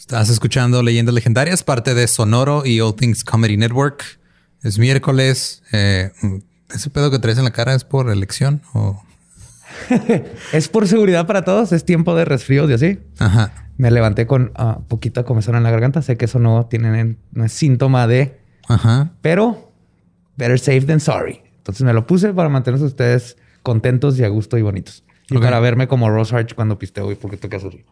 Estás 0.00 0.30
escuchando 0.30 0.82
Leyendas 0.82 1.14
Legendarias, 1.14 1.62
parte 1.62 1.94
de 1.94 2.08
Sonoro 2.08 2.64
y 2.64 2.80
All 2.80 2.94
Things 2.96 3.22
Comedy 3.22 3.58
Network. 3.58 4.02
Es 4.62 4.78
miércoles. 4.78 5.62
Eh, 5.72 6.10
¿Ese 6.74 6.88
pedo 6.88 7.10
que 7.10 7.18
traes 7.18 7.36
en 7.36 7.44
la 7.44 7.50
cara 7.50 7.74
es 7.74 7.84
por 7.84 8.10
elección 8.10 8.62
o...? 8.72 9.04
es 10.54 10.68
por 10.68 10.88
seguridad 10.88 11.26
para 11.26 11.44
todos. 11.44 11.72
Es 11.72 11.84
tiempo 11.84 12.16
de 12.16 12.24
resfríos 12.24 12.70
y 12.70 12.72
así. 12.72 12.98
Ajá. 13.18 13.52
Me 13.76 13.90
levanté 13.90 14.26
con 14.26 14.52
uh, 14.58 14.82
poquita 14.88 15.24
comezón 15.24 15.54
en 15.54 15.64
la 15.64 15.70
garganta. 15.70 16.00
Sé 16.00 16.16
que 16.16 16.24
eso 16.24 16.38
no 16.38 16.64
tiene 16.64 17.16
no 17.32 17.44
es 17.44 17.52
síntoma 17.52 18.06
de... 18.06 18.40
Ajá. 18.68 19.12
Pero 19.20 19.70
better 20.38 20.58
safe 20.58 20.80
than 20.80 21.00
sorry. 21.00 21.42
Entonces 21.58 21.84
me 21.84 21.92
lo 21.92 22.06
puse 22.06 22.32
para 22.32 22.48
mantenerse 22.48 22.86
ustedes 22.86 23.36
contentos 23.62 24.18
y 24.18 24.24
a 24.24 24.28
gusto 24.28 24.56
y 24.56 24.62
bonitos. 24.62 25.04
Y 25.28 25.36
para 25.36 25.60
verme 25.60 25.88
como 25.88 26.08
Rose 26.08 26.34
Arch 26.34 26.54
cuando 26.54 26.78
pisteo 26.78 27.12
y 27.12 27.16
poquito 27.16 27.50
que 27.50 27.56
hacer. 27.56 27.84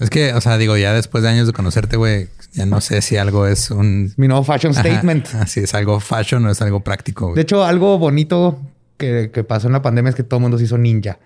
Es 0.00 0.08
que, 0.08 0.32
o 0.32 0.40
sea, 0.40 0.56
digo, 0.56 0.76
ya 0.78 0.94
después 0.94 1.22
de 1.22 1.28
años 1.28 1.46
de 1.46 1.52
conocerte, 1.52 1.96
güey, 1.96 2.28
ya 2.52 2.64
no 2.64 2.80
sé 2.80 3.02
si 3.02 3.18
algo 3.18 3.46
es 3.46 3.70
un... 3.70 4.12
Mi 4.16 4.28
nuevo 4.28 4.42
fashion 4.42 4.74
statement. 4.74 5.34
Así 5.34 5.60
es 5.60 5.74
algo 5.74 6.00
fashion 6.00 6.44
o 6.46 6.50
es 6.50 6.62
algo 6.62 6.80
práctico. 6.80 7.34
De 7.34 7.42
hecho, 7.42 7.64
algo 7.64 7.98
bonito 7.98 8.58
que, 8.96 9.28
pasó 9.46 9.66
en 9.66 9.74
la 9.74 9.82
pandemia 9.82 10.10
es 10.10 10.14
que 10.14 10.22
todo 10.22 10.38
el 10.38 10.42
mundo 10.42 10.58
se 10.58 10.64
hizo 10.64 10.78
ninja. 10.78 11.18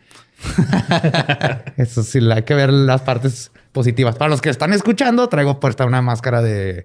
Eso 1.77 2.03
sí, 2.03 2.19
hay 2.31 2.43
que 2.43 2.55
ver 2.55 2.73
las 2.73 3.03
partes 3.03 3.53
positivas. 3.73 4.17
Para 4.17 4.29
los 4.29 4.43
que 4.43 4.51
están 4.51 4.73
escuchando, 4.73 5.29
traigo 5.29 5.61
puesta 5.61 5.87
una 5.87 6.03
máscara 6.03 6.43
de, 6.43 6.85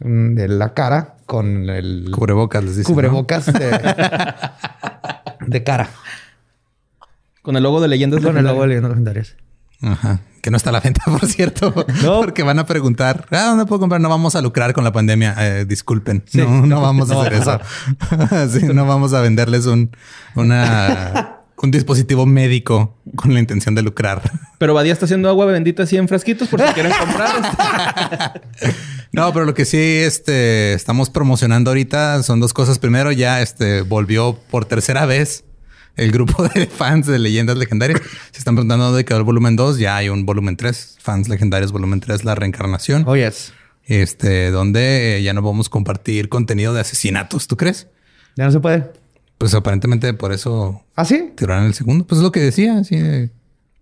de 0.00 0.48
la 0.48 0.74
cara 0.74 1.16
con 1.24 1.70
el... 1.70 2.10
Cubrebocas, 2.12 2.62
les 2.62 2.76
dice. 2.76 2.92
Cubrebocas 2.92 3.46
de, 5.46 5.64
cara. 5.64 5.88
Con 7.40 7.56
el 7.56 7.62
logo 7.62 7.80
de 7.80 7.88
leyendas 7.88 8.22
Con 8.22 8.36
el 8.36 8.44
logo 8.44 8.62
de 8.62 8.68
leyendas 8.68 8.90
legendarias. 8.90 9.36
Ajá. 9.82 10.20
Que 10.40 10.50
no 10.50 10.56
está 10.56 10.70
a 10.70 10.72
la 10.72 10.80
venta, 10.80 11.02
por 11.06 11.26
cierto. 11.26 11.72
No. 12.02 12.20
Porque 12.20 12.42
van 12.42 12.58
a 12.58 12.66
preguntar, 12.66 13.26
¿ah, 13.30 13.46
dónde 13.50 13.66
puedo 13.66 13.80
comprar? 13.80 14.00
No 14.00 14.08
vamos 14.08 14.34
a 14.34 14.42
lucrar 14.42 14.72
con 14.72 14.84
la 14.84 14.92
pandemia. 14.92 15.34
Eh, 15.38 15.64
disculpen. 15.64 16.24
No, 16.32 16.66
no 16.66 16.80
vamos 16.80 17.10
a 17.10 17.20
hacer 17.20 17.34
eso. 17.34 17.60
sí, 18.58 18.66
no 18.66 18.84
vamos 18.86 19.12
a 19.12 19.20
venderles 19.20 19.66
un, 19.66 19.90
una, 20.34 21.42
un 21.62 21.70
dispositivo 21.70 22.26
médico 22.26 22.98
con 23.14 23.32
la 23.34 23.40
intención 23.40 23.76
de 23.76 23.82
lucrar. 23.82 24.20
Pero 24.58 24.74
Badía 24.74 24.92
está 24.92 25.04
haciendo 25.04 25.28
agua 25.28 25.46
bendita 25.46 25.84
así 25.84 25.96
en 25.96 26.08
frasquitos 26.08 26.48
por 26.48 26.60
si 26.60 26.66
quieren 26.74 26.92
comprar. 26.98 28.42
no, 29.12 29.32
pero 29.32 29.44
lo 29.44 29.54
que 29.54 29.64
sí 29.64 29.78
este, 29.78 30.72
estamos 30.72 31.08
promocionando 31.08 31.70
ahorita 31.70 32.24
son 32.24 32.40
dos 32.40 32.52
cosas. 32.52 32.80
Primero, 32.80 33.12
ya 33.12 33.42
este, 33.42 33.82
volvió 33.82 34.36
por 34.50 34.64
tercera 34.64 35.06
vez 35.06 35.44
el 35.96 36.12
grupo 36.12 36.46
de 36.54 36.66
fans 36.66 37.06
de 37.06 37.18
leyendas 37.18 37.56
legendarias. 37.56 38.00
Se 38.30 38.38
están 38.38 38.54
preguntando 38.54 38.86
dónde 38.86 39.04
quedó 39.04 39.18
el 39.18 39.24
volumen 39.24 39.56
2. 39.56 39.78
Ya 39.78 39.96
hay 39.96 40.08
un 40.08 40.26
volumen 40.26 40.56
3. 40.56 40.98
Fans 41.00 41.28
legendarios, 41.28 41.72
volumen 41.72 42.00
3, 42.00 42.24
la 42.24 42.34
reencarnación. 42.34 43.04
Oh, 43.06 43.16
yes. 43.16 43.52
Este, 43.84 44.50
donde 44.50 45.18
eh, 45.18 45.22
ya 45.22 45.32
no 45.32 45.42
vamos 45.42 45.66
a 45.66 45.70
compartir 45.70 46.28
contenido 46.28 46.72
de 46.74 46.80
asesinatos. 46.80 47.46
¿Tú 47.48 47.56
crees? 47.56 47.88
Ya 48.36 48.44
no 48.44 48.52
se 48.52 48.60
puede. 48.60 48.90
Pues 49.38 49.54
aparentemente 49.54 50.14
por 50.14 50.32
eso. 50.32 50.84
¿Ah, 50.94 51.04
sí? 51.04 51.32
Tiraron 51.36 51.64
el 51.64 51.74
segundo. 51.74 52.06
Pues 52.06 52.18
es 52.18 52.22
lo 52.22 52.32
que 52.32 52.40
decía. 52.40 52.78
Así 52.78 53.30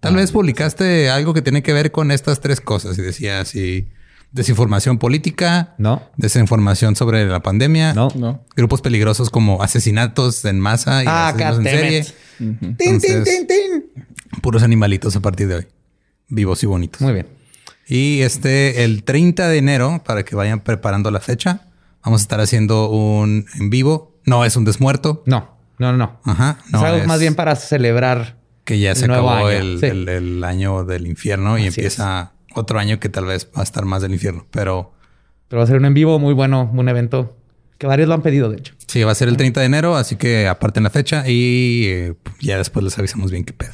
tal 0.00 0.14
ah, 0.14 0.17
vez 0.17 0.33
publicaste 0.33 1.11
algo 1.11 1.34
que 1.34 1.42
tiene 1.42 1.62
que 1.62 1.72
ver 1.72 1.92
con 1.92 2.11
estas 2.11 2.41
tres 2.41 2.61
cosas. 2.61 2.98
Y 2.98 3.02
decía 3.02 3.41
así 3.41 3.89
Desinformación 4.33 4.98
política. 4.98 5.75
No. 5.78 6.03
Desinformación 6.17 6.95
sobre 6.95 7.27
la 7.27 7.41
pandemia. 7.41 7.95
No. 7.95 8.09
No. 8.14 8.45
Grupos 8.56 8.81
peligrosos 8.81 9.28
como 9.31 9.62
asesinatos 9.62 10.45
en 10.45 10.61
masa 10.61 11.03
y 11.03 11.06
ah, 11.09 11.28
asesinos 11.28 11.59
en 11.59 11.64
serie. 11.64 12.06
tin, 12.39 12.77
tin, 12.77 13.25
tin, 13.25 13.47
tin. 13.47 14.41
Puros 14.41 14.62
animalitos 14.62 15.17
a 15.17 15.20
partir 15.20 15.48
de 15.48 15.56
hoy. 15.56 15.67
Vivos 16.28 16.62
y 16.62 16.67
bonitos. 16.67 17.01
Muy 17.01 17.12
bien. 17.12 17.27
Y 17.89 18.20
este, 18.20 18.84
el 18.84 19.03
30 19.03 19.48
de 19.48 19.58
enero, 19.58 20.03
para 20.06 20.23
que 20.25 20.36
vayan 20.36 20.61
preparando 20.61 21.11
la 21.11 21.19
fecha, 21.19 21.62
vamos 22.05 22.20
a 22.20 22.23
estar 22.23 22.41
haciendo 22.41 22.89
un 22.89 23.47
en 23.58 23.69
vivo. 23.69 24.14
No 24.25 24.45
es 24.45 24.55
un 24.55 24.64
desmuerto. 24.64 25.25
No, 25.27 25.56
no, 25.78 25.97
no. 25.97 26.20
Ajá. 26.24 26.58
No, 26.70 26.79
es 26.79 26.85
algo 26.85 27.07
más 27.07 27.18
bien 27.18 27.35
para 27.35 27.57
celebrar. 27.57 28.39
Que 28.62 28.79
ya 28.79 28.95
se 28.95 29.07
acabó 29.07 29.51
El, 29.51 29.83
el, 29.83 30.45
año 30.45 30.85
del 30.85 31.08
infierno 31.08 31.58
y 31.58 31.67
empieza 31.67 32.33
otro 32.55 32.78
año 32.78 33.00
que 33.00 33.08
tal 33.08 33.27
vez 33.27 33.48
va 33.56 33.61
a 33.61 33.64
estar 33.64 33.84
más 33.84 34.02
del 34.02 34.12
infierno, 34.12 34.46
pero... 34.50 34.92
Pero 35.48 35.58
va 35.58 35.64
a 35.64 35.66
ser 35.66 35.77
un 35.77 35.84
en 35.84 35.94
vivo 35.94 36.18
muy 36.18 36.33
bueno, 36.33 36.70
un 36.72 36.88
evento 36.88 37.36
que 37.80 37.86
varios 37.86 38.08
lo 38.08 38.14
han 38.14 38.22
pedido, 38.22 38.50
de 38.50 38.58
hecho. 38.58 38.74
Sí, 38.86 39.02
va 39.02 39.12
a 39.12 39.14
ser 39.14 39.28
el 39.28 39.36
30 39.36 39.61
de 39.61 39.66
enero, 39.66 39.96
así 39.96 40.16
que 40.16 40.46
aparten 40.46 40.83
la 40.83 40.90
fecha 40.90 41.27
y 41.27 41.86
eh, 41.86 42.14
ya 42.40 42.58
después 42.58 42.84
les 42.84 42.98
avisamos 42.98 43.30
bien 43.30 43.44
qué 43.44 43.52
pedo. 43.52 43.72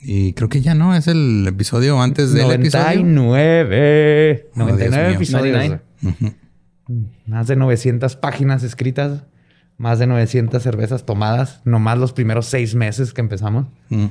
Y 0.00 0.32
creo 0.32 0.48
que 0.48 0.60
ya 0.60 0.74
no, 0.74 0.94
es 0.94 1.06
el 1.08 1.44
episodio 1.46 2.00
antes 2.00 2.32
del 2.32 2.44
99. 2.44 4.30
episodio. 4.30 4.50
99 4.54 5.14
episodios. 5.14 5.80
Más 7.26 7.48
de 7.48 7.56
900 7.56 8.16
páginas 8.16 8.62
escritas, 8.62 9.24
más 9.76 9.98
de 9.98 10.06
900 10.06 10.62
cervezas 10.62 11.04
tomadas, 11.04 11.60
nomás 11.64 11.98
los 11.98 12.12
primeros 12.12 12.46
seis 12.46 12.74
meses 12.74 13.12
que 13.12 13.20
empezamos. 13.20 13.66
Mm. 13.88 14.06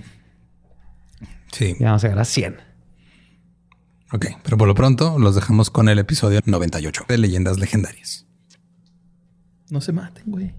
Sí. 1.51 1.75
Ya 1.79 1.87
vamos 1.87 2.03
a 2.03 2.07
llegar 2.07 2.21
a 2.21 2.25
100. 2.25 2.57
Ok, 4.11 4.27
pero 4.43 4.57
por 4.57 4.67
lo 4.67 4.75
pronto 4.75 5.17
los 5.19 5.35
dejamos 5.35 5.69
con 5.69 5.89
el 5.89 5.99
episodio 5.99 6.41
98 6.45 7.05
de 7.07 7.17
Leyendas 7.17 7.57
Legendarias. 7.59 8.25
No 9.69 9.81
se 9.81 9.91
maten, 9.91 10.23
güey. 10.27 10.53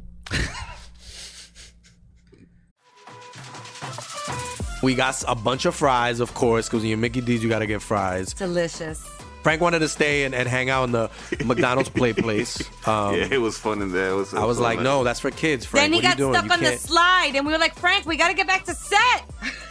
We 4.82 4.94
got 4.94 5.22
a 5.26 5.34
bunch 5.34 5.64
of 5.64 5.74
fries, 5.74 6.20
of 6.20 6.34
course, 6.34 6.68
because 6.68 6.82
when 6.82 6.90
you're 6.90 6.98
Mickey 6.98 7.20
D's, 7.20 7.42
you 7.42 7.48
got 7.48 7.60
to 7.60 7.66
get 7.66 7.80
fries. 7.80 8.34
Delicious. 8.34 9.00
Frank 9.42 9.60
wanted 9.60 9.78
to 9.78 9.88
stay 9.88 10.24
and, 10.24 10.34
and 10.34 10.48
hang 10.48 10.70
out 10.70 10.84
in 10.84 10.92
the 10.92 11.08
McDonald's 11.44 11.88
play 11.88 12.12
place. 12.12 12.62
Um, 12.86 13.16
yeah, 13.16 13.26
it 13.32 13.38
was 13.38 13.58
fun 13.58 13.82
in 13.82 13.90
there. 13.90 14.10
It 14.10 14.14
was, 14.14 14.32
I 14.32 14.44
was 14.44 14.60
like, 14.60 14.78
no, 14.78 15.02
that's 15.02 15.18
for 15.18 15.32
kids, 15.32 15.66
Frank. 15.66 15.86
Then 15.86 15.92
he 15.92 16.06
what 16.06 16.16
got 16.16 16.44
stuck 16.44 16.56
on 16.56 16.62
the 16.62 16.76
slide, 16.76 17.32
and 17.34 17.44
we 17.44 17.52
were 17.52 17.58
like, 17.58 17.74
Frank, 17.74 18.06
we 18.06 18.16
got 18.16 18.28
to 18.28 18.34
get 18.34 18.46
back 18.46 18.64
to 18.66 18.74
set. 18.74 19.24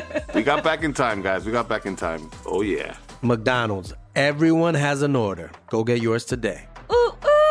we 0.34 0.42
got 0.42 0.64
back 0.64 0.82
in 0.82 0.92
time, 0.92 1.22
guys. 1.22 1.44
We 1.44 1.52
got 1.52 1.68
back 1.68 1.86
in 1.86 1.96
time. 1.96 2.30
Oh, 2.46 2.62
yeah. 2.62 2.96
McDonald's. 3.22 3.92
Everyone 4.14 4.74
has 4.74 5.02
an 5.02 5.16
order. 5.16 5.50
Go 5.68 5.84
get 5.84 6.00
yours 6.02 6.24
today. 6.24 6.66
Ooh, 6.90 7.12
ooh. 7.24 7.41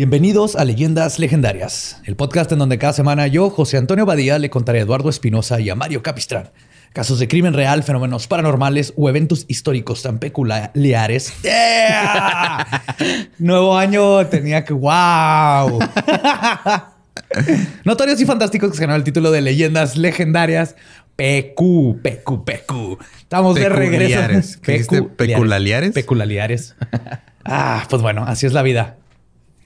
Bienvenidos 0.00 0.56
a 0.56 0.64
Leyendas 0.64 1.18
Legendarias, 1.18 2.00
el 2.06 2.16
podcast 2.16 2.50
en 2.52 2.58
donde 2.58 2.78
cada 2.78 2.94
semana 2.94 3.26
yo, 3.26 3.50
José 3.50 3.76
Antonio 3.76 4.06
Badía, 4.06 4.38
le 4.38 4.48
contaré 4.48 4.78
a 4.78 4.82
Eduardo 4.84 5.10
Espinosa 5.10 5.60
y 5.60 5.68
a 5.68 5.74
Mario 5.74 6.02
Capistrán 6.02 6.52
casos 6.94 7.18
de 7.18 7.28
crimen 7.28 7.52
real, 7.52 7.82
fenómenos 7.82 8.26
paranormales 8.26 8.94
o 8.96 9.10
eventos 9.10 9.44
históricos 9.46 10.02
tan 10.02 10.18
peculiares. 10.18 11.34
Nuevo 13.38 13.76
año 13.76 14.26
tenía 14.28 14.64
que 14.64 14.72
wow. 14.72 15.78
Notorios 17.84 18.18
y 18.22 18.24
fantásticos 18.24 18.70
que 18.70 18.78
se 18.78 18.86
ganó 18.86 18.96
el 18.96 19.04
título 19.04 19.30
de 19.30 19.42
Leyendas 19.42 19.98
Legendarias. 19.98 20.76
PQ, 21.16 22.00
PQ, 22.02 22.44
PQ. 22.46 22.72
Estamos 23.18 23.54
de 23.54 23.68
regreso. 23.68 24.58
¿Peculiares? 25.18 25.92
Peculiares. 25.92 26.74
ah, 27.44 27.84
pues 27.90 28.00
bueno, 28.00 28.24
así 28.26 28.46
es 28.46 28.54
la 28.54 28.62
vida. 28.62 28.96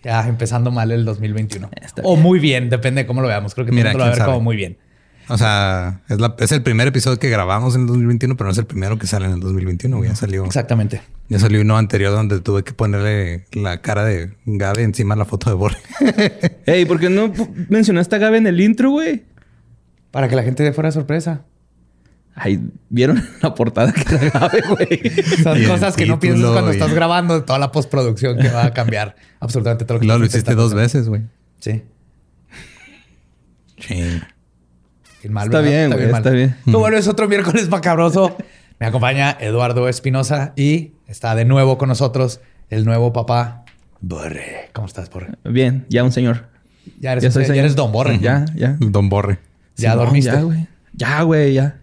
Ya 0.04 0.28
empezando 0.28 0.70
mal 0.70 0.90
el 0.90 1.04
2021. 1.04 1.70
O 2.02 2.16
muy 2.16 2.38
bien, 2.38 2.68
depende 2.68 3.02
de 3.02 3.06
cómo 3.06 3.22
lo 3.22 3.28
veamos. 3.28 3.54
Creo 3.54 3.66
que 3.66 3.72
Mira, 3.72 3.92
lo 3.92 4.00
va 4.00 4.06
a 4.06 4.10
ver 4.10 4.24
como 4.24 4.40
muy 4.40 4.56
bien. 4.56 4.76
O 5.28 5.38
sea, 5.38 6.02
es, 6.38 6.52
el 6.52 6.62
primer 6.62 6.88
episodio 6.88 7.18
que 7.18 7.30
grabamos 7.30 7.74
en 7.74 7.82
el 7.82 7.86
2021, 7.86 8.36
pero 8.36 8.48
no 8.48 8.52
es 8.52 8.58
el 8.58 8.66
primero 8.66 8.98
que 8.98 9.06
sale 9.06 9.24
en 9.26 9.32
el 9.32 9.40
2021. 9.40 10.04
Ya 10.04 10.14
salió. 10.14 10.44
Exactamente. 10.44 11.00
Ya 11.28 11.38
salió 11.38 11.62
uno 11.62 11.78
anterior 11.78 12.12
donde 12.12 12.40
tuve 12.40 12.62
que 12.62 12.74
ponerle 12.74 13.46
la 13.52 13.80
cara 13.80 14.04
de 14.04 14.34
Gabe 14.44 14.82
encima 14.82 15.14
de 15.14 15.20
la 15.20 15.24
foto 15.24 15.48
de 15.48 15.56
Borre. 15.56 15.78
Ey, 16.66 16.84
¿por 16.84 17.00
qué 17.00 17.08
no 17.08 17.32
mencionaste 17.70 18.16
a 18.16 18.18
Gabe 18.18 18.36
en 18.36 18.46
el 18.46 18.60
intro, 18.60 18.90
güey? 18.90 19.24
Para 20.10 20.28
que 20.28 20.36
la 20.36 20.42
gente 20.42 20.62
de 20.62 20.72
fuera 20.72 20.92
sorpresa. 20.92 21.42
Ay, 22.36 22.60
¿vieron 22.88 23.22
la 23.42 23.54
portada 23.54 23.92
que 23.92 24.14
era 24.14 24.30
Gabe, 24.30 24.62
güey? 24.68 25.24
Son 25.42 25.62
cosas 25.64 25.96
que 25.96 26.06
no 26.06 26.18
piensas 26.18 26.50
cuando 26.50 26.70
estás 26.72 26.92
grabando 26.92 27.44
toda 27.44 27.58
la 27.58 27.70
postproducción 27.70 28.38
que 28.38 28.48
va 28.48 28.66
a 28.66 28.72
cambiar 28.72 29.14
absolutamente 29.40 29.84
todo 29.84 29.98
lo 29.98 30.00
que 30.00 30.06
Lo 30.06 30.24
hiciste 30.24 30.54
dos 30.54 30.74
veces, 30.74 31.08
güey. 31.08 31.22
Sí. 31.60 31.82
Sí. 33.78 34.20
Mal, 35.28 35.46
Está 35.46 35.60
bien, 35.60 35.90
güey, 35.90 36.10
está 36.10 36.30
bien. 36.30 36.56
Pero 36.66 36.80
bueno, 36.80 36.96
es 36.98 37.08
otro 37.08 37.28
miércoles 37.28 37.70
macabroso. 37.70 38.36
Me 38.78 38.86
acompaña 38.86 39.36
Eduardo 39.40 39.88
Espinosa 39.88 40.52
y 40.56 40.92
está 41.06 41.34
de 41.34 41.44
nuevo 41.46 41.78
con 41.78 41.88
nosotros 41.88 42.40
el 42.68 42.84
nuevo 42.84 43.12
papá 43.12 43.64
Borre. 44.00 44.68
¿Cómo 44.74 44.86
estás, 44.86 45.08
Borre? 45.08 45.28
Bien, 45.44 45.86
ya 45.88 46.04
un 46.04 46.12
señor. 46.12 46.48
Ya 47.00 47.12
eres, 47.12 47.24
Ya 47.24 47.30
soy 47.30 47.44
ya 47.44 47.46
señor. 47.48 47.64
eres 47.64 47.76
Don 47.76 47.90
Borre. 47.90 48.18
Ya, 48.18 48.44
ya. 48.54 48.76
Don 48.78 49.08
Borre. 49.08 49.38
Ya 49.76 49.92
Sí, 49.92 49.96
no, 49.96 50.04
dormiste. 50.04 50.30
Ya, 50.32 50.42
güey. 50.42 50.66
Ya, 50.92 51.22
güey, 51.22 51.54
ya. 51.54 51.80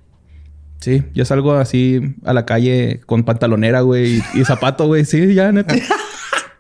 Sí, 0.82 1.04
yo 1.14 1.24
salgo 1.26 1.54
así 1.54 2.16
a 2.26 2.34
la 2.34 2.46
calle 2.46 3.00
con 3.06 3.24
pantalonera, 3.24 3.82
güey, 3.82 4.18
y, 4.18 4.40
y 4.42 4.46
zapato, 4.46 4.88
güey. 4.88 5.06
Sí, 5.06 5.34
ya, 5.34 5.52
neta. 5.52 5.76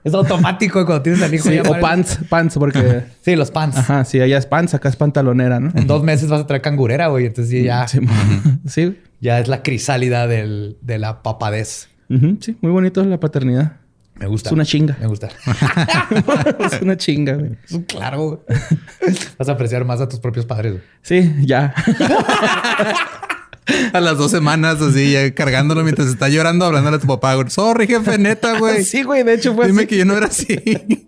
Es 0.03 0.15
automático 0.15 0.83
cuando 0.83 1.03
tienes 1.03 1.21
al 1.21 1.31
hijo. 1.31 1.47
Sí, 1.47 1.55
ya 1.57 1.61
o 1.61 1.79
pants, 1.79 2.17
pants, 2.27 2.55
porque... 2.57 3.03
Sí, 3.21 3.35
los 3.35 3.51
pants. 3.51 3.77
Ajá, 3.77 4.03
sí, 4.03 4.19
allá 4.19 4.39
es 4.39 4.47
pants, 4.47 4.73
acá 4.73 4.89
es 4.89 4.95
pantalonera, 4.95 5.59
¿no? 5.59 5.71
En 5.75 5.85
dos 5.85 6.01
meses 6.01 6.27
vas 6.27 6.41
a 6.41 6.47
traer 6.47 6.63
cangurera, 6.63 7.05
güey. 7.09 7.27
Entonces 7.27 7.51
sí, 7.51 7.63
ya, 7.63 7.87
Sí, 7.87 7.99
sí. 8.67 8.99
ya 9.19 9.39
es 9.39 9.47
la 9.47 9.61
crisálida 9.61 10.25
del, 10.25 10.77
de 10.81 10.97
la 10.97 11.21
papadez. 11.21 11.87
Ujú, 12.09 12.37
sí, 12.41 12.57
muy 12.61 12.71
bonito 12.71 13.03
la 13.05 13.19
paternidad. 13.19 13.73
Me 14.15 14.25
gusta. 14.25 14.49
Es 14.49 14.53
una 14.53 14.65
chinga. 14.65 14.97
Me 14.99 15.05
gusta. 15.05 15.29
es 16.65 16.81
una 16.81 16.97
chinga, 16.97 17.33
güey. 17.33 17.51
claro. 17.85 18.21
güey. 18.47 18.59
Vas 19.37 19.49
a 19.49 19.51
apreciar 19.51 19.85
más 19.85 20.01
a 20.01 20.09
tus 20.09 20.19
propios 20.19 20.47
padres. 20.47 20.71
güey. 20.73 20.83
Sí, 21.03 21.31
ya. 21.45 21.75
A 23.93 23.99
las 23.99 24.17
dos 24.17 24.31
semanas, 24.31 24.81
así, 24.81 25.11
ya 25.11 25.33
cargándolo 25.33 25.83
mientras 25.83 26.07
está 26.07 26.29
llorando, 26.29 26.65
hablándole 26.65 26.97
a 26.97 26.99
tu 26.99 27.07
papá. 27.07 27.35
güey. 27.35 27.49
Sorry, 27.49 27.87
jefe, 27.87 28.17
neta, 28.17 28.57
güey. 28.59 28.83
sí, 28.83 29.03
güey, 29.03 29.23
de 29.23 29.35
hecho 29.35 29.53
fue 29.53 29.67
Dime 29.67 29.81
así. 29.81 29.87
que 29.87 29.97
yo 29.97 30.05
no 30.05 30.15
era 30.17 30.27
así. 30.27 30.47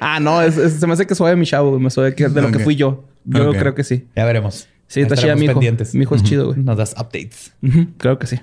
Ah, 0.00 0.20
no, 0.20 0.42
es- 0.42 0.58
es- 0.58 0.74
se 0.74 0.86
me 0.86 0.92
hace 0.92 1.06
que 1.06 1.14
soy 1.14 1.34
mi 1.34 1.46
chavo, 1.46 1.70
güey. 1.70 1.82
Me 1.82 1.88
soy 1.88 2.10
de, 2.12 2.28
de 2.28 2.42
lo 2.42 2.52
que 2.52 2.58
fui 2.58 2.76
yo. 2.76 3.04
Yo 3.24 3.52
creo 3.52 3.74
que 3.74 3.84
sí. 3.84 4.04
Ya 4.14 4.26
veremos. 4.26 4.68
Sí, 4.86 5.00
está 5.00 5.16
chida 5.16 5.34
mi 5.34 5.46
hijo. 5.46 5.54
pendientes. 5.54 5.94
Mi 5.94 6.02
hijo 6.02 6.14
es 6.14 6.22
chido, 6.22 6.48
güey. 6.48 6.58
Nos 6.58 6.76
das 6.76 6.92
updates. 6.98 7.52
Creo 7.96 8.18
que 8.18 8.26
sí. 8.26 8.38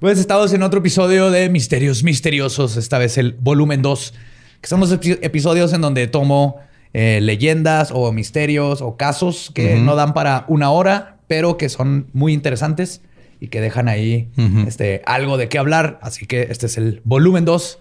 Pues 0.00 0.18
estamos 0.18 0.50
en 0.54 0.62
otro 0.62 0.80
episodio 0.80 1.30
de 1.30 1.50
Misterios 1.50 2.02
Misteriosos, 2.04 2.76
esta 2.78 2.96
vez 2.98 3.18
el 3.18 3.32
volumen 3.38 3.82
2, 3.82 4.14
que 4.62 4.68
son 4.68 4.80
los 4.80 4.92
epi- 4.98 5.18
episodios 5.20 5.74
en 5.74 5.82
donde 5.82 6.06
tomo 6.06 6.56
eh, 6.94 7.20
leyendas 7.22 7.90
o 7.92 8.10
misterios 8.12 8.80
o 8.80 8.96
casos 8.96 9.50
que 9.54 9.76
no 9.76 9.94
dan 9.94 10.14
para 10.14 10.46
una 10.48 10.70
hora, 10.70 11.13
pero 11.26 11.56
que 11.56 11.68
son 11.68 12.08
muy 12.12 12.32
interesantes 12.32 13.02
y 13.40 13.48
que 13.48 13.60
dejan 13.60 13.88
ahí 13.88 14.30
este, 14.66 15.02
algo 15.06 15.36
de 15.36 15.48
qué 15.48 15.58
hablar. 15.58 15.98
Así 16.02 16.26
que 16.26 16.48
este 16.50 16.66
es 16.66 16.78
el 16.78 17.00
volumen 17.04 17.44
2 17.44 17.78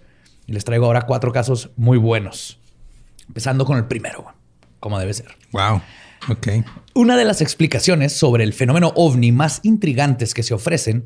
y 0.47 0.53
les 0.53 0.65
traigo 0.65 0.85
ahora 0.85 1.03
cuatro 1.03 1.31
casos 1.31 1.71
muy 1.75 1.97
buenos. 1.97 2.59
Empezando 3.27 3.65
con 3.65 3.77
el 3.77 3.85
primero, 3.85 4.25
como 4.79 4.99
debe 4.99 5.13
ser. 5.13 5.35
wow. 5.51 5.81
Ok. 6.29 6.47
Una 6.93 7.17
de 7.17 7.25
las 7.25 7.41
explicaciones 7.41 8.13
sobre 8.13 8.45
el 8.45 8.53
fenómeno 8.53 8.93
ovni 8.95 9.33
más 9.33 9.59
intrigantes 9.63 10.33
que 10.33 10.41
se 10.41 10.53
ofrecen 10.53 11.05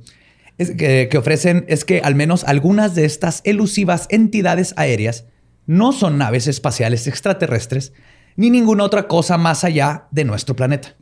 es 0.59 0.71
que, 0.71 1.07
que 1.09 1.17
ofrecen 1.17 1.65
es 1.67 1.85
que 1.85 2.01
al 2.01 2.13
menos 2.13 2.43
algunas 2.43 2.93
de 2.93 3.05
estas 3.05 3.41
elusivas 3.43 4.05
entidades 4.09 4.75
aéreas 4.77 5.25
no 5.65 5.91
son 5.91 6.19
naves 6.19 6.47
espaciales 6.47 7.07
extraterrestres 7.07 7.93
ni 8.35 8.51
ninguna 8.51 8.83
otra 8.83 9.07
cosa 9.07 9.37
más 9.37 9.63
allá 9.63 10.07
de 10.11 10.23
nuestro 10.23 10.55
planeta. 10.55 10.95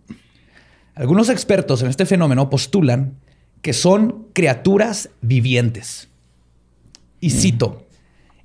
Algunos 0.95 1.27
expertos 1.27 1.81
en 1.81 1.89
este 1.89 2.05
fenómeno 2.05 2.49
postulan 2.49 3.17
que 3.61 3.73
son 3.73 4.27
criaturas 4.31 5.09
vivientes. 5.21 6.07
Y 7.19 7.31
cito, 7.31 7.85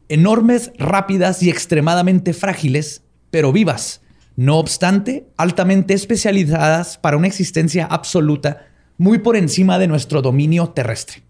enormes, 0.08 0.72
rápidas 0.76 1.42
y 1.44 1.50
extremadamente 1.50 2.32
frágiles, 2.32 3.02
pero 3.30 3.52
vivas, 3.52 4.00
no 4.34 4.58
obstante, 4.58 5.26
altamente 5.36 5.94
especializadas 5.94 6.98
para 6.98 7.16
una 7.16 7.28
existencia 7.28 7.86
absoluta 7.86 8.66
muy 8.98 9.18
por 9.18 9.36
encima 9.36 9.78
de 9.78 9.86
nuestro 9.86 10.20
dominio 10.20 10.70
terrestre. 10.70 11.22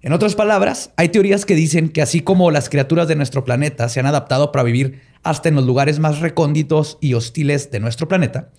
En 0.00 0.12
otras 0.12 0.34
palabras, 0.34 0.90
hay 0.96 1.10
teorías 1.10 1.44
que 1.44 1.54
dicen 1.54 1.88
que 1.88 2.02
así 2.02 2.20
como 2.20 2.50
las 2.50 2.68
criaturas 2.68 3.08
de 3.08 3.16
nuestro 3.16 3.44
planeta 3.44 3.88
se 3.88 4.00
han 4.00 4.06
adaptado 4.06 4.52
para 4.52 4.62
vivir 4.62 5.00
hasta 5.22 5.48
en 5.48 5.54
los 5.54 5.66
lugares 5.66 5.98
más 5.98 6.20
recónditos 6.20 6.98
y 7.00 7.14
hostiles 7.14 7.70
de 7.70 7.80
nuestro 7.80 8.06
planeta, 8.08 8.50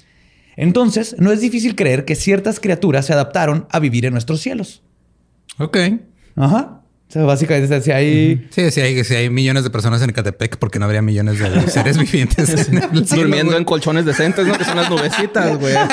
entonces 0.56 1.16
no 1.20 1.32
es 1.32 1.42
difícil 1.42 1.76
creer 1.76 2.06
que 2.06 2.16
ciertas 2.16 2.60
criaturas 2.60 3.06
se 3.06 3.14
adaptaron 3.14 3.68
a 3.70 3.80
vivir 3.80 4.06
en 4.06 4.14
nuestros 4.14 4.42
cielos. 4.42 4.84
Ok. 5.58 5.78
Ajá. 6.36 6.82
O 7.08 7.12
sea, 7.12 7.24
básicamente, 7.24 7.82
si 7.82 7.92
hay... 7.92 8.48
Sí, 8.50 8.72
si 8.72 8.82
hay, 8.82 9.04
si 9.04 9.14
hay 9.16 9.30
millones 9.30 9.64
de 9.64 9.70
personas 9.70 10.02
en 10.02 10.10
Ecatepec, 10.10 10.58
porque 10.58 10.80
no 10.80 10.86
habría 10.86 11.02
millones 11.02 11.40
de 11.40 11.68
seres 11.70 11.98
vivientes 11.98 12.68
en 12.68 12.78
el 12.78 13.08
cielo, 13.08 13.24
Durmiendo 13.24 13.52
güey? 13.52 13.60
en 13.60 13.66
colchones 13.66 14.06
decentes, 14.06 14.48
¿no? 14.48 14.58
Que 14.58 14.66
son 14.66 14.76
las 14.76 14.90
nubecitas, 14.90 15.58
güey. 15.60 15.76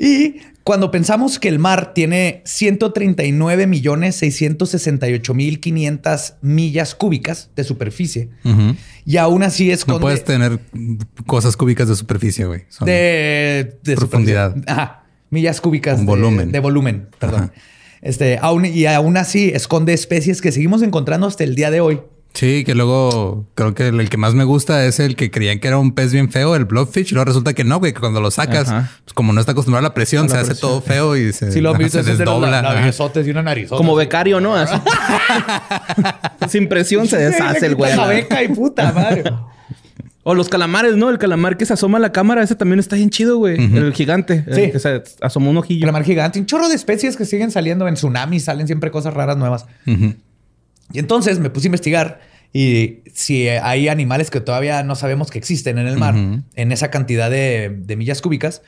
Y 0.00 0.36
cuando 0.68 0.90
pensamos 0.90 1.38
que 1.38 1.48
el 1.48 1.58
mar 1.58 1.94
tiene 1.94 2.42
139 2.44 3.66
millones 3.66 4.16
668 4.16 5.32
mil 5.32 5.60
500 5.60 6.34
millas 6.42 6.94
cúbicas 6.94 7.48
de 7.56 7.64
superficie 7.64 8.28
y 9.06 9.16
aún 9.16 9.44
así 9.44 9.70
esconde 9.70 10.00
No 10.00 10.02
puedes 10.02 10.24
tener 10.24 10.60
cosas 11.24 11.56
cúbicas 11.56 11.88
de 11.88 11.96
superficie, 11.96 12.44
güey. 12.44 12.66
De, 12.82 13.78
de 13.82 13.96
Profundidad. 13.96 14.56
Ajá. 14.66 15.04
Millas 15.30 15.62
cúbicas 15.62 16.00
Un 16.00 16.04
de 16.04 16.12
volumen. 16.12 16.52
De 16.52 16.60
volumen, 16.60 17.08
perdón. 17.18 17.50
Este, 18.02 18.36
aún, 18.36 18.66
y 18.66 18.84
aún 18.84 19.16
así 19.16 19.48
esconde 19.48 19.94
especies 19.94 20.42
que 20.42 20.52
seguimos 20.52 20.82
encontrando 20.82 21.26
hasta 21.26 21.44
el 21.44 21.54
día 21.54 21.70
de 21.70 21.80
hoy. 21.80 22.02
Sí, 22.34 22.62
que 22.64 22.74
luego 22.76 23.46
creo 23.56 23.74
que 23.74 23.88
el, 23.88 23.98
el 24.00 24.08
que 24.10 24.16
más 24.16 24.34
me 24.34 24.44
gusta 24.44 24.84
es 24.84 25.00
el 25.00 25.16
que 25.16 25.28
creían 25.30 25.58
que 25.58 25.66
era 25.66 25.78
un 25.78 25.92
pez 25.92 26.12
bien 26.12 26.30
feo, 26.30 26.54
el 26.54 26.66
blobfish. 26.66 27.10
Y 27.10 27.14
luego 27.14 27.24
resulta 27.24 27.52
que 27.52 27.64
no, 27.64 27.78
güey, 27.80 27.92
que 27.92 27.98
cuando 28.00 28.20
lo 28.20 28.30
sacas, 28.30 28.68
pues 28.68 29.12
como 29.14 29.32
no 29.32 29.40
está 29.40 29.52
acostumbrado 29.52 29.84
a 29.84 29.88
la 29.88 29.94
presión, 29.94 30.26
A 30.26 30.28
la 30.28 30.34
se 30.44 30.52
hace 30.52 30.60
todo 30.60 30.80
feo 30.80 31.16
y 31.16 31.32
se, 31.32 31.50
Si 31.50 31.60
lo 31.60 31.70
ajá, 31.74 31.78
se 31.88 32.02
de 32.02 32.10
los 32.10 32.18
desdobla. 32.18 32.48
y 33.24 33.30
una 33.30 33.42
narizota. 33.42 33.76
Como 33.76 33.96
becario, 33.96 34.40
¿no? 34.40 34.54
Así. 34.54 34.74
Sin 36.48 36.68
presión 36.68 37.08
se 37.08 37.16
deshace 37.16 37.66
el 37.66 37.74
güey. 37.74 37.96
La 37.96 38.06
beca 38.06 38.42
y 38.42 38.48
puta 38.48 38.92
madre. 38.92 39.24
O 40.22 40.34
los 40.34 40.48
calamares, 40.50 40.94
¿no? 40.96 41.08
El 41.10 41.16
calamar 41.18 41.56
que 41.56 41.64
se 41.64 41.72
asoma 41.72 41.96
a 41.98 42.00
la 42.00 42.12
cámara, 42.12 42.42
ese 42.42 42.54
también 42.54 42.78
está 42.78 42.96
bien 42.96 43.08
chido, 43.10 43.38
güey. 43.38 43.56
El 43.56 43.94
gigante. 43.94 44.44
el 44.46 44.54
Sí. 44.54 44.70
que 44.70 44.78
se 44.78 45.02
asomó 45.22 45.50
un 45.50 45.56
ojillo. 45.56 45.80
Calamar 45.80 46.04
gigante. 46.04 46.38
Un 46.38 46.46
chorro 46.46 46.68
de 46.68 46.74
especies 46.74 47.16
que 47.16 47.24
siguen 47.24 47.50
saliendo 47.50 47.88
en 47.88 47.94
tsunamis. 47.94 48.44
Salen 48.44 48.66
siempre 48.66 48.90
cosas 48.90 49.14
raras 49.14 49.38
nuevas. 49.38 49.64
Y 50.92 50.98
entonces 50.98 51.38
me 51.38 51.50
puse 51.50 51.66
a 51.66 51.68
investigar 51.68 52.20
y 52.52 53.00
si 53.12 53.48
hay 53.48 53.88
animales 53.88 54.30
que 54.30 54.40
todavía 54.40 54.82
no 54.82 54.96
sabemos 54.96 55.30
que 55.30 55.38
existen 55.38 55.78
en 55.78 55.86
el 55.86 55.98
mar, 55.98 56.14
en 56.16 56.72
esa 56.72 56.90
cantidad 56.90 57.30
de, 57.30 57.76
de 57.78 57.96
millas 57.96 58.22
cúbicas, 58.22 58.62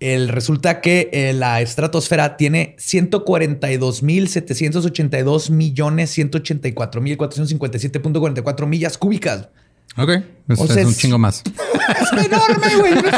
el, 0.00 0.28
resulta 0.28 0.80
que 0.80 1.10
eh, 1.12 1.32
la 1.34 1.60
estratosfera 1.60 2.38
tiene 2.38 2.74
142.782 2.78 5.50
millones 5.50 6.18
184.457.44 6.18 8.66
millas 8.66 8.98
cúbicas. 8.98 9.50
Ok. 9.96 10.10
Es, 10.48 10.58
O 10.58 10.66
sea, 10.66 10.80
es 10.80 10.86
un 10.86 10.92
es- 10.92 10.98
chingo 10.98 11.18
más. 11.18 11.42
¡Es 11.90 12.24
enorme, 12.26 12.76
güey! 12.78 12.94
¡No 12.94 13.00
es 13.00 13.10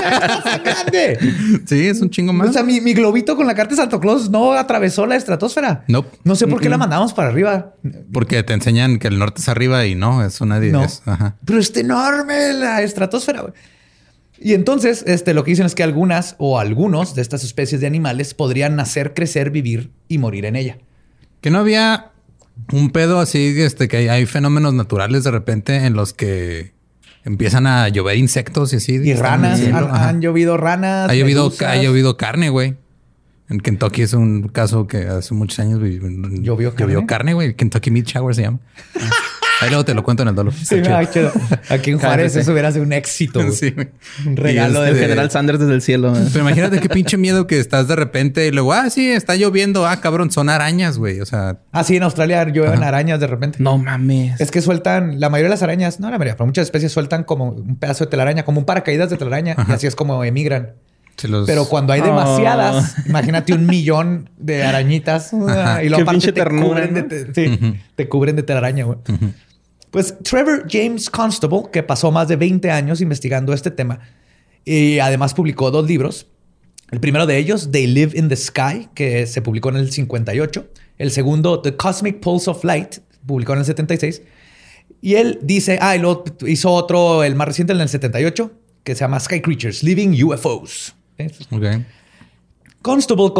tan 0.44 0.62
grande! 0.64 1.18
sí, 1.66 1.86
es 1.86 2.00
un 2.00 2.10
chingo 2.10 2.32
más. 2.32 2.48
O 2.50 2.52
sea, 2.52 2.62
mi, 2.62 2.80
mi 2.80 2.94
globito 2.94 3.36
con 3.36 3.46
la 3.46 3.54
carta 3.54 3.70
de 3.70 3.76
Santo 3.76 4.00
Claus 4.00 4.30
no 4.30 4.52
atravesó 4.52 5.06
la 5.06 5.16
estratosfera. 5.16 5.84
Nope. 5.88 6.16
No 6.24 6.34
sé 6.34 6.46
por 6.46 6.60
qué 6.60 6.68
la 6.68 6.78
mandamos 6.78 7.12
para 7.12 7.28
arriba. 7.28 7.74
Porque 8.12 8.42
te 8.42 8.52
enseñan 8.54 8.98
que 8.98 9.08
el 9.08 9.18
norte 9.18 9.40
es 9.42 9.48
arriba 9.48 9.84
y 9.86 9.94
no, 9.94 10.24
es 10.24 10.40
una 10.40 10.58
No. 10.60 10.80
10. 10.80 11.02
Ajá. 11.06 11.36
Pero 11.44 11.58
está 11.58 11.80
enorme 11.80 12.52
la 12.54 12.82
estratosfera. 12.82 13.42
güey. 13.42 13.52
Y 14.38 14.54
entonces, 14.54 15.04
este, 15.06 15.34
lo 15.34 15.44
que 15.44 15.52
dicen 15.52 15.66
es 15.66 15.74
que 15.74 15.82
algunas 15.82 16.34
o 16.38 16.58
algunos 16.58 17.14
de 17.14 17.22
estas 17.22 17.44
especies 17.44 17.80
de 17.80 17.86
animales 17.86 18.34
podrían 18.34 18.74
nacer, 18.76 19.14
crecer, 19.14 19.50
vivir 19.50 19.90
y 20.08 20.18
morir 20.18 20.46
en 20.46 20.56
ella. 20.56 20.78
Que 21.40 21.50
no 21.50 21.58
había 21.58 22.11
un 22.72 22.90
pedo 22.90 23.18
así, 23.20 23.54
este, 23.60 23.88
que 23.88 23.98
hay, 23.98 24.08
hay 24.08 24.26
fenómenos 24.26 24.74
naturales 24.74 25.24
de 25.24 25.30
repente 25.30 25.84
en 25.86 25.94
los 25.94 26.12
que 26.12 26.72
empiezan 27.24 27.66
a 27.66 27.88
llover 27.88 28.16
insectos 28.16 28.72
y 28.72 28.76
así. 28.76 28.94
Y 28.94 29.14
ranas, 29.14 29.60
han, 29.60 30.20
llovido 30.20 30.56
ranas. 30.56 31.10
Ha 31.10 31.14
llovido, 31.14 31.52
ha 31.66 31.76
llovido 31.76 32.16
carne, 32.16 32.50
güey. 32.50 32.76
En 33.48 33.60
Kentucky 33.60 34.02
es 34.02 34.14
un 34.14 34.48
caso 34.48 34.86
que 34.86 35.08
hace 35.08 35.34
muchos 35.34 35.58
años 35.58 35.80
vi- 35.80 36.00
¿Llovió 36.40 36.74
carne? 36.74 37.06
carne, 37.06 37.34
güey. 37.34 37.54
Kentucky 37.54 37.90
Meat 37.90 38.06
Shower 38.06 38.34
se 38.34 38.42
llama. 38.42 38.60
Ahí 39.62 39.68
luego 39.70 39.84
te 39.84 39.94
lo 39.94 40.02
cuento 40.02 40.22
en 40.22 40.28
el 40.30 40.34
dolo. 40.34 40.50
Sí, 40.62 40.76
chido. 41.12 41.32
Aquí 41.68 41.90
en 41.90 41.98
Juárez 41.98 42.36
eso 42.36 42.52
hubiera 42.52 42.70
sido 42.72 42.84
un 42.84 42.92
éxito. 42.92 43.40
Sí, 43.52 43.70
güey. 43.70 43.88
Un 44.26 44.36
regalo 44.36 44.80
Y 44.80 44.84
del 44.84 44.88
El 44.88 44.94
este- 44.94 45.00
general 45.06 45.30
Sanders 45.30 45.58
desde 45.60 45.74
el 45.74 45.82
cielo. 45.82 46.16
¿eh? 46.16 46.20
Pero 46.32 46.44
imagínate 46.44 46.80
qué 46.80 46.88
pinche 46.88 47.16
miedo 47.16 47.46
que 47.46 47.58
estás 47.58 47.88
de 47.88 47.96
repente 47.96 48.46
y 48.46 48.50
luego, 48.50 48.72
ah, 48.72 48.90
sí, 48.90 49.10
está 49.10 49.36
lloviendo. 49.36 49.86
Ah, 49.86 50.00
cabrón, 50.00 50.30
son 50.30 50.48
arañas, 50.48 50.98
güey. 50.98 51.20
O 51.20 51.26
sea, 51.26 51.58
Ah, 51.72 51.84
sí, 51.84 51.96
en 51.96 52.02
Australia 52.02 52.44
llueven 52.48 52.82
arañas 52.82 53.20
de 53.20 53.26
repente. 53.26 53.58
No 53.60 53.78
mames. 53.78 54.40
Es 54.40 54.50
que 54.50 54.60
sueltan, 54.62 55.20
la 55.20 55.28
mayoría 55.30 55.48
de 55.48 55.54
las 55.54 55.62
arañas, 55.62 56.00
no 56.00 56.10
la 56.10 56.18
mayoría, 56.18 56.34
pero 56.36 56.46
muchas 56.46 56.64
especies 56.64 56.92
sueltan 56.92 57.24
como 57.24 57.50
un 57.50 57.76
pedazo 57.76 58.04
de 58.04 58.10
telaraña, 58.10 58.44
como 58.44 58.58
un 58.60 58.64
paracaídas 58.66 59.10
de 59.10 59.16
telaraña, 59.16 59.54
y 59.68 59.72
así 59.72 59.86
es 59.86 59.94
como 59.94 60.24
emigran. 60.24 60.72
los... 61.28 61.46
Pero 61.46 61.66
cuando 61.66 61.92
hay 61.92 62.00
Oh. 62.00 62.04
demasiadas, 62.06 62.94
imagínate 63.06 63.52
un 63.52 63.66
millón 63.66 64.28
de 64.38 64.64
arañitas 64.64 65.32
uh, 65.32 65.46
y 65.82 65.88
luego 65.88 66.02
aparte 66.02 66.26
te 66.26 66.32
ternura, 66.32 66.88
cubren, 66.88 66.94
de, 66.94 67.02
¿no? 67.02 67.08
te, 67.32 67.34
sí, 67.34 67.74
te 67.94 68.08
cubren 68.08 68.34
de 68.36 68.42
telaraña, 68.42 68.84
güey. 68.84 68.98
Pues 69.92 70.16
Trevor 70.22 70.66
James 70.70 71.10
Constable, 71.10 71.64
que 71.70 71.82
pasó 71.82 72.10
más 72.10 72.26
de 72.26 72.36
20 72.36 72.70
años 72.70 73.02
investigando 73.02 73.52
este 73.52 73.70
tema 73.70 74.00
y 74.64 74.98
además 75.00 75.34
publicó 75.34 75.70
dos 75.70 75.86
libros. 75.86 76.26
El 76.90 76.98
primero 76.98 77.26
de 77.26 77.36
ellos, 77.36 77.70
They 77.70 77.86
Live 77.86 78.18
in 78.18 78.30
the 78.30 78.36
Sky, 78.36 78.88
que 78.94 79.26
se 79.26 79.42
publicó 79.42 79.68
en 79.68 79.76
el 79.76 79.92
58. 79.92 80.66
El 80.96 81.10
segundo, 81.10 81.60
The 81.60 81.76
Cosmic 81.76 82.20
Pulse 82.20 82.50
of 82.50 82.64
Light, 82.64 83.00
publicó 83.26 83.52
en 83.52 83.60
el 83.60 83.64
76. 83.66 84.22
Y 85.02 85.16
él 85.16 85.38
dice, 85.42 85.78
ah, 85.82 85.94
hizo 86.46 86.70
otro, 86.70 87.22
el 87.22 87.34
más 87.34 87.48
reciente, 87.48 87.74
en 87.74 87.80
el 87.82 87.88
78, 87.90 88.50
que 88.84 88.94
se 88.94 89.00
llama 89.00 89.20
Sky 89.20 89.42
Creatures, 89.42 89.82
Living 89.82 90.22
UFOs. 90.22 90.94
Okay. 91.50 91.84
Constable 92.80 93.32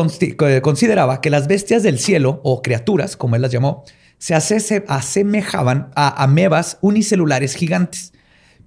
consideraba 0.61 1.23
que 1.23 1.31
las 1.31 1.49
bestias 1.49 1.83
del 1.83 1.99
cielo, 1.99 2.41
o 2.45 2.61
criaturas, 2.61 3.17
como 3.17 3.37
él 3.37 3.43
las 3.43 3.53
llamó, 3.53 3.85
se 4.23 4.85
asemejaban 4.87 5.91
a 5.97 6.23
amebas 6.23 6.79
unicelulares 6.81 7.57
gigantes, 7.57 8.12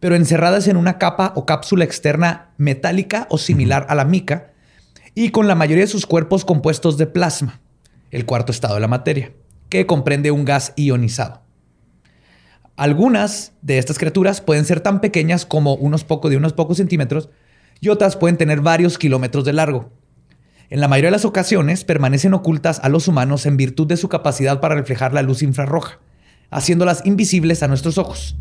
pero 0.02 0.18
encerradas 0.18 0.68
en 0.68 0.76
una 0.76 0.98
capa 0.98 1.32
o 1.38 1.46
cápsula 1.46 1.86
externa 1.86 2.50
metálica 2.58 3.26
o 3.30 3.38
similar 3.38 3.86
a 3.88 3.96
la 3.96 4.04
mica, 4.04 4.52
y 5.14 5.30
con 5.30 5.48
la 5.48 5.56
mayoría 5.56 5.86
de 5.86 5.90
sus 5.90 6.06
cuerpos 6.06 6.44
compuestos 6.44 6.98
de 6.98 7.08
plasma, 7.08 7.62
el 8.12 8.26
cuarto 8.26 8.52
estado 8.52 8.74
de 8.74 8.82
la 8.82 8.90
materia, 8.90 9.32
que 9.70 9.86
comprende 9.86 10.30
un 10.30 10.44
gas 10.44 10.74
ionizado. 10.76 11.42
Algunas 12.76 13.54
de 13.62 13.78
estas 13.78 13.98
criaturas 13.98 14.42
pueden 14.42 14.66
ser 14.66 14.82
tan 14.82 15.00
pequeñas 15.00 15.46
como 15.46 15.76
unos 15.76 16.04
pocos 16.04 16.32
de 16.32 16.36
unos 16.36 16.52
pocos 16.52 16.76
centímetros 16.76 17.30
y 17.80 17.88
otras 17.88 18.18
pueden 18.18 18.36
tener 18.36 18.60
varios 18.60 18.98
kilómetros 18.98 19.46
de 19.46 19.54
largo. 19.54 19.94
En 20.70 20.82
la 20.82 20.88
mayoría 20.88 21.10
de 21.10 21.18
las 21.18 21.26
ocasiones 21.26 21.84
permanecen 21.84 22.34
ocultas 22.34 22.80
a 22.84 22.90
los 22.90 23.08
humanos 23.08 23.46
en 23.46 23.58
virtud 23.58 23.88
de 23.88 23.98
su 23.98 24.10
capacidad 24.10 24.60
para 24.60 24.76
reflejar 24.76 25.14
la 25.14 25.22
luz 25.22 25.44
infrarroja, 25.44 26.00
haciéndolas 26.50 27.06
invisibles 27.06 27.62
a 27.62 27.68
nuestros 27.68 27.98
ojos, 27.98 28.36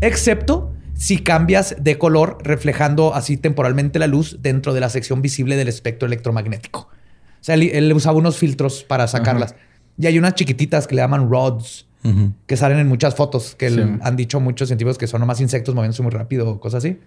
excepto 0.00 0.72
si 0.94 1.18
cambias 1.18 1.76
de 1.80 1.98
color 1.98 2.38
reflejando 2.42 3.14
así 3.14 3.36
temporalmente 3.36 3.98
la 3.98 4.06
luz 4.06 4.38
dentro 4.40 4.72
de 4.72 4.80
la 4.80 4.88
sección 4.88 5.22
visible 5.22 5.56
del 5.56 5.68
espectro 5.68 6.06
electromagnético. 6.06 6.80
O 6.80 7.44
sea, 7.44 7.56
él, 7.56 7.92
usaba 7.92 8.16
unos 8.16 8.38
filtros 8.38 8.84
para 8.84 9.06
sacarlas. 9.06 9.54
Y 9.98 10.06
hay 10.06 10.18
unas 10.18 10.34
chiquititas 10.34 10.86
que 10.86 10.94
le 10.94 11.02
llaman 11.02 11.28
rods, 11.28 11.86
que 12.46 12.56
salen 12.56 12.78
en 12.78 12.88
muchas 12.88 13.14
fotos, 13.14 13.54
que 13.54 13.66
han 14.00 14.16
dicho 14.16 14.40
muchos 14.40 14.68
científicos 14.68 14.98
que 14.98 15.06
son 15.06 15.20
nomás 15.20 15.40
insectos 15.40 15.74
moviéndose 15.74 16.02
muy 16.02 16.12
rápido 16.12 16.48
o 16.48 16.60
cosas 16.60 16.84
así. 16.84 16.98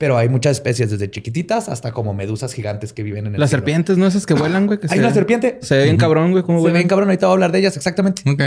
Pero 0.00 0.16
hay 0.16 0.30
muchas 0.30 0.52
especies, 0.52 0.90
desde 0.90 1.10
chiquititas 1.10 1.68
hasta 1.68 1.92
como 1.92 2.14
medusas 2.14 2.54
gigantes 2.54 2.94
que 2.94 3.02
viven 3.02 3.26
en 3.26 3.34
el 3.34 3.40
Las 3.40 3.50
serpientes, 3.50 3.98
¿no? 3.98 4.06
Esas 4.06 4.24
que 4.24 4.32
vuelan, 4.32 4.66
güey. 4.66 4.78
hay 4.88 4.98
una 4.98 5.12
serpiente. 5.12 5.58
Se 5.60 5.76
ve 5.76 5.84
bien 5.84 5.98
cabrón, 5.98 6.30
güey. 6.30 6.42
¿Cómo 6.42 6.58
se 6.60 6.68
ve 6.68 6.72
bien 6.72 6.88
cabrón. 6.88 7.10
Ahorita 7.10 7.26
voy 7.26 7.32
a 7.32 7.34
hablar 7.34 7.52
de 7.52 7.58
ellas, 7.58 7.76
exactamente. 7.76 8.22
Ok. 8.24 8.42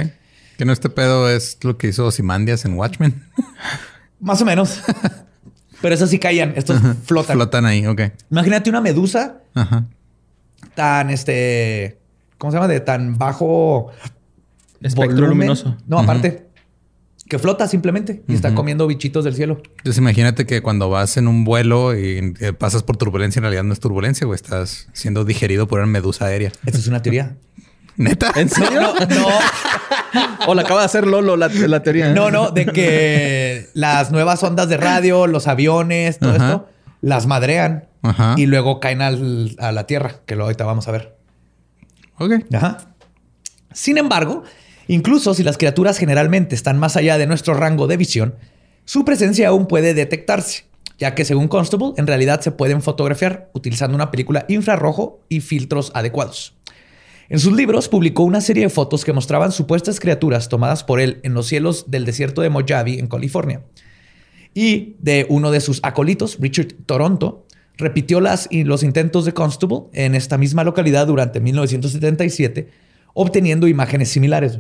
Que 0.57 0.65
no 0.65 0.73
este 0.73 0.89
pedo 0.89 1.29
es 1.29 1.59
lo 1.61 1.77
que 1.77 1.89
hizo 1.89 2.09
Simandias 2.09 2.65
en 2.65 2.73
Watchmen. 2.73 3.21
Más 4.19 4.41
o 4.41 4.45
menos. 4.45 4.81
Pero 5.79 5.93
esas 5.93 6.09
sí 6.09 6.17
caían. 6.17 6.53
Estos 6.55 6.81
flotan. 7.05 7.35
Flotan 7.35 7.67
ahí, 7.67 7.85
ok. 7.85 8.01
Imagínate 8.31 8.71
una 8.71 8.81
medusa 8.81 9.37
tan, 10.73 11.11
este... 11.11 11.99
¿Cómo 12.39 12.49
se 12.49 12.57
llama? 12.57 12.67
De 12.67 12.79
tan 12.79 13.19
bajo... 13.19 13.91
Espectro 14.81 15.27
luminoso. 15.27 15.77
No, 15.85 15.99
aparte 15.99 16.42
que 17.27 17.39
flota 17.39 17.67
simplemente 17.67 18.23
y 18.27 18.33
está 18.33 18.53
comiendo 18.53 18.85
bichitos 18.85 19.23
del 19.23 19.35
cielo. 19.35 19.61
Entonces 19.77 19.97
imagínate 19.97 20.45
que 20.45 20.61
cuando 20.61 20.89
vas 20.89 21.17
en 21.17 21.27
un 21.27 21.45
vuelo 21.45 21.97
y 21.97 22.33
eh, 22.39 22.53
pasas 22.53 22.83
por 22.83 22.97
turbulencia, 22.97 23.39
en 23.39 23.43
realidad 23.43 23.63
no 23.63 23.73
es 23.73 23.79
turbulencia, 23.79 24.27
o 24.27 24.33
Estás 24.33 24.87
siendo 24.93 25.23
digerido 25.23 25.67
por 25.67 25.79
una 25.79 25.87
medusa 25.87 26.25
aérea. 26.25 26.51
Esa 26.65 26.77
es 26.77 26.87
una 26.87 27.01
teoría. 27.01 27.37
¿Neta? 27.97 28.31
¿En 28.35 28.49
serio? 28.49 28.93
No. 29.09 29.27
o 30.47 30.55
la 30.55 30.63
acaba 30.63 30.81
de 30.81 30.85
hacer 30.85 31.07
Lolo 31.07 31.37
la, 31.37 31.49
teoría. 31.83 32.13
No, 32.13 32.31
no, 32.31 32.51
de 32.51 32.65
que 32.65 33.69
las 33.73 34.11
nuevas 34.11 34.43
ondas 34.43 34.67
de 34.67 34.77
radio, 34.77 35.27
los 35.27 35.47
aviones, 35.47 36.19
todo 36.19 36.33
esto, 36.33 36.69
las 37.01 37.27
madrean 37.27 37.87
y 38.35 38.47
luego 38.47 38.79
caen 38.79 39.01
a 39.01 39.71
la 39.71 39.87
Tierra, 39.87 40.15
que 40.25 40.35
lo 40.35 40.43
ahorita 40.45 40.65
vamos 40.65 40.87
a 40.87 40.91
ver. 40.91 41.17
Ok. 42.17 42.33
Ajá. 42.53 42.77
Sin 43.71 43.97
embargo, 43.97 44.43
Incluso 44.87 45.33
si 45.33 45.43
las 45.43 45.57
criaturas 45.57 45.97
generalmente 45.97 46.55
están 46.55 46.77
más 46.77 46.95
allá 46.97 47.17
de 47.17 47.27
nuestro 47.27 47.53
rango 47.53 47.87
de 47.87 47.97
visión, 47.97 48.35
su 48.85 49.05
presencia 49.05 49.47
aún 49.47 49.67
puede 49.67 49.93
detectarse, 49.93 50.65
ya 50.99 51.15
que 51.15 51.25
según 51.25 51.47
Constable, 51.47 51.93
en 51.97 52.07
realidad 52.07 52.41
se 52.41 52.51
pueden 52.51 52.81
fotografiar 52.81 53.49
utilizando 53.53 53.95
una 53.95 54.11
película 54.11 54.45
infrarrojo 54.49 55.21
y 55.29 55.39
filtros 55.39 55.91
adecuados. 55.93 56.55
En 57.29 57.39
sus 57.39 57.53
libros 57.53 57.87
publicó 57.87 58.23
una 58.23 58.41
serie 58.41 58.63
de 58.63 58.69
fotos 58.69 59.05
que 59.05 59.13
mostraban 59.13 59.53
supuestas 59.53 59.99
criaturas 59.99 60.49
tomadas 60.49 60.83
por 60.83 60.99
él 60.99 61.19
en 61.23 61.33
los 61.33 61.47
cielos 61.47 61.85
del 61.89 62.05
desierto 62.05 62.41
de 62.41 62.49
Mojave, 62.49 62.99
en 62.99 63.07
California. 63.07 63.61
Y 64.53 64.97
de 64.99 65.25
uno 65.29 65.49
de 65.49 65.61
sus 65.61 65.79
acolitos, 65.83 66.37
Richard 66.39 66.75
Toronto, 66.85 67.47
repitió 67.77 68.19
las, 68.19 68.49
los 68.51 68.83
intentos 68.83 69.25
de 69.25 69.33
Constable 69.33 69.83
en 69.93 70.13
esta 70.13 70.37
misma 70.37 70.63
localidad 70.63 71.07
durante 71.07 71.39
1977 71.39 72.69
obteniendo 73.13 73.67
imágenes 73.67 74.09
similares. 74.09 74.59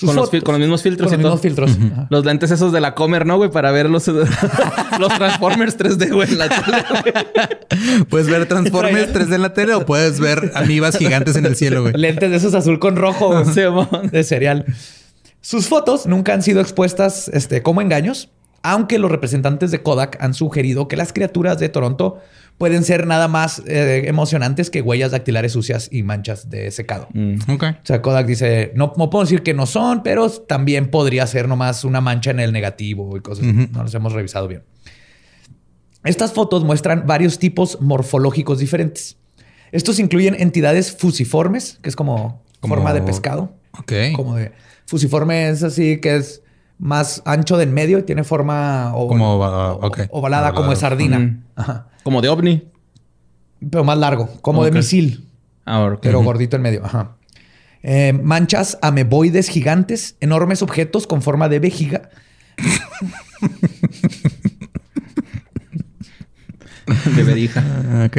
Con 0.00 0.16
los, 0.16 0.32
mismos 0.32 0.82
filtros. 0.82 1.06
Con 1.06 1.12
los 1.12 1.18
mismos 1.18 1.40
filtros. 1.40 1.70
Los 2.08 2.24
lentes 2.24 2.50
esos 2.50 2.72
de 2.72 2.80
la 2.80 2.94
Comer, 2.94 3.24
¿no, 3.24 3.36
güey? 3.36 3.50
Para 3.50 3.70
ver 3.70 3.88
los, 3.88 4.08
los 4.98 5.14
Transformers 5.16 5.78
3D, 5.78 6.12
güey, 6.12 6.30
en 6.30 6.38
la 6.38 6.48
tele. 6.48 8.04
Puedes 8.08 8.26
ver 8.28 8.46
Transformers 8.48 9.12
3D 9.12 9.34
en 9.34 9.42
la 9.42 9.52
tele 9.52 9.74
o 9.74 9.86
puedes 9.86 10.18
ver 10.18 10.50
amibas 10.54 10.96
gigantes 10.96 11.36
en 11.36 11.46
el 11.46 11.56
cielo, 11.56 11.82
güey. 11.82 11.94
Lentes 11.94 12.30
de 12.30 12.36
esos 12.36 12.54
azul 12.54 12.78
con 12.78 12.96
rojo 12.96 13.44
de 13.44 14.24
cereal. 14.24 14.66
Sus 15.40 15.68
fotos 15.68 16.06
nunca 16.06 16.32
han 16.32 16.42
sido 16.42 16.60
expuestas 16.60 17.28
este, 17.28 17.62
como 17.62 17.80
engaños, 17.80 18.30
aunque 18.62 18.98
los 18.98 19.10
representantes 19.10 19.70
de 19.70 19.82
Kodak 19.82 20.16
han 20.20 20.34
sugerido 20.34 20.88
que 20.88 20.96
las 20.96 21.12
criaturas 21.12 21.58
de 21.58 21.68
Toronto 21.68 22.20
pueden 22.62 22.84
ser 22.84 23.08
nada 23.08 23.26
más 23.26 23.60
eh, 23.66 24.04
emocionantes 24.06 24.70
que 24.70 24.82
huellas 24.82 25.10
dactilares 25.10 25.50
sucias 25.50 25.88
y 25.90 26.04
manchas 26.04 26.48
de 26.48 26.70
secado. 26.70 27.08
Mm. 27.12 27.38
O 27.48 27.58
sea, 27.82 28.00
Kodak 28.00 28.24
dice, 28.24 28.70
no, 28.76 28.92
no, 28.96 29.10
puedo 29.10 29.24
decir 29.24 29.42
que 29.42 29.52
no 29.52 29.66
son, 29.66 30.04
pero 30.04 30.30
también 30.30 30.88
podría 30.88 31.26
ser 31.26 31.48
nomás 31.48 31.82
una 31.82 32.00
mancha 32.00 32.30
en 32.30 32.38
el 32.38 32.52
negativo 32.52 33.16
y 33.16 33.20
cosas. 33.20 33.44
No 33.46 33.82
los 33.82 33.92
hemos 33.92 34.12
revisado 34.12 34.46
bien. 34.46 34.62
Estas 36.04 36.32
fotos 36.34 36.62
muestran 36.62 37.04
varios 37.04 37.40
tipos 37.40 37.80
morfológicos 37.80 38.60
diferentes. 38.60 39.16
Estos 39.72 39.98
incluyen 39.98 40.36
entidades 40.38 40.96
fusiformes, 40.96 41.80
que 41.82 41.88
es 41.88 41.96
como, 41.96 42.44
forma 42.60 42.94
de 42.94 43.02
pescado. 43.02 43.56
Ok. 43.76 43.92
Como 44.14 44.36
de 44.36 44.52
fusiforme 44.86 45.48
es 45.48 45.64
así 45.64 45.96
que 45.96 46.14
es 46.14 46.42
más 46.82 47.22
ancho 47.24 47.56
del 47.56 47.70
medio 47.70 47.98
y 48.00 48.02
tiene 48.02 48.24
forma 48.24 48.90
como, 48.92 49.36
ovalada, 50.10 50.52
como 50.52 50.70
de 50.70 50.76
sardina. 50.76 51.38
Como 52.02 52.20
de 52.20 52.28
ovni. 52.28 52.68
Pero 53.70 53.84
más 53.84 53.96
largo, 53.96 54.28
como 54.42 54.64
de 54.64 54.72
misil. 54.72 55.28
Ah, 55.64 55.96
pero 56.02 56.20
gordito 56.24 56.56
en 56.56 56.62
medio. 56.62 56.84
Ajá. 56.84 57.12
Eh, 57.84 58.12
manchas 58.12 58.78
ameboides 58.82 59.48
gigantes, 59.48 60.16
enormes 60.18 60.60
objetos 60.60 61.06
con 61.06 61.22
forma 61.22 61.48
de 61.48 61.60
vejiga. 61.60 62.10
de 67.14 67.22
verija. 67.22 67.64
Ah, 67.92 68.08
ok. 68.08 68.16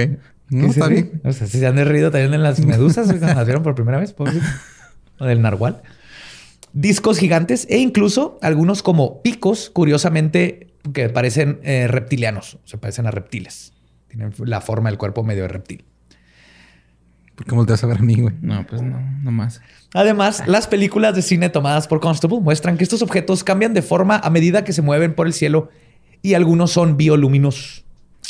No, 0.51 0.67
está 0.67 0.87
bien. 0.87 1.19
O 1.25 1.33
sea, 1.33 1.47
si 1.47 1.59
se 1.59 1.67
han 1.67 1.75
derrido 1.75 2.11
también 2.11 2.33
en 2.33 2.43
las 2.43 2.65
medusas 2.65 3.07
cuando 3.07 3.27
las 3.27 3.45
vieron 3.45 3.61
por 3.61 3.75
primera 3.75 3.99
vez, 3.99 4.15
O 5.19 5.25
del 5.25 5.41
narwhal 5.41 5.83
discos 6.73 7.19
gigantes 7.19 7.65
e 7.69 7.77
incluso 7.77 8.37
algunos 8.41 8.83
como 8.83 9.21
picos, 9.21 9.69
curiosamente, 9.69 10.73
que 10.93 11.09
parecen 11.09 11.59
eh, 11.63 11.87
reptilianos, 11.87 12.57
se 12.65 12.77
parecen 12.77 13.07
a 13.07 13.11
reptiles. 13.11 13.73
Tienen 14.09 14.33
la 14.45 14.59
forma 14.59 14.89
del 14.89 14.97
cuerpo 14.97 15.23
medio 15.23 15.43
de 15.43 15.47
reptil. 15.47 15.85
¿Por 17.35 17.47
qué 17.47 17.55
volteas 17.55 17.83
a 17.83 17.87
ver 17.87 17.97
a 17.97 18.01
mí, 18.01 18.15
güey? 18.15 18.35
No, 18.41 18.65
pues 18.67 18.81
no, 18.81 18.99
no 19.23 19.31
más. 19.31 19.61
Además, 19.93 20.43
las 20.45 20.67
películas 20.67 21.15
de 21.15 21.21
cine 21.21 21.49
tomadas 21.49 21.87
por 21.87 21.99
Constable 21.99 22.39
muestran 22.39 22.77
que 22.77 22.83
estos 22.83 23.01
objetos 23.01 23.43
cambian 23.43 23.73
de 23.73 23.81
forma 23.81 24.17
a 24.17 24.29
medida 24.29 24.63
que 24.63 24.73
se 24.73 24.81
mueven 24.83 25.15
por 25.15 25.25
el 25.25 25.33
cielo 25.33 25.69
y 26.21 26.35
algunos 26.35 26.71
son 26.71 26.95
bioluminosos. 26.95 27.85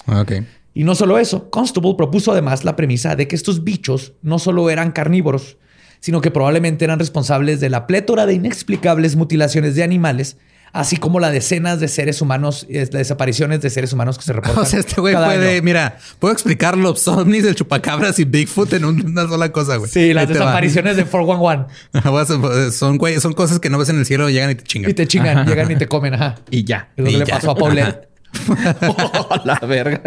Ah, 0.05 0.21
ok. 0.21 0.33
Y 0.73 0.85
no 0.85 0.95
solo 0.95 1.17
eso, 1.17 1.49
Constable 1.49 1.95
propuso 1.97 2.31
además 2.31 2.63
la 2.63 2.75
premisa 2.75 3.15
de 3.15 3.27
que 3.27 3.35
estos 3.35 3.63
bichos 3.63 4.13
no 4.21 4.39
solo 4.39 4.69
eran 4.69 4.91
carnívoros, 4.91 5.57
sino 6.03 6.19
que 6.19 6.31
probablemente 6.31 6.83
eran 6.83 6.99
responsables 6.99 7.61
de 7.61 7.69
la 7.69 7.87
plétora 7.87 8.25
de 8.25 8.33
inexplicables 8.33 9.15
mutilaciones 9.15 9.73
de 9.75 9.83
animales, 9.83 10.35
así 10.73 10.97
como 10.97 11.21
la 11.21 11.31
decenas 11.31 11.79
de 11.79 11.87
seres 11.87 12.21
humanos, 12.21 12.67
eh, 12.69 12.85
desapariciones 12.91 13.61
de 13.61 13.69
seres 13.69 13.93
humanos 13.93 14.17
que 14.17 14.25
se 14.25 14.33
reportan. 14.33 14.63
O 14.63 14.65
sea, 14.65 14.81
este 14.81 14.99
güey 14.99 15.15
puede, 15.15 15.61
mira, 15.61 15.97
puedo 16.19 16.33
explicar 16.33 16.77
los 16.77 17.07
ovnis, 17.07 17.45
el 17.45 17.55
chupacabras 17.55 18.19
y 18.19 18.25
Bigfoot 18.25 18.73
en 18.73 18.83
una 18.83 19.29
sola 19.29 19.53
cosa, 19.53 19.77
güey. 19.77 19.89
Sí, 19.89 20.13
las 20.13 20.27
desapariciones 20.27 20.97
de 20.97 21.05
411. 21.05 22.71
son, 22.77 22.97
güey, 22.97 23.21
son 23.21 23.31
cosas 23.31 23.61
que 23.61 23.69
no 23.69 23.77
ves 23.77 23.87
en 23.87 23.99
el 23.99 24.05
cielo, 24.05 24.29
llegan 24.29 24.51
y 24.51 24.55
te 24.55 24.63
chingan. 24.65 24.91
Y 24.91 24.93
te 24.93 25.07
chingan, 25.07 25.47
llegan 25.47 25.71
y 25.71 25.77
te 25.77 25.87
comen, 25.87 26.15
ajá. 26.15 26.35
Y 26.51 26.65
ya. 26.65 26.89
Es 26.97 27.05
lo 27.05 27.11
que 27.11 27.17
le 27.19 27.25
pasó 27.27 27.51
a 27.51 27.55
Paulette. 27.55 28.09
oh, 28.89 29.41
la 29.45 29.57
verga. 29.59 30.01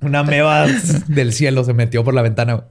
Una 0.00 0.24
meba 0.24 0.66
del 1.08 1.34
cielo 1.34 1.62
se 1.64 1.74
metió 1.74 2.04
por 2.04 2.14
la 2.14 2.22
ventana. 2.22 2.64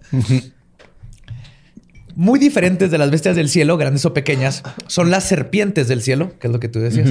Muy 2.15 2.39
diferentes 2.39 2.91
de 2.91 2.97
las 2.97 3.11
bestias 3.11 3.35
del 3.35 3.49
cielo, 3.49 3.77
grandes 3.77 4.05
o 4.05 4.13
pequeñas, 4.13 4.63
son 4.87 5.09
las 5.11 5.23
serpientes 5.23 5.87
del 5.87 6.01
cielo, 6.01 6.33
que 6.39 6.47
es 6.47 6.53
lo 6.53 6.59
que 6.59 6.67
tú 6.69 6.79
decías, 6.79 7.09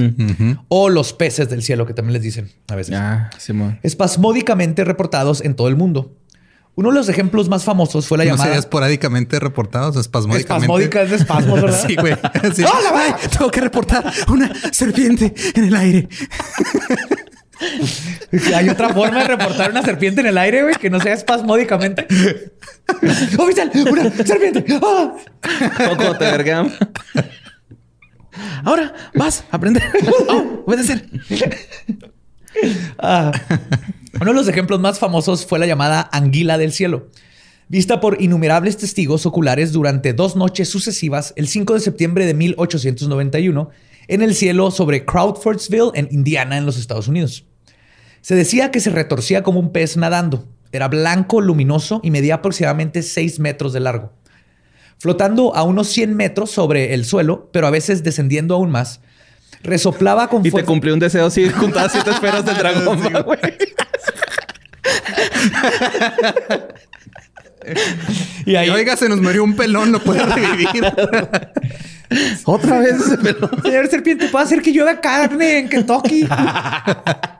o 0.67 0.89
los 0.89 1.13
peces 1.13 1.49
del 1.49 1.63
cielo, 1.63 1.85
que 1.85 1.93
también 1.93 2.13
les 2.13 2.21
dicen 2.23 2.49
a 2.67 2.75
veces. 2.75 2.95
Ah, 2.97 3.29
Simón. 3.37 3.79
Espasmódicamente 3.83 4.83
reportados 4.83 5.41
en 5.41 5.55
todo 5.55 5.67
el 5.67 5.75
mundo. 5.75 6.15
Uno 6.75 6.89
de 6.89 6.95
los 6.95 7.09
ejemplos 7.09 7.49
más 7.49 7.65
famosos 7.65 8.07
fue 8.07 8.17
la 8.19 8.23
No 8.23 8.31
llamada. 8.31 8.53
sé, 8.53 8.59
esporádicamente 8.59 9.37
reportados, 9.39 9.97
espasmódicamente. 9.97 10.65
Espasmódica 10.65 11.01
es 11.01 11.09
de 11.09 11.15
espasmos, 11.17 11.61
¿verdad? 11.61 11.83
Sí, 11.87 11.95
güey. 11.95 12.13
Sí. 12.53 12.63
¡Ah, 12.65 12.79
la 12.93 13.01
Ay, 13.03 13.13
tengo 13.37 13.51
que 13.51 13.59
reportar 13.61 14.13
una 14.29 14.53
serpiente 14.71 15.33
en 15.55 15.63
el 15.65 15.75
aire. 15.75 16.07
Hay 18.55 18.69
otra 18.69 18.89
forma 18.89 19.19
de 19.19 19.27
reportar 19.27 19.71
una 19.71 19.81
serpiente 19.83 20.21
en 20.21 20.27
el 20.27 20.37
aire, 20.37 20.63
güey, 20.63 20.75
que 20.75 20.89
no 20.89 20.99
sea 20.99 21.13
espasmódicamente. 21.13 22.07
¡Oficial! 23.37 23.71
¡Una 23.91 24.09
serpiente! 24.11 24.65
¡Ah! 24.81 25.15
Poco 25.89 26.17
te 26.17 26.25
vergam. 26.25 26.71
Ahora 28.63 28.93
vas 29.13 29.43
a 29.51 29.55
aprender. 29.55 29.83
Oh, 30.27 30.63
puede 30.65 30.83
ser. 30.83 31.09
Ah. 32.99 33.31
Uno 34.21 34.31
de 34.31 34.33
los 34.33 34.47
ejemplos 34.47 34.79
más 34.79 34.99
famosos 34.99 35.45
fue 35.45 35.59
la 35.59 35.65
llamada 35.65 36.09
anguila 36.11 36.57
del 36.57 36.73
cielo, 36.73 37.09
vista 37.67 37.99
por 37.99 38.21
innumerables 38.21 38.77
testigos 38.77 39.25
oculares 39.25 39.71
durante 39.71 40.13
dos 40.13 40.35
noches 40.35 40.67
sucesivas 40.69 41.33
el 41.35 41.47
5 41.47 41.75
de 41.75 41.79
septiembre 41.79 42.25
de 42.25 42.33
1891 42.33 43.69
en 44.07 44.21
el 44.21 44.35
cielo 44.35 44.71
sobre 44.71 45.05
Crawfordsville, 45.05 45.91
en 45.93 46.09
Indiana, 46.11 46.57
en 46.57 46.65
los 46.65 46.77
Estados 46.77 47.07
Unidos. 47.07 47.45
Se 48.21 48.35
decía 48.35 48.71
que 48.71 48.79
se 48.79 48.89
retorcía 48.89 49.43
como 49.43 49.59
un 49.59 49.71
pez 49.71 49.97
nadando. 49.97 50.45
Era 50.71 50.87
blanco, 50.87 51.41
luminoso 51.41 51.99
y 52.03 52.11
medía 52.11 52.35
aproximadamente 52.35 53.01
6 53.01 53.39
metros 53.39 53.73
de 53.73 53.79
largo. 53.79 54.11
Flotando 54.99 55.55
a 55.55 55.63
unos 55.63 55.87
100 55.87 56.15
metros 56.15 56.51
sobre 56.51 56.93
el 56.93 57.05
suelo, 57.05 57.49
pero 57.53 57.67
a 57.67 57.71
veces 57.71 58.03
descendiendo 58.03 58.53
aún 58.55 58.69
más, 58.69 58.99
resoplaba 59.63 60.27
con 60.27 60.41
Y 60.41 60.43
te 60.43 60.51
fuerza- 60.51 60.67
cumplió 60.67 60.93
un 60.93 60.99
deseo 60.99 61.25
así, 61.27 61.49
juntabas 61.49 61.93
siete 61.93 62.11
esferas 62.11 62.45
del 62.45 62.55
dragón, 62.59 63.01
Sí, 63.01 63.09
güey. 63.25 63.39
Y 68.45 68.55
ahí, 68.55 68.69
Oiga, 68.69 68.95
se 68.97 69.09
nos 69.09 69.21
murió 69.21 69.43
un 69.43 69.55
pelón, 69.55 69.91
lo 69.91 69.99
puede 70.01 70.23
revivir. 70.25 70.83
Otra 72.45 72.79
vez 72.79 72.93
ese 72.99 73.17
pelo. 73.17 73.49
señor 73.63 73.87
serpiente, 73.87 74.27
¿puede 74.29 74.45
hacer 74.45 74.61
que 74.61 74.71
llueva 74.71 74.99
carne 74.99 75.59
en 75.59 75.69
Kentucky? 75.69 76.27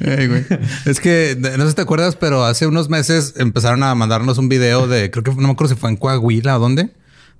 Güey. 0.00 0.44
Es 0.86 1.00
que 1.00 1.36
no 1.38 1.64
sé 1.64 1.70
si 1.70 1.74
te 1.76 1.82
acuerdas, 1.82 2.16
pero 2.16 2.44
hace 2.44 2.66
unos 2.66 2.88
meses 2.88 3.34
empezaron 3.36 3.82
a 3.82 3.94
mandarnos 3.94 4.38
un 4.38 4.48
video 4.48 4.86
de, 4.88 5.10
creo 5.10 5.24
que 5.24 5.30
no 5.32 5.48
me 5.48 5.50
acuerdo 5.52 5.74
si 5.74 5.80
fue 5.80 5.90
en 5.90 5.96
Coahuila 5.96 6.56
o 6.56 6.60
dónde, 6.60 6.90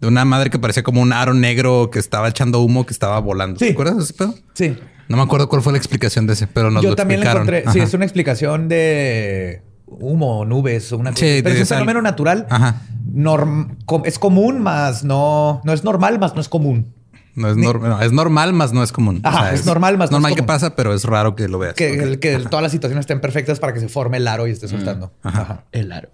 de 0.01 0.07
una 0.09 0.25
madre 0.25 0.51
que 0.51 0.59
parecía 0.59 0.83
como 0.83 1.01
un 1.03 1.13
aro 1.13 1.35
negro 1.35 1.91
que 1.93 1.99
estaba 1.99 2.29
echando 2.29 2.61
humo, 2.61 2.87
que 2.87 2.93
estaba 2.93 3.19
volando. 3.21 3.59
Sí. 3.59 3.67
¿Te 3.67 3.73
acuerdas 3.73 3.97
de 3.99 4.03
ese 4.05 4.15
pedo? 4.15 4.35
Sí. 4.55 4.77
No 5.09 5.17
me 5.17 5.23
acuerdo 5.23 5.49
cuál 5.49 5.63
fue 5.63 5.73
la 5.73 5.79
explicación 5.79 6.27
de 6.27 6.33
ese, 6.33 6.47
pero 6.47 6.71
nos 6.71 6.83
Yo 6.83 6.91
lo 6.91 6.97
también 6.97 7.21
la 7.21 7.27
explicaron. 7.33 7.55
encontré. 7.57 7.73
Sí, 7.73 7.87
es 7.87 7.95
una 7.95 8.05
explicación 8.05 8.69
de 8.69 9.63
humo, 9.87 10.45
nubes 10.47 10.91
o 10.93 10.97
una. 10.99 11.11
Sí, 11.15 11.41
Pero 11.43 11.51
es 11.55 11.61
un 11.63 11.67
fenómeno 11.67 12.01
natural. 12.01 12.47
Ajá. 12.49 12.81
Norm- 13.13 13.77
es 14.05 14.19
común, 14.19 14.63
más 14.63 15.05
no, 15.05 15.61
no 15.65 15.73
es 15.73 15.85
normal, 15.85 16.19
más 16.19 16.35
no 16.35 16.41
es 16.41 16.49
común. 16.49 16.95
No 17.35 17.49
es, 17.49 17.57
nor- 17.57 17.81
no, 17.81 18.01
es 18.03 18.13
normal, 18.13 18.53
más 18.53 18.73
no 18.73 18.83
es 18.83 18.93
común. 18.93 19.21
Ajá, 19.23 19.53
es 19.55 19.65
normal, 19.65 19.97
más 19.97 20.11
no 20.11 20.19
es 20.19 20.21
normal 20.21 20.33
que 20.35 20.41
común. 20.41 20.47
pasa, 20.47 20.77
pero 20.77 20.93
es 20.95 21.05
raro 21.05 21.35
que 21.35 21.49
lo 21.49 21.59
veas. 21.59 21.75
Que, 21.75 21.93
Ok. 21.93 21.99
el- 22.03 22.19
que 22.19 22.37
todas 22.39 22.63
las 22.63 22.73
situaciones 22.73 23.05
estén 23.05 23.21
perfectas 23.21 23.59
para 23.59 23.73
que 23.73 23.81
se 23.81 23.89
forme 23.89 24.19
el 24.19 24.29
aro 24.29 24.47
y 24.47 24.51
esté 24.51 24.69
soltando. 24.69 25.13
Ajá. 25.23 25.41
Ajá. 25.43 25.65
El 25.73 25.93
aro. 25.93 26.11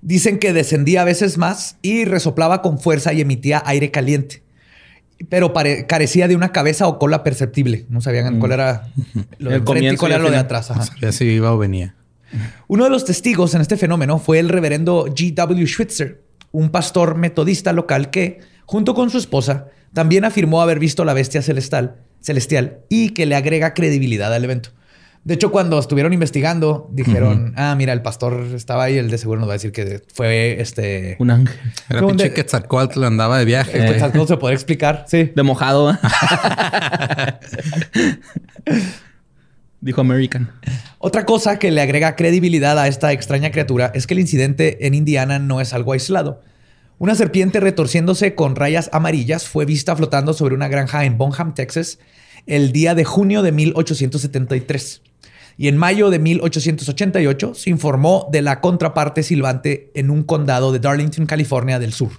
Dicen 0.00 0.38
que 0.38 0.52
descendía 0.52 1.02
a 1.02 1.04
veces 1.04 1.38
más 1.38 1.76
y 1.82 2.04
resoplaba 2.04 2.62
con 2.62 2.78
fuerza 2.78 3.12
y 3.12 3.20
emitía 3.20 3.62
aire 3.66 3.90
caliente. 3.90 4.42
Pero 5.28 5.52
carecía 5.88 6.28
de 6.28 6.36
una 6.36 6.52
cabeza 6.52 6.86
o 6.86 6.98
cola 7.00 7.24
perceptible. 7.24 7.86
No 7.88 8.00
sabían 8.00 8.38
cuál 8.38 8.52
era 8.52 8.88
lo 9.38 9.50
de 9.50 9.56
El 9.56 9.62
enfrente 9.62 9.94
y 9.94 9.96
cuál 9.96 10.12
era 10.12 10.22
lo 10.22 10.30
de 10.30 10.36
atrás. 10.36 10.70
Ajá. 10.70 10.84
Ya 11.00 11.10
si 11.10 11.24
iba 11.24 11.52
o 11.52 11.58
venía. 11.58 11.96
Uno 12.68 12.84
de 12.84 12.90
los 12.90 13.04
testigos 13.04 13.54
en 13.54 13.60
este 13.60 13.76
fenómeno 13.76 14.20
fue 14.20 14.38
el 14.38 14.48
reverendo 14.48 15.06
G.W. 15.06 15.66
Schweitzer, 15.66 16.22
un 16.52 16.70
pastor 16.70 17.16
metodista 17.16 17.72
local 17.72 18.10
que, 18.10 18.38
junto 18.66 18.94
con 18.94 19.10
su 19.10 19.18
esposa, 19.18 19.66
también 19.92 20.24
afirmó 20.24 20.62
haber 20.62 20.78
visto 20.78 21.04
la 21.04 21.14
bestia 21.14 21.42
celestial, 21.42 21.96
celestial 22.20 22.80
y 22.88 23.10
que 23.10 23.26
le 23.26 23.36
agrega 23.36 23.74
credibilidad 23.74 24.32
al 24.32 24.44
evento. 24.44 24.70
De 25.24 25.34
hecho, 25.34 25.50
cuando 25.50 25.78
estuvieron 25.78 26.12
investigando, 26.14 26.88
dijeron, 26.90 27.52
ah, 27.56 27.74
mira, 27.76 27.92
el 27.92 28.00
pastor 28.00 28.46
estaba 28.54 28.84
ahí, 28.84 28.96
el 28.96 29.10
de 29.10 29.18
seguro 29.18 29.40
nos 29.40 29.48
va 29.48 29.52
a 29.52 29.56
decir 29.56 29.72
que 29.72 30.00
fue 30.14 30.58
este... 30.60 31.16
Un 31.18 31.30
ángel. 31.30 31.58
Era 31.90 32.06
pinche 32.06 32.32
Quetzalcóatl 32.32 33.04
andaba 33.04 33.38
de 33.38 33.44
viaje. 33.44 33.72
Quetzalcóatl 33.72 34.28
se 34.28 34.36
podría 34.38 34.54
explicar, 34.54 35.04
sí. 35.06 35.30
De 35.34 35.42
mojado. 35.42 35.90
¿eh? 35.92 35.96
Dijo 39.80 40.00
American. 40.00 40.50
Otra 40.98 41.24
cosa 41.26 41.58
que 41.58 41.70
le 41.70 41.82
agrega 41.82 42.16
credibilidad 42.16 42.78
a 42.78 42.88
esta 42.88 43.12
extraña 43.12 43.50
criatura 43.50 43.92
es 43.94 44.06
que 44.06 44.14
el 44.14 44.20
incidente 44.20 44.86
en 44.86 44.94
Indiana 44.94 45.38
no 45.38 45.60
es 45.60 45.74
algo 45.74 45.92
aislado. 45.92 46.40
Una 47.00 47.14
serpiente 47.14 47.60
retorciéndose 47.60 48.34
con 48.34 48.56
rayas 48.56 48.90
amarillas 48.92 49.46
fue 49.46 49.64
vista 49.64 49.94
flotando 49.94 50.34
sobre 50.34 50.56
una 50.56 50.66
granja 50.66 51.04
en 51.04 51.16
Bonham, 51.16 51.54
Texas, 51.54 52.00
el 52.46 52.72
día 52.72 52.96
de 52.96 53.04
junio 53.04 53.42
de 53.42 53.52
1873. 53.52 55.02
Y 55.56 55.68
en 55.68 55.76
mayo 55.76 56.10
de 56.10 56.18
1888 56.18 57.54
se 57.54 57.70
informó 57.70 58.28
de 58.32 58.42
la 58.42 58.60
contraparte 58.60 59.22
silbante 59.22 59.92
en 59.94 60.10
un 60.10 60.24
condado 60.24 60.72
de 60.72 60.80
Darlington, 60.80 61.26
California 61.26 61.78
del 61.78 61.92
sur. 61.92 62.10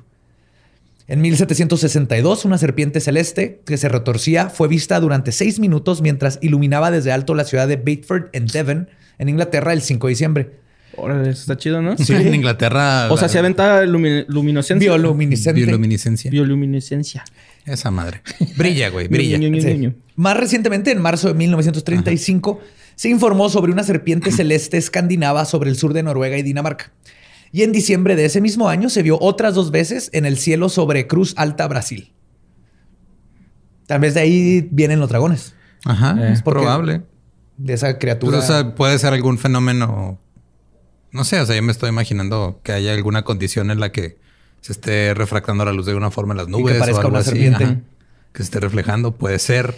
En 1.08 1.20
1762, 1.20 2.46
una 2.46 2.58
serpiente 2.58 3.02
celeste 3.02 3.60
que 3.66 3.78
se 3.78 3.90
retorcía 3.90 4.50
fue 4.50 4.70
vista 4.70 4.98
durante 5.02 5.34
seis 5.34 5.60
minutos 5.60 6.02
mientras 6.02 6.40
iluminaba 6.42 6.90
desde 6.90 7.12
alto 7.12 7.36
la 7.36 7.44
ciudad 7.44 7.68
de 7.68 7.76
Bedford, 7.76 8.30
en 8.32 8.46
Devon, 8.46 8.90
en 9.18 9.28
Inglaterra, 9.28 9.74
el 9.74 9.82
5 9.82 10.08
de 10.08 10.12
diciembre. 10.12 10.60
Órale, 10.96 11.30
eso 11.30 11.42
está 11.42 11.58
chido, 11.58 11.82
¿no? 11.82 11.96
Sí, 11.98 12.14
en 12.14 12.34
Inglaterra. 12.36 13.08
O 13.12 13.16
sea, 13.18 13.28
la- 13.28 13.32
se 13.32 13.40
aventa 13.40 13.84
lumi- 13.86 14.26
luminiscencia. 14.28 14.90
Bioluminiscente. 14.92 15.62
bioluminiscencia. 15.62 16.32
Bioluminiscencia. 16.32 17.24
Esa 17.66 17.92
madre. 17.92 18.22
Brilla, 18.58 18.90
güey, 18.90 19.08
brilla. 19.08 19.38
Ñu, 19.38 19.48
ñu, 19.50 19.56
ñu, 19.58 19.62
Sí. 19.62 19.78
ñu. 19.78 19.94
Más 20.16 20.36
recientemente, 20.36 20.92
en 20.92 21.02
marzo 21.02 21.28
de 21.30 21.34
1935, 21.36 22.60
se 22.96 23.10
informó 23.10 23.50
sobre 23.50 23.72
una 23.72 23.84
serpiente 23.84 24.32
celeste 24.32 24.78
escandinava 24.78 25.46
sobre 25.46 25.70
el 25.70 25.76
sur 25.78 25.94
de 25.94 26.04
Noruega 26.04 26.38
y 26.38 26.44
Dinamarca. 26.44 26.92
Y 27.52 27.64
en 27.64 27.72
diciembre 27.72 28.16
de 28.16 28.26
ese 28.26 28.42
mismo 28.42 28.68
año 28.70 28.90
se 28.90 29.02
vio 29.04 29.18
otras 29.22 29.54
dos 29.56 29.72
veces 29.72 30.10
en 30.14 30.26
el 30.26 30.38
cielo 30.38 30.70
sobre 30.70 31.08
Cruz 31.08 31.34
Alta, 31.38 31.68
Brasil. 31.68 32.12
Tal 33.88 34.00
vez 34.02 34.14
de 34.14 34.20
ahí 34.22 34.68
vienen 34.72 35.00
los 35.00 35.10
dragones, 35.10 35.56
Ajá, 35.86 36.16
Eh, 36.20 36.34
es 36.34 36.42
probable. 36.44 37.04
de 37.58 37.74
esa 37.74 37.88
Pues, 37.88 37.98
criatura. 38.00 38.40
o 38.40 38.42
sea, 38.42 38.76
puede 38.76 39.00
ser 39.00 39.14
algún 39.14 39.38
fenómeno. 39.38 40.20
No 41.12 41.24
sé, 41.24 41.40
o 41.40 41.46
sea, 41.46 41.56
yo 41.56 41.64
me 41.64 41.72
estoy 41.72 41.90
imaginando 41.90 42.60
que 42.64 42.72
haya 42.72 42.94
alguna 42.94 43.24
condición 43.24 43.72
en 43.72 43.80
la 43.80 43.92
que 43.92 44.18
se 44.62 44.72
esté 44.74 45.14
refractando 45.14 45.66
la 45.66 45.74
luz 45.74 45.86
de 45.86 45.96
una 45.96 46.12
forma 46.12 46.34
en 46.34 46.38
las 46.38 46.48
nubes. 46.48 46.78
parezca 46.78 46.98
o 46.98 47.00
algo 47.02 47.10
una 47.12 47.20
así. 47.20 47.30
serpiente. 47.32 47.64
Ajá. 47.64 47.78
Que 48.34 48.38
se 48.38 48.44
esté 48.44 48.60
reflejando, 48.60 49.14
puede 49.14 49.40
ser. 49.40 49.76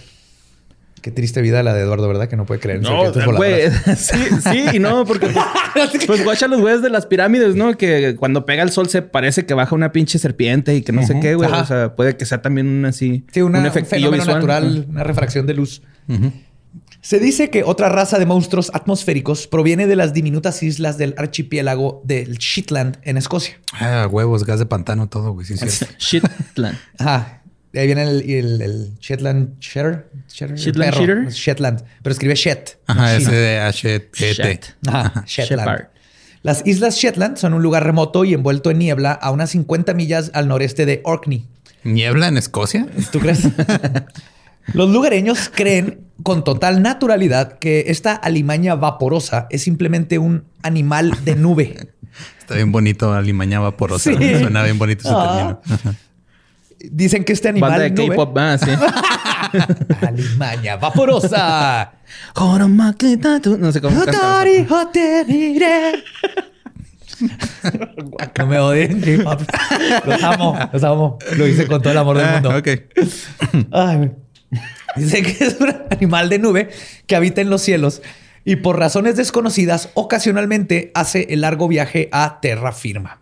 Qué 1.01 1.09
triste 1.09 1.41
vida 1.41 1.63
la 1.63 1.73
de 1.73 1.81
Eduardo, 1.81 2.07
¿verdad? 2.07 2.27
Que 2.29 2.35
no 2.35 2.45
puede 2.45 2.59
creer 2.59 2.77
en 2.77 2.83
No, 2.83 3.11
güey. 3.35 3.71
Sí, 3.95 4.17
sí, 4.43 4.65
y 4.73 4.79
no, 4.79 5.03
porque 5.05 5.27
pues, 5.73 5.89
pues 6.07 6.23
guacha 6.23 6.47
los 6.47 6.61
güeyes 6.61 6.83
de 6.83 6.91
las 6.91 7.07
pirámides, 7.07 7.55
¿no? 7.55 7.75
Que 7.75 8.15
cuando 8.19 8.45
pega 8.45 8.61
el 8.61 8.71
sol 8.71 8.87
se 8.87 9.01
parece 9.01 9.45
que 9.47 9.55
baja 9.55 9.73
una 9.73 9.91
pinche 9.91 10.19
serpiente 10.19 10.75
y 10.75 10.83
que 10.83 10.91
no 10.91 11.03
sé 11.05 11.19
qué, 11.19 11.33
güey. 11.33 11.49
O 11.49 11.65
sea, 11.65 11.95
puede 11.95 12.17
que 12.17 12.25
sea 12.25 12.41
también 12.43 12.67
un 12.67 12.85
así. 12.85 13.25
Sí, 13.31 13.41
una- 13.41 13.59
un 13.59 13.73
visual. 13.73 14.27
natural, 14.27 14.85
una 14.89 15.03
refracción 15.03 15.47
de 15.47 15.53
luz. 15.55 15.81
Se 17.01 17.19
dice 17.19 17.49
que 17.49 17.63
otra 17.63 17.89
raza 17.89 18.19
de 18.19 18.25
monstruos 18.27 18.69
atmosféricos 18.75 19.47
proviene 19.47 19.87
de 19.87 19.95
las 19.95 20.13
diminutas 20.13 20.61
islas 20.61 20.97
del 20.99 21.15
archipiélago 21.17 22.01
del 22.05 22.37
Shetland 22.37 22.99
en 23.03 23.17
Escocia. 23.17 23.59
Ah, 23.73 24.07
huevos, 24.09 24.45
gas 24.45 24.59
de 24.59 24.67
pantano, 24.67 25.09
todo, 25.09 25.33
güey. 25.33 25.45
Sí. 25.47 25.55
Shitland. 25.97 26.77
Ajá. 26.99 27.41
De 27.73 27.79
ahí 27.79 27.85
viene 27.87 28.03
el, 28.03 28.29
el- 28.29 28.61
el 28.61 28.97
Shetland 28.99 29.57
Shetter. 29.59 30.09
Shetter, 30.27 30.51
el 30.51 30.57
Shetland 30.61 30.91
perro. 30.91 31.05
Shetter. 31.05 31.31
Shetland. 31.31 31.83
Pero 32.03 32.11
escribe 32.13 32.35
Shet. 32.35 32.79
Ajá, 32.85 33.17
Shet. 33.71 34.13
Shet. 34.15 34.75
Ajá, 34.87 35.23
Shetland. 35.25 35.87
Las 36.43 36.65
islas 36.67 36.95
Shetland 36.97 37.37
son 37.37 37.53
un 37.53 37.63
lugar 37.63 37.83
remoto 37.85 38.25
y 38.25 38.33
envuelto 38.33 38.69
en 38.71 38.79
niebla 38.79 39.11
a 39.13 39.31
unas 39.31 39.51
50 39.51 39.93
millas 39.93 40.31
al 40.33 40.47
noreste 40.47 40.85
de 40.85 41.01
Orkney. 41.03 41.47
¿Niebla 41.83 42.27
en 42.27 42.37
Escocia? 42.37 42.87
¿Tú 43.11 43.19
crees? 43.19 43.41
Los 44.73 44.89
lugareños 44.89 45.49
creen 45.53 46.01
con 46.23 46.43
total 46.43 46.81
naturalidad 46.81 47.57
que 47.59 47.85
esta 47.87 48.13
alimaña 48.13 48.75
vaporosa 48.75 49.47
es 49.49 49.63
simplemente 49.63 50.19
un 50.19 50.43
animal 50.61 51.13
de 51.25 51.35
nube. 51.35 51.89
Está 52.39 52.55
bien 52.55 52.71
bonito, 52.71 53.11
alimaña 53.13 53.59
vaporosa. 53.59 54.11
Sí. 54.11 54.15
Suena 54.39 54.63
bien 54.63 54.77
bonito 54.77 55.01
ese 55.01 55.13
Ah. 55.15 55.59
término. 55.63 55.95
Dicen 56.91 57.23
que 57.23 57.33
este 57.33 57.51
Banda 57.51 57.67
animal 57.67 57.95
de 57.95 58.03
nube, 58.03 58.15
K-pop, 58.15 58.37
ah, 58.39 58.57
sí. 58.57 58.71
alimaña 60.07 60.77
vaporosa. 60.77 61.93
No 63.57 63.71
sé 63.71 63.81
cómo 63.81 63.95
canta. 64.05 64.39
no 68.37 68.45
me 68.47 68.59
odien, 68.59 68.99
J-Pop. 69.01 69.41
Los 70.07 70.23
amo, 70.23 70.57
los 70.73 70.83
amo. 70.83 71.19
Lo 71.37 71.47
hice 71.47 71.67
con 71.67 71.81
todo 71.81 71.91
el 71.91 71.97
amor 71.99 72.17
del 72.17 72.25
Ah, 72.27 72.33
mundo. 72.33 72.57
ok. 72.57 72.67
Ay. 73.71 74.11
Dice 74.95 75.21
que 75.21 75.43
es 75.43 75.57
un 75.59 75.73
animal 75.89 76.29
de 76.29 76.39
nube 76.39 76.69
que 77.07 77.15
habita 77.15 77.41
en 77.41 77.49
los 77.49 77.61
cielos 77.61 78.01
y 78.43 78.57
por 78.57 78.79
razones 78.79 79.15
desconocidas 79.15 79.89
ocasionalmente 79.93 80.91
hace 80.93 81.27
el 81.29 81.41
largo 81.41 81.67
viaje 81.67 82.09
a 82.11 82.39
terra 82.41 82.71
firma. 82.71 83.21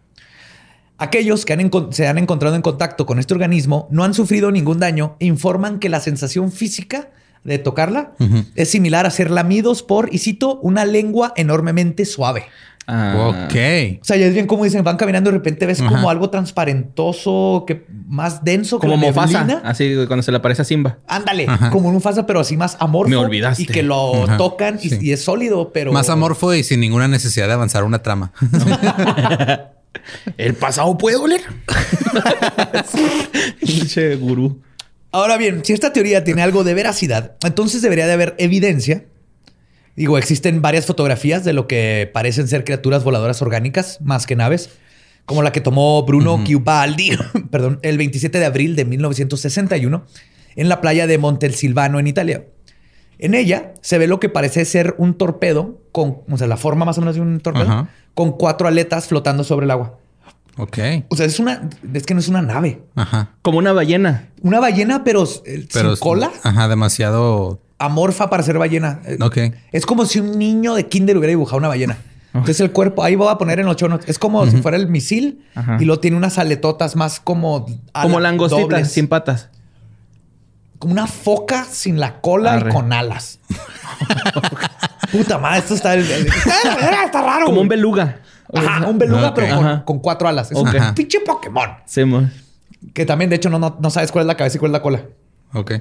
Aquellos 0.98 1.46
que 1.46 1.54
han 1.54 1.72
se 1.94 2.08
han 2.08 2.18
encontrado 2.18 2.56
en 2.56 2.62
contacto 2.62 3.06
con 3.06 3.20
este 3.20 3.34
organismo 3.34 3.88
no 3.90 4.04
han 4.04 4.14
sufrido 4.14 4.52
ningún 4.52 4.80
daño 4.80 5.16
e 5.20 5.26
informan 5.26 5.80
que 5.80 5.88
la 5.88 6.02
sensación 6.02 6.52
física 6.52 7.10
de 7.46 7.58
tocarla 7.58 8.12
es 8.56 8.70
similar 8.70 9.06
a 9.06 9.12
ser 9.12 9.32
lamidos 9.32 9.82
por, 9.82 10.14
y 10.14 10.18
cito, 10.18 10.60
una 10.60 10.84
lengua 10.84 11.32
enormemente 11.38 12.04
suave. 12.06 12.46
Ah, 12.92 13.28
Ok. 13.30 13.56
O 14.02 14.04
sea, 14.06 14.18
ya 14.18 14.26
es 14.26 14.34
bien 14.34 14.48
como 14.48 14.64
dicen, 14.64 14.84
van 14.84 14.98
caminando 14.98 15.30
y 15.30 15.34
de 15.34 15.38
repente 15.38 15.66
ves 15.68 15.80
Ajá. 15.80 15.90
como 15.90 16.10
algo 16.10 16.30
transparentoso, 16.32 17.64
que 17.68 17.86
más 18.08 18.44
denso 18.44 18.80
que 18.80 18.88
Como 18.88 19.00
la 19.12 19.12
neblina. 19.12 19.62
Así 19.64 19.94
cuando 20.08 20.24
se 20.24 20.32
le 20.32 20.38
aparece 20.38 20.64
a 20.64 20.66
Simba. 20.66 20.98
Ándale, 21.08 21.46
Ajá. 21.48 21.70
como 21.70 21.90
un 21.90 21.94
Mufasa, 21.94 22.26
pero 22.26 22.40
así 22.40 22.58
más 22.58 22.78
amorfo. 22.80 23.10
Me 23.12 23.16
olvidaste. 23.18 23.62
Y 23.64 23.66
que 23.68 23.84
lo 23.84 24.24
Ajá, 24.24 24.38
tocan 24.38 24.80
y, 24.82 24.90
sí. 24.90 24.98
y 25.02 25.12
es 25.12 25.24
sólido, 25.24 25.72
pero... 25.72 25.92
Más 25.94 26.10
amorfo 26.10 26.54
y 26.56 26.64
sin 26.64 26.80
ninguna 26.80 27.08
necesidad 27.08 27.46
de 27.48 27.54
avanzar 27.54 27.84
una 27.84 28.02
trama. 28.02 28.32
¿El 30.38 30.56
pasado 30.56 30.98
puede 30.98 31.18
oler? 31.18 31.42
Pinche 33.60 34.16
gurú. 34.16 34.62
Ahora 35.12 35.38
bien, 35.38 35.62
si 35.66 35.74
esta 35.74 35.92
teoría 35.92 36.24
tiene 36.24 36.42
algo 36.44 36.64
de 36.64 36.74
veracidad, 36.74 37.36
entonces 37.44 37.82
debería 37.82 38.06
de 38.08 38.14
haber 38.14 38.36
evidencia. 38.38 39.06
Digo, 40.00 40.18
existen 40.18 40.62
varias 40.62 40.86
fotografías 40.86 41.44
de 41.44 41.52
lo 41.52 41.68
que 41.68 42.10
parecen 42.14 42.48
ser 42.48 42.64
criaturas 42.64 43.04
voladoras 43.04 43.42
orgánicas, 43.42 44.00
más 44.00 44.26
que 44.26 44.38
naves, 44.38 44.70
como 45.26 45.44
la 45.44 45.52
que 45.52 45.60
tomó 45.60 46.02
Bruno 46.06 46.42
Chiubaldi, 46.46 47.18
perdón, 47.52 47.80
el 47.82 47.98
27 47.98 48.40
de 48.40 48.46
abril 48.46 48.78
de 48.78 48.86
1961 48.86 50.06
en 50.56 50.70
la 50.70 50.80
playa 50.80 51.06
de 51.06 51.18
Montelsilvano, 51.18 52.00
en 52.00 52.08
Italia. 52.08 52.46
En 53.18 53.34
ella 53.34 53.74
se 53.82 53.98
ve 53.98 54.08
lo 54.08 54.22
que 54.22 54.30
parece 54.30 54.64
ser 54.64 54.96
un 54.98 55.16
torpedo 55.16 55.82
con, 55.92 56.20
o 56.32 56.38
sea, 56.38 56.48
la 56.48 56.56
forma 56.56 56.86
más 56.86 56.98
o 56.98 57.02
menos 57.02 57.16
de 57.16 57.22
un 57.22 57.42
torpedo, 57.42 57.90
con 58.14 58.32
cuatro 58.32 58.70
aletas 58.70 59.08
flotando 59.08 59.44
sobre 59.44 59.66
el 59.66 59.72
agua. 59.72 59.98
Ok. 60.56 60.78
O 61.10 61.18
sea, 61.18 61.26
es 61.26 61.42
una, 61.42 61.70
es 61.94 62.06
que 62.06 62.14
no 62.14 62.22
es 62.22 62.30
una 62.30 62.42
nave. 62.42 62.82
Ajá. 62.96 63.34
Como 63.42 63.58
una 63.58 63.74
ballena. 63.74 64.30
Una 64.44 64.62
ballena, 64.62 65.04
pero, 65.04 65.26
eh, 65.44 65.68
Pero 65.74 65.98
sin 65.98 66.00
cola, 66.00 66.32
Ajá, 66.44 66.70
demasiado. 66.70 67.60
Amorfa 67.80 68.30
para 68.30 68.44
ser 68.44 68.58
ballena. 68.60 69.00
Eh, 69.06 69.18
Ok. 69.22 69.38
Es 69.72 69.86
como 69.86 70.06
si 70.06 70.20
un 70.20 70.38
niño 70.38 70.76
de 70.76 70.88
kinder 70.88 71.18
hubiera 71.18 71.30
dibujado 71.32 71.58
una 71.58 71.68
ballena. 71.70 71.98
Entonces 72.32 72.60
el 72.60 72.72
cuerpo, 72.72 73.04
ahí 73.04 73.16
voy 73.16 73.28
a 73.32 73.38
poner 73.40 73.60
en 73.60 73.66
los 73.66 73.76
chonos. 73.76 74.02
Es 74.06 74.20
como 74.20 74.46
si 74.46 74.58
fuera 74.58 74.78
el 74.78 74.88
misil 74.88 75.44
Ajá. 75.56 75.78
y 75.80 75.86
lo 75.86 76.00
tiene 76.00 76.16
unas 76.16 76.38
aletotas 76.38 76.96
más 76.96 77.20
como... 77.20 77.66
ala- 77.92 78.04
Como 78.04 78.20
langostitas, 78.20 78.92
sin 78.92 79.08
patas. 79.08 79.50
Como 80.78 80.94
una 80.94 81.08
foca 81.08 81.66
sin 81.66 82.00
la 82.00 82.22
cola 82.22 82.54
Arre. 82.54 82.70
y 82.70 82.74
con 82.74 82.94
alas. 82.94 83.40
Puta 85.12 85.38
madre, 85.40 85.60
esto 85.60 85.74
está... 85.74 85.96
está, 85.96 87.04
está 87.06 87.22
raro. 87.22 87.46
Como 87.48 87.62
un 87.62 87.68
beluga. 87.68 88.20
Ajá, 88.54 88.88
un 88.88 88.98
beluga, 88.98 89.34
pero 89.34 89.84
con, 89.86 90.00
cuatro 90.00 90.28
alas. 90.28 90.52
Es 90.52 90.58
un 90.58 90.70
pinche 90.96 91.20
Pokémon. 91.22 91.70
Sí, 91.86 92.06
mo. 92.06 92.30
Que 92.94 93.06
también, 93.06 93.30
de 93.30 93.36
hecho, 93.38 93.50
no, 93.50 93.60
no, 93.60 93.78
no 93.80 93.90
sabes 93.90 94.12
cuál 94.12 94.24
es 94.24 94.28
la 94.28 94.38
cabeza 94.38 94.58
y 94.58 94.60
cuál 94.60 94.70
es 94.70 94.74
la 94.74 94.82
cola. 94.82 95.02
Ok. 95.54 95.74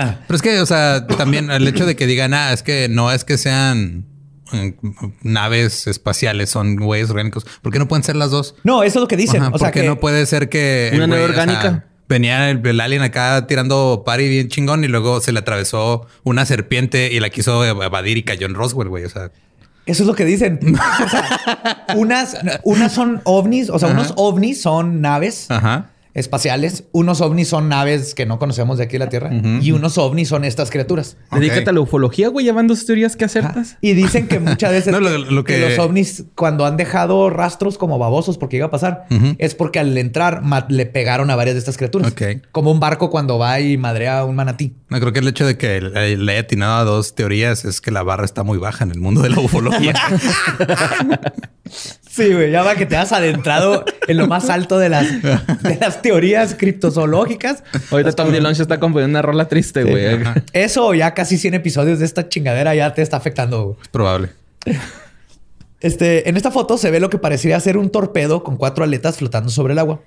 Ah. 0.00 0.20
Pero 0.26 0.36
es 0.36 0.42
que, 0.42 0.60
o 0.60 0.66
sea, 0.66 1.06
también 1.06 1.50
el 1.50 1.66
hecho 1.66 1.84
de 1.84 1.96
que 1.96 2.06
digan, 2.06 2.32
ah, 2.34 2.52
es 2.52 2.62
que 2.62 2.88
no 2.88 3.10
es 3.10 3.24
que 3.24 3.36
sean 3.36 4.06
eh, 4.52 4.76
naves 5.22 5.86
espaciales, 5.88 6.50
son 6.50 6.76
güeyes 6.76 7.10
orgánicos. 7.10 7.44
¿Por 7.62 7.72
qué 7.72 7.78
no 7.80 7.88
pueden 7.88 8.04
ser 8.04 8.14
las 8.16 8.30
dos? 8.30 8.54
No, 8.62 8.82
eso 8.84 8.98
es 8.98 9.02
lo 9.02 9.08
que 9.08 9.16
dicen. 9.16 9.42
Ajá, 9.42 9.50
o 9.52 9.58
sea 9.58 9.72
que 9.72 9.82
no 9.82 9.98
puede 9.98 10.24
ser 10.26 10.48
que. 10.48 10.90
Una 10.94 11.06
nave 11.08 11.22
güey, 11.22 11.32
o 11.32 11.34
sea, 11.34 11.42
orgánica. 11.44 11.84
venía 12.08 12.48
el, 12.50 12.64
el 12.66 12.80
alien 12.80 13.02
acá 13.02 13.46
tirando 13.48 14.04
pari 14.06 14.28
bien 14.28 14.48
chingón 14.48 14.84
y 14.84 14.88
luego 14.88 15.20
se 15.20 15.32
le 15.32 15.40
atravesó 15.40 16.06
una 16.22 16.46
serpiente 16.46 17.12
y 17.12 17.18
la 17.20 17.30
quiso 17.30 17.64
evadir 17.64 18.16
y 18.18 18.22
cayó 18.22 18.46
en 18.46 18.54
Roswell, 18.54 18.88
güey. 18.88 19.04
O 19.04 19.10
sea, 19.10 19.32
Eso 19.86 20.02
es 20.04 20.06
lo 20.06 20.14
que 20.14 20.24
dicen. 20.24 20.60
O 21.04 21.08
sea, 21.08 21.86
unas, 21.96 22.36
unas 22.62 22.92
son 22.92 23.20
ovnis, 23.24 23.68
o 23.70 23.78
sea, 23.78 23.88
Ajá. 23.88 23.98
unos 23.98 24.12
ovnis 24.16 24.60
son 24.62 25.00
naves 25.00 25.46
ajá. 25.50 25.90
Espaciales, 26.18 26.84
unos 26.92 27.20
ovnis 27.20 27.48
son 27.48 27.68
naves 27.68 28.14
que 28.14 28.26
no 28.26 28.38
conocemos 28.38 28.78
de 28.78 28.84
aquí 28.84 28.92
de 28.92 28.98
la 29.00 29.08
Tierra 29.08 29.30
y 29.60 29.72
unos 29.72 29.96
ovnis 29.98 30.28
son 30.28 30.44
estas 30.44 30.70
criaturas. 30.70 31.16
Dedícate 31.32 31.70
a 31.70 31.72
la 31.72 31.80
ufología, 31.80 32.28
güey, 32.28 32.44
llevando 32.44 32.74
sus 32.74 32.86
teorías 32.86 33.16
que 33.16 33.24
acertas. 33.24 33.76
Y 33.80 33.92
dicen 33.94 34.28
que 34.28 34.38
muchas 34.40 34.72
veces 34.72 34.92
No, 34.92 35.00
lo- 35.00 35.10
que, 35.10 35.18
lo 35.32 35.44
que 35.44 35.54
que- 35.54 35.68
los 35.70 35.78
ovnis 35.78 36.24
cuando 36.34 36.66
han 36.66 36.76
dejado 36.76 37.30
rastros 37.30 37.78
como 37.78 37.98
babosos 37.98 38.36
porque 38.38 38.56
iba 38.56 38.66
a 38.66 38.70
pasar 38.70 39.06
es 39.38 39.54
porque 39.54 39.78
al 39.78 39.96
entrar 39.96 40.42
le 40.68 40.86
pegaron 40.86 41.30
a 41.30 41.36
varias 41.36 41.54
de 41.54 41.60
estas 41.60 41.76
criaturas. 41.76 42.12
Ok. 42.12 42.22
Como 42.52 42.70
un 42.70 42.80
barco 42.80 43.10
cuando 43.10 43.38
va 43.38 43.60
y 43.60 43.76
madrea 43.76 44.20
a 44.20 44.24
un 44.24 44.36
manatí. 44.36 44.74
No 44.88 44.98
creo 45.00 45.12
que 45.12 45.18
el 45.20 45.28
hecho 45.28 45.46
de 45.46 45.56
que 45.56 45.80
le 45.80 46.16
le 46.16 46.32
haya 46.32 46.40
atinado 46.42 46.74
a 46.78 46.84
dos 46.84 47.14
teorías 47.14 47.64
es 47.64 47.80
que 47.80 47.90
la 47.90 48.02
barra 48.02 48.24
está 48.24 48.42
muy 48.42 48.58
baja 48.58 48.84
en 48.84 48.90
el 48.90 49.00
mundo 49.00 49.20
de 49.22 49.30
la 49.30 49.40
ufología. 49.40 49.94
Sí, 52.18 52.34
güey, 52.34 52.50
ya 52.50 52.64
va 52.64 52.74
que 52.74 52.84
te 52.84 52.96
has 52.96 53.12
adentrado 53.12 53.84
en 54.08 54.16
lo 54.16 54.26
más 54.26 54.50
alto 54.50 54.76
de 54.80 54.88
las, 54.88 55.06
de 55.22 55.78
las 55.80 56.02
teorías 56.02 56.56
criptozoológicas. 56.56 57.62
Ahorita 57.92 58.10
Tom 58.10 58.32
DeLonge 58.32 58.60
está 58.60 58.80
componiendo 58.80 59.12
una 59.12 59.22
rola 59.22 59.46
triste, 59.46 59.84
güey. 59.84 60.18
Eso 60.52 60.94
ya 60.94 61.14
casi 61.14 61.38
100 61.38 61.54
episodios 61.54 62.00
de 62.00 62.06
esta 62.06 62.28
chingadera 62.28 62.74
ya 62.74 62.92
te 62.92 63.02
está 63.02 63.18
afectando. 63.18 63.66
güey. 63.66 63.76
es 63.80 63.88
probable. 63.88 64.30
Este, 65.80 66.28
en 66.28 66.36
esta 66.36 66.50
foto 66.50 66.76
se 66.76 66.90
ve 66.90 66.98
lo 66.98 67.08
que 67.08 67.18
parecería 67.18 67.60
ser 67.60 67.76
un 67.76 67.90
torpedo 67.90 68.42
con 68.42 68.56
cuatro 68.56 68.82
aletas 68.82 69.18
flotando 69.18 69.50
sobre 69.50 69.74
el 69.74 69.78
agua. 69.78 70.00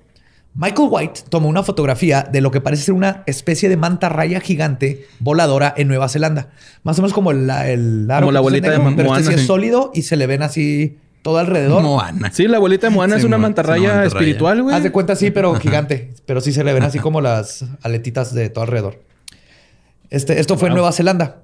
Michael 0.53 0.89
White 0.91 1.21
tomó 1.29 1.47
una 1.47 1.63
fotografía 1.63 2.27
de 2.29 2.41
lo 2.41 2.51
que 2.51 2.59
parece 2.59 2.83
ser 2.83 2.93
una 2.93 3.23
especie 3.25 3.69
de 3.69 3.77
mantarraya 3.77 4.41
gigante 4.41 5.07
voladora 5.19 5.73
en 5.77 5.87
Nueva 5.87 6.09
Zelanda. 6.09 6.49
Más 6.83 6.99
o 6.99 7.03
menos 7.03 7.13
como 7.13 7.31
el, 7.31 7.49
el 7.49 8.11
aro 8.11 8.25
Como 8.25 8.33
la 8.33 8.39
abuelita 8.39 8.69
de 8.69 8.79
negro, 8.79 8.93
Pero 8.97 9.03
este 9.03 9.07
Moana, 9.07 9.27
sí 9.29 9.33
es 9.35 9.41
sí. 9.41 9.47
sólido 9.47 9.91
y 9.93 10.01
se 10.01 10.17
le 10.17 10.27
ven 10.27 10.43
así 10.43 10.97
todo 11.21 11.37
alrededor. 11.37 11.83
Moana. 11.83 12.31
Sí, 12.31 12.47
la 12.47 12.57
abuelita 12.57 12.87
de 12.87 12.93
Moana 12.93 13.15
Sí, 13.15 13.19
es 13.21 13.25
una 13.25 13.37
mantarraya 13.37 14.03
espiritual, 14.05 14.63
güey. 14.63 14.75
Haz 14.75 14.83
de 14.83 14.91
cuenta 14.91 15.15
sí, 15.15 15.31
pero 15.31 15.55
gigante. 15.55 16.13
Pero 16.25 16.41
sí 16.41 16.51
se 16.51 16.63
le 16.63 16.73
ven 16.73 16.83
así 16.83 16.99
como 16.99 17.21
las 17.21 17.65
aletitas 17.81 18.33
de 18.33 18.49
todo 18.49 18.63
alrededor. 18.63 19.01
Este, 20.09 20.39
esto 20.39 20.57
fue 20.57 20.69
en 20.69 20.73
Nueva 20.73 20.91
Zelanda. 20.91 21.43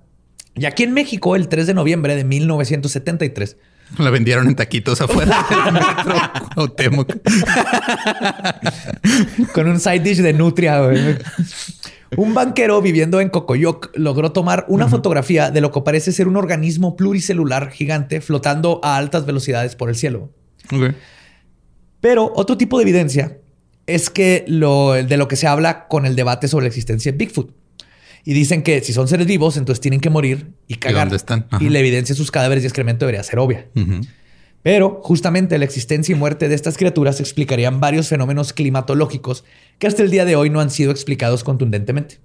Y 0.56 0.66
aquí 0.66 0.84
en 0.84 0.94
México, 0.94 1.36
el 1.36 1.48
3 1.48 1.68
de 1.68 1.74
noviembre 1.76 2.16
de 2.16 2.24
1973, 2.24 3.58
La 4.00 4.10
vendieron 4.10 4.48
en 4.48 4.56
taquitos 4.56 5.00
afuera 5.02 5.46
del 5.50 5.74
metro 5.74 6.16
con 9.54 9.68
un 9.68 9.80
side 9.80 10.00
dish 10.00 10.18
de 10.22 10.34
nutria. 10.34 10.82
güey. 10.82 11.16
Un 12.16 12.34
banquero 12.34 12.82
viviendo 12.82 13.20
en 13.20 13.30
Cocoyoc 13.30 13.92
logró 13.96 14.32
tomar 14.32 14.66
una 14.70 14.88
fotografía 14.88 15.52
de 15.52 15.62
lo 15.62 15.72
que 15.72 15.82
parece 15.82 16.12
ser 16.12 16.28
un 16.28 16.38
organismo 16.38 16.96
pluricelular 16.96 17.72
gigante 17.72 18.22
flotando 18.22 18.80
a 18.84 18.98
altas 18.98 19.26
velocidades 19.26 19.76
por 19.76 19.90
el 19.90 19.96
cielo. 19.96 20.32
Pero 22.00 22.32
otro 22.36 22.58
tipo 22.58 22.78
de 22.78 22.84
evidencia 22.84 23.38
es 23.88 24.10
que 24.10 24.46
lo, 24.48 24.94
de 24.94 25.18
lo 25.18 25.28
que 25.28 25.36
se 25.36 25.48
habla 25.48 25.88
con 25.88 26.06
el 26.06 26.16
debate 26.16 26.48
sobre 26.48 26.64
la 26.64 26.68
existencia 26.68 27.12
de 27.12 27.18
Bigfoot. 27.18 27.52
Y 28.24 28.34
dicen 28.34 28.62
que 28.62 28.82
si 28.82 28.92
son 28.92 29.08
seres 29.08 29.26
vivos, 29.26 29.56
entonces 29.56 29.80
tienen 29.80 30.02
que 30.02 30.10
morir 30.10 30.52
y 30.68 30.76
cagar. 30.76 31.06
dónde 31.06 31.16
están? 31.16 31.48
Y 31.62 31.70
la 31.70 31.80
evidencia 31.80 32.14
de 32.14 32.18
sus 32.18 32.30
cadáveres 32.30 32.64
y 32.64 32.68
excremento 32.68 33.06
debería 33.06 33.24
ser 33.24 33.40
obvia. 33.40 33.68
Pero 34.68 35.00
justamente 35.02 35.58
la 35.58 35.64
existencia 35.64 36.14
y 36.14 36.20
muerte 36.20 36.50
de 36.50 36.56
estas 36.56 36.76
criaturas 36.76 37.22
explicarían 37.22 37.80
varios 37.80 38.10
fenómenos 38.10 38.52
climatológicos 38.52 39.46
que 39.80 39.88
hasta 39.88 40.04
el 40.04 40.12
día 40.12 40.26
de 40.26 40.36
hoy 40.36 40.50
no 40.50 40.60
han 40.60 40.72
sido 40.72 40.92
explicados 40.92 41.46
contundentemente. 41.46 42.20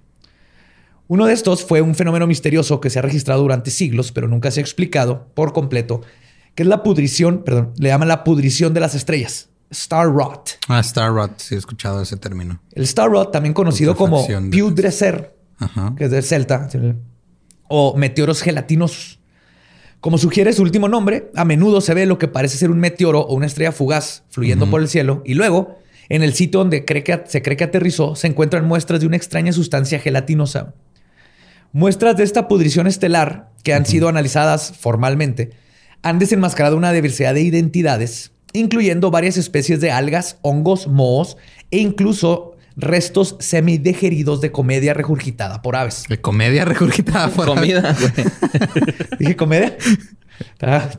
Uno 1.07 1.25
de 1.25 1.31
estos 1.31 1.63
fue 1.63 1.79
un 1.81 1.95
fenómeno 1.95 2.27
misterioso 2.27 2.81
que 2.81 2.89
se 2.89 2.99
ha 2.99 3.01
registrado 3.01 3.41
durante 3.43 3.71
siglos, 3.71 4.11
pero 4.11 4.27
nunca 4.27 4.51
se 4.51 4.59
ha 4.59 4.61
explicado 4.61 5.29
por 5.35 5.53
completo, 5.53 6.01
que 6.53 6.63
es 6.63 6.67
la 6.67 6.83
pudrición, 6.83 7.43
perdón, 7.45 7.71
le 7.77 7.87
llaman 7.87 8.09
la 8.09 8.25
pudrición 8.25 8.73
de 8.73 8.81
las 8.81 8.93
estrellas, 8.93 9.47
star 9.69 10.07
rot. 10.07 10.57
Ah, 10.67 10.81
Star 10.81 11.13
Rot. 11.13 11.39
Sí, 11.39 11.55
he 11.55 11.57
escuchado 11.57 12.01
ese 12.01 12.17
término. 12.17 12.61
El 12.73 12.83
star 12.83 13.09
rot, 13.09 13.31
también 13.31 13.53
conocido 13.53 13.95
como 13.95 14.21
de- 14.27 14.49
pudrecer, 14.49 15.33
que 15.95 16.03
es 16.03 16.11
del 16.11 16.23
celta, 16.23 16.67
o 17.69 17.95
meteoros 17.95 18.41
gelatinosos. 18.41 19.21
Como 20.03 20.17
sugiere 20.17 20.51
su 20.51 20.63
último 20.63 20.89
nombre, 20.89 21.31
a 21.33 21.45
menudo 21.45 21.79
se 21.79 21.93
ve 21.93 22.05
lo 22.05 22.17
que 22.17 22.27
parece 22.27 22.57
ser 22.57 22.69
un 22.71 22.77
meteoro 22.77 23.21
o 23.21 23.35
una 23.35 23.45
estrella 23.45 23.71
fugaz 23.71 24.23
fluyendo 24.27 24.69
por 24.69 24.81
el 24.81 24.89
cielo 24.89 25.21
y 25.23 25.33
luego, 25.33 25.77
en 26.09 26.23
el 26.23 26.33
sitio 26.33 26.59
donde 26.59 26.83
cree 26.83 27.05
que, 27.05 27.21
se 27.25 27.41
cree 27.41 27.55
que 27.55 27.63
aterrizó, 27.63 28.13
se 28.17 28.27
encuentran 28.27 28.67
muestras 28.67 28.99
de 28.99 29.07
una 29.07 29.15
extraña 29.15 29.53
sustancia 29.53 29.99
gelatinosa. 29.99 30.73
Muestras 31.71 32.17
de 32.17 32.25
esta 32.25 32.49
pudrición 32.49 32.85
estelar, 32.85 33.51
que 33.63 33.73
han 33.73 33.85
sido 33.85 34.09
analizadas 34.09 34.73
formalmente, 34.77 35.51
han 36.01 36.19
desenmascarado 36.19 36.75
una 36.75 36.91
diversidad 36.91 37.33
de 37.33 37.43
identidades, 37.43 38.33
incluyendo 38.51 39.09
varias 39.09 39.37
especies 39.37 39.79
de 39.79 39.91
algas, 39.91 40.37
hongos, 40.41 40.87
mohos 40.87 41.37
e 41.71 41.77
incluso 41.77 42.52
restos 42.75 43.35
semidegeridos 43.39 44.41
de 44.41 44.51
comedia 44.51 44.93
regurgitada 44.93 45.61
por 45.61 45.75
aves. 45.75 46.03
De 46.09 46.19
comedia 46.19 46.65
regurgitada 46.65 47.29
por 47.29 47.45
Comida. 47.45 47.95
Dije 49.19 49.35
comedia. 49.35 49.77
Está- 50.53 50.89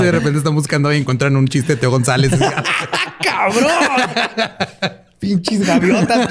de 0.00 0.10
repente 0.12 0.38
están 0.38 0.54
buscando 0.54 0.92
y 0.92 0.98
encuentran 0.98 1.34
un 1.36 1.48
chiste 1.48 1.74
de 1.74 1.80
Teo 1.80 1.90
González. 1.90 2.30
¡Cabrón! 3.22 3.70
Pinches 5.18 5.66
gaviotas. 5.66 6.28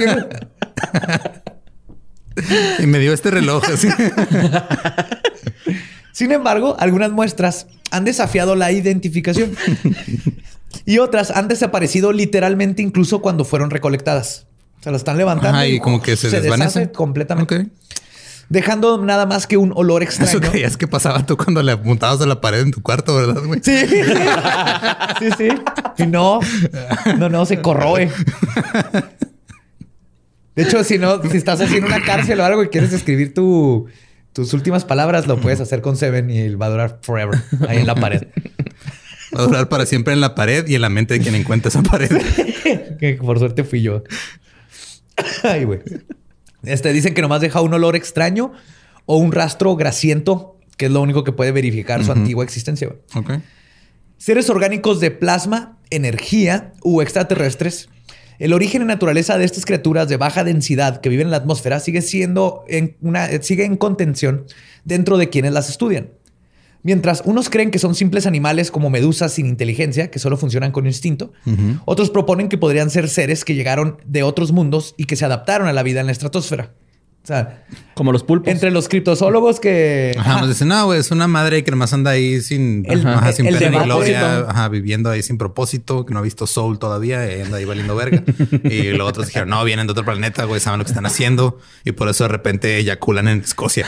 y 2.80 2.86
me 2.88 3.00
dio 3.00 3.14
este 3.14 3.32
reloj 3.32 3.64
así. 3.72 3.90
Sin 6.14 6.32
embargo, 6.32 6.78
algunas 6.80 7.12
muestras 7.12 7.68
han 7.92 8.06
desafiado 8.06 8.56
la 8.56 8.72
identificación 8.72 9.56
y 10.86 11.00
otras 11.00 11.32
han 11.32 11.48
desaparecido 11.50 12.12
literalmente 12.14 12.82
incluso 12.82 13.22
cuando 13.22 13.44
fueron 13.44 13.70
recolectadas. 13.70 14.48
Se 14.86 14.92
las 14.92 15.02
están 15.02 15.18
levantando 15.18 15.66
y 15.66 15.80
como 15.80 16.00
que 16.00 16.16
se, 16.16 16.30
desvanece 16.30 16.92
completamente. 16.92 17.70
Dejando 18.50 19.04
nada 19.04 19.26
más 19.26 19.48
que 19.48 19.58
un 19.58 19.74
olor 19.76 20.04
extraño. 20.04 20.30
Eso 20.30 20.40
creías 20.40 20.78
que 20.78 20.88
pasaba 20.88 21.26
tú 21.26 21.38
cuando 21.38 21.64
le 21.64 21.72
apuntabas 21.72 22.22
a 22.22 22.28
la 22.28 22.40
pared 22.40 22.60
en 22.60 22.70
tu 22.70 22.84
cuarto, 22.84 23.16
¿verdad, 23.16 23.42
güey? 23.44 23.62
Sí. 23.64 23.76
sí, 25.20 25.30
sí. 25.40 25.48
Y 25.98 26.06
no, 26.06 26.40
no, 27.18 27.30
no, 27.30 27.48
se 27.48 27.64
corroe. 27.64 28.12
De 30.56 30.62
hecho, 30.62 30.84
si 30.84 31.00
no, 31.00 31.20
si 31.24 31.36
estás 31.36 31.62
así 31.62 31.78
en 31.78 31.86
una 31.86 32.04
cárcel 32.04 32.40
o 32.40 32.46
algo 32.46 32.64
y 32.64 32.68
quieres 32.68 32.94
escribir 32.94 33.34
tu, 33.34 33.88
tus 34.34 34.54
últimas 34.54 34.86
palabras, 34.86 35.26
lo 35.26 35.42
puedes 35.42 35.62
hacer 35.62 35.82
con 35.82 35.98
Seven 35.98 36.30
y 36.30 36.54
va 36.54 36.68
a 36.68 36.70
durar 36.70 37.00
forever 37.02 37.42
ahí 37.68 37.80
en 37.80 37.88
la 37.88 37.96
pared. 37.96 38.28
Va 39.36 39.42
a 39.42 39.48
durar 39.48 39.68
para 39.68 39.88
siempre 39.88 40.14
en 40.14 40.22
la 40.22 40.36
pared 40.36 40.68
y 40.68 40.76
en 40.76 40.82
la 40.84 40.90
mente 40.90 41.16
de 41.16 41.22
quien 41.22 41.34
encuentra 41.34 41.70
esa 41.70 41.82
pared. 41.82 42.12
que 43.00 43.16
por 43.16 43.40
suerte 43.40 43.64
fui 43.64 43.82
yo. 43.82 44.04
Ay, 45.44 45.64
güey. 45.64 45.80
Este, 46.64 46.92
dicen 46.94 47.14
que 47.14 47.22
nomás 47.22 47.42
deja 47.42 47.62
un 47.62 47.74
olor 47.74 47.96
extraño 47.96 48.54
o 49.06 49.18
un 49.18 49.32
rastro 49.32 49.76
grasiento, 49.76 50.58
que 50.78 50.88
es 50.88 50.92
lo 50.92 51.02
único 51.02 51.24
que 51.24 51.32
puede 51.32 51.52
verificar 51.52 52.04
su 52.04 52.12
antigua 52.12 52.44
existencia. 52.44 52.90
Seres 54.18 54.50
orgánicos 54.50 55.00
de 55.00 55.12
plasma, 55.12 55.78
energía 55.90 56.74
u 56.84 57.02
extraterrestres. 57.02 57.90
El 58.40 58.54
origen 58.54 58.82
y 58.82 58.86
naturaleza 58.86 59.38
de 59.38 59.46
estas 59.46 59.66
criaturas 59.66 60.10
de 60.10 60.18
baja 60.18 60.44
densidad 60.44 61.00
que 61.00 61.10
viven 61.10 61.28
en 61.28 61.32
la 61.32 61.38
atmósfera 61.38 61.80
sigue 61.80 62.02
siendo 62.02 62.66
en 62.68 62.98
una, 63.02 63.28
sigue 63.42 63.64
en 63.64 63.78
contención 63.78 64.46
dentro 64.84 65.18
de 65.18 65.30
quienes 65.30 65.54
las 65.54 65.70
estudian. 65.70 66.10
Mientras 66.86 67.24
unos 67.26 67.50
creen 67.50 67.72
que 67.72 67.80
son 67.80 67.96
simples 67.96 68.28
animales 68.28 68.70
como 68.70 68.92
medusas 68.92 69.34
sin 69.34 69.48
inteligencia, 69.48 70.12
que 70.12 70.20
solo 70.20 70.38
funcionan 70.38 70.72
con 70.72 70.86
instinto, 70.86 71.34
otros 71.86 72.12
proponen 72.12 72.48
que 72.48 72.60
podrían 72.60 72.92
ser 72.92 73.10
seres 73.10 73.44
que 73.44 73.56
llegaron 73.56 73.98
de 74.06 74.22
otros 74.22 74.52
mundos 74.52 74.94
y 74.96 75.06
que 75.06 75.16
se 75.16 75.26
adaptaron 75.26 75.68
a 75.68 75.74
la 75.74 75.82
vida 75.82 76.02
en 76.02 76.06
la 76.06 76.12
estratosfera. 76.12 76.74
O 77.26 77.28
sea, 77.28 77.64
como 77.96 78.12
los 78.12 78.22
pulpos. 78.22 78.54
Entre 78.54 78.70
los 78.70 78.88
criptozoólogos 78.88 79.60
que. 79.60 80.16
Ajá, 80.16 80.42
nos 80.42 80.48
dicen, 80.48 80.68
no, 80.68 80.86
güey, 80.86 81.00
es 81.00 81.10
una 81.10 81.28
madre 81.28 81.64
que 81.64 81.72
nomás 81.72 81.92
anda 81.92 82.12
ahí 82.12 82.40
sin, 82.40 82.86
el, 82.88 83.08
ajá, 83.08 83.32
sin 83.32 83.48
pena 83.48 83.80
ni 83.80 83.84
gloria, 83.84 84.42
ajá, 84.42 84.70
viviendo 84.70 85.10
ahí 85.10 85.24
sin 85.24 85.40
propósito, 85.40 86.06
que 86.06 86.14
no 86.14 86.20
ha 86.20 86.22
visto 86.22 86.46
Soul 86.46 86.78
todavía 86.78 87.36
y 87.36 87.42
anda 87.42 87.58
ahí 87.58 87.66
valiendo 87.66 87.96
verga. 87.96 88.22
y 88.64 88.90
los 88.92 89.10
otros 89.10 89.26
dijeron, 89.26 89.50
no, 89.50 89.64
vienen 89.64 89.88
de 89.88 89.92
otro 89.94 90.06
planeta, 90.06 90.44
güey, 90.44 90.62
saben 90.62 90.78
lo 90.78 90.86
que 90.86 90.92
están 90.92 91.08
haciendo 91.08 91.58
y 91.84 91.94
por 91.94 92.10
eso 92.10 92.26
de 92.26 92.28
repente 92.28 92.78
eyaculan 92.78 93.28
en 93.28 93.40
Escocia. 93.40 93.88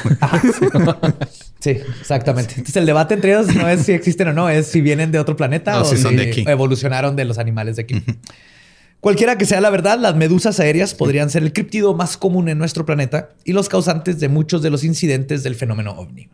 sí, 1.60 1.78
exactamente. 2.02 2.56
Entonces 2.56 2.78
el 2.78 2.88
debate 2.88 3.14
entre 3.14 3.34
ellos 3.34 3.54
no 3.54 3.70
es 3.70 3.82
si 3.82 3.92
existen 3.92 4.30
o 4.30 4.34
no, 4.34 4.50
es 4.50 4.66
si 4.66 4.82
vienen 4.82 5.12
de 5.12 5.20
otro 5.20 5.36
planeta 5.36 5.80
o 5.80 5.86
si, 5.86 5.98
son 5.98 6.16
de 6.16 6.24
aquí. 6.24 6.44
evolucionaron 6.48 7.16
de 7.16 7.26
los 7.26 7.38
animales 7.38 7.76
de 7.76 7.84
aquí. 7.84 8.04
Cualquiera 9.00 9.38
que 9.38 9.46
sea 9.46 9.62
la 9.62 9.70
verdad, 9.70 10.00
las 10.00 10.16
medusas 10.16 10.60
aéreas 10.60 10.94
podrían 10.94 11.30
ser 11.30 11.44
el 11.44 11.54
criptido 11.54 11.94
más 11.94 12.18
común 12.18 12.50
en 12.50 12.58
nuestro 12.58 12.86
planeta 12.86 13.30
y 13.46 13.54
los 13.54 13.70
causantes 13.70 14.20
de 14.20 14.28
muchos 14.28 14.62
de 14.62 14.70
los 14.70 14.84
incidentes 14.84 15.44
del 15.44 15.56
fenómeno 15.56 15.92
ovni. 15.92 16.30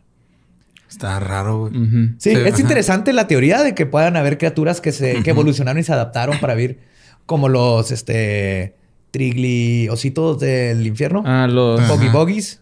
Está 0.88 1.18
raro. 1.20 1.70
sí, 2.18 2.30
es 2.30 2.60
interesante 2.60 3.12
la 3.12 3.26
teoría 3.26 3.62
de 3.62 3.74
que 3.74 3.84
puedan 3.84 4.16
haber 4.16 4.38
criaturas 4.38 4.80
que 4.80 4.92
se 4.92 5.18
evolucionaron 5.28 5.80
y 5.80 5.82
se 5.82 5.92
adaptaron 5.92 6.38
para 6.40 6.54
vivir 6.54 6.78
como 7.26 7.48
los 7.48 7.90
este 7.90 8.74
trigliositos 9.10 10.40
del 10.40 10.86
infierno. 10.86 11.22
Ah, 11.24 11.46
los 11.48 11.86
boggy 11.88 12.08
bogies. 12.08 12.60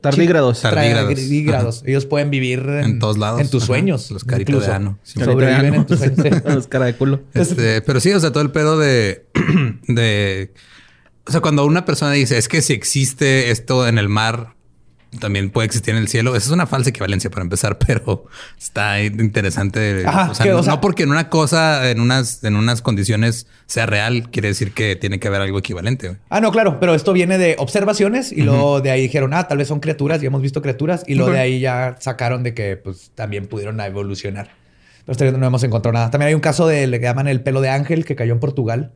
Tardígrados. 0.00 0.62
Tardígrados. 0.62 1.82
Ellos 1.86 2.06
pueden 2.06 2.30
vivir 2.30 2.60
en, 2.68 2.98
todos 2.98 3.18
lados. 3.18 3.40
En 3.40 3.50
tus 3.50 3.64
sueños. 3.64 4.10
Los 4.10 4.24
caritos 4.24 4.66
de 4.66 4.72
ano. 4.72 4.98
Sobreviven 5.02 5.74
en 5.74 5.86
tus 5.86 5.98
sueños. 5.98 6.42
los 6.44 6.66
cara 6.66 6.86
de 6.86 6.94
culo. 6.94 7.22
Este, 7.34 7.82
pero 7.82 8.00
sí, 8.00 8.12
o 8.12 8.20
sea, 8.20 8.32
todo 8.32 8.42
el 8.42 8.50
pedo 8.50 8.78
de, 8.78 9.26
de. 9.88 10.52
O 11.26 11.30
sea, 11.30 11.40
cuando 11.40 11.64
una 11.66 11.84
persona 11.84 12.12
dice 12.12 12.38
es 12.38 12.48
que 12.48 12.62
si 12.62 12.72
existe 12.72 13.50
esto 13.50 13.86
en 13.86 13.98
el 13.98 14.08
mar, 14.08 14.54
también 15.18 15.50
puede 15.50 15.66
existir 15.66 15.94
en 15.94 16.00
el 16.00 16.08
cielo. 16.08 16.36
Esa 16.36 16.46
es 16.46 16.52
una 16.52 16.66
falsa 16.66 16.90
equivalencia 16.90 17.30
para 17.30 17.42
empezar, 17.42 17.78
pero 17.86 18.26
está 18.58 19.00
interesante. 19.00 20.04
o, 20.06 20.34
sea, 20.34 20.72
no, 20.72 20.80
porque 20.80 21.04
en 21.04 21.10
una 21.10 21.28
cosa, 21.28 21.90
en 21.90 22.00
unas, 22.00 22.44
en 22.44 22.56
unas 22.56 22.82
condiciones 22.82 23.46
sea 23.66 23.86
real, 23.86 24.30
quiere 24.30 24.48
decir 24.48 24.72
que 24.72 24.96
tiene 24.96 25.18
que 25.18 25.28
haber 25.28 25.40
algo 25.40 25.58
equivalente. 25.58 26.16
Ah, 26.28 26.40
no, 26.40 26.52
claro, 26.52 26.78
pero 26.80 26.94
esto 26.94 27.12
viene 27.12 27.38
de 27.38 27.56
observaciones 27.58 28.32
y 28.32 28.42
luego 28.42 28.80
de 28.80 28.90
ahí 28.90 29.02
dijeron, 29.02 29.34
ah, 29.34 29.48
tal 29.48 29.58
vez 29.58 29.68
son 29.68 29.80
criaturas 29.80 30.22
y 30.22 30.26
hemos 30.26 30.42
visto 30.42 30.62
criaturas 30.62 31.04
y 31.06 31.14
luego 31.14 31.32
de 31.32 31.40
ahí 31.40 31.60
ya 31.60 31.96
sacaron 32.00 32.42
de 32.42 32.54
que 32.54 32.76
pues 32.76 33.10
también 33.14 33.46
pudieron 33.46 33.80
evolucionar. 33.80 34.50
Pero 35.16 35.38
no 35.38 35.46
hemos 35.46 35.62
encontrado 35.62 35.94
nada. 35.94 36.10
También 36.10 36.28
hay 36.28 36.34
un 36.34 36.40
caso 36.40 36.66
de 36.66 36.86
le 36.86 37.00
llaman 37.00 37.28
el 37.28 37.40
pelo 37.40 37.62
de 37.62 37.70
ángel 37.70 38.04
que 38.04 38.14
cayó 38.14 38.34
en 38.34 38.40
Portugal 38.40 38.92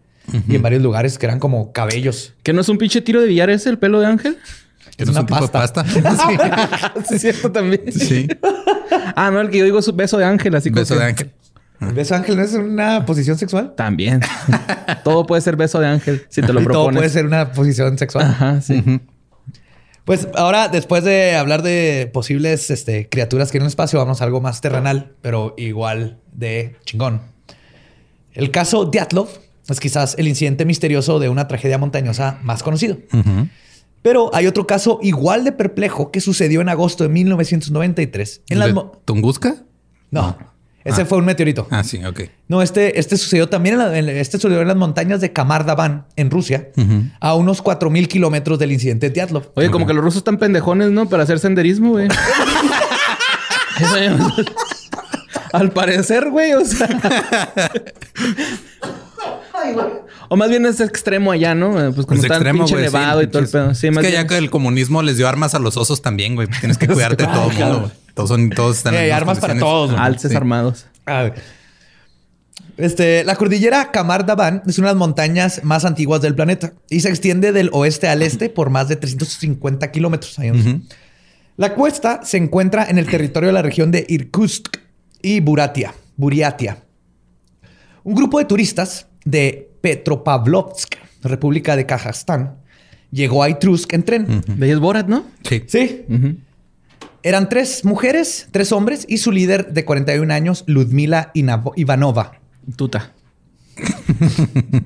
y 0.49 0.55
en 0.57 0.63
varios 0.63 0.83
lugares 0.83 1.19
que 1.19 1.27
eran 1.27 1.39
como 1.39 1.73
cabellos. 1.73 2.35
¿Que 2.43 2.53
no 2.53 2.61
es 2.61 2.69
un 2.69 2.79
pinche 2.79 3.01
tiro 3.01 3.21
de 3.21 3.27
billar 3.27 3.49
ese 3.51 3.71
el 3.71 3.79
pelo 3.79 3.99
de 4.01 4.07
ángel? 4.07 4.37
Es, 4.97 5.09
una 5.09 5.27
pasta. 5.27 5.85
sí. 7.09 7.15
es 7.15 7.21
cierto 7.21 7.51
también. 7.51 7.93
Sí. 7.93 8.29
ah, 9.17 9.31
no, 9.31 9.41
el 9.41 9.51
que 9.51 9.59
yo 9.59 9.65
digo 9.65 9.79
es 9.79 9.97
beso 9.97 10.19
de 10.19 10.25
ángel, 10.25 10.55
así 10.55 10.71
Beso 10.71 10.97
de 10.97 11.05
ángel. 11.05 11.33
¿El 11.81 11.95
beso 11.95 12.15
de 12.15 12.21
ángel 12.21 12.37
no 12.37 12.43
es 12.43 12.53
una 12.55 13.05
posición 13.05 13.39
sexual? 13.39 13.75
También. 13.77 14.21
Todo 15.05 15.27
puede 15.27 15.43
ser 15.43 15.57
beso 15.57 15.81
de 15.81 15.89
ángel 15.89 16.27
si 16.29 16.41
te 16.41 16.53
lo 16.53 16.63
propones. 16.63 16.75
Todo 16.75 16.93
puede 16.93 17.09
ser 17.09 17.27
una 17.27 17.53
posición 17.53 17.99
sexual. 17.99 18.27
Ajá, 18.27 18.61
sí. 18.61 19.01
Pues 20.05 20.29
ahora, 20.35 20.69
después 20.69 21.05
de 21.05 21.37
hablar 21.37 21.63
de 21.63 22.11
posibles 22.13 22.71
este, 22.71 23.09
criaturas 23.09 23.53
que 23.53 23.59
en 23.59 23.63
el 23.63 23.69
espacio, 23.69 23.99
vamos 23.99 24.21
a 24.21 24.25
algo 24.25 24.41
más 24.41 24.61
terrenal, 24.61 25.13
pero 25.23 25.55
igual 25.57 26.19
de 26.33 26.77
chingón. 26.85 27.23
El 28.33 28.51
caso 28.51 28.87
Dyatlov 28.87 29.29
es 29.69 29.81
quizás 29.81 30.17
el 30.19 30.27
incidente 30.27 30.65
misterioso 30.65 31.19
de 31.19 31.29
una 31.29 31.47
tragedia 31.47 31.79
montañosa 31.79 32.39
más 32.43 32.63
conocido. 32.63 32.99
Pero 34.03 34.31
hay 34.35 34.47
otro 34.47 34.67
caso 34.67 34.99
igual 35.03 35.45
de 35.45 35.53
perplejo 35.53 36.11
que 36.11 36.21
sucedió 36.21 36.61
en 36.61 36.69
agosto 36.69 37.05
de 37.05 37.11
1993. 37.11 38.43
En 38.49 38.59
¿De 38.59 38.85
Tunguska? 39.05 39.57
No. 40.11 40.37
Ese 40.85 41.03
ah. 41.03 41.07
fue 41.07 41.19
un 41.19 41.25
meteorito. 41.25 41.69
Ah, 41.71 41.85
sí, 41.85 42.05
ok. 42.05 42.23
No, 42.49 42.61
este, 42.61 42.99
este 42.99 43.17
sucedió 43.17 43.49
también 43.49 43.81
en, 43.81 44.09
este 44.09 44.39
sucedió 44.39 44.63
en 44.63 44.69
las 44.69 44.77
montañas 44.77 45.21
de 45.21 45.33
Kamardavan, 45.33 46.07
en 46.17 46.31
Rusia, 46.31 46.71
a 47.21 47.35
unos 47.35 47.63
4000 47.63 48.09
kilómetros 48.09 48.59
del 48.59 48.73
incidente 48.73 49.09
de 49.09 49.15
Dyatlov. 49.15 49.53
Oye, 49.55 49.71
como 49.71 49.87
que 49.87 49.95
los 49.95 50.03
rusos 50.03 50.19
están 50.19 50.39
pendejones, 50.39 50.91
¿no? 50.91 51.09
Para 51.09 51.23
hacer 51.23 51.39
senderismo, 51.39 51.91
güey. 51.91 52.09
Al 55.53 55.71
parecer, 55.71 56.31
güey, 56.31 56.55
o 56.55 56.65
sea. 56.65 56.89
O 60.29 60.37
más 60.37 60.49
bien 60.49 60.65
es 60.67 60.81
extremo 60.81 61.33
allá, 61.33 61.55
¿no? 61.55 61.73
Pues 61.95 62.07
como 62.07 62.21
está 62.21 62.39
pinche 62.53 62.77
nevado 62.77 63.23
y 63.23 63.27
todo 63.27 63.43
el 63.43 63.49
pedo. 63.49 63.75
Sí, 63.75 63.89
es 63.89 63.99
que 63.99 64.13
ya 64.13 64.27
que 64.27 64.39
el 64.39 64.51
comunismo 64.51 65.03
les 65.03 65.17
dio 65.17 65.29
armas 65.29 65.55
a 65.55 65.59
los 65.59 65.77
osos 65.77 66.03
también, 66.03 66.35
güey. 66.35 66.49
Tienes 66.61 66.79
que 66.79 66.87
cuidarte 66.89 67.27
de 67.27 67.33
todo 67.33 67.51
el 67.51 67.59
mundo. 67.59 67.93
Todos 68.15 68.29
son, 68.29 68.51
todos 68.51 68.79
están 68.79 68.95
en 68.95 69.13
armas 69.13 69.39
para 69.39 69.59
todos. 69.59 69.99
Alces 69.99 70.35
armados. 70.35 70.87
Este, 72.77 73.25
la 73.25 73.37
cordillera 73.37 73.91
Kamardaban 73.91 74.63
es 74.67 74.79
una 74.79 74.89
de 74.89 74.95
las 74.95 74.99
montañas 74.99 75.61
más 75.63 75.85
antiguas 75.85 76.23
del 76.23 76.35
planeta 76.35 76.73
y 76.89 77.01
se 77.01 77.11
extiende 77.11 77.53
del 77.53 77.69
oeste 77.73 78.09
al 78.09 78.23
este 78.23 78.49
por 78.49 78.71
más 78.71 78.89
de 78.89 78.97
350 78.97 79.91
kilómetros. 79.91 80.37
La 81.57 81.75
cuesta 81.75 82.21
se 82.25 82.39
encuentra 82.39 82.87
en 82.89 82.99
el 82.99 83.07
territorio 83.07 83.49
de 83.49 83.53
la 83.53 83.63
región 83.63 83.91
de 83.91 84.07
Irkutsk 84.09 84.79
y 85.21 85.41
Buratia, 85.41 85.95
Buriatia. 86.17 86.79
Un 88.05 88.15
grupo 88.15 88.39
de 88.39 88.47
turistas 88.47 89.07
de 89.25 89.71
Petropavlovsk, 89.81 90.97
República 91.23 91.77
de 91.77 91.87
Kazajstán, 91.87 92.57
llegó 93.11 93.43
a 93.43 93.51
Itrusk 93.51 93.93
en 93.93 94.03
tren. 94.03 94.43
¿Veías 94.47 94.81
Borat, 94.81 95.09
no? 95.09 95.25
Sí. 95.43 95.63
Sí. 95.67 96.05
Eran 97.23 97.49
tres 97.49 97.85
mujeres, 97.85 98.49
tres 98.51 98.73
hombres 98.73 99.05
y 99.09 99.19
su 99.19 99.31
líder 99.31 99.73
de 99.73 99.85
41 99.85 100.33
años, 100.33 100.65
Ludmila 100.67 101.31
Ivanova. 101.35 102.41
Tuta. 102.77 103.13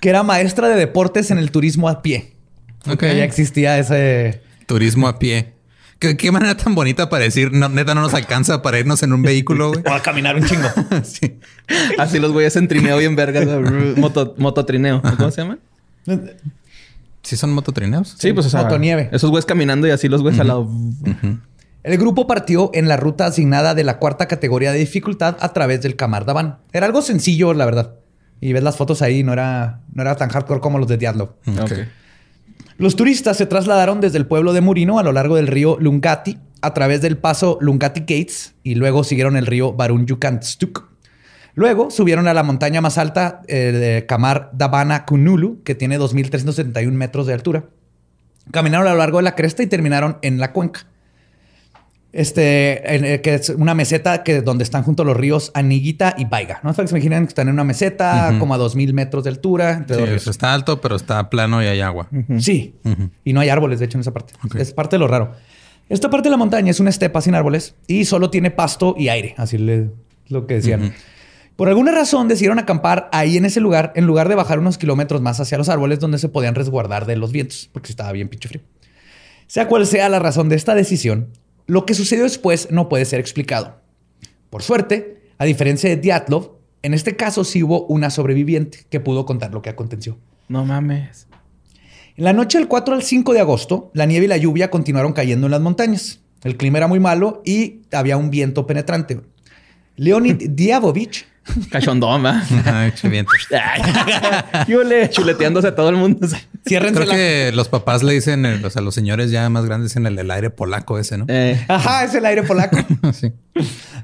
que 0.00 0.08
era 0.08 0.22
maestra 0.22 0.68
de 0.68 0.76
deportes 0.76 1.30
en 1.30 1.38
el 1.38 1.50
turismo 1.50 1.88
a 1.88 2.02
pie. 2.02 2.34
Ok. 2.86 3.02
Ya 3.02 3.24
existía 3.24 3.78
ese... 3.78 4.42
Turismo 4.66 5.08
a 5.08 5.18
pie. 5.18 5.51
¿Qué, 6.02 6.32
manera 6.32 6.56
tan 6.56 6.74
bonita 6.74 7.08
para 7.08 7.22
decir, 7.22 7.52
no, 7.52 7.68
neta, 7.68 7.94
no 7.94 8.00
nos 8.00 8.12
alcanza 8.12 8.60
para 8.60 8.80
irnos 8.80 9.04
en 9.04 9.12
un 9.12 9.22
vehículo, 9.22 9.68
güey. 9.68 9.82
O 9.86 9.92
a 9.92 10.02
caminar 10.02 10.34
un 10.34 10.44
chingo. 10.44 10.68
sí. 11.04 11.38
Así 11.96 12.18
los 12.18 12.32
güeyes 12.32 12.56
en 12.56 12.66
trineo 12.66 12.98
bien 12.98 13.14
vergas. 13.14 13.46
Moto, 13.96 14.34
mototrineo. 14.36 15.00
¿Cómo 15.00 15.30
se 15.30 15.42
llaman? 15.42 15.60
¿Sí 17.22 17.36
son 17.36 17.52
mototrineos? 17.52 18.16
Sí, 18.18 18.32
pues 18.32 18.46
o 18.46 18.50
sea, 18.50 18.64
Motonieve. 18.64 19.10
Esos 19.12 19.30
güeyes 19.30 19.46
caminando 19.46 19.86
y 19.86 19.90
así 19.90 20.08
los 20.08 20.22
güeyes 20.22 20.40
al 20.40 20.48
lado. 20.48 20.68
El 21.84 21.98
grupo 21.98 22.26
partió 22.26 22.70
en 22.74 22.88
la 22.88 22.96
ruta 22.96 23.26
asignada 23.26 23.76
de 23.76 23.84
la 23.84 23.98
cuarta 23.98 24.26
categoría 24.26 24.72
de 24.72 24.80
dificultad 24.80 25.36
a 25.38 25.52
través 25.52 25.82
del 25.82 25.94
Camardaban. 25.94 26.58
Era 26.72 26.86
algo 26.86 27.02
sencillo, 27.02 27.54
la 27.54 27.64
verdad. 27.64 27.94
Y 28.40 28.52
ves 28.52 28.64
las 28.64 28.76
fotos 28.76 29.02
ahí, 29.02 29.22
no 29.22 29.32
era, 29.32 29.82
no 29.92 30.02
era 30.02 30.16
tan 30.16 30.30
hardcore 30.30 30.60
como 30.60 30.78
los 30.78 30.88
de 30.88 30.96
Diablo. 30.96 31.36
Ok. 31.46 31.72
Los 32.78 32.96
turistas 32.96 33.36
se 33.36 33.46
trasladaron 33.46 34.00
desde 34.00 34.18
el 34.18 34.26
pueblo 34.26 34.52
de 34.52 34.60
Murino 34.60 34.98
a 34.98 35.02
lo 35.02 35.12
largo 35.12 35.36
del 35.36 35.46
río 35.46 35.76
Lungati 35.78 36.38
a 36.62 36.74
través 36.74 37.02
del 37.02 37.18
paso 37.18 37.58
Lungati 37.60 38.00
Gates 38.00 38.54
y 38.62 38.76
luego 38.76 39.04
siguieron 39.04 39.36
el 39.36 39.46
río 39.46 39.72
Barunjukanstuk. 39.72 40.88
Luego 41.54 41.90
subieron 41.90 42.28
a 42.28 42.34
la 42.34 42.42
montaña 42.42 42.80
más 42.80 42.96
alta 42.96 43.42
eh, 43.46 43.72
de 43.72 44.06
Kamar 44.06 44.50
Dabana 44.54 45.04
Kunulu, 45.04 45.62
que 45.64 45.74
tiene 45.74 45.98
2.371 45.98 46.90
metros 46.92 47.26
de 47.26 47.34
altura. 47.34 47.64
Caminaron 48.50 48.86
a 48.86 48.92
lo 48.92 48.98
largo 48.98 49.18
de 49.18 49.24
la 49.24 49.34
cresta 49.34 49.62
y 49.62 49.66
terminaron 49.66 50.18
en 50.22 50.38
la 50.38 50.52
cuenca. 50.52 50.86
Este, 52.12 52.94
en- 52.94 53.04
eh, 53.06 53.20
que 53.22 53.34
es 53.34 53.48
una 53.48 53.74
meseta 53.74 54.22
que 54.22 54.42
donde 54.42 54.64
están 54.64 54.82
juntos 54.82 55.06
los 55.06 55.16
ríos 55.16 55.50
Aniguita 55.54 56.14
y 56.18 56.26
Baiga. 56.26 56.60
¿No? 56.62 56.74
Se 56.74 56.82
imaginan 56.82 57.24
que 57.24 57.28
están 57.28 57.48
en 57.48 57.54
una 57.54 57.64
meseta 57.64 58.34
como 58.38 58.52
a 58.54 58.58
2.000 58.58 58.92
metros 58.92 59.24
de 59.24 59.30
altura. 59.30 59.72
entre 59.72 59.96
Sí, 59.96 60.00
dos 60.00 60.08
ríos. 60.10 60.26
está 60.26 60.52
alto, 60.52 60.80
pero 60.82 60.96
está 60.96 61.30
plano 61.30 61.62
y 61.62 61.66
hay 61.66 61.80
agua. 61.80 62.08
Sí. 62.38 62.74
Y 63.24 63.32
no 63.32 63.40
hay 63.40 63.48
árboles, 63.48 63.78
de 63.78 63.86
hecho, 63.86 63.96
en 63.96 64.02
esa 64.02 64.12
parte. 64.12 64.34
Es 64.58 64.72
parte 64.72 64.96
de 64.96 65.00
lo 65.00 65.08
raro. 65.08 65.32
Esta 65.88 66.10
parte 66.10 66.28
de 66.28 66.30
la 66.32 66.36
montaña 66.36 66.70
es 66.70 66.80
una 66.80 66.90
estepa 66.90 67.20
sin 67.22 67.34
árboles 67.34 67.74
y 67.86 68.04
solo 68.04 68.28
tiene 68.30 68.50
pasto 68.50 68.94
y 68.98 69.08
aire. 69.08 69.34
Así 69.38 69.56
le- 69.58 69.90
es 70.24 70.30
lo 70.30 70.46
que 70.46 70.54
decían. 70.54 70.92
Por 71.56 71.68
alguna 71.68 71.92
razón 71.92 72.28
decidieron 72.28 72.58
acampar 72.58 73.08
ahí 73.12 73.36
en 73.36 73.44
ese 73.44 73.60
lugar 73.60 73.92
en 73.94 74.06
lugar 74.06 74.28
de 74.28 74.34
bajar 74.34 74.58
unos 74.58 74.78
kilómetros 74.78 75.20
más 75.22 75.38
hacia 75.40 75.58
los 75.58 75.68
árboles 75.68 75.98
donde 75.98 76.18
se 76.18 76.28
podían 76.28 76.54
resguardar 76.54 77.04
de 77.06 77.16
los 77.16 77.30
vientos, 77.32 77.68
porque 77.72 77.90
estaba 77.90 78.12
bien 78.12 78.28
pinche 78.28 78.48
frío. 78.48 78.62
Sea 79.46 79.66
cual 79.68 79.86
sea 79.86 80.08
la 80.08 80.18
razón 80.18 80.48
de 80.48 80.56
esta 80.56 80.74
decisión, 80.74 81.28
lo 81.66 81.86
que 81.86 81.94
sucedió 81.94 82.24
después 82.24 82.68
no 82.70 82.88
puede 82.88 83.04
ser 83.04 83.20
explicado. 83.20 83.80
Por 84.50 84.62
suerte, 84.62 85.22
a 85.38 85.44
diferencia 85.44 85.88
de 85.88 85.96
Diatlov, 85.96 86.52
en 86.82 86.94
este 86.94 87.16
caso 87.16 87.44
sí 87.44 87.62
hubo 87.62 87.86
una 87.86 88.10
sobreviviente 88.10 88.86
que 88.90 89.00
pudo 89.00 89.24
contar 89.24 89.52
lo 89.52 89.62
que 89.62 89.70
aconteció. 89.70 90.18
No 90.48 90.64
mames. 90.64 91.26
En 92.16 92.24
la 92.24 92.32
noche 92.32 92.58
del 92.58 92.68
4 92.68 92.94
al 92.94 93.02
5 93.02 93.32
de 93.32 93.40
agosto, 93.40 93.90
la 93.94 94.04
nieve 94.04 94.26
y 94.26 94.28
la 94.28 94.36
lluvia 94.36 94.70
continuaron 94.70 95.12
cayendo 95.12 95.46
en 95.46 95.52
las 95.52 95.60
montañas. 95.60 96.20
El 96.42 96.56
clima 96.56 96.78
era 96.78 96.88
muy 96.88 97.00
malo 97.00 97.40
y 97.44 97.82
había 97.92 98.16
un 98.16 98.30
viento 98.30 98.66
penetrante. 98.66 99.20
Leonid 99.96 100.36
Diabovich, 100.50 101.26
Cachondón, 101.70 102.24
¿va? 102.24 102.42
Ay, 102.66 102.92
chuleteándose 105.10 105.68
a 105.68 105.74
todo 105.74 105.88
el 105.90 105.96
mundo. 105.96 106.26
ciérrense 106.66 107.00
Creo 107.00 107.06
la... 107.08 107.14
que 107.16 107.52
los 107.54 107.68
papás 107.68 108.02
le 108.02 108.12
dicen, 108.12 108.44
eh, 108.46 108.60
o 108.64 108.70
sea, 108.70 108.82
los 108.82 108.94
señores 108.94 109.30
ya 109.30 109.48
más 109.50 109.64
grandes 109.66 109.96
en 109.96 110.06
el, 110.06 110.18
el 110.18 110.30
aire 110.30 110.50
polaco 110.50 110.98
ese, 110.98 111.18
¿no? 111.18 111.26
Eh, 111.28 111.62
Ajá, 111.68 112.04
es 112.04 112.14
el 112.14 112.24
aire 112.24 112.42
polaco. 112.42 112.76
sí. 113.12 113.32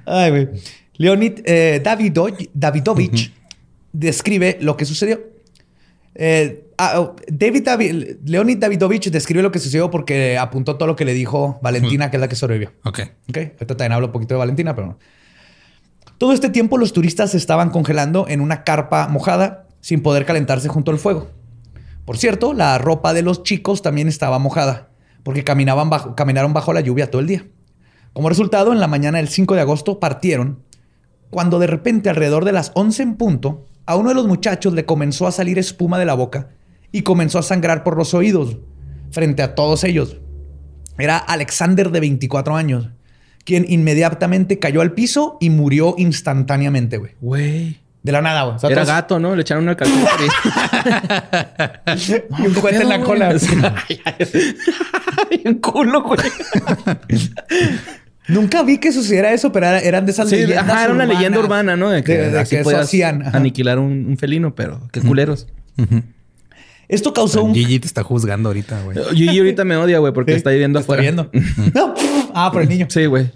Ay, 0.07 0.31
güey. 0.31 0.49
Leonid 0.97 1.41
eh, 1.45 1.81
Davido- 1.85 2.35
Davidovich 2.55 3.33
describe 3.93 4.59
lo 4.61 4.77
que 4.77 4.85
sucedió. 4.85 5.21
Eh, 6.15 6.65
ah, 6.79 6.95
oh, 7.01 7.17
David 7.29 7.63
Davi- 7.65 8.19
Leonid 8.25 8.59
Davidovich 8.59 9.09
describe 9.11 9.43
lo 9.43 9.53
que 9.53 9.61
sucedió 9.61 9.91
porque 9.91 10.37
apuntó 10.37 10.75
todo 10.77 10.89
lo 10.89 10.97
que 10.97 11.05
le 11.05 11.15
dijo 11.15 11.61
Valentina, 11.63 12.11
que 12.11 12.17
es 12.17 12.21
la 12.21 12.29
que 12.29 12.35
sobrevivió. 12.35 12.73
Ok. 12.85 13.01
Ok, 13.29 13.37
ahorita 13.37 13.67
también 13.69 13.93
hablo 13.93 14.07
un 14.07 14.13
poquito 14.13 14.35
de 14.35 14.39
Valentina, 14.39 14.75
pero 14.75 14.89
no. 14.89 14.99
Todo 16.19 16.33
este 16.33 16.51
tiempo 16.51 16.79
los 16.79 16.93
turistas 16.93 17.37
estaban 17.37 17.71
congelando 17.71 18.27
en 18.29 18.41
una 18.41 18.65
carpa 18.65 19.07
mojada 19.07 19.69
sin 19.81 20.03
poder 20.03 20.27
calentarse 20.27 20.67
junto 20.67 20.91
al 20.91 20.99
fuego. 20.99 21.29
Por 22.05 22.19
cierto, 22.19 22.55
la 22.55 22.77
ropa 22.79 23.15
de 23.15 23.23
los 23.23 23.45
chicos 23.45 23.83
también 23.83 24.09
estaba 24.09 24.41
mojada 24.41 24.89
porque 25.23 25.45
caminaban 25.45 25.91
caminaron 26.17 26.53
bajo 26.53 26.73
la 26.73 26.81
lluvia 26.81 27.11
todo 27.11 27.21
el 27.21 27.29
día. 27.29 27.47
Como 28.13 28.29
resultado, 28.29 28.73
en 28.73 28.81
la 28.81 28.89
mañana 28.89 29.19
del 29.19 29.29
5 29.29 29.55
de 29.55 29.61
agosto 29.61 30.01
partieron 30.01 30.65
cuando 31.31 31.61
de 31.61 31.69
repente 31.69 32.11
alrededor 32.11 32.45
de 32.45 32.53
las 32.53 32.73
11 32.75 33.03
en 33.03 33.15
punto 33.15 33.67
a 33.87 33.95
uno 33.95 34.09
de 34.09 34.17
los 34.17 34.27
muchachos 34.27 34.73
le 34.73 34.87
comenzó 34.87 35.29
a 35.29 35.33
salir 35.33 35.57
espuma 35.57 36.01
de 36.01 36.05
la 36.05 36.15
boca 36.15 36.49
y 36.91 37.03
comenzó 37.03 37.39
a 37.39 37.43
sangrar 37.43 37.85
por 37.85 37.97
los 37.97 38.13
oídos 38.13 38.59
frente 39.13 39.43
a 39.43 39.55
todos 39.55 39.85
ellos. 39.85 40.17
Era 40.99 41.17
Alexander 41.17 41.93
de 41.93 42.01
24 42.01 42.57
años, 42.57 42.89
quien 43.49 43.65
inmediatamente 43.67 44.59
cayó 44.59 44.83
al 44.83 44.93
piso 44.93 45.39
y 45.41 45.49
murió 45.49 45.95
instantáneamente, 45.97 46.99
güey. 46.99 47.13
Güey. 47.23 47.79
De 48.03 48.13
la 48.13 48.21
nada, 48.21 48.43
güey. 48.43 48.57
O 48.57 48.59
sea, 48.59 48.69
Era 48.69 48.83
todos- 48.83 48.95
gato, 48.95 49.19
¿no? 49.19 49.35
Le 49.35 49.41
echaron 49.41 49.65
una 49.65 49.75
calceta. 49.75 50.11
y 52.39 52.47
un 52.47 52.53
cohete 52.55 52.83
en 52.83 52.89
la 52.91 53.01
cola. 53.01 53.35
Un 55.47 55.55
culo, 55.55 56.03
güey. 56.03 56.21
Nunca 58.29 58.63
vi 58.63 58.77
que 58.79 58.93
sucediera 58.93 59.33
eso, 59.33 59.51
pero 59.51 59.67
era- 59.67 59.81
eran 59.81 60.05
de 60.05 60.13
esas 60.13 60.29
Sí, 60.29 60.37
leyendas 60.37 60.69
ajá, 60.69 60.85
era 60.85 60.93
una 60.93 61.05
urbanas 61.05 61.17
leyenda 61.19 61.39
urbana, 61.41 61.77
¿no? 61.77 61.89
De 61.89 62.05
que, 62.05 62.19
de- 62.19 62.31
de 62.33 62.39
así 62.41 62.51
que 62.51 62.57
eso 62.61 62.65
podías 62.65 62.83
hacían. 62.83 63.23
ajá. 63.23 63.39
aniquilar 63.39 63.79
un, 63.79 64.05
un 64.07 64.19
felino, 64.19 64.55
pero 64.55 64.87
qué 64.93 65.01
culeros. 65.01 65.47
Esto 66.89 67.13
causó 67.13 67.43
un... 67.45 67.55
Gigi 67.55 67.79
te 67.81 67.87
está 67.87 68.03
juzgando 68.03 68.49
ahorita, 68.51 68.81
güey. 68.83 68.97
Gigi 69.15 69.39
ahorita 69.39 69.65
me 69.65 69.77
odia, 69.77 69.99
güey, 69.99 70.13
porque 70.13 70.33
Sí, 70.33 70.37
está 70.39 70.51
viviendo 70.51 70.79
te 70.79 70.83
está 70.83 70.93
afuera. 70.95 71.03
viendo. 71.03 71.31
No, 71.75 71.95
ah, 72.35 72.51
por 72.53 72.63
el 72.63 72.69
niño. 72.69 72.87
Sí, 72.89 73.07
güey. 73.07 73.31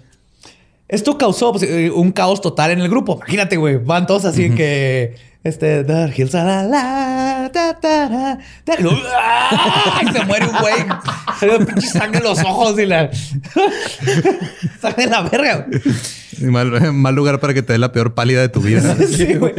Esto 0.93 1.17
causó 1.17 1.51
pues, 1.51 1.63
eh, 1.63 1.89
un 1.89 2.11
caos 2.11 2.39
total 2.39 2.69
en 2.69 2.79
el 2.79 2.87
grupo. 2.87 3.15
Imagínate, 3.15 3.57
güey. 3.57 3.77
Van 3.77 4.05
todos 4.05 4.25
así 4.25 4.43
en 4.43 4.53
que. 4.53 5.15
Este. 5.43 5.83
"Dark 5.83 6.13
Hills, 6.15 6.33
la, 6.33 7.49
ta, 7.51 7.79
ta, 7.79 8.37
ta", 8.63 8.79
y 8.79 8.85
¡ah! 9.17 10.01
y 10.03 10.13
se 10.13 10.23
muere 10.25 10.45
un 10.45 10.55
güey. 10.55 10.75
Le 11.41 11.65
pinche 11.65 11.87
sangre 11.87 12.19
en 12.19 12.23
los 12.23 12.39
ojos 12.43 12.79
y 12.79 12.85
la. 12.85 13.09
sangre 14.81 15.05
en 15.05 15.09
la 15.09 15.21
verga. 15.23 15.65
mal 16.93 17.15
lugar 17.15 17.39
para 17.39 17.55
que 17.55 17.63
te 17.63 17.73
dé 17.73 17.79
la 17.79 17.91
peor 17.91 18.13
pálida 18.13 18.41
de 18.41 18.49
tu 18.49 18.61
vida. 18.61 18.95
Sí, 19.07 19.33
güey. 19.33 19.53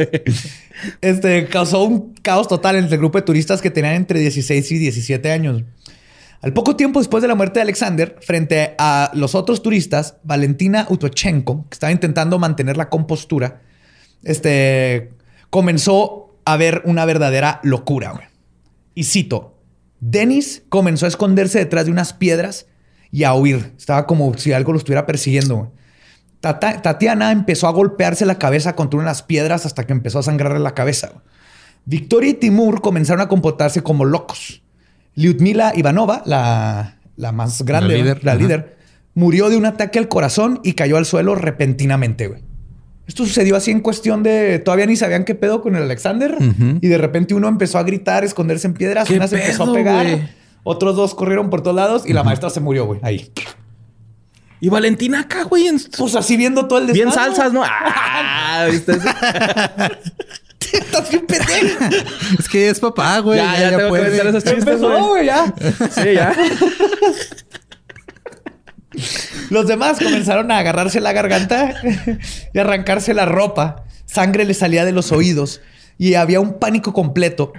Este 1.01 1.47
causó 1.47 1.83
un 1.83 2.13
caos 2.21 2.47
total 2.47 2.77
entre 2.77 2.95
el 2.95 2.99
grupo 3.01 3.17
de 3.17 3.23
turistas 3.23 3.61
que 3.61 3.71
tenían 3.71 3.95
entre 3.95 4.21
16 4.21 4.71
y 4.71 4.77
17 4.77 5.31
años. 5.33 5.63
Al 6.45 6.53
poco 6.53 6.75
tiempo 6.75 6.99
después 6.99 7.23
de 7.23 7.27
la 7.27 7.33
muerte 7.33 7.57
de 7.57 7.63
Alexander, 7.63 8.17
frente 8.21 8.75
a 8.77 9.09
los 9.15 9.33
otros 9.33 9.63
turistas, 9.63 10.17
Valentina 10.21 10.85
Utochenko, 10.87 11.67
que 11.67 11.73
estaba 11.73 11.91
intentando 11.91 12.37
mantener 12.37 12.77
la 12.77 12.87
compostura, 12.87 13.63
este, 14.21 15.11
comenzó 15.49 16.37
a 16.45 16.55
ver 16.55 16.83
una 16.85 17.03
verdadera 17.05 17.59
locura. 17.63 18.29
Y 18.93 19.05
cito, 19.05 19.57
Dennis 19.99 20.61
comenzó 20.69 21.07
a 21.07 21.09
esconderse 21.09 21.57
detrás 21.57 21.85
de 21.85 21.91
unas 21.91 22.13
piedras 22.13 22.67
y 23.09 23.23
a 23.23 23.33
huir. 23.33 23.73
Estaba 23.75 24.05
como 24.05 24.31
si 24.37 24.53
algo 24.53 24.71
lo 24.71 24.77
estuviera 24.77 25.07
persiguiendo. 25.07 25.73
Tatiana 26.41 27.31
empezó 27.31 27.67
a 27.67 27.71
golpearse 27.71 28.23
la 28.27 28.37
cabeza 28.37 28.75
contra 28.75 28.99
unas 28.99 29.23
piedras 29.23 29.65
hasta 29.65 29.87
que 29.87 29.93
empezó 29.93 30.19
a 30.19 30.23
sangrarle 30.23 30.59
la 30.59 30.75
cabeza. 30.75 31.23
Victoria 31.85 32.29
y 32.29 32.33
Timur 32.35 32.81
comenzaron 32.81 33.21
a 33.21 33.29
comportarse 33.29 33.81
como 33.81 34.05
locos. 34.05 34.61
Lyudmila 35.15 35.73
Ivanova, 35.75 36.21
la, 36.25 36.97
la 37.15 37.31
más 37.31 37.63
grande, 37.63 37.97
La 38.21 38.35
líder, 38.35 38.67
la 38.67 38.73
murió 39.13 39.49
de 39.49 39.57
un 39.57 39.65
ataque 39.65 39.97
al 39.99 40.07
corazón 40.09 40.59
y 40.63 40.73
cayó 40.73 40.97
al 40.97 41.05
suelo 41.05 41.35
repentinamente. 41.35 42.27
güey. 42.27 42.41
Esto 43.07 43.23
sucedió 43.25 43.55
así 43.55 43.71
en 43.71 43.81
cuestión 43.81 44.23
de... 44.23 44.59
Todavía 44.59 44.87
ni 44.87 44.95
sabían 44.95 45.23
qué 45.25 45.35
pedo 45.35 45.61
con 45.61 45.75
el 45.75 45.83
Alexander. 45.83 46.37
Y 46.81 46.87
de 46.87 46.97
repente 46.97 47.33
uno 47.35 47.47
empezó 47.47 47.77
a 47.77 47.83
gritar, 47.83 48.23
esconderse 48.23 48.67
en 48.67 48.73
piedras. 48.73 49.07
¿Qué 49.07 49.15
Una 49.17 49.27
se 49.27 49.35
empezó 49.39 49.63
a 49.63 49.73
pegar. 49.73 50.05
Otros 50.63 50.95
dos 50.95 51.13
corrieron 51.13 51.49
por 51.51 51.61
todos 51.61 51.75
lados 51.75 52.03
y 52.07 52.13
la 52.13 52.23
maestra 52.23 52.49
se 52.49 52.59
murió, 52.61 52.85
güey. 52.85 52.99
Ahí. 53.03 53.31
Y 54.59 54.69
Valentina 54.69 55.19
acá, 55.21 55.43
güey. 55.43 55.67
en- 55.67 55.79
Pues 55.97 56.15
así 56.15 56.35
viendo 56.35 56.67
todo 56.67 56.79
el 56.79 56.91
Bien 56.91 57.05
desmadre. 57.09 57.35
salsas, 57.35 57.53
¿no? 57.53 57.61
Ah, 57.63 58.65
¿viste? 58.71 58.93
Estás 60.81 61.09
bien 61.09 61.25
pendejo. 61.25 61.85
es 62.39 62.47
que 62.49 62.69
es 62.69 62.79
papá, 62.79 63.19
güey. 63.19 63.37
Ya, 63.39 63.59
ya, 63.59 63.69
tengo 63.69 63.83
que 63.83 63.87
puede. 63.89 64.05
aventar 64.07 64.27
esos 64.27 64.43
Ya 64.43 64.55
chistes, 64.55 64.73
empezó, 64.75 65.07
güey. 65.09 65.25
ya. 65.25 65.53
Sí, 65.91 66.13
ya. 66.13 66.33
Los 69.49 69.67
demás 69.67 69.99
comenzaron 69.99 70.51
a 70.51 70.59
agarrarse 70.59 71.01
la 71.01 71.11
garganta 71.11 71.75
y 72.53 72.59
arrancarse 72.59 73.13
la 73.13 73.25
ropa. 73.25 73.83
Sangre 74.05 74.45
les 74.45 74.57
salía 74.59 74.85
de 74.85 74.93
los 74.93 75.11
oídos 75.11 75.61
y 75.97 76.13
había 76.13 76.39
un 76.39 76.59
pánico 76.59 76.93
completo 76.93 77.51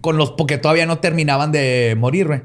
con 0.00 0.16
los 0.16 0.30
porque 0.32 0.58
todavía 0.58 0.86
no 0.86 0.98
terminaban 0.98 1.50
de 1.52 1.96
morir, 1.98 2.28
güey. 2.28 2.42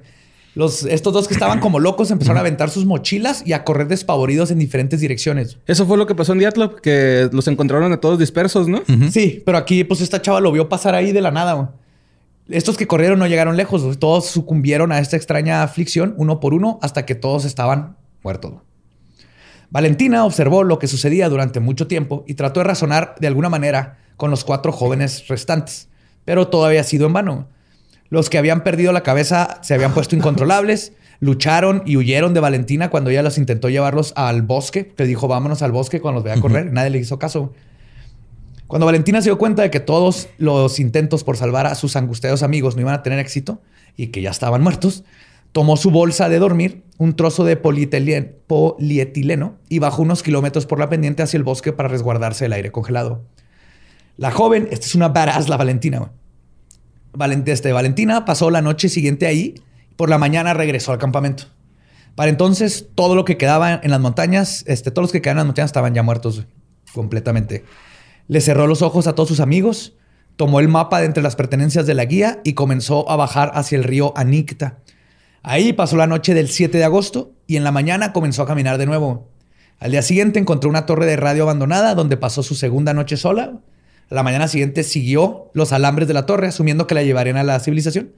Los, 0.58 0.86
estos 0.86 1.14
dos 1.14 1.28
que 1.28 1.36
estaban 1.36 1.60
como 1.60 1.80
locos 1.80 2.10
empezaron 2.10 2.38
a 2.38 2.39
aventar 2.39 2.72
sus 2.72 2.84
mochilas 2.88 3.43
y 3.45 3.53
a 3.53 3.64
correr 3.64 3.88
despavoridos 3.88 4.49
en 4.49 4.58
diferentes 4.58 4.99
direcciones. 4.99 5.60
Eso 5.68 5.86
fue 5.86 5.97
lo 5.99 6.08
que 6.08 6.16
pasó 6.16 6.34
en 6.34 6.39
Diatlov, 6.39 6.82
que 6.82 7.30
los 7.32 7.47
encontraron 7.47 7.93
a 7.93 7.97
todos 8.01 8.18
dispersos, 8.18 8.68
¿no? 8.68 8.82
Sí, 9.12 9.43
pero 9.45 9.60
aquí 9.60 9.84
pues 9.84 10.01
esta 10.01 10.20
chava 10.20 10.41
lo 10.41 10.51
vio 10.51 10.68
pasar 10.68 10.95
ahí 10.95 11.12
de 11.12 11.22
la 11.22 11.30
nada. 11.30 11.53
güey. 11.53 11.68
Estos 12.49 12.76
que 12.76 12.88
corrieron 12.88 13.20
no 13.20 13.28
llegaron 13.28 13.55
lejos. 13.55 13.84
güey. 13.84 13.97
Todos 13.97 14.26
sucumbieron 14.26 14.91
a 14.91 14.97
esta 14.97 15.16
extraña 15.16 15.62
aflicción 15.62 16.16
uno 16.18 16.39
por 16.39 16.55
uno 16.55 16.80
hasta 16.82 17.05
que 17.05 17.14
todos 17.14 17.45
estaban 17.45 17.95
muertos. 18.24 18.53
güey. 18.53 18.64
Valentina 19.70 20.26
observó 20.26 20.64
lo 20.64 20.80
que 20.80 20.88
sucedía 20.88 21.30
durante 21.30 21.60
mucho 21.60 21.86
tiempo 21.86 22.24
y 22.26 22.34
trató 22.34 22.62
de 22.62 22.64
razonar 22.64 23.14
de 23.20 23.28
alguna 23.28 23.49
manera 23.49 23.99
con 24.16 24.32
los 24.32 24.43
cuatro 24.43 24.72
jóvenes 24.72 25.28
restantes, 25.28 25.88
pero 26.26 26.47
todo 26.47 26.66
había 26.66 26.84
sido 26.84 27.05
en 27.05 27.14
vano. 27.14 27.47
Los 28.10 28.30
que 28.30 28.38
habían 28.38 28.64
perdido 28.64 28.91
la 28.91 29.03
cabeza 29.03 29.60
se 29.64 29.74
habían 29.74 29.93
puesto 29.93 30.16
incontrolables, 30.16 30.93
Lucharon 31.20 31.82
y 31.86 31.97
huyeron 31.97 32.34
de 32.34 32.39
Valentina 32.39 32.89
cuando 32.89 33.10
ella 33.10 33.24
los 33.24 33.38
intentó 33.38 33.70
llevarlos 33.70 34.14
al 34.16 34.43
bosque. 34.43 34.93
Le 34.97 35.05
dijo, 35.05 35.28
vámonos 35.28 35.62
al 35.62 35.72
bosque 35.72 35.99
cuando 35.99 36.20
los 36.20 36.24
vea 36.24 36.39
correr. 36.39 36.72
Nadie 36.72 36.91
le 36.91 36.99
hizo 36.99 37.18
caso. 37.18 37.53
Cuando 38.68 38.86
Valentina 38.86 39.22
se 39.22 39.30
dio 39.30 39.38
cuenta 39.38 39.64
de 39.64 39.72
que 39.72 39.80
todos 39.80 40.28
los 40.38 40.80
intentos 40.80 41.24
por 41.24 41.38
salvar 41.38 41.66
a 41.66 41.76
sus 41.76 41.95
angustiados 41.95 42.43
amigos 42.43 42.76
no 42.76 42.82
iban 42.82 42.93
a 42.93 43.01
tener 43.01 43.18
éxito 43.20 43.62
y 43.95 44.08
que 44.08 44.22
ya 44.22 44.30
estaban 44.30 44.62
muertos, 44.62 45.05
tomó 45.53 45.78
su 45.78 45.89
bolsa 45.89 46.30
de 46.30 46.38
dormir, 46.38 46.84
un 46.97 47.16
trozo 47.16 47.45
de 47.45 47.55
polietileno 47.58 49.55
y 49.70 49.80
bajó 49.80 50.01
unos 50.01 50.22
kilómetros 50.22 50.66
por 50.66 50.80
la 50.80 50.89
pendiente 50.89 51.24
hacia 51.24 51.38
el 51.38 51.43
bosque 51.43 51.72
para 51.74 51.88
resguardarse 51.89 52.45
del 52.45 52.53
aire 52.53 52.72
congelado. 52.72 53.24
La 54.18 54.32
joven, 54.32 54.68
esta 54.70 54.86
es 54.86 54.93
una 54.95 55.08
badass, 55.08 55.47
la 55.49 55.58
Valentina. 55.58 56.12
Este, 57.45 57.72
Valentina 57.72 58.26
pasó 58.26 58.49
la 58.49 58.62
noche 58.62 58.89
siguiente 58.89 59.28
ahí 59.28 59.55
por 59.95 60.10
la 60.10 60.18
mañana 60.18 60.53
regresó 60.53 60.91
al 60.91 60.99
campamento. 60.99 61.45
Para 62.16 62.30
entonces, 62.30 62.88
todo 62.95 63.16
lo 63.16 63.26
que 63.26 63.38
quedaba 63.38 63.80
en 63.84 63.91
las 63.91 63.99
montañas, 63.99 64.64
este, 64.68 64.91
todos 64.91 65.03
los 65.03 65.12
que 65.12 65.22
quedaban 65.22 65.38
en 65.38 65.39
las 65.39 65.45
montañas 65.47 65.70
estaban 65.70 65.93
ya 65.93 66.03
muertos 66.03 66.45
completamente. 66.93 67.66
Le 68.28 68.41
cerró 68.41 68.68
los 68.68 68.82
ojos 68.82 69.08
a 69.08 69.14
todos 69.14 69.30
sus 69.30 69.39
amigos, 69.39 69.95
tomó 70.36 70.60
el 70.60 70.68
mapa 70.68 70.99
de 70.99 71.05
entre 71.05 71.24
las 71.24 71.36
pertenencias 71.36 71.86
de 71.86 71.93
la 71.93 72.05
guía 72.05 72.41
y 72.43 72.53
comenzó 72.53 73.10
a 73.10 73.16
bajar 73.16 73.51
hacia 73.53 73.78
el 73.78 73.84
río 73.84 74.14
Anicta. 74.16 74.80
Ahí 75.43 75.74
pasó 75.74 75.95
la 75.95 76.08
noche 76.08 76.34
del 76.34 76.49
7 76.49 76.78
de 76.78 76.84
agosto 76.84 77.34
y 77.47 77.55
en 77.55 77.64
la 77.64 77.72
mañana 77.72 78.14
comenzó 78.14 78.43
a 78.43 78.47
caminar 78.47 78.78
de 78.78 78.86
nuevo. 78.86 79.30
Al 79.80 79.91
día 79.91 80.01
siguiente 80.01 80.39
encontró 80.39 80.70
una 80.70 80.86
torre 80.86 81.05
de 81.05 81.16
radio 81.16 81.43
abandonada 81.43 81.93
donde 81.93 82.18
pasó 82.18 82.43
su 82.43 82.55
segunda 82.55 82.93
noche 82.93 83.16
sola. 83.16 83.60
La 84.10 84.24
mañana 84.24 84.47
siguiente 84.47 84.84
siguió 84.84 85.51
los 85.53 85.74
alambres 85.74 86.08
de 86.08 86.14
la 86.14 86.26
torre, 86.26 86.47
asumiendo 86.47 86.88
que 86.88 86.95
la 86.95 87.03
llevarían 87.03 87.38
a 87.38 87.43
la 87.43 87.60
civilización. 87.60 88.12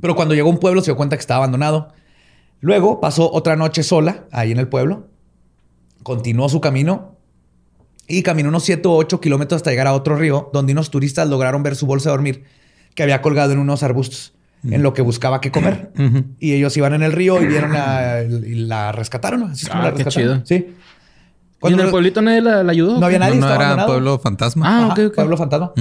Pero 0.00 0.14
cuando 0.14 0.34
llegó 0.34 0.48
a 0.48 0.52
un 0.52 0.60
pueblo 0.60 0.80
se 0.80 0.86
dio 0.86 0.96
cuenta 0.96 1.16
que 1.16 1.20
estaba 1.20 1.38
abandonado. 1.38 1.92
Luego 2.60 3.00
pasó 3.00 3.30
otra 3.32 3.56
noche 3.56 3.82
sola 3.82 4.24
ahí 4.30 4.52
en 4.52 4.58
el 4.58 4.68
pueblo. 4.68 5.08
Continuó 6.02 6.48
su 6.48 6.60
camino 6.60 7.16
y 8.06 8.22
caminó 8.22 8.48
unos 8.48 8.64
7 8.64 8.86
o 8.88 8.94
8 8.96 9.20
kilómetros 9.20 9.58
hasta 9.58 9.70
llegar 9.70 9.86
a 9.86 9.94
otro 9.94 10.16
río 10.16 10.50
donde 10.52 10.72
unos 10.72 10.90
turistas 10.90 11.28
lograron 11.28 11.62
ver 11.62 11.74
su 11.74 11.86
bolsa 11.86 12.10
de 12.10 12.16
dormir 12.16 12.44
que 12.94 13.02
había 13.02 13.20
colgado 13.20 13.52
en 13.52 13.58
unos 13.58 13.82
arbustos 13.82 14.32
en 14.70 14.82
lo 14.82 14.94
que 14.94 15.02
buscaba 15.02 15.40
qué 15.40 15.50
comer. 15.50 15.90
Y 16.40 16.54
ellos 16.54 16.76
iban 16.76 16.94
en 16.94 17.02
el 17.02 17.12
río 17.12 17.40
y 17.42 17.46
vieron 17.46 17.72
a, 17.76 18.20
y 18.22 18.54
la 18.54 18.92
rescataron. 18.92 19.44
Así 19.44 19.66
ah, 19.70 19.92
Qué 19.96 20.04
chido. 20.06 20.44
Sí. 20.44 20.74
¿Y 21.62 21.72
en 21.72 21.80
el 21.80 21.90
pueblito 21.90 22.22
nadie 22.22 22.42
la, 22.42 22.60
ayudó? 22.60 22.98
No 23.00 23.06
había 23.06 23.18
nadie. 23.18 23.40
No, 23.40 23.52
era 23.52 23.86
pueblo 23.86 24.18
fantasma. 24.18 24.64
Ah, 24.66 24.88
ok, 24.88 24.98
ok. 25.08 25.14
Pueblo 25.14 25.36
fantasma. 25.36 25.72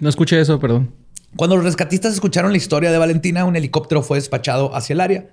No 0.00 0.08
escuché 0.08 0.40
eso, 0.40 0.60
perdón. 0.60 0.92
Cuando 1.36 1.56
los 1.56 1.64
rescatistas 1.64 2.14
escucharon 2.14 2.50
la 2.52 2.56
historia 2.56 2.90
de 2.90 2.98
Valentina, 2.98 3.44
un 3.44 3.56
helicóptero 3.56 4.02
fue 4.02 4.18
despachado 4.18 4.74
hacia 4.74 4.94
el 4.94 5.00
área. 5.00 5.30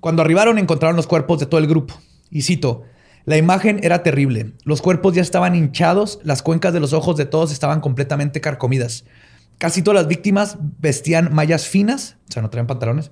Cuando 0.00 0.22
arribaron 0.22 0.58
encontraron 0.58 0.96
los 0.96 1.06
cuerpos 1.06 1.40
de 1.40 1.46
todo 1.46 1.60
el 1.60 1.66
grupo. 1.66 1.94
Y 2.30 2.42
cito, 2.42 2.84
la 3.24 3.36
imagen 3.36 3.80
era 3.82 4.02
terrible. 4.02 4.52
Los 4.64 4.82
cuerpos 4.82 5.14
ya 5.14 5.22
estaban 5.22 5.54
hinchados, 5.54 6.18
las 6.24 6.42
cuencas 6.42 6.72
de 6.72 6.80
los 6.80 6.92
ojos 6.92 7.16
de 7.16 7.26
todos 7.26 7.52
estaban 7.52 7.80
completamente 7.80 8.40
carcomidas. 8.40 9.04
Casi 9.58 9.82
todas 9.82 10.02
las 10.02 10.08
víctimas 10.08 10.56
vestían 10.80 11.34
mallas 11.34 11.66
finas, 11.66 12.16
o 12.28 12.32
sea, 12.32 12.42
no 12.42 12.50
traían 12.50 12.68
pantalones, 12.68 13.10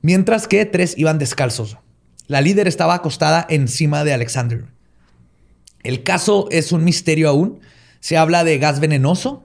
mientras 0.00 0.48
que 0.48 0.64
tres 0.64 0.96
iban 0.96 1.18
descalzos. 1.18 1.76
La 2.32 2.40
líder 2.40 2.66
estaba 2.66 2.94
acostada 2.94 3.46
encima 3.50 4.04
de 4.04 4.14
Alexander. 4.14 4.64
El 5.82 6.02
caso 6.02 6.48
es 6.50 6.72
un 6.72 6.82
misterio 6.82 7.28
aún. 7.28 7.60
Se 8.00 8.16
habla 8.16 8.42
de 8.42 8.56
gas 8.56 8.80
venenoso, 8.80 9.44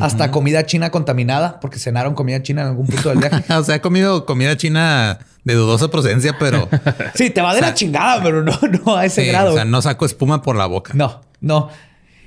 hasta 0.00 0.32
comida 0.32 0.66
china 0.66 0.90
contaminada, 0.90 1.60
porque 1.60 1.78
cenaron 1.78 2.16
comida 2.16 2.42
china 2.42 2.62
en 2.62 2.66
algún 2.66 2.88
punto 2.88 3.10
del 3.10 3.18
viaje. 3.18 3.44
o 3.54 3.62
sea, 3.62 3.76
he 3.76 3.80
comido 3.80 4.26
comida 4.26 4.56
china 4.56 5.20
de 5.44 5.54
dudosa 5.54 5.88
procedencia, 5.88 6.36
pero. 6.36 6.68
sí, 7.14 7.30
te 7.30 7.40
va 7.42 7.54
de 7.54 7.60
la 7.60 7.74
chingada, 7.74 8.20
pero 8.20 8.42
no, 8.42 8.58
no 8.84 8.96
a 8.96 9.04
ese 9.04 9.24
grado. 9.26 9.52
O 9.52 9.54
sea, 9.54 9.64
no 9.64 9.80
saco 9.80 10.04
espuma 10.04 10.42
por 10.42 10.56
la 10.56 10.66
boca. 10.66 10.94
No, 10.96 11.20
no. 11.40 11.70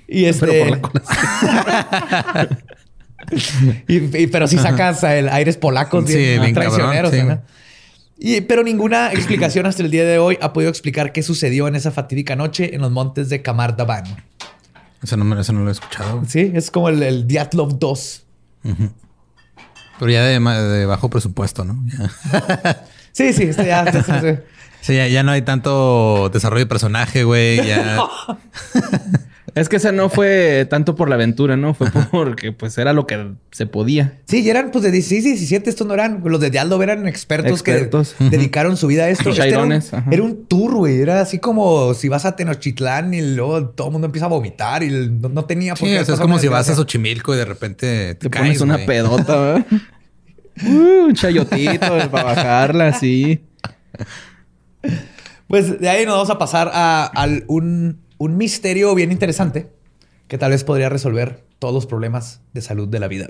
Y 0.07 0.23
este. 0.23 0.45
Pero 0.45 0.65
por 0.65 0.69
la 0.77 0.81
cola. 0.81 2.47
y, 3.89 4.27
pero 4.27 4.47
si 4.47 4.57
sacas 4.57 5.03
el 5.03 5.27
aires 5.27 5.57
polacos 5.57 6.05
sí, 6.07 6.15
bien, 6.15 6.53
traicioneros. 6.53 7.11
Y, 8.19 8.41
pero 8.41 8.63
ninguna 8.63 9.11
explicación 9.11 9.65
hasta 9.65 9.81
el 9.81 9.91
día 9.91 10.05
de 10.05 10.19
hoy 10.19 10.37
ha 10.41 10.51
podido 10.51 10.69
explicar 10.69 11.13
qué 11.13 11.23
sucedió 11.23 11.67
en 11.67 11.75
esa 11.75 11.91
fatídica 11.91 12.35
noche 12.35 12.75
en 12.75 12.81
los 12.81 12.91
montes 12.91 13.29
de 13.29 13.39
Daban. 13.39 14.03
Eso 15.01 15.15
no, 15.15 15.23
no 15.23 15.35
lo 15.35 15.69
he 15.69 15.71
escuchado. 15.71 16.21
Sí, 16.27 16.51
es 16.53 16.69
como 16.69 16.89
el, 16.89 17.01
el 17.01 17.27
Diatlov 17.27 17.79
2. 17.79 18.25
Pero 19.99 20.11
ya 20.11 20.23
de, 20.23 20.85
bajo 20.85 21.09
presupuesto, 21.09 21.63
¿no? 21.63 21.81
sí, 23.13 23.33
sí, 23.33 23.43
este 23.43 23.65
ya, 23.65 23.85
sí, 24.81 24.95
ya, 24.95 25.07
ya, 25.07 25.23
no 25.23 25.31
hay 25.31 25.41
tanto 25.41 26.29
desarrollo 26.29 26.65
de 26.65 26.69
personaje, 26.69 27.23
güey. 27.23 27.65
Ya... 27.65 27.99
Es 29.55 29.69
que 29.69 29.77
esa 29.77 29.91
no 29.91 30.09
fue 30.09 30.67
tanto 30.69 30.95
por 30.95 31.09
la 31.09 31.15
aventura, 31.15 31.57
¿no? 31.57 31.73
Fue 31.73 31.87
porque 32.11 32.51
pues 32.51 32.77
era 32.77 32.93
lo 32.93 33.07
que 33.07 33.33
se 33.51 33.65
podía. 33.65 34.19
Sí, 34.25 34.41
y 34.41 34.49
eran 34.49 34.71
pues 34.71 34.83
de 34.83 34.91
16 34.91 35.25
y 35.25 35.29
17. 35.29 35.69
Estos 35.69 35.87
no 35.87 35.93
eran... 35.93 36.21
Los 36.23 36.39
de 36.39 36.49
Dialdo 36.49 36.81
eran 36.81 37.07
expertos, 37.07 37.63
que 37.63 37.89
dedicaron 38.19 38.77
su 38.77 38.87
vida 38.87 39.05
a 39.05 39.09
esto. 39.09 39.29
Este 39.29 39.47
era, 39.49 39.63
un, 39.63 40.45
tour, 40.47 40.75
güey. 40.75 41.01
Era 41.01 41.21
así 41.21 41.39
como 41.39 41.93
si 41.93 42.09
vas 42.09 42.25
a 42.25 42.35
Tenochtitlán 42.35 43.13
y 43.13 43.21
luego 43.21 43.69
todo 43.69 43.87
el 43.87 43.93
mundo 43.93 44.05
empieza 44.05 44.25
a 44.25 44.29
vomitar 44.29 44.83
y 44.83 45.09
no, 45.09 45.45
tenía 45.45 45.75
por 45.75 45.87
qué... 45.87 45.99
es 45.99 46.19
como 46.19 46.39
si 46.39 46.47
vas 46.47 46.69
a 46.69 46.75
Xochimilco 46.75 47.33
y 47.33 47.37
de 47.37 47.45
repente 47.45 48.15
te, 48.15 48.29
pones 48.29 48.61
una 48.61 48.77
pedota, 48.85 49.39
¿verdad? 49.39 49.65
Uh, 50.61 51.05
un 51.05 51.13
chayotito 51.13 52.09
para 52.11 52.23
bajarla, 52.23 52.91
sí. 52.91 53.39
Pues 55.47 55.79
de 55.79 55.89
ahí 55.89 56.05
nos 56.05 56.15
vamos 56.15 56.29
a 56.29 56.37
pasar 56.37 56.69
a, 56.73 57.11
un 57.47 57.99
un 58.19 58.37
misterio 58.37 58.93
bien 58.93 59.11
interesante 59.11 59.71
que 60.27 60.37
tal 60.37 60.51
vez 60.51 60.63
podría 60.63 60.89
resolver 60.89 61.43
todos 61.57 61.73
los 61.73 61.87
problemas 61.87 62.41
de 62.53 62.61
salud 62.61 62.87
de 62.87 62.99
la 62.99 63.07
vida. 63.07 63.29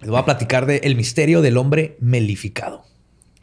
Les 0.00 0.10
voy 0.10 0.18
a 0.18 0.24
platicar 0.26 0.66
del 0.66 0.80
el 0.82 0.96
misterio 0.96 1.40
del 1.40 1.56
hombre 1.56 1.96
melificado. 2.00 2.84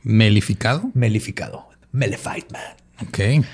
¿Melificado? 0.03 0.91
Melificado. 0.93 1.67
Melified 1.91 2.43
man. 2.51 3.07
Ok. 3.07 3.45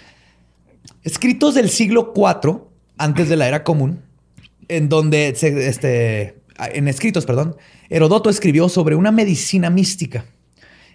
Escritos 1.04 1.56
del 1.56 1.70
siglo 1.70 2.14
IV, 2.16 2.64
antes 2.98 3.30
de 3.30 3.38
la 3.38 3.48
era 3.48 3.64
común, 3.64 4.02
en 4.68 4.90
donde, 4.90 5.30
este, 5.30 6.42
en 6.58 6.88
escritos, 6.88 7.26
perdón, 7.26 7.56
Herodoto 7.90 8.30
escribió 8.30 8.68
sobre 8.70 8.96
una 8.96 9.12
medicina 9.12 9.70
mística. 9.70 10.26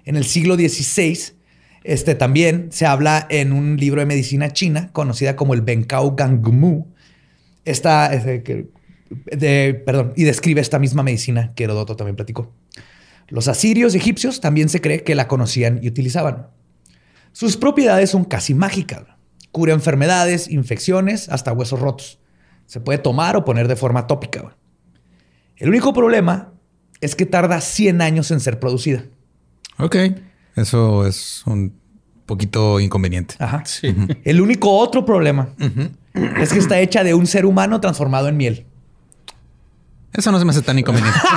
En 0.05 0.17
el 0.17 0.25
siglo 0.25 0.57
XVI 0.57 1.35
este 1.85 2.15
también 2.15 2.69
se 2.73 2.87
habla 2.87 3.27
en 3.29 3.53
un 3.53 3.77
libro 3.77 4.01
de 4.01 4.07
medicina 4.07 4.53
china 4.53 4.91
conocida 4.93 5.37
como 5.37 5.53
el 5.53 5.61
Benkao 5.61 6.17
Gangmu. 6.17 6.87
Esta, 7.67 8.13
este, 8.13 8.71
de, 9.11 9.83
perdón, 9.87 10.15
y 10.17 10.25
describe 10.25 10.61
esta 10.61 10.79
misma 10.79 11.03
medicina 11.03 11.53
que 11.55 11.65
Herodoto 11.65 11.95
también 11.95 12.17
platicó. 12.17 12.53
Los 13.29 13.49
asirios 13.49 13.95
egipcios 13.95 14.41
también 14.41 14.69
se 14.71 14.81
cree 14.81 15.03
que 15.03 15.15
la 15.15 15.29
conocían 15.29 15.79
y 15.83 15.89
utilizaban. 15.89 16.49
Sus 17.33 17.57
propiedades 17.57 18.11
son 18.11 18.25
casi 18.25 18.55
mágicas. 18.55 19.05
Cura 19.53 19.73
enfermedades, 19.73 20.51
infecciones, 20.51 21.29
hasta 21.29 21.53
huesos 21.53 21.81
rotos. 21.81 22.19
Se 22.67 22.81
puede 22.81 22.99
tomar 22.99 23.37
o 23.37 23.45
poner 23.45 23.69
de 23.69 23.77
forma 23.77 24.07
tópica. 24.07 24.57
El 25.57 25.69
único 25.69 25.93
problema 25.93 26.53
es 27.01 27.15
que 27.15 27.27
tarda 27.27 27.61
100 27.61 28.01
años 28.01 28.31
en 28.31 28.41
ser 28.41 28.59
producida. 28.59 29.05
Ok. 29.79 29.97
Eso 30.57 31.07
es 31.07 31.43
un 31.47 31.73
poquito 32.27 32.81
inconveniente. 32.81 33.37
Ajá. 33.39 33.63
Sí. 33.65 33.95
El 34.25 34.41
único 34.41 34.77
otro 34.77 35.05
problema 35.05 35.51
es 36.15 36.53
que 36.53 36.59
está 36.59 36.81
hecha 36.81 37.05
de 37.05 37.15
un 37.15 37.27
ser 37.27 37.47
humano 37.47 37.81
transformado 37.81 38.29
en 38.29 38.37
miel. 38.37 38.67
Eso 40.13 40.31
no 40.31 40.39
se 40.39 40.45
me 40.45 40.53
hace 40.53 40.63
tan 40.63 40.79
inconveniente. 40.79 41.19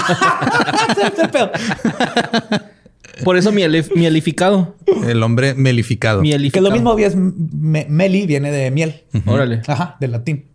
Por 3.23 3.37
eso 3.37 3.51
mielificado. 3.51 4.75
El 5.05 5.23
hombre 5.23 5.55
melificado. 5.55 6.21
Que 6.21 6.61
lo 6.61 6.71
mismo 6.71 6.97
es 6.97 7.15
meli 7.15 8.27
viene 8.27 8.51
de 8.51 8.69
miel. 8.69 9.03
Órale. 9.25 9.61
Ajá, 9.67 9.97
del 9.99 10.11
latín. 10.11 10.45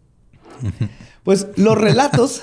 Pues 1.24 1.48
los 1.56 1.76
relatos. 1.76 2.42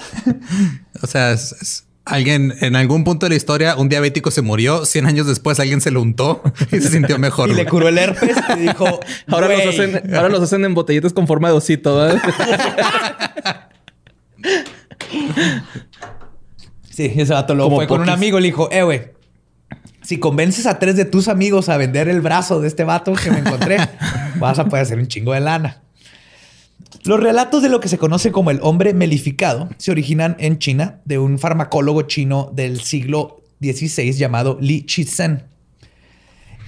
o 1.02 1.08
sea, 1.08 1.32
es 1.32 1.86
Alguien 2.10 2.56
en 2.62 2.76
algún 2.76 3.04
punto 3.04 3.26
de 3.26 3.30
la 3.30 3.36
historia, 3.36 3.76
un 3.76 3.88
diabético 3.88 4.32
se 4.32 4.42
murió. 4.42 4.86
100 4.86 5.06
años 5.06 5.28
después, 5.28 5.60
alguien 5.60 5.80
se 5.80 5.92
lo 5.92 6.02
untó 6.02 6.42
y 6.72 6.80
se 6.80 6.90
sintió 6.90 7.20
mejor. 7.20 7.50
y 7.50 7.54
le 7.54 7.66
curó 7.66 7.88
el 7.88 7.98
herpes 7.98 8.36
y 8.58 8.62
dijo: 8.62 9.00
Ahora 9.28 9.48
los, 9.48 9.66
hacen, 9.68 10.16
ahora 10.16 10.30
los 10.30 10.42
hacen 10.42 10.66
en 10.66 10.74
botellitas 10.74 11.14
con 11.14 11.28
forma 11.28 11.50
de 11.50 11.54
osito. 11.56 12.10
sí, 16.90 17.14
ese 17.16 17.34
vato 17.34 17.54
lo 17.54 17.70
fue 17.70 17.86
con 17.88 18.02
un 18.02 18.10
amigo. 18.10 18.40
Le 18.40 18.48
dijo: 18.48 18.70
Eh, 18.72 18.82
güey, 18.84 19.12
si 20.02 20.18
convences 20.18 20.66
a 20.66 20.80
tres 20.80 20.96
de 20.96 21.06
tus 21.06 21.28
amigos 21.28 21.70
a 21.70 21.78
vender 21.78 22.08
el 22.08 22.22
brazo 22.22 22.60
de 22.62 22.68
este 22.68 22.84
vato 22.84 23.14
que 23.14 23.30
me 23.30 23.40
encontré, 23.40 23.78
vas 24.40 24.58
a 24.58 24.66
poder 24.66 24.84
hacer 24.84 24.98
un 24.98 25.08
chingo 25.08 25.34
de 25.34 25.42
lana. 25.42 25.84
Los 27.06 27.20
relatos 27.20 27.62
de 27.64 27.70
lo 27.70 27.80
que 27.80 27.88
se 27.88 27.98
conoce 27.98 28.32
como 28.32 28.52
el 28.52 28.60
hombre 28.62 28.94
melificado 28.94 29.70
se 29.78 29.92
originan 29.92 30.36
en 30.40 30.60
China 30.60 31.00
de 31.06 31.18
un 31.18 31.40
farmacólogo 31.40 32.04
chino 32.04 32.52
del 32.54 32.82
siglo 32.82 33.42
XVI 33.62 34.12
llamado 34.14 34.58
Li 34.60 34.86
Chisen. 34.86 35.44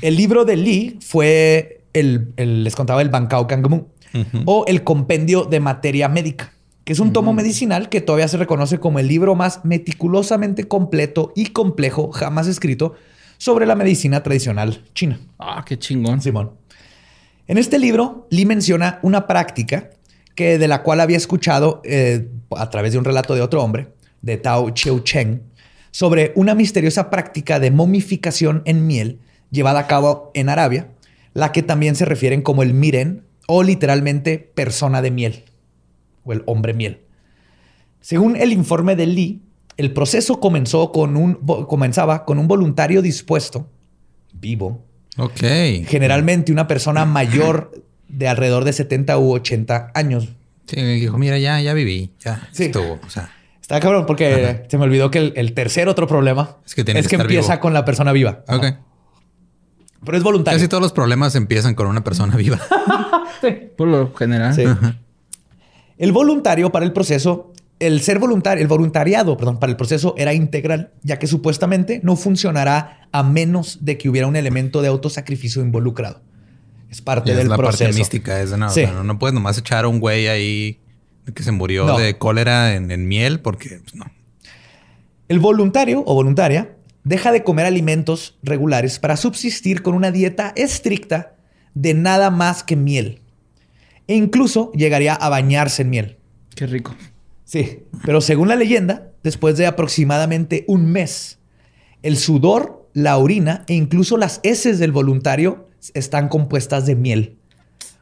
El 0.01 0.15
libro 0.15 0.45
de 0.45 0.55
Li 0.55 0.97
fue 1.01 1.81
el, 1.93 2.33
el- 2.37 2.63
les 2.63 2.75
contaba 2.75 3.01
el 3.01 3.09
Bancao 3.09 3.45
Kangamu 3.47 3.85
o 4.45 4.65
el 4.67 4.83
Compendio 4.83 5.45
de 5.45 5.59
Materia 5.59 6.09
Médica, 6.09 6.53
que 6.83 6.93
es 6.93 6.99
un 6.99 7.13
tomo 7.13 7.33
medicinal 7.33 7.87
que 7.89 8.01
todavía 8.01 8.27
se 8.27 8.37
reconoce 8.37 8.79
como 8.79 8.99
el 8.99 9.07
libro 9.07 9.35
más 9.35 9.63
meticulosamente 9.63 10.67
completo 10.67 11.31
y 11.35 11.47
complejo 11.47 12.11
jamás 12.11 12.47
escrito 12.47 12.95
sobre 13.37 13.65
la 13.65 13.75
medicina 13.75 14.21
tradicional 14.23 14.83
china. 14.93 15.19
Ah, 15.39 15.63
qué 15.65 15.77
chingón. 15.79 16.21
Simón. 16.21 16.51
En 17.47 17.57
este 17.57 17.79
libro, 17.79 18.27
Lee 18.31 18.45
menciona 18.45 18.99
una 19.01 19.27
práctica 19.27 19.89
que 20.35 20.57
de 20.57 20.67
la 20.67 20.83
cual 20.83 20.99
había 21.01 21.17
escuchado 21.17 21.81
eh, 21.83 22.27
a 22.55 22.69
través 22.69 22.93
de 22.93 22.97
un 22.97 23.05
relato 23.05 23.35
de 23.35 23.41
otro 23.41 23.63
hombre, 23.63 23.89
de 24.21 24.37
Tao 24.37 24.69
Chiu 24.71 24.99
Cheng, 24.99 25.41
sobre 25.91 26.31
una 26.35 26.55
misteriosa 26.55 27.09
práctica 27.09 27.59
de 27.59 27.71
momificación 27.71 28.61
en 28.65 28.87
miel 28.87 29.19
llevada 29.51 29.79
a 29.81 29.87
cabo 29.87 30.31
en 30.33 30.49
Arabia, 30.49 30.87
la 31.33 31.51
que 31.51 31.63
también 31.63 31.95
se 31.95 32.05
refieren 32.05 32.41
como 32.41 32.63
el 32.63 32.73
miren 32.73 33.23
o 33.47 33.63
literalmente 33.63 34.39
persona 34.39 35.01
de 35.01 35.11
miel 35.11 35.43
o 36.23 36.33
el 36.33 36.43
hombre 36.45 36.73
miel. 36.73 37.01
Según 37.99 38.35
el 38.35 38.53
informe 38.53 38.95
de 38.95 39.05
Lee, 39.05 39.41
el 39.77 39.93
proceso 39.93 40.39
comenzó 40.39 40.91
con 40.91 41.17
un, 41.17 41.35
comenzaba 41.67 42.25
con 42.25 42.39
un 42.39 42.47
voluntario 42.47 43.01
dispuesto, 43.01 43.67
vivo, 44.33 44.85
Ok. 45.17 45.39
generalmente 45.85 46.51
una 46.51 46.67
persona 46.67 47.05
mayor 47.05 47.83
de 48.11 48.27
alrededor 48.27 48.63
de 48.65 48.73
70 48.73 49.17
u 49.17 49.31
80 49.33 49.91
años. 49.93 50.29
Sí, 50.67 50.81
dijo, 50.81 51.17
mira, 51.17 51.37
ya, 51.37 51.59
ya 51.61 51.73
viví. 51.73 52.13
Ya 52.19 52.47
Sí. 52.51 52.65
estuvo. 52.65 52.99
O 53.05 53.09
sea, 53.09 53.31
Está 53.61 53.79
cabrón 53.79 54.05
porque 54.05 54.65
se 54.69 54.77
me 54.77 54.83
olvidó 54.83 55.09
que 55.11 55.19
el, 55.19 55.33
el 55.37 55.53
tercer 55.53 55.87
otro 55.87 56.05
problema 56.05 56.57
Es 56.65 56.75
que 56.75 56.83
tiene 56.83 57.01
que 57.03 57.15
empieza 57.15 57.53
vivo. 57.53 57.61
con 57.61 57.73
la 57.73 57.85
persona 57.85 58.11
viva. 58.11 58.43
Ajá. 58.47 58.57
ok. 58.57 58.65
Pero 60.03 60.17
es 60.17 60.23
voluntario. 60.23 60.57
Casi 60.57 60.67
todos 60.67 60.81
los 60.81 60.91
problemas 60.91 61.35
empiezan 61.35 61.73
con 61.75 61.87
una 61.87 62.03
persona 62.03 62.35
viva. 62.35 62.59
Por 63.77 63.87
lo 63.87 64.13
general. 64.13 64.53
Sí. 64.53 64.63
El 65.97 66.11
voluntario 66.11 66.71
para 66.71 66.85
el 66.85 66.91
proceso, 66.93 67.53
el 67.79 68.01
ser 68.01 68.19
voluntario, 68.19 68.61
el 68.61 68.67
voluntariado, 68.67 69.37
perdón, 69.37 69.59
para 69.59 69.69
el 69.71 69.77
proceso 69.77 70.15
era 70.17 70.33
integral, 70.33 70.91
ya 71.03 71.19
que 71.19 71.27
supuestamente 71.27 72.01
no 72.03 72.15
funcionará 72.15 73.07
a 73.11 73.23
menos 73.23 73.85
de 73.85 73.97
que 73.97 74.09
hubiera 74.09 74.27
un 74.27 74.35
elemento 74.35 74.81
de 74.81 74.87
autosacrificio 74.89 75.61
involucrado. 75.61 76.21
Es 76.91 77.01
parte 77.01 77.29
Ya 77.29 77.37
del 77.37 77.45
es 77.45 77.49
la 77.49 77.57
proceso. 77.57 77.85
parte 77.85 77.97
mística. 77.97 78.41
Es 78.41 78.51
de, 78.51 78.57
no, 78.57 78.67
o 78.67 78.69
Sí. 78.69 78.81
sea, 78.81 78.91
no, 78.91 79.03
no 79.03 79.17
puedes 79.17 79.33
nomás 79.33 79.57
echar 79.57 79.85
a 79.85 79.87
un 79.87 79.99
güey 79.99 80.27
ahí 80.27 80.79
que 81.33 81.41
se 81.41 81.51
murió 81.51 81.85
No. 81.85 81.97
de 81.97 82.17
cólera 82.17 82.75
en, 82.75 82.91
en 82.91 83.07
miel 83.07 83.39
porque 83.39 83.79
pues, 83.81 83.95
no. 83.95 84.05
El 85.29 85.39
voluntario 85.39 86.03
o 86.05 86.13
voluntaria 86.13 86.75
deja 87.03 87.31
de 87.31 87.43
comer 87.43 87.65
alimentos 87.65 88.37
regulares 88.43 88.99
para 88.99 89.15
subsistir 89.17 89.81
con 89.81 89.95
una 89.95 90.11
dieta 90.11 90.51
estricta 90.55 91.35
de 91.73 91.93
nada 91.93 92.29
más 92.29 92.63
que 92.63 92.75
miel. 92.75 93.21
E 94.07 94.15
incluso 94.15 94.71
llegaría 94.73 95.13
a 95.15 95.29
bañarse 95.29 95.83
en 95.83 95.89
miel. 95.89 96.17
Qué 96.55 96.67
rico. 96.67 96.93
Sí, 97.45 97.83
pero 98.05 98.19
según 98.19 98.49
la 98.49 98.55
leyenda, 98.55 99.09
después 99.23 99.55
de 99.57 99.67
aproximadamente 99.67 100.65
un 100.67 100.91
mes, 100.91 101.39
el 102.03 102.17
sudor, 102.17 102.80
la 102.93 103.17
orina 103.17 103.63
e 103.67 103.73
incluso 103.73 104.17
las 104.17 104.39
heces 104.43 104.79
del 104.79 104.91
voluntario 104.91 105.67
están 105.93 106.27
compuestas 106.29 106.85
de 106.85 106.95
miel. 106.95 107.37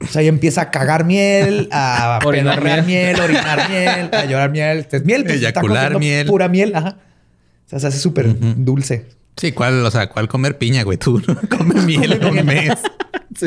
O 0.02 0.08
sea, 0.08 0.22
ya 0.22 0.30
empieza 0.30 0.62
a 0.62 0.72
cagar 0.72 1.04
miel, 1.06 1.68
a 1.72 2.20
Orinar 2.26 2.64
miel. 2.64 2.84
miel, 2.86 3.20
orinar 3.20 3.70
miel, 3.70 4.10
a 4.14 4.26
llorar 4.26 4.52
miel. 4.52 4.88
Es 4.90 5.06
miel, 5.06 5.24
pues, 5.24 5.38
Eyacular 5.38 6.00
miel. 6.00 6.28
Pura 6.28 6.48
miel, 6.48 6.74
ajá. 6.76 6.98
O 7.66 7.70
sea, 7.70 7.80
se 7.80 7.88
hace 7.88 8.00
súper 8.00 8.36
dulce. 8.64 9.08
Sí, 9.36 9.52
¿cuál, 9.52 9.86
o 9.86 9.92
sea, 9.92 10.10
cuál 10.10 10.28
comer 10.28 10.58
piña, 10.58 10.84
güey? 10.84 10.98
Tú 10.98 11.22
no 11.28 11.36
comes 11.58 11.84
miel 11.86 12.14
en 12.14 12.26
un 12.26 12.46
mes. 12.46 12.74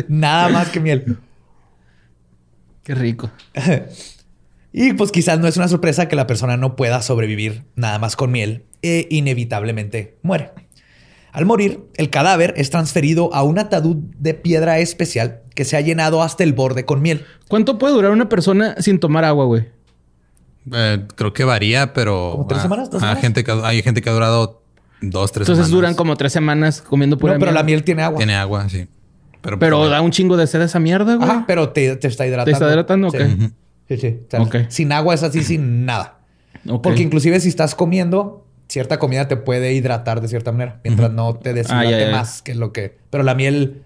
Nada 0.08 0.48
más 0.48 0.68
que 0.68 0.80
miel. 0.80 1.18
Qué 2.82 2.94
rico. 2.94 3.30
Y 4.72 4.92
pues 4.94 5.12
quizás 5.12 5.38
no 5.38 5.48
es 5.48 5.56
una 5.56 5.68
sorpresa 5.68 6.08
que 6.08 6.16
la 6.16 6.26
persona 6.26 6.56
no 6.56 6.76
pueda 6.76 7.02
sobrevivir 7.02 7.64
nada 7.76 7.98
más 7.98 8.16
con 8.16 8.30
miel 8.32 8.64
e 8.82 9.06
inevitablemente 9.10 10.16
muere. 10.22 10.50
Al 11.32 11.46
morir, 11.46 11.80
el 11.96 12.10
cadáver 12.10 12.52
es 12.56 12.70
transferido 12.70 13.34
a 13.34 13.42
un 13.42 13.58
ataúd 13.58 13.96
de 14.18 14.34
piedra 14.34 14.78
especial 14.78 15.40
que 15.54 15.64
se 15.64 15.76
ha 15.76 15.80
llenado 15.80 16.22
hasta 16.22 16.44
el 16.44 16.52
borde 16.52 16.84
con 16.84 17.00
miel. 17.00 17.24
¿Cuánto 17.48 17.78
puede 17.78 17.94
durar 17.94 18.12
una 18.12 18.28
persona 18.28 18.74
sin 18.78 18.98
tomar 19.00 19.24
agua, 19.24 19.46
güey? 19.46 19.68
Eh, 20.72 21.06
creo 21.16 21.32
que 21.32 21.44
varía, 21.44 21.94
pero... 21.94 22.32
¿Como 22.32 22.46
tres 22.46 22.60
ah, 22.60 22.62
semanas? 22.62 22.90
¿Dos 22.90 23.00
semanas? 23.00 23.20
gente 23.22 23.44
que, 23.44 23.50
hay 23.50 23.82
gente 23.82 24.02
que 24.02 24.10
ha 24.10 24.12
durado 24.12 24.62
dos, 25.00 25.32
tres 25.32 25.46
Entonces 25.46 25.66
semanas. 25.66 25.70
duran 25.70 25.94
como 25.94 26.16
tres 26.16 26.32
semanas 26.32 26.82
comiendo 26.82 27.16
pura 27.18 27.32
No, 27.32 27.38
pero 27.38 27.50
miel. 27.50 27.54
la 27.54 27.62
miel 27.62 27.82
tiene 27.82 28.02
agua. 28.02 28.18
Tiene 28.18 28.34
agua, 28.36 28.68
sí. 28.68 28.86
Pero, 29.40 29.58
Pero 29.58 29.78
pues, 29.78 29.90
da 29.90 30.00
un 30.02 30.10
chingo 30.12 30.36
de 30.36 30.46
sed 30.46 30.60
esa 30.60 30.78
mierda, 30.78 31.16
güey. 31.16 31.28
Ajá, 31.28 31.44
pero 31.46 31.70
te, 31.70 31.96
te 31.96 32.08
está 32.08 32.26
hidratando. 32.26 32.44
¿Te 32.44 32.52
está 32.52 32.68
hidratando? 32.68 33.10
Sí. 33.10 33.16
Ok. 33.16 33.52
Sí, 33.88 33.96
sí. 33.96 34.20
O 34.26 34.30
sea, 34.30 34.42
Ok. 34.42 34.56
Sin 34.68 34.92
agua 34.92 35.14
es 35.14 35.22
así, 35.22 35.42
sin 35.42 35.84
nada. 35.84 36.18
Porque 36.82 37.02
inclusive 37.02 37.40
si 37.40 37.48
estás 37.48 37.74
comiendo, 37.74 38.46
cierta 38.72 38.98
comida 38.98 39.28
te 39.28 39.36
puede 39.36 39.74
hidratar 39.74 40.20
de 40.22 40.28
cierta 40.28 40.50
manera, 40.50 40.80
mientras 40.82 41.10
no 41.12 41.34
te 41.34 41.52
deshidrate 41.52 41.86
Ah, 41.88 41.90
ya, 41.90 42.06
ya. 42.06 42.10
más 42.10 42.40
que 42.40 42.54
lo 42.54 42.72
que... 42.72 42.96
Pero 43.10 43.22
la 43.22 43.34
miel 43.34 43.82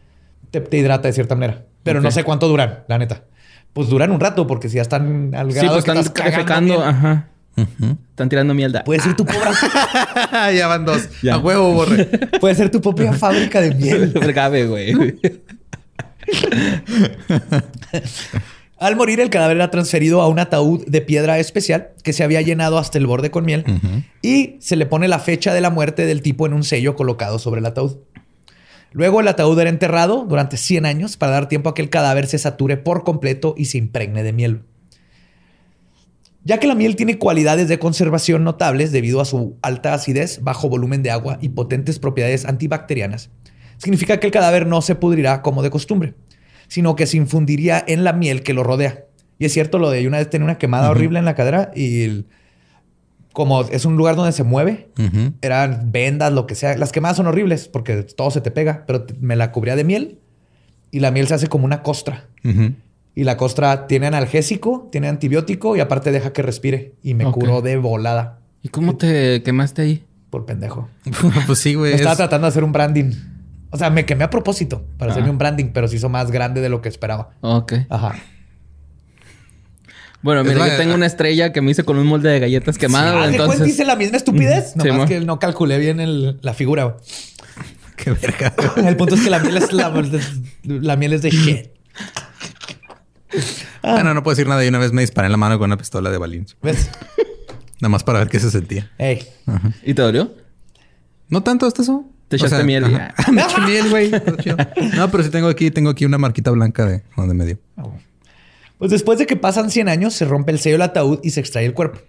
te, 0.53 0.61
te 0.61 0.76
hidrata 0.76 1.09
de 1.09 1.12
cierta 1.12 1.34
manera. 1.34 1.64
Pero 1.82 2.01
no 2.01 2.11
sé 2.12 2.22
cuánto 2.24 2.47
duran, 2.49 2.84
la 2.87 2.99
neta. 2.99 3.24
Pues 3.72 3.89
duran 3.89 4.11
un 4.12 4.20
rato, 4.20 4.47
porque 4.47 4.68
si 4.68 4.76
ya 4.76 4.82
están 4.82 5.34
al 5.34 5.51
Sí, 5.53 5.59
grado 5.59 5.74
pues 5.74 5.84
que 5.84 5.91
están 5.91 6.05
estás 6.05 6.45
cagando 6.45 6.82
Ajá. 6.82 7.28
Están 8.11 8.28
tirando 8.28 8.55
mierda. 8.55 8.84
Puede 8.84 9.01
ser 9.01 9.16
tu 9.16 9.24
pobre, 9.24 9.41
ya 10.57 10.66
van 10.66 10.84
dos. 10.84 11.09
Ya. 11.22 11.34
A 11.34 11.39
huevo, 11.39 11.72
borre. 11.72 12.05
puede 12.41 12.55
ser 12.55 12.70
tu 12.70 12.80
propia 12.80 13.12
fábrica 13.12 13.61
de 13.61 13.74
miel. 13.74 14.12
Grave, 14.14 14.66
güey. 14.66 14.95
Al 18.79 18.95
morir, 18.95 19.20
el 19.20 19.31
cadáver 19.31 19.57
era 19.57 19.70
transferido 19.70 20.20
a 20.20 20.29
un 20.29 20.39
ataúd 20.39 20.85
de 20.87 21.01
piedra 21.01 21.39
especial 21.39 21.93
que 22.03 22.12
se 22.12 22.24
había 22.24 22.43
llenado 22.43 22.77
hasta 22.77 22.99
el 22.99 23.07
borde 23.07 23.31
con 23.31 23.45
miel 23.45 23.64
y 24.20 24.57
se 24.61 24.77
le 24.77 24.85
pone 24.85 25.09
la 25.09 25.18
fecha 25.18 25.55
de 25.55 25.62
la 25.62 25.70
muerte 25.70 26.05
del 26.05 26.20
tipo 26.20 26.47
en 26.47 26.53
un 26.53 26.62
sello 26.62 26.95
colocado 26.95 27.39
sobre 27.39 27.61
el 27.61 27.66
ataúd. 27.66 27.97
Luego 28.93 29.20
el 29.20 29.29
ataúd 29.29 29.59
era 29.59 29.70
enterrado 29.70 30.27
durante 30.29 30.59
100 30.59 30.85
años 30.87 31.16
para 31.16 31.33
dar 31.33 31.49
tiempo 31.49 31.70
a 31.70 31.74
que 31.74 31.83
el 31.83 31.91
cadáver 31.91 32.27
se 32.27 32.39
sature 32.39 32.77
por 32.77 33.03
completo 33.03 33.55
y 33.57 33.66
se 33.66 33.79
impregne 33.79 34.22
de 34.22 34.33
miel. 34.33 34.62
Ya 36.45 36.59
que 36.59 36.66
la 36.66 36.74
miel 36.74 36.97
tiene 36.97 37.18
cualidades 37.18 37.68
de 37.68 37.79
conservación 37.79 38.45
notables 38.45 38.93
debido 38.93 39.20
a 39.20 39.24
su 39.24 39.57
alta 39.62 39.95
acidez, 39.95 40.41
bajo 40.43 40.68
volumen 40.68 41.03
de 41.03 41.11
agua 41.11 41.39
y 41.41 41.49
potentes 41.49 41.99
propiedades 41.99 42.45
antibacterianas, 42.45 43.31
significa 43.79 44.20
que 44.20 44.29
el 44.29 44.33
cadáver 44.33 44.66
no 44.66 44.81
se 44.81 44.95
pudrirá 44.95 45.43
como 45.43 45.62
de 45.62 45.70
costumbre, 45.70 46.14
sino 46.68 46.96
que 46.96 47.06
se 47.06 47.16
infundiría 47.16 47.82
en 47.86 48.04
la 48.04 48.12
miel 48.12 48.42
que 48.42 48.52
lo 48.54 48.62
rodea. 48.62 49.04
Y 49.38 49.44
es 49.44 49.52
cierto 49.52 49.78
lo 49.78 49.90
de 49.90 50.06
una 50.06 50.18
vez 50.18 50.30
tenía 50.30 50.44
una 50.46 50.58
quemada 50.58 50.90
horrible 50.90 51.18
en 51.18 51.24
la 51.24 51.34
cadera 51.34 51.70
y 51.74 52.02
el- 52.02 52.26
como 53.32 53.60
es 53.62 53.84
un 53.84 53.96
lugar 53.98 54.16
donde 54.16 54.32
se 54.32 54.44
mueve, 54.44 54.88
eran 55.42 55.92
vendas, 55.92 56.32
lo 56.32 56.46
que 56.46 56.54
sea. 56.54 56.74
Las 56.78 56.90
quemadas 56.90 57.18
son 57.18 57.26
horribles 57.26 57.68
porque 57.68 58.02
todo 58.02 58.30
se 58.30 58.40
te 58.40 58.50
pega, 58.50 58.84
pero 58.86 59.02
te- 59.02 59.14
me 59.20 59.36
la 59.36 59.52
cubría 59.52 59.76
de 59.76 59.84
miel 59.84 60.18
y 60.90 61.00
la 61.00 61.10
miel 61.10 61.26
se 61.28 61.34
hace 61.34 61.46
como 61.48 61.66
una 61.66 61.82
costra. 61.82 62.24
Y 63.14 63.24
la 63.24 63.36
costra 63.36 63.86
tiene 63.88 64.06
analgésico, 64.06 64.88
tiene 64.90 65.08
antibiótico 65.08 65.76
y 65.76 65.80
aparte 65.80 66.12
deja 66.12 66.32
que 66.32 66.40
respire. 66.42 66.92
Y 67.02 67.12
me 67.14 67.30
curó 67.30 67.60
de 67.62 67.76
volada 67.76 68.38
¿Y 68.62 68.68
cómo 68.68 68.96
te 68.96 69.42
quemaste 69.42 69.82
ahí? 69.82 70.04
por 70.30 70.44
pendejo. 70.46 70.88
pues 71.46 71.58
sí, 71.58 71.74
güey. 71.74 71.90
Me 71.92 71.96
estaba 71.96 72.12
es- 72.12 72.18
tratando 72.18 72.46
de 72.46 72.48
hacer 72.48 72.64
un 72.64 72.72
branding. 72.72 73.12
O 73.70 73.76
sea, 73.78 73.90
me 73.90 74.06
quemé 74.06 74.24
a 74.24 74.30
propósito 74.30 74.86
para 74.98 75.10
hacerme 75.12 75.28
Ah. 75.28 75.32
un 75.32 75.38
branding, 75.38 75.66
pero 75.72 75.88
se 75.88 75.96
hizo 75.96 76.08
más 76.08 76.30
grande 76.30 76.60
de 76.60 76.68
lo 76.68 76.80
que 76.82 76.88
esperaba. 76.88 77.30
Ok. 77.40 77.72
Ajá. 77.90 78.14
Bueno, 80.22 80.42
mira, 80.44 80.58
la- 80.58 80.68
yo 80.68 80.76
tengo 80.76 80.94
una 80.94 81.06
estrella 81.06 81.52
que 81.52 81.60
me 81.60 81.70
hice 81.70 81.84
con 81.84 81.98
un 81.98 82.06
molde 82.06 82.30
de 82.30 82.40
galletas 82.40 82.78
quemadas. 82.78 83.12
Ah, 83.14 83.26
¿de 83.28 83.36
cuál 83.36 83.48
entonces... 83.50 83.66
dice 83.66 83.84
la 83.84 83.96
misma 83.96 84.16
estupidez? 84.16 84.72
Sí, 84.72 84.78
Nomás 84.88 85.08
que 85.08 85.20
no 85.20 85.38
calculé 85.38 85.78
bien 85.78 86.00
el- 86.00 86.38
la 86.42 86.54
figura. 86.54 86.84
güey. 86.84 86.96
Qué 87.96 88.10
verga. 88.12 88.52
El 88.88 88.96
punto 88.96 89.14
es 89.14 89.20
que 89.22 89.30
la 89.30 89.38
miel 89.38 89.56
es 89.56 89.72
la, 89.72 89.88
la 90.64 90.96
miel 90.96 91.12
es 91.14 91.22
de 91.22 91.30
shit. 91.30 91.66
Bueno, 93.82 94.14
no 94.14 94.22
puedo 94.22 94.34
decir 94.34 94.48
nada. 94.48 94.64
Y 94.64 94.68
una 94.68 94.78
vez 94.78 94.92
me 94.92 95.00
disparé 95.02 95.26
en 95.26 95.32
la 95.32 95.38
mano 95.38 95.58
con 95.58 95.66
una 95.68 95.76
pistola 95.76 96.10
de 96.10 96.18
balines. 96.18 96.56
¿Ves? 96.62 96.90
Nada 97.80 97.88
más 97.90 98.02
para 98.04 98.18
ver 98.18 98.28
qué 98.28 98.40
se 98.40 98.50
sentía. 98.50 98.90
Ey. 98.98 99.26
¿Y 99.84 99.94
te 99.94 100.02
dolió? 100.02 100.34
No 101.28 101.42
tanto 101.42 101.66
hasta 101.66 101.82
eso. 101.82 102.04
Te 102.29 102.37
echaste 102.37 102.64
miel 102.64 102.91
y- 102.91 102.95
ajá. 102.95 103.14
me 103.33 103.43
eché 103.43 103.61
miel, 103.61 103.91
güey. 103.91 104.11
No, 104.97 105.11
pero 105.11 105.22
sí 105.22 105.31
tengo 105.31 105.49
aquí, 105.49 105.70
tengo 105.70 105.91
aquí 105.91 106.05
una 106.05 106.18
marquita 106.18 106.51
blanca 106.51 106.85
de 106.87 107.03
donde 107.16 107.35
me 107.35 107.45
dio. 107.47 107.59
Pues 108.79 108.91
después 108.91 109.18
de 109.18 109.27
que 109.27 109.37
pasan 109.37 109.70
100 109.70 109.89
años, 109.89 110.14
se 110.14 110.24
rompe 110.24 110.53
el 110.53 110.59
sello 110.59 110.74
del 110.74 110.83
ataúd 110.83 111.20
y 111.22 111.31
se 111.31 111.41
extrae 111.41 111.64
el 111.64 111.72
cuerpo. 111.74 112.01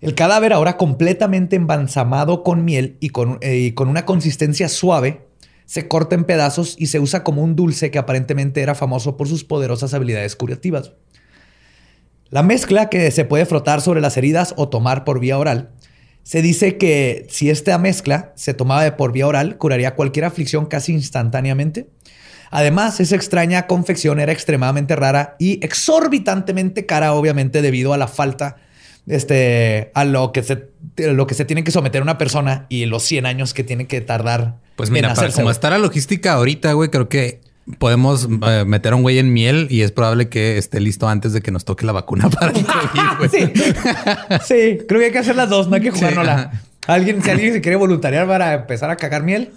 El 0.00 0.14
cadáver, 0.14 0.52
ahora 0.52 0.76
completamente 0.76 1.56
embalsamado 1.56 2.42
con 2.42 2.64
miel 2.64 2.96
y 3.00 3.10
con, 3.10 3.38
eh, 3.40 3.56
y 3.56 3.72
con 3.72 3.88
una 3.88 4.04
consistencia 4.04 4.68
suave, 4.68 5.26
se 5.66 5.88
corta 5.88 6.14
en 6.16 6.24
pedazos 6.24 6.74
y 6.78 6.86
se 6.88 6.98
usa 6.98 7.22
como 7.22 7.42
un 7.42 7.54
dulce 7.54 7.90
que 7.90 7.98
aparentemente 7.98 8.60
era 8.62 8.74
famoso 8.74 9.16
por 9.16 9.28
sus 9.28 9.44
poderosas 9.44 9.94
habilidades 9.94 10.36
curativas. 10.36 10.92
La 12.30 12.42
mezcla 12.42 12.88
que 12.88 13.10
se 13.10 13.24
puede 13.24 13.46
frotar 13.46 13.80
sobre 13.80 14.00
las 14.00 14.16
heridas 14.16 14.54
o 14.56 14.68
tomar 14.68 15.04
por 15.04 15.20
vía 15.20 15.38
oral 15.38 15.70
Se 16.30 16.42
dice 16.42 16.78
que 16.78 17.26
si 17.28 17.50
esta 17.50 17.76
mezcla 17.76 18.30
se 18.36 18.54
tomaba 18.54 18.84
de 18.84 18.92
por 18.92 19.10
vía 19.10 19.26
oral, 19.26 19.58
curaría 19.58 19.96
cualquier 19.96 20.26
aflicción 20.26 20.66
casi 20.66 20.92
instantáneamente. 20.92 21.88
Además, 22.52 23.00
esa 23.00 23.16
extraña 23.16 23.66
confección 23.66 24.20
era 24.20 24.30
extremadamente 24.30 24.94
rara 24.94 25.34
y 25.40 25.58
exorbitantemente 25.64 26.86
cara, 26.86 27.14
obviamente, 27.14 27.62
debido 27.62 27.94
a 27.94 27.98
la 27.98 28.06
falta 28.06 28.58
este, 29.08 29.90
a 29.92 30.04
lo 30.04 30.30
que 30.30 30.44
se, 30.44 30.68
lo 30.98 31.26
que 31.26 31.34
se 31.34 31.44
tiene 31.44 31.64
que 31.64 31.72
someter 31.72 32.00
una 32.00 32.16
persona 32.16 32.66
y 32.68 32.86
los 32.86 33.02
100 33.02 33.26
años 33.26 33.52
que 33.52 33.64
tiene 33.64 33.88
que 33.88 34.00
tardar. 34.00 34.54
Pues 34.76 34.88
mira, 34.90 35.12
para 35.14 35.32
como 35.32 35.50
está 35.50 35.68
la 35.68 35.78
logística 35.78 36.34
ahorita, 36.34 36.74
güey, 36.74 36.90
creo 36.90 37.08
que 37.08 37.40
podemos 37.78 38.28
eh, 38.46 38.64
meter 38.66 38.92
a 38.92 38.96
un 38.96 39.02
güey 39.02 39.18
en 39.18 39.32
miel 39.32 39.66
y 39.70 39.82
es 39.82 39.92
probable 39.92 40.28
que 40.28 40.58
esté 40.58 40.80
listo 40.80 41.08
antes 41.08 41.32
de 41.32 41.40
que 41.40 41.50
nos 41.50 41.64
toque 41.64 41.86
la 41.86 41.92
vacuna 41.92 42.28
para 42.30 42.52
el 42.52 42.64
COVID, 43.18 43.30
sí. 43.30 43.52
sí, 44.44 44.78
creo 44.86 45.00
que 45.00 45.06
hay 45.06 45.12
que 45.12 45.18
hacer 45.18 45.36
las 45.36 45.48
dos, 45.48 45.68
no 45.68 45.76
hay 45.76 45.82
que 45.82 45.90
jugárnosla. 45.90 46.52
alguien, 46.86 47.22
si 47.22 47.30
alguien 47.30 47.52
se 47.52 47.60
quiere 47.60 47.76
voluntariar 47.76 48.26
para 48.26 48.54
empezar 48.54 48.90
a 48.90 48.96
cagar 48.96 49.22
miel, 49.22 49.52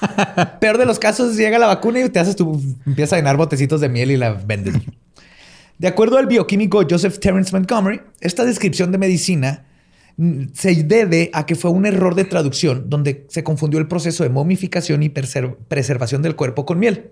peor 0.60 0.78
de 0.78 0.86
los 0.86 0.98
casos, 0.98 1.36
llega 1.36 1.58
la 1.58 1.66
vacuna 1.66 2.00
y 2.00 2.08
te 2.08 2.18
haces 2.18 2.36
tu, 2.36 2.60
empiezas 2.86 3.14
a 3.14 3.16
llenar 3.16 3.36
botecitos 3.36 3.80
de 3.80 3.88
miel 3.88 4.10
y 4.10 4.16
la 4.16 4.32
vendes. 4.32 4.74
De 5.78 5.88
acuerdo 5.88 6.18
al 6.18 6.26
bioquímico 6.26 6.84
Joseph 6.88 7.18
Terence 7.18 7.52
Montgomery, 7.52 8.02
esta 8.20 8.44
descripción 8.44 8.92
de 8.92 8.98
medicina 8.98 9.64
mm, 10.16 10.48
se 10.52 10.74
debe 10.84 11.30
a 11.32 11.46
que 11.46 11.54
fue 11.54 11.70
un 11.70 11.86
error 11.86 12.14
de 12.14 12.24
traducción 12.24 12.90
donde 12.90 13.26
se 13.28 13.42
confundió 13.42 13.80
el 13.80 13.88
proceso 13.88 14.22
de 14.22 14.28
momificación 14.28 15.02
y 15.02 15.08
preservación 15.08 16.22
del 16.22 16.36
cuerpo 16.36 16.66
con 16.66 16.78
miel 16.78 17.10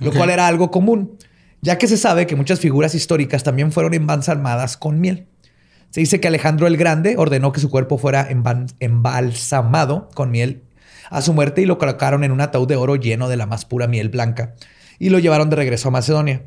lo 0.00 0.12
cual 0.12 0.30
era 0.30 0.46
algo 0.46 0.70
común, 0.70 1.18
ya 1.62 1.78
que 1.78 1.86
se 1.86 1.96
sabe 1.96 2.26
que 2.26 2.36
muchas 2.36 2.60
figuras 2.60 2.94
históricas 2.94 3.42
también 3.42 3.72
fueron 3.72 3.94
embalsamadas 3.94 4.76
con 4.76 5.00
miel. 5.00 5.26
Se 5.90 6.00
dice 6.00 6.20
que 6.20 6.28
Alejandro 6.28 6.66
el 6.66 6.76
Grande 6.76 7.16
ordenó 7.18 7.52
que 7.52 7.60
su 7.60 7.68
cuerpo 7.68 7.98
fuera 7.98 8.28
embalsamado 8.78 10.08
con 10.14 10.30
miel 10.30 10.62
a 11.10 11.20
su 11.22 11.32
muerte 11.32 11.62
y 11.62 11.66
lo 11.66 11.78
colocaron 11.78 12.22
en 12.24 12.30
un 12.30 12.40
ataúd 12.40 12.68
de 12.68 12.76
oro 12.76 12.96
lleno 12.96 13.28
de 13.28 13.36
la 13.36 13.46
más 13.46 13.64
pura 13.64 13.88
miel 13.88 14.08
blanca 14.08 14.54
y 14.98 15.08
lo 15.08 15.18
llevaron 15.18 15.50
de 15.50 15.56
regreso 15.56 15.88
a 15.88 15.90
Macedonia. 15.90 16.42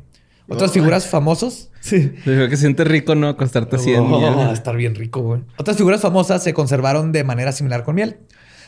Otras 0.48 0.72
figuras 0.72 1.06
famosas. 1.06 1.70
Sí. 1.80 2.12
Creo 2.22 2.48
que 2.48 2.56
siente 2.56 2.84
rico, 2.84 3.14
¿no? 3.14 3.28
Acostarte 3.28 3.76
así 3.76 3.92
en 3.92 4.08
miel. 4.08 4.50
estar 4.52 4.76
bien 4.76 4.94
rico, 4.94 5.20
güey. 5.20 5.42
Otras 5.56 5.76
figuras 5.76 6.00
famosas 6.00 6.42
se 6.42 6.52
conservaron 6.54 7.12
de 7.12 7.24
manera 7.24 7.52
similar 7.52 7.82
con 7.82 7.94
miel. 7.94 8.18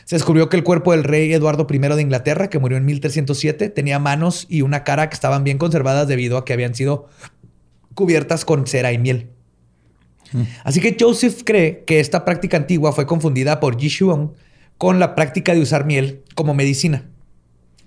Se 0.07 0.15
descubrió 0.15 0.47
que 0.47 0.55
el 0.55 0.63
cuerpo 0.63 0.93
del 0.93 1.03
rey 1.03 1.33
Eduardo 1.33 1.67
I 1.69 1.79
de 1.79 2.01
Inglaterra, 2.01 2.49
que 2.49 2.59
murió 2.59 2.77
en 2.77 2.85
1307, 2.85 3.67
tenía 3.67 3.99
manos 3.99 4.45
y 4.47 4.61
una 4.61 4.85
cara 4.85 5.09
que 5.09 5.13
estaban 5.13 5.43
bien 5.43 5.57
conservadas 5.57 6.07
debido 6.07 6.37
a 6.37 6.45
que 6.45 6.53
habían 6.53 6.73
sido 6.75 7.09
cubiertas 7.93 8.45
con 8.45 8.65
cera 8.67 8.93
y 8.93 8.99
miel. 8.99 9.31
Mm. 10.31 10.43
Así 10.63 10.79
que 10.79 10.95
Joseph 10.97 11.41
cree 11.43 11.83
que 11.83 11.99
esta 11.99 12.23
práctica 12.23 12.55
antigua 12.55 12.93
fue 12.93 13.05
confundida 13.05 13.59
por 13.59 13.77
Ji 13.77 13.99
con 14.77 14.97
la 14.97 15.13
práctica 15.13 15.53
de 15.53 15.59
usar 15.59 15.83
miel 15.83 16.23
como 16.35 16.53
medicina. 16.53 17.03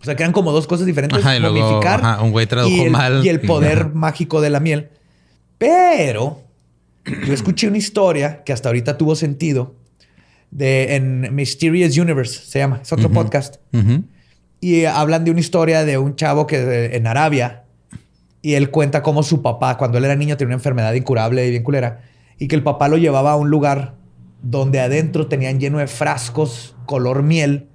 O 0.02 0.04
sea, 0.04 0.14
que 0.14 0.22
eran 0.22 0.34
como 0.34 0.52
dos 0.52 0.66
cosas 0.66 0.84
diferentes. 0.84 1.20
Ajá, 1.20 1.38
y 1.38 1.40
momificar 1.40 2.22
un 2.22 2.32
güey 2.32 2.44
tradujo 2.44 2.84
el, 2.84 2.90
mal. 2.90 3.24
Y 3.24 3.30
el 3.30 3.40
poder 3.40 3.94
mágico 3.94 4.42
de 4.42 4.50
la 4.50 4.60
miel. 4.60 4.90
Pero 5.56 6.42
yo 7.26 7.32
escuché 7.32 7.66
una 7.66 7.78
historia 7.78 8.44
que 8.44 8.52
hasta 8.52 8.68
ahorita 8.68 8.98
tuvo 8.98 9.16
sentido 9.16 9.79
de, 10.50 10.96
en 10.96 11.34
Mysterious 11.34 11.96
Universe, 11.96 12.42
se 12.44 12.58
llama, 12.58 12.80
es 12.82 12.92
otro 12.92 13.10
podcast. 13.10 13.56
Y 14.60 14.84
hablan 14.84 15.24
de 15.24 15.30
una 15.30 15.40
historia 15.40 15.84
de 15.84 15.96
un 15.98 16.16
chavo 16.16 16.46
que 16.46 16.94
en 16.94 17.06
Arabia, 17.06 17.64
y 18.42 18.54
él 18.54 18.70
cuenta 18.70 19.02
cómo 19.02 19.22
su 19.22 19.42
papá, 19.42 19.76
cuando 19.76 19.98
él 19.98 20.04
era 20.04 20.16
niño, 20.16 20.36
tenía 20.36 20.48
una 20.48 20.56
enfermedad 20.56 20.92
incurable 20.94 21.46
y 21.46 21.50
bien 21.50 21.62
culera, 21.62 22.02
y 22.38 22.48
que 22.48 22.56
el 22.56 22.62
papá 22.62 22.88
lo 22.88 22.96
llevaba 22.96 23.32
a 23.32 23.36
un 23.36 23.50
lugar 23.50 23.94
donde 24.42 24.80
adentro 24.80 25.26
tenían 25.26 25.60
lleno 25.60 25.78
de 25.78 25.86
frascos 25.86 26.74
color 26.86 27.22
miel 27.22 27.68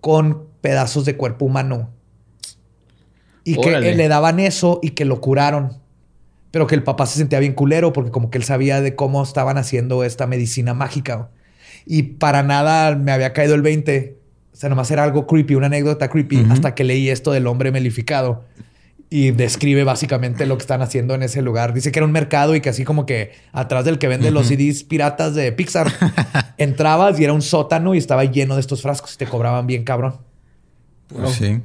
con 0.00 0.46
pedazos 0.60 1.04
de 1.04 1.16
cuerpo 1.16 1.44
humano. 1.44 1.90
Y 3.44 3.56
que 3.56 3.80
le 3.80 4.08
daban 4.08 4.38
eso 4.38 4.78
y 4.82 4.90
que 4.90 5.04
lo 5.04 5.20
curaron. 5.20 5.78
Pero 6.52 6.66
que 6.66 6.76
el 6.76 6.84
papá 6.84 7.06
se 7.06 7.18
sentía 7.18 7.40
bien 7.40 7.54
culero 7.54 7.92
porque 7.92 8.10
como 8.12 8.30
que 8.30 8.38
él 8.38 8.44
sabía 8.44 8.80
de 8.80 8.94
cómo 8.94 9.22
estaban 9.22 9.58
haciendo 9.58 10.04
esta 10.04 10.26
medicina 10.26 10.74
mágica. 10.74 11.30
Y 11.86 12.02
para 12.02 12.42
nada 12.42 12.94
me 12.96 13.12
había 13.12 13.32
caído 13.32 13.54
el 13.54 13.62
20. 13.62 14.16
O 14.52 14.56
sea, 14.56 14.68
nomás 14.68 14.90
era 14.90 15.02
algo 15.02 15.26
creepy, 15.26 15.54
una 15.54 15.66
anécdota 15.66 16.08
creepy, 16.08 16.46
hasta 16.50 16.74
que 16.74 16.84
leí 16.84 17.08
esto 17.08 17.32
del 17.32 17.46
hombre 17.46 17.72
melificado. 17.72 18.44
Y 19.08 19.30
describe 19.30 19.84
básicamente 19.84 20.46
lo 20.46 20.56
que 20.56 20.62
están 20.62 20.80
haciendo 20.80 21.14
en 21.14 21.22
ese 21.22 21.42
lugar. 21.42 21.74
Dice 21.74 21.92
que 21.92 21.98
era 21.98 22.06
un 22.06 22.12
mercado 22.12 22.54
y 22.54 22.60
que 22.60 22.70
así 22.70 22.84
como 22.84 23.04
que 23.04 23.32
atrás 23.52 23.84
del 23.84 23.98
que 23.98 24.08
vende 24.08 24.30
los 24.30 24.46
CDs 24.46 24.84
piratas 24.84 25.34
de 25.34 25.52
Pixar, 25.52 25.92
entrabas 26.56 27.20
y 27.20 27.24
era 27.24 27.32
un 27.32 27.42
sótano 27.42 27.94
y 27.94 27.98
estaba 27.98 28.24
lleno 28.24 28.54
de 28.54 28.60
estos 28.60 28.80
frascos 28.80 29.14
y 29.14 29.18
te 29.18 29.26
cobraban 29.26 29.66
bien 29.66 29.84
cabrón. 29.84 30.16
Pues 31.08 31.32
sí. 31.32 31.60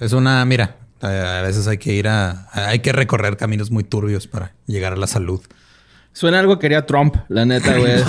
Es 0.00 0.12
una, 0.12 0.44
mira, 0.44 0.76
a 1.00 1.42
veces 1.42 1.66
hay 1.66 1.78
que 1.78 1.92
ir 1.92 2.08
a, 2.08 2.48
hay 2.52 2.78
que 2.78 2.92
recorrer 2.92 3.36
caminos 3.36 3.70
muy 3.70 3.84
turbios 3.84 4.26
para 4.26 4.54
llegar 4.66 4.92
a 4.94 4.96
la 4.96 5.06
salud. 5.06 5.40
Suena 6.12 6.40
algo 6.40 6.58
que 6.58 6.62
quería 6.62 6.86
Trump, 6.86 7.16
la 7.28 7.44
neta, 7.44 7.76
güey. 7.78 8.02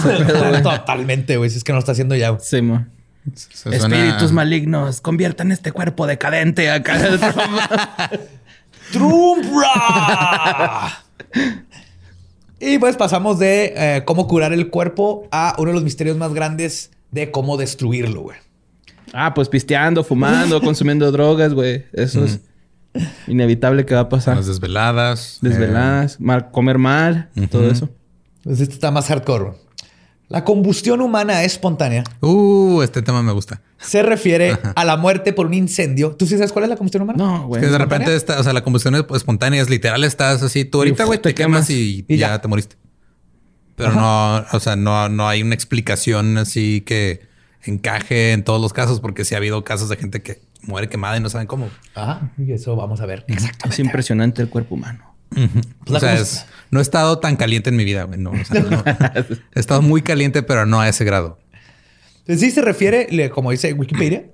Totalmente, 0.62 1.38
güey. 1.38 1.50
Si 1.50 1.58
es 1.58 1.64
que 1.64 1.72
no 1.72 1.78
lo 1.78 1.80
está 1.80 1.94
haciendo 1.94 2.16
ya. 2.16 2.38
Sí, 2.40 2.62
mo. 2.62 2.86
Espíritus 3.72 4.34
malignos, 4.34 5.00
conviertan 5.00 5.52
este 5.52 5.72
cuerpo 5.72 6.06
decadente 6.06 6.70
acá. 6.70 7.00
¡Trump! 8.92 9.46
y 12.60 12.78
pues 12.80 12.98
pasamos 12.98 13.40
de 13.40 13.74
eh, 13.76 14.04
cómo 14.06 14.28
curar 14.28 14.52
el 14.52 14.70
cuerpo 14.70 15.28
a 15.32 15.56
uno 15.58 15.70
de 15.70 15.76
los 15.76 15.84
misterios 15.84 16.18
más 16.18 16.34
grandes 16.34 16.92
de 17.12 17.32
cómo 17.32 17.56
destruirlo, 17.56 18.24
güey. 18.24 18.38
Ah, 19.14 19.34
pues 19.34 19.48
pisteando, 19.48 20.04
fumando, 20.04 20.60
consumiendo 20.60 21.10
drogas, 21.12 21.54
güey. 21.54 21.86
Eso 21.94 22.26
es 22.26 22.42
inevitable 23.28 23.86
que 23.86 23.96
va 23.96 24.02
a 24.02 24.10
pasar. 24.10 24.38
Las 24.38 24.48
desveladas. 24.48 25.40
Desveladas, 25.42 26.16
eh, 26.16 26.18
mal, 26.20 26.52
comer 26.52 26.78
mal, 26.78 27.30
todo 27.50 27.70
eso. 27.70 27.90
Pues 28.44 28.60
esto 28.60 28.74
está 28.74 28.92
más 28.92 29.08
hardcore. 29.08 29.54
La 30.30 30.44
combustión 30.44 31.02
humana 31.02 31.44
espontánea. 31.44 32.04
Uh, 32.22 32.82
este 32.82 33.02
tema 33.02 33.22
me 33.22 33.32
gusta. 33.34 33.62
Se 33.78 34.02
refiere 34.02 34.58
a 34.76 34.84
la 34.86 34.98
muerte 34.98 35.32
por 35.32 35.46
un 35.46 35.54
incendio. 35.54 36.16
¿Tú 36.16 36.26
sí 36.26 36.36
sabes 36.38 36.52
cuál 36.52 36.64
es 36.64 36.70
la 36.70 36.76
combustión 36.76 37.04
humana? 37.04 37.24
No, 37.24 37.48
güey. 37.48 37.62
que 37.62 37.68
de 37.68 37.78
repente 37.78 38.16
está, 38.16 38.40
o 38.40 38.44
sea, 38.44 38.54
la 38.54 38.64
combustión 38.64 38.96
espontánea 38.96 39.62
es 39.62 39.70
literal, 39.70 40.04
estás 40.04 40.42
así, 40.42 40.66
tú 40.66 40.80
ahorita, 40.80 41.04
güey, 41.04 41.22
te, 41.22 41.36
quemas, 41.36 41.70
y, 41.70 42.06
ya. 42.08 42.42
te 42.42 42.48
moriste. 42.48 42.78
Pero 43.76 43.94
no, 43.94 44.44
o 44.52 44.60
sea, 44.60 44.76
no, 44.76 45.10
no 45.10 45.28
hay 45.28 45.42
una 45.42 45.56
explicación 45.56 46.38
así 46.38 46.82
que 46.82 47.28
encaje 47.64 48.32
en 48.32 48.44
todos 48.44 48.62
los 48.62 48.74
casos, 48.74 49.00
porque 49.00 49.26
sí 49.26 49.36
ha 49.36 49.38
habido 49.38 49.64
casos 49.64 49.90
de 49.90 49.98
gente 49.98 50.22
que 50.22 50.42
muere 50.64 50.90
quemada 50.90 51.18
y 51.18 51.20
no 51.20 51.30
saben 51.30 51.48
cómo. 51.48 51.70
Ajá, 51.96 52.32
y 52.38 52.52
eso 52.52 52.76
vamos 52.76 53.02
a 53.02 53.06
ver. 53.06 53.26
Exactamente. 53.28 53.70
Es 53.70 53.80
impresionante 53.80 54.42
el 54.42 54.50
cuerpo 54.50 54.76
hummo 54.76 55.14
o 55.88 56.00
sea, 56.00 56.22
no 56.72 56.80
he 56.80 56.82
estado 56.82 57.20
tan 57.20 57.36
caliente 57.36 57.70
en 57.70 57.76
mi 57.76 57.86
vida. 57.86 58.08
No, 58.18 58.34
he 59.56 59.60
estado 59.60 59.82
muy 59.82 60.02
caliente, 60.02 60.44
pero 60.44 60.66
no 60.66 60.82
a 60.82 60.90
ese 60.90 61.06
grado. 61.06 61.40
Sí 62.28 62.52
se 62.52 62.62
refiere, 62.62 63.30
como 63.32 63.52
dice 63.52 63.74
Wikipedia, 63.74 64.26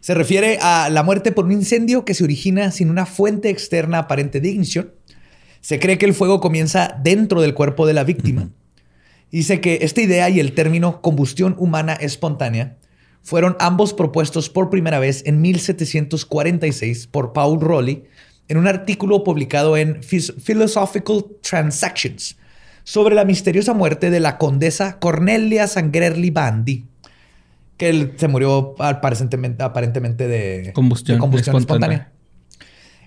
se 0.00 0.14
refiere 0.14 0.58
a 0.62 0.88
la 0.90 1.02
muerte 1.02 1.32
por 1.32 1.44
un 1.44 1.52
incendio 1.52 2.04
que 2.04 2.14
se 2.14 2.24
origina 2.24 2.70
sin 2.70 2.90
una 2.90 3.06
fuente 3.06 3.50
externa 3.50 3.98
aparente 3.98 4.40
de 4.40 4.48
ignición. 4.48 4.94
Se 5.60 5.78
cree 5.78 5.98
que 5.98 6.06
el 6.06 6.14
fuego 6.14 6.40
comienza 6.40 6.96
dentro 7.02 7.40
del 7.40 7.54
cuerpo 7.54 7.86
de 7.86 7.94
la 7.94 8.04
víctima. 8.04 8.48
Dice 9.30 9.60
que 9.60 9.80
esta 9.82 10.00
idea 10.00 10.30
y 10.30 10.40
el 10.40 10.52
término 10.52 11.02
combustión 11.02 11.54
humana 11.58 11.92
espontánea 11.92 12.78
fueron 13.22 13.56
ambos 13.60 13.94
propuestos 13.94 14.48
por 14.48 14.70
primera 14.70 14.98
vez 14.98 15.22
en 15.26 15.40
1746 15.40 17.06
por 17.08 17.32
Paul 17.32 17.60
Rowley 17.60 18.04
en 18.48 18.56
un 18.56 18.66
artículo 18.66 19.24
publicado 19.24 19.76
en 19.76 20.00
Philosophical 20.02 21.26
Transactions 21.42 22.36
sobre 22.84 23.14
la 23.14 23.24
misteriosa 23.24 23.74
muerte 23.74 24.10
de 24.10 24.20
la 24.20 24.38
condesa 24.38 24.98
Cornelia 24.98 25.66
Sangrerli 25.66 26.30
Bandi, 26.30 26.86
que 27.76 28.14
se 28.16 28.28
murió 28.28 28.74
aparentemente, 28.78 30.26
de 30.26 30.72
combustión, 30.72 31.20
espontánea. 31.58 32.10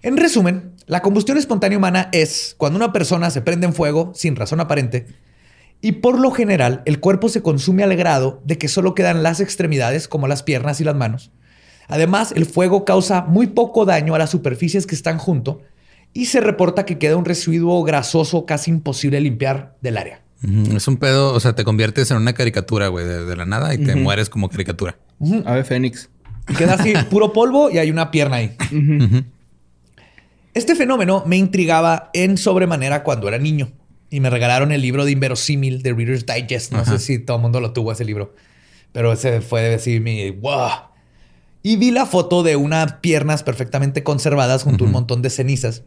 En 0.04 0.18
resumen, 0.18 0.74
la 0.86 1.02
combustión 1.02 1.38
espontánea 1.38 1.80
humana 1.80 2.10
es 2.12 2.54
cuando 2.58 2.78
una 2.78 2.94
persona 2.94 3.32
se 3.32 3.42
prende 3.42 3.66
en 3.66 3.74
fuego 3.74 4.12
sin 4.14 4.36
razón 4.36 4.60
aparente 4.60 5.08
y 5.82 5.94
por 5.94 6.20
lo 6.20 6.32
general, 6.32 6.84
el 6.86 7.00
cuerpo 7.00 7.28
se 7.28 7.42
consume 7.42 7.84
al 7.84 7.96
grado 7.96 8.42
de 8.46 8.58
que 8.58 8.68
solo 8.68 8.94
quedan 8.94 9.24
las 9.24 9.40
extremidades, 9.40 10.08
como 10.08 10.28
las 10.28 10.44
piernas 10.44 10.80
y 10.80 10.84
las 10.84 10.96
manos. 10.96 11.32
Además, 11.88 12.34
el 12.36 12.46
fuego 12.46 12.86
causa 12.86 13.24
muy 13.24 13.48
poco 13.48 13.86
daño 13.86 14.14
a 14.14 14.20
las 14.20 14.30
superficies 14.30 14.86
que 14.86 14.96
están 14.96 15.18
junto 15.18 15.62
y 16.14 16.26
se 16.26 16.40
reporta 16.40 16.86
que 16.86 17.00
queda 17.00 17.18
un 17.18 17.26
residuo 17.26 17.84
grasoso 17.84 18.46
casi 18.46 18.72
imposible 18.72 19.18
de 19.18 19.22
limpiar 19.22 19.76
del 19.82 19.98
área. 19.98 20.22
Es 20.74 20.88
un 20.88 20.98
pedo, 20.98 21.34
o 21.34 21.40
sea, 21.40 21.54
te 21.54 21.64
conviertes 21.64 22.10
en 22.12 22.18
una 22.18 22.34
caricatura, 22.34 22.88
güey, 22.88 23.06
de, 23.06 23.36
la 23.36 23.46
nada 23.46 23.74
y 23.74 23.78
te 23.78 23.96
mueres 23.96 24.30
como 24.30 24.50
caricatura. 24.50 24.98
Ave 25.46 25.64
Fénix. 25.64 26.10
Queda 26.58 26.76
así, 26.76 26.94
puro 27.10 27.34
polvo 27.34 27.70
y 27.70 27.78
hay 27.78 27.92
una 27.92 28.10
pierna 28.10 28.38
ahí. 28.38 28.56
Este 30.54 30.76
fenómeno 30.76 31.24
me 31.26 31.38
intrigaba 31.38 32.10
en 32.14 32.38
sobremanera 32.38 33.04
cuando 33.04 33.28
era 33.28 33.38
niño. 33.38 33.72
Y 34.12 34.20
me 34.20 34.30
regalaron 34.30 34.72
el 34.74 34.82
libro 34.82 35.06
de 35.06 35.12
Inverosímil 35.14 35.82
de 35.82 35.94
Reader's 35.94 36.26
Digest. 36.26 36.74
No 36.74 36.86
sé 36.86 37.00
si 37.00 37.18
todo 37.18 37.38
el 37.38 37.42
mundo 37.42 37.62
lo 37.62 37.72
tuvo 37.72 37.94
ese 37.94 38.04
libro, 38.04 38.36
pero 38.92 39.14
ese 39.14 39.40
fue 39.40 39.62
decir 39.62 40.02
mi 40.02 40.30
wow. 40.30 40.70
Y 41.64 41.78
vi 41.78 41.92
la 41.92 42.06
foto 42.06 42.44
de 42.44 42.58
unas 42.58 42.96
piernas 42.96 43.42
perfectamente 43.42 44.04
conservadas 44.04 44.64
junto 44.64 44.84
a 44.84 44.88
un 44.88 44.94
montón 44.94 45.22
de 45.22 45.30
cenizas, 45.30 45.84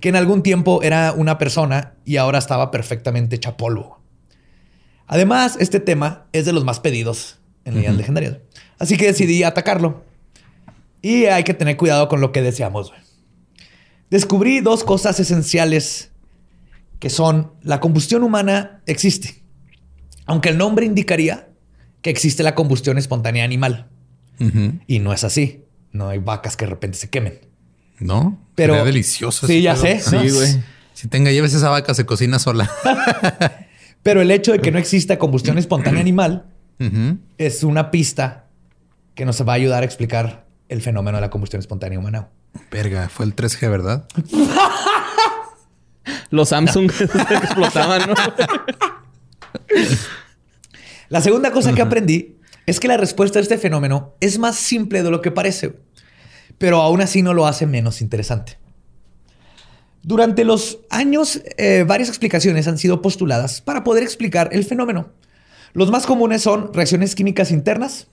que 0.00 0.08
en 0.08 0.16
algún 0.16 0.42
tiempo 0.42 0.82
era 0.82 1.12
una 1.16 1.36
persona 1.36 1.94
y 2.04 2.16
ahora 2.16 2.38
estaba 2.38 2.70
perfectamente 2.70 3.36
hecha 3.36 3.56
polvo. 3.56 4.00
Además, 5.08 5.56
este 5.58 5.80
tema 5.80 6.26
es 6.32 6.46
de 6.46 6.52
los 6.52 6.64
más 6.64 6.78
pedidos 6.78 7.40
en 7.64 7.74
leyendas 7.74 7.98
legendarias. 7.98 8.38
Así 8.78 8.96
que 8.96 9.06
decidí 9.06 9.42
atacarlo. 9.42 10.04
Y 11.02 11.24
hay 11.26 11.42
que 11.42 11.54
tener 11.54 11.76
cuidado 11.76 12.08
con 12.08 12.20
lo 12.20 12.30
que 12.30 12.40
deseamos. 12.40 12.92
Descubrí 14.10 14.60
dos 14.60 14.84
cosas 14.84 15.18
esenciales 15.18 16.12
que 17.04 17.10
son 17.10 17.52
la 17.60 17.80
combustión 17.80 18.22
humana 18.22 18.80
existe, 18.86 19.42
aunque 20.24 20.48
el 20.48 20.56
nombre 20.56 20.86
indicaría 20.86 21.50
que 22.00 22.08
existe 22.08 22.42
la 22.42 22.54
combustión 22.54 22.96
espontánea 22.96 23.44
animal. 23.44 23.90
Y 24.86 25.00
no 25.00 25.12
es 25.12 25.22
así. 25.22 25.64
No 25.92 26.08
hay 26.08 26.18
vacas 26.18 26.56
que 26.56 26.64
de 26.64 26.70
repente 26.70 26.96
se 26.96 27.10
quemen. 27.10 27.40
No, 27.98 28.40
pero 28.54 28.82
delicioso. 28.86 29.46
Sí, 29.46 29.60
ya 29.60 29.76
sé. 29.76 30.00
Sí, 30.00 30.16
güey. 30.16 30.62
Si 30.94 31.08
tenga 31.08 31.30
lleves 31.30 31.52
esa 31.52 31.68
vaca, 31.68 31.92
se 31.92 32.06
cocina 32.06 32.38
sola. 32.38 32.70
pero 34.02 34.22
el 34.22 34.30
hecho 34.30 34.52
de 34.52 34.60
que 34.60 34.70
no 34.70 34.78
exista 34.78 35.18
combustión 35.18 35.58
espontánea 35.58 36.00
animal 36.00 36.46
es 37.36 37.64
una 37.64 37.90
pista 37.90 38.46
que 39.14 39.26
nos 39.26 39.46
va 39.46 39.52
a 39.52 39.56
ayudar 39.56 39.82
a 39.82 39.84
explicar 39.84 40.46
el 40.70 40.80
fenómeno 40.80 41.18
de 41.18 41.20
la 41.20 41.28
combustión 41.28 41.60
espontánea 41.60 41.98
humana. 41.98 42.30
Verga, 42.70 43.10
fue 43.10 43.26
el 43.26 43.36
3G, 43.36 43.68
¿verdad? 43.68 44.08
Los 46.34 46.50
Samsung 46.50 46.90
explotaban, 47.30 48.08
¿no? 48.08 48.14
La 51.08 51.20
segunda 51.20 51.52
cosa 51.52 51.72
que 51.72 51.82
aprendí 51.82 52.36
es 52.66 52.80
que 52.80 52.88
la 52.88 52.96
respuesta 52.96 53.38
a 53.38 53.42
este 53.42 53.58
fenómeno 53.58 54.14
es 54.20 54.38
más 54.38 54.56
simple 54.56 55.02
de 55.02 55.10
lo 55.10 55.20
que 55.20 55.30
parece, 55.30 55.76
pero 56.58 56.82
aún 56.82 57.00
así 57.00 57.22
no 57.22 57.34
lo 57.34 57.46
hace 57.46 57.66
menos 57.66 58.00
interesante. 58.00 58.58
Durante 60.02 60.44
los 60.44 60.80
años, 60.90 61.40
eh, 61.56 61.84
varias 61.86 62.08
explicaciones 62.08 62.68
han 62.68 62.78
sido 62.78 63.00
postuladas 63.00 63.60
para 63.60 63.84
poder 63.84 64.02
explicar 64.02 64.50
el 64.52 64.64
fenómeno. 64.64 65.12
Los 65.72 65.90
más 65.90 66.06
comunes 66.06 66.42
son 66.42 66.72
reacciones 66.72 67.14
químicas 67.14 67.50
internas, 67.50 68.06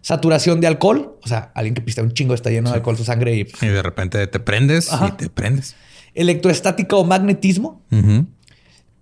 saturación 0.00 0.60
de 0.60 0.66
alcohol, 0.66 1.18
o 1.22 1.28
sea, 1.28 1.52
alguien 1.54 1.74
que 1.74 1.82
pista 1.82 2.00
un 2.02 2.12
chingo 2.12 2.32
está 2.32 2.48
lleno 2.48 2.70
de 2.70 2.76
alcohol 2.76 2.96
su 2.96 3.04
sangre 3.04 3.34
y... 3.34 3.40
y 3.40 3.66
de 3.66 3.82
repente 3.82 4.26
te 4.26 4.40
prendes 4.40 4.90
y 4.90 5.10
te 5.12 5.28
prendes. 5.28 5.76
Electroestática 6.14 6.96
o 6.96 7.04
magnetismo, 7.04 7.82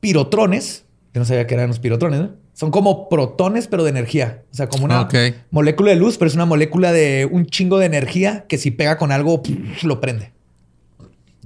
pirotrones, 0.00 0.84
que 1.12 1.18
no 1.18 1.24
sabía 1.24 1.46
que 1.46 1.54
eran 1.54 1.68
los 1.68 1.80
pirotrones, 1.80 2.22
son 2.60 2.70
como 2.70 3.08
protones, 3.08 3.66
pero 3.68 3.84
de 3.84 3.90
energía. 3.90 4.42
O 4.52 4.54
sea, 4.54 4.68
como 4.68 4.84
una 4.84 5.08
molécula 5.50 5.90
de 5.90 5.96
luz, 5.96 6.18
pero 6.18 6.28
es 6.28 6.34
una 6.34 6.44
molécula 6.44 6.92
de 6.92 7.26
un 7.30 7.46
chingo 7.46 7.78
de 7.78 7.86
energía 7.86 8.44
que 8.48 8.58
si 8.58 8.70
pega 8.70 8.98
con 8.98 9.12
algo, 9.12 9.42
lo 9.82 10.00
prende. 10.00 10.32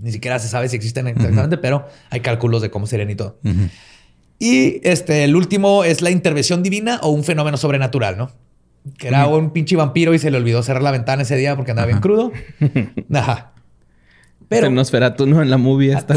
Ni 0.03 0.11
siquiera 0.13 0.39
se 0.39 0.49
sabe 0.49 0.69
si 0.69 0.77
existen 0.77 1.07
exactamente, 1.07 1.57
pero 1.57 1.87
hay 2.11 2.21
cálculos 2.21 2.63
de 2.63 2.71
cómo 2.71 2.87
serían 2.87 3.11
y 3.11 3.15
todo. 3.15 3.39
Y 4.39 4.81
este, 4.83 5.25
el 5.25 5.37
último 5.37 5.85
es 5.85 6.03
la 6.03 6.11
intervención 6.11 6.63
divina 6.63 6.99
o 7.03 7.11
un 7.11 7.25
fenómeno 7.25 7.57
sobrenatural, 7.57 8.19
¿no? 8.19 8.31
Que 8.99 9.09
era 9.09 9.27
un 9.29 9.51
pinche 9.51 9.77
vampiro 9.77 10.13
y 10.15 10.19
se 10.19 10.31
le 10.31 10.37
olvidó 10.37 10.63
cerrar 10.63 10.83
la 10.83 10.91
ventana 10.91 11.23
ese 11.23 11.37
día 11.37 11.57
porque 11.57 11.71
andaba 11.71 11.87
bien 11.87 12.01
crudo. 12.01 12.33
Ajá. 13.15 13.54
Pero. 14.49 14.71
Nosferatu, 14.71 15.27
¿no? 15.27 15.43
En 15.43 15.51
la 15.51 15.59
movie 15.59 15.93
esta. 15.93 16.15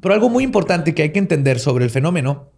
Pero 0.00 0.14
algo 0.14 0.28
muy 0.28 0.44
importante 0.44 0.94
que 0.94 1.02
hay 1.02 1.12
que 1.12 1.18
entender 1.18 1.58
sobre 1.58 1.84
el 1.84 1.90
fenómeno 1.90 2.50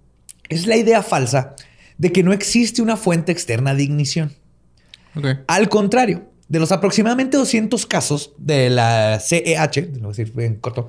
es 0.48 0.66
la 0.66 0.76
idea 0.76 1.02
falsa 1.02 1.54
de 1.98 2.12
que 2.12 2.22
no 2.22 2.32
existe 2.32 2.82
una 2.82 2.96
fuente 2.96 3.32
externa 3.32 3.74
de 3.74 3.84
ignición. 3.84 4.32
Al 5.46 5.68
contrario, 5.68 6.30
de 6.48 6.58
los 6.58 6.72
aproximadamente 6.72 7.36
200 7.36 7.86
casos 7.86 8.32
de 8.38 8.70
la 8.70 9.18
CEH, 9.20 9.92
lo 9.94 10.00
voy 10.00 10.04
a 10.06 10.08
decir 10.08 10.32
en 10.38 10.56
corto, 10.56 10.88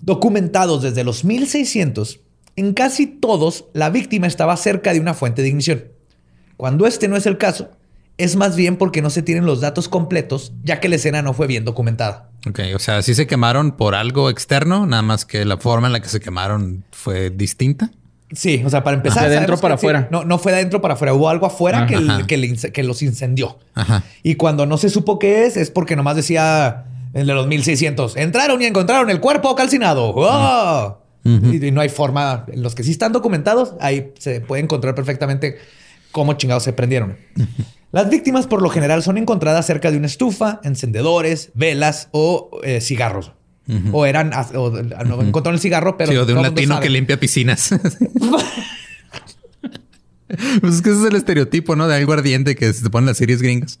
documentados 0.00 0.82
desde 0.82 1.04
los 1.04 1.24
1600, 1.24 2.20
en 2.56 2.72
casi 2.72 3.06
todos 3.06 3.66
la 3.72 3.90
víctima 3.90 4.26
estaba 4.26 4.56
cerca 4.56 4.92
de 4.92 5.00
una 5.00 5.14
fuente 5.14 5.42
de 5.42 5.48
ignición. 5.48 5.84
Cuando 6.56 6.86
este 6.86 7.06
no 7.06 7.16
es 7.16 7.26
el 7.26 7.38
caso, 7.38 7.70
es 8.18 8.36
más 8.36 8.56
bien 8.56 8.76
porque 8.76 9.02
no 9.02 9.10
se 9.10 9.22
tienen 9.22 9.44
los 9.44 9.60
datos 9.60 9.88
completos, 9.88 10.52
ya 10.64 10.80
que 10.80 10.88
la 10.88 10.96
escena 10.96 11.22
no 11.22 11.34
fue 11.34 11.46
bien 11.46 11.64
documentada. 11.64 12.30
Ok, 12.48 12.60
o 12.74 12.78
sea, 12.78 13.02
sí 13.02 13.14
se 13.14 13.26
quemaron 13.26 13.72
por 13.72 13.94
algo 13.94 14.30
externo, 14.30 14.86
nada 14.86 15.02
más 15.02 15.24
que 15.24 15.44
la 15.44 15.56
forma 15.56 15.88
en 15.88 15.92
la 15.92 16.00
que 16.00 16.08
se 16.08 16.20
quemaron 16.20 16.84
fue 16.92 17.30
distinta. 17.30 17.90
Sí, 18.32 18.62
o 18.64 18.70
sea, 18.70 18.82
para 18.82 18.96
empezar. 18.96 19.28
De 19.28 19.36
adentro 19.36 19.56
para 19.58 19.74
afuera. 19.74 20.08
no, 20.10 20.24
no 20.24 20.38
fue 20.38 20.52
de 20.52 20.58
adentro 20.58 20.80
para 20.80 20.94
afuera. 20.94 21.14
Hubo 21.14 21.28
algo 21.28 21.46
afuera 21.46 21.86
que, 21.86 22.72
que, 22.72 22.82
los 22.82 23.02
incendió. 23.02 23.58
Ajá. 23.74 24.02
Y 24.22 24.34
cuando 24.34 24.66
no 24.66 24.78
se 24.78 24.90
supo 24.90 25.18
qué 25.18 25.46
es, 25.46 25.56
es 25.56 25.70
porque 25.70 25.94
nomás 25.94 26.16
decía 26.16 26.86
el 27.14 27.26
de 27.26 27.34
los 27.34 27.46
1600. 27.46 28.16
Entraron 28.16 28.60
y 28.62 28.66
encontraron 28.66 29.10
el 29.10 29.20
cuerpo 29.20 29.54
calcinado. 29.54 30.12
¡Oh! 30.16 30.98
y, 31.24 31.70
no 31.70 31.80
hay 31.80 31.88
forma. 31.88 32.46
Los 32.54 32.74
que 32.74 32.82
sí 32.82 32.90
están 32.90 33.12
documentados, 33.12 33.74
ahí 33.80 34.12
se 34.18 34.40
puede 34.40 34.62
encontrar 34.62 34.94
perfectamente 34.94 35.58
cómo 36.10 36.32
chingados 36.34 36.64
se 36.64 36.72
prendieron. 36.72 37.16
Las 37.96 38.10
víctimas 38.10 38.46
por 38.46 38.60
lo 38.60 38.68
general 38.68 39.02
son 39.02 39.16
encontradas 39.16 39.64
cerca 39.64 39.90
de 39.90 39.96
una 39.96 40.06
estufa, 40.06 40.60
encendedores, 40.62 41.50
velas 41.54 42.10
o 42.10 42.60
eh, 42.62 42.82
cigarros. 42.82 43.32
O 43.90 44.04
eran, 44.04 44.32
o, 44.54 44.68
no 44.68 45.22
encontraron 45.22 45.54
el 45.54 45.60
cigarro, 45.62 45.96
pero. 45.96 46.12
Sí, 46.12 46.18
o 46.18 46.26
de 46.26 46.34
un 46.34 46.42
latino 46.42 46.78
que 46.78 46.90
limpia 46.90 47.18
piscinas. 47.18 47.70
pues 50.60 50.74
es 50.74 50.82
que 50.82 50.90
ese 50.90 51.00
es 51.00 51.06
el 51.06 51.16
estereotipo, 51.16 51.74
¿no? 51.74 51.88
De 51.88 51.96
algo 51.96 52.12
ardiente 52.12 52.54
que 52.54 52.70
se 52.70 52.90
pone 52.90 53.04
en 53.04 53.06
las 53.06 53.16
series 53.16 53.40
gringas. 53.40 53.80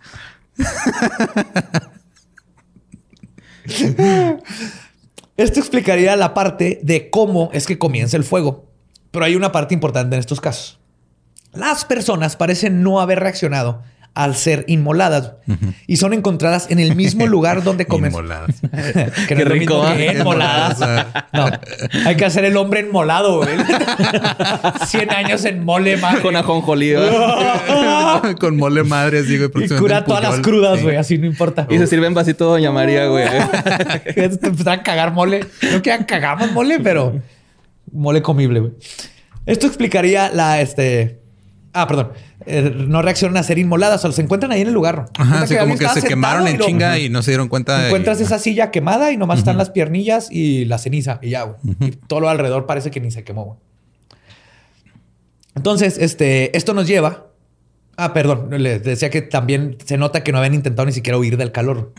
Esto 5.36 5.60
explicaría 5.60 6.16
la 6.16 6.32
parte 6.32 6.80
de 6.82 7.10
cómo 7.10 7.50
es 7.52 7.66
que 7.66 7.76
comienza 7.76 8.16
el 8.16 8.24
fuego. 8.24 8.64
Pero 9.10 9.26
hay 9.26 9.36
una 9.36 9.52
parte 9.52 9.74
importante 9.74 10.16
en 10.16 10.20
estos 10.20 10.40
casos. 10.40 10.80
Las 11.52 11.84
personas 11.84 12.36
parecen 12.36 12.82
no 12.82 12.98
haber 13.00 13.20
reaccionado 13.20 13.82
al 14.16 14.34
ser 14.34 14.64
inmoladas 14.66 15.34
y 15.86 15.98
son 15.98 16.14
encontradas 16.14 16.70
en 16.70 16.78
el 16.78 16.96
mismo 16.96 17.26
lugar 17.28 17.62
donde 17.62 17.84
comenzó. 17.84 18.20
Inmoladas. 18.20 18.56
que 19.28 19.34
Qué 19.34 19.44
rico, 19.44 19.84
inmoladas. 19.94 20.80
no, 21.34 21.50
hay 22.06 22.16
que 22.16 22.24
hacer 22.24 22.46
el 22.46 22.56
hombre 22.56 22.80
enmolado, 22.80 23.42
güey. 23.42 23.56
100 24.86 25.10
años 25.10 25.44
en 25.44 25.62
mole 25.62 25.98
madre. 25.98 26.22
Con 26.22 26.34
ajonjolí. 26.34 26.94
Con 28.40 28.56
mole 28.56 28.84
madre, 28.84 29.22
digo. 29.22 29.50
Y 29.54 29.68
cura 29.68 30.02
todas 30.04 30.22
las 30.22 30.40
crudas, 30.40 30.82
güey. 30.82 30.96
Así 30.96 31.18
no 31.18 31.26
importa. 31.26 31.66
Y 31.68 31.76
se 31.76 31.86
sirve 31.86 32.06
en 32.06 32.14
vasito 32.14 32.46
Doña 32.46 32.72
María, 32.72 33.08
güey. 33.08 33.26
Te 34.14 34.24
empezaron 34.24 34.80
a 34.80 34.82
cagar 34.82 35.12
mole. 35.12 35.44
No 35.72 35.82
que 35.82 35.94
cagamos 36.06 36.50
mole, 36.52 36.80
pero 36.80 37.20
mole 37.92 38.22
comible, 38.22 38.60
güey. 38.60 38.72
Esto 39.44 39.66
explicaría 39.66 40.30
la, 40.30 40.62
este... 40.62 41.25
Ah, 41.76 41.86
perdón. 41.86 42.12
Eh, 42.46 42.72
no 42.74 43.02
reaccionan 43.02 43.36
a 43.36 43.42
ser 43.42 43.58
inmoladas, 43.58 44.02
o 44.02 44.10
se 44.10 44.22
encuentran 44.22 44.50
ahí 44.50 44.62
en 44.62 44.68
el 44.68 44.72
lugar. 44.72 45.10
Ajá, 45.18 45.42
así 45.42 45.56
como 45.56 45.76
que 45.76 45.86
se 45.88 46.02
quemaron 46.02 46.48
en 46.48 46.58
chinga 46.58 46.98
y 46.98 47.10
no 47.10 47.22
se 47.22 47.32
dieron 47.32 47.48
cuenta. 47.48 47.86
Encuentras 47.86 48.18
esa 48.22 48.38
silla 48.38 48.70
quemada 48.70 49.12
y 49.12 49.18
nomás 49.18 49.40
están 49.40 49.58
las 49.58 49.68
piernillas 49.68 50.28
y 50.30 50.64
la 50.64 50.78
ceniza 50.78 51.18
y 51.20 51.30
ya, 51.30 51.42
güey. 51.42 51.58
Y 51.80 51.90
todo 51.90 52.20
lo 52.20 52.30
alrededor 52.30 52.64
parece 52.64 52.90
que 52.90 52.98
ni 52.98 53.10
se 53.10 53.24
quemó, 53.24 53.44
güey. 53.44 53.58
Entonces, 55.54 55.98
este, 55.98 56.56
esto 56.56 56.72
nos 56.72 56.86
lleva. 56.86 57.26
Ah, 57.98 58.14
perdón, 58.14 58.48
les 58.50 58.82
decía 58.82 59.10
que 59.10 59.20
también 59.20 59.76
se 59.84 59.98
nota 59.98 60.24
que 60.24 60.32
no 60.32 60.38
habían 60.38 60.54
intentado 60.54 60.86
ni 60.86 60.92
siquiera 60.92 61.18
huir 61.18 61.36
del 61.36 61.52
calor. 61.52 61.92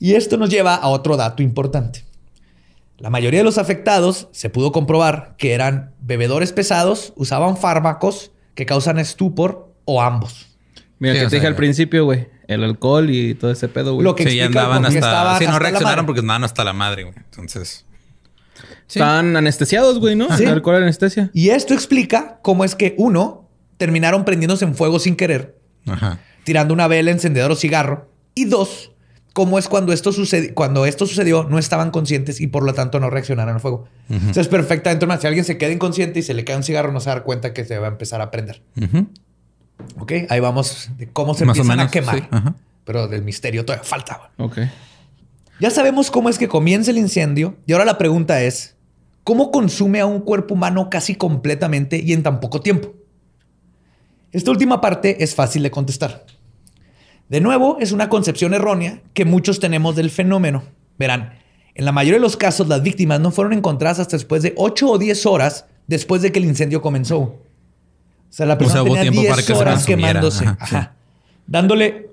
Y 0.00 0.14
esto 0.14 0.38
nos 0.38 0.50
lleva 0.50 0.74
a 0.74 0.88
otro 0.88 1.16
dato 1.16 1.42
importante. 1.44 2.04
La 2.96 3.10
mayoría 3.10 3.40
de 3.40 3.44
los 3.44 3.58
afectados 3.58 4.26
se 4.32 4.50
pudo 4.50 4.72
comprobar 4.72 5.36
que 5.38 5.52
eran 5.52 5.92
bebedores 6.00 6.52
pesados, 6.52 7.12
usaban 7.14 7.56
fármacos 7.56 8.32
que 8.58 8.66
causan 8.66 8.98
estupor 8.98 9.72
o 9.84 10.02
ambos. 10.02 10.48
Mira, 10.98 11.14
que 11.14 11.28
te 11.28 11.36
dije 11.36 11.46
al 11.46 11.54
principio, 11.54 12.06
güey. 12.06 12.26
El 12.48 12.64
alcohol 12.64 13.08
y 13.08 13.36
todo 13.36 13.52
ese 13.52 13.68
pedo, 13.68 13.94
güey. 13.94 14.02
Lo 14.02 14.16
que 14.16 14.28
sí, 14.28 14.40
andaban 14.40 14.84
hasta... 14.84 15.38
Sí, 15.38 15.46
no 15.46 15.60
reaccionaron 15.60 16.06
porque 16.06 16.22
andaban 16.22 16.42
hasta 16.42 16.64
la 16.64 16.72
madre, 16.72 17.04
güey. 17.04 17.14
Entonces... 17.16 17.84
Estaban 18.88 19.36
anestesiados, 19.36 20.00
güey, 20.00 20.16
¿no? 20.16 20.36
Sí. 20.36 20.42
El 20.42 20.48
alcohol 20.48 20.82
anestesia. 20.82 21.30
Y 21.32 21.50
esto 21.50 21.72
explica 21.72 22.40
cómo 22.42 22.64
es 22.64 22.74
que, 22.74 22.96
uno, 22.98 23.48
terminaron 23.76 24.24
prendiéndose 24.24 24.64
en 24.64 24.74
fuego 24.74 24.98
sin 24.98 25.14
querer. 25.14 25.56
Ajá. 25.86 26.18
Tirando 26.42 26.74
una 26.74 26.88
vela, 26.88 27.12
encendedor 27.12 27.52
o 27.52 27.54
cigarro. 27.54 28.10
Y 28.34 28.46
dos, 28.46 28.90
cómo 29.38 29.56
es 29.56 29.68
cuando 29.68 29.92
esto, 29.92 30.10
sucedió, 30.10 30.52
cuando 30.52 30.84
esto 30.84 31.06
sucedió, 31.06 31.44
no 31.44 31.60
estaban 31.60 31.92
conscientes 31.92 32.40
y 32.40 32.48
por 32.48 32.64
lo 32.64 32.74
tanto 32.74 32.98
no 32.98 33.08
reaccionaron 33.08 33.54
al 33.54 33.60
fuego. 33.60 33.86
Entonces 34.08 34.38
es 34.38 34.48
perfectamente 34.48 35.06
Si 35.20 35.26
alguien 35.28 35.44
se 35.44 35.56
queda 35.56 35.70
inconsciente 35.70 36.18
y 36.18 36.22
se 36.24 36.34
le 36.34 36.42
cae 36.42 36.56
un 36.56 36.64
cigarro, 36.64 36.90
no 36.90 36.98
se 36.98 37.06
va 37.06 37.12
a 37.12 37.14
dar 37.14 37.24
cuenta 37.24 37.52
que 37.52 37.64
se 37.64 37.78
va 37.78 37.86
a 37.86 37.90
empezar 37.90 38.20
a 38.20 38.32
prender. 38.32 38.62
Ok, 39.96 40.12
ahí 40.28 40.40
vamos 40.40 40.90
de 40.98 41.06
cómo 41.06 41.34
se 41.34 41.44
empiezan 41.44 41.78
a 41.78 41.88
quemar. 41.88 42.28
Pero 42.84 43.06
del 43.06 43.22
misterio 43.22 43.64
todavía 43.64 43.84
falta. 43.84 44.32
Ok. 44.38 44.58
Ya 45.60 45.70
sabemos 45.70 46.10
cómo 46.10 46.30
es 46.30 46.36
que 46.36 46.48
comienza 46.48 46.90
el 46.90 46.98
incendio 46.98 47.58
y 47.64 47.74
ahora 47.74 47.84
la 47.84 47.96
pregunta 47.96 48.42
es, 48.42 48.74
¿cómo 49.22 49.52
consume 49.52 50.00
a 50.00 50.06
un 50.06 50.18
cuerpo 50.18 50.54
humano 50.54 50.90
casi 50.90 51.14
completamente 51.14 52.02
y 52.04 52.12
en 52.12 52.24
tan 52.24 52.40
poco 52.40 52.60
tiempo? 52.60 52.92
Esta 54.32 54.50
última 54.50 54.80
parte 54.80 55.22
es 55.22 55.36
fácil 55.36 55.62
de 55.62 55.70
contestar. 55.70 56.26
De 57.28 57.40
nuevo, 57.40 57.76
es 57.80 57.92
una 57.92 58.08
concepción 58.08 58.54
errónea 58.54 59.02
que 59.12 59.24
muchos 59.24 59.60
tenemos 59.60 59.96
del 59.96 60.10
fenómeno. 60.10 60.62
Verán, 60.98 61.34
en 61.74 61.84
la 61.84 61.92
mayoría 61.92 62.18
de 62.18 62.22
los 62.22 62.36
casos 62.36 62.68
las 62.68 62.82
víctimas 62.82 63.20
no 63.20 63.30
fueron 63.30 63.52
encontradas 63.52 64.00
hasta 64.00 64.16
después 64.16 64.42
de 64.42 64.54
8 64.56 64.90
o 64.90 64.98
10 64.98 65.26
horas 65.26 65.66
después 65.86 66.22
de 66.22 66.32
que 66.32 66.38
el 66.38 66.46
incendio 66.46 66.80
comenzó. 66.80 67.18
O 67.18 67.40
sea, 68.30 68.46
la 68.46 68.58
persona 68.58 68.82
tenía 68.84 69.34
10 69.34 69.50
horas 69.50 69.86
quemándose, 69.86 70.46
dándole 71.46 72.10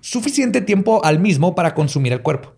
suficiente 0.00 0.60
tiempo 0.60 1.04
al 1.04 1.20
mismo 1.20 1.54
para 1.54 1.74
consumir 1.74 2.12
el 2.12 2.22
cuerpo. 2.22 2.52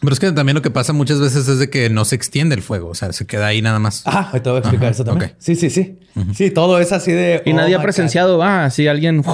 Pero 0.00 0.12
es 0.12 0.20
que 0.20 0.30
también 0.32 0.54
lo 0.54 0.62
que 0.62 0.70
pasa 0.70 0.92
muchas 0.92 1.20
veces 1.20 1.48
es 1.48 1.58
de 1.58 1.70
que 1.70 1.88
no 1.88 2.04
se 2.04 2.14
extiende 2.16 2.54
el 2.54 2.62
fuego, 2.62 2.88
o 2.90 2.94
sea, 2.94 3.12
se 3.12 3.26
queda 3.26 3.46
ahí 3.46 3.62
nada 3.62 3.78
más. 3.78 4.06
Ajá, 4.06 4.38
te 4.40 4.50
voy 4.50 4.58
a 4.58 4.60
explicar 4.60 4.92
eso 4.92 5.04
también. 5.04 5.34
Sí, 5.38 5.56
sí, 5.56 5.70
sí. 5.70 5.98
Sí, 6.34 6.50
todo 6.50 6.78
es 6.78 6.92
así 6.92 7.12
de... 7.12 7.42
Y 7.46 7.54
nadie 7.54 7.76
oh 7.76 7.78
ha 7.78 7.82
presenciado, 7.82 8.38
va, 8.38 8.66
así 8.66 8.86
alguien... 8.86 9.24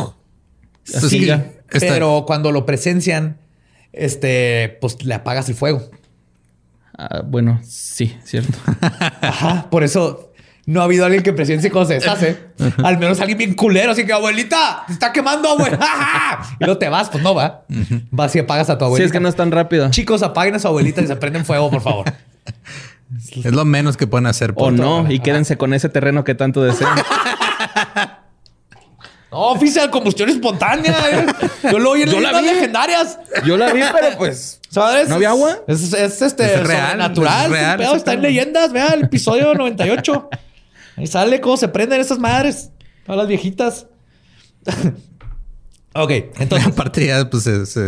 así, 0.95 1.31
pero 1.79 2.25
cuando 2.27 2.53
lo 2.53 2.67
presencian, 2.67 3.39
este, 3.93 4.79
pues 4.81 5.05
le 5.05 5.15
apagas 5.15 5.49
el 5.49 5.55
fuego. 5.55 5.83
Ah, 6.97 7.23
bueno, 7.25 7.61
sí, 7.65 8.17
cierto. 8.25 8.59
Ajá, 9.21 9.69
por 9.71 9.85
eso 9.85 10.31
no 10.67 10.81
ha 10.81 10.85
habido 10.85 11.05
alguien 11.05 11.23
que 11.23 11.33
presencie 11.33 11.71
cómo 11.71 11.85
se 11.85 11.95
deshace. 11.95 12.39
Al 12.85 12.99
menos 12.99 13.21
alguien 13.21 13.39
bien 13.39 13.55
culero, 13.55 13.93
así 13.93 14.05
que 14.05 14.13
abuelita, 14.13 14.85
se 14.87 14.93
está 14.93 15.13
quemando, 15.13 15.49
abuela. 15.49 15.79
y 16.61 16.65
no 16.65 16.79
te 16.79 16.89
vas, 16.89 17.09
pues 17.09 17.25
no 17.25 17.35
va. 17.35 17.65
Vas 18.11 18.37
y 18.37 18.41
apagas 18.41 18.71
a 18.71 18.79
tu 18.79 18.85
abuelita. 18.85 19.05
Sí, 19.05 19.07
es 19.07 19.13
que 19.13 19.21
no 19.21 19.29
es 19.29 19.37
tan 19.37 19.51
rápido. 19.51 19.91
Chicos, 19.91 20.23
apaguen 20.23 20.55
a 20.55 20.59
su 20.59 20.69
abuelita 20.69 21.01
y 21.01 21.07
se 21.07 21.17
prenden 21.17 21.45
fuego, 21.45 21.71
por 21.71 21.81
favor. 21.81 22.13
Es 23.43 23.53
lo 23.53 23.65
menos 23.65 23.97
que 23.97 24.07
pueden 24.07 24.27
hacer. 24.27 24.55
Por 24.55 24.73
o 24.73 24.77
no, 24.77 25.11
y 25.11 25.21
quédense 25.21 25.57
con 25.57 25.75
ese 25.75 25.89
terreno 25.89 26.23
que 26.23 26.35
tanto 26.35 26.63
desean. 26.63 26.97
No, 29.31 29.39
oficial, 29.51 29.91
combustión 29.91 30.29
espontánea. 30.29 30.95
¿eh? 31.11 31.27
Yo 31.71 31.79
lo 31.79 31.91
oí 31.93 32.03
en 32.03 32.23
las 32.23 32.43
legendarias. 32.43 33.19
Yo 33.45 33.57
la 33.57 33.73
vi, 33.73 33.81
pero 33.93 34.17
pues. 34.19 34.61
¿Sabes? 34.71 35.09
¿No 35.09 35.17
había 35.17 35.31
agua? 35.31 35.61
Es, 35.67 35.93
este 35.93 36.55
es 36.55 36.67
real, 36.67 36.99
natural. 36.99 37.81
está 37.97 38.13
en 38.13 38.23
leyendas. 38.23 38.73
Vea 38.73 38.89
el 38.89 39.05
episodio 39.05 39.55
98. 39.55 40.29
Ahí 40.97 41.07
sale 41.07 41.41
cómo 41.41 41.57
se 41.57 41.69
prenden 41.69 42.01
esas 42.01 42.19
madres. 42.19 42.71
Todas 43.05 43.19
las 43.19 43.29
viejitas. 43.29 43.87
Ok, 45.95 46.11
entonces. 46.39 46.69
Aparte 46.73 47.07
ya, 47.07 47.29
pues 47.29 47.47
es, 47.47 47.79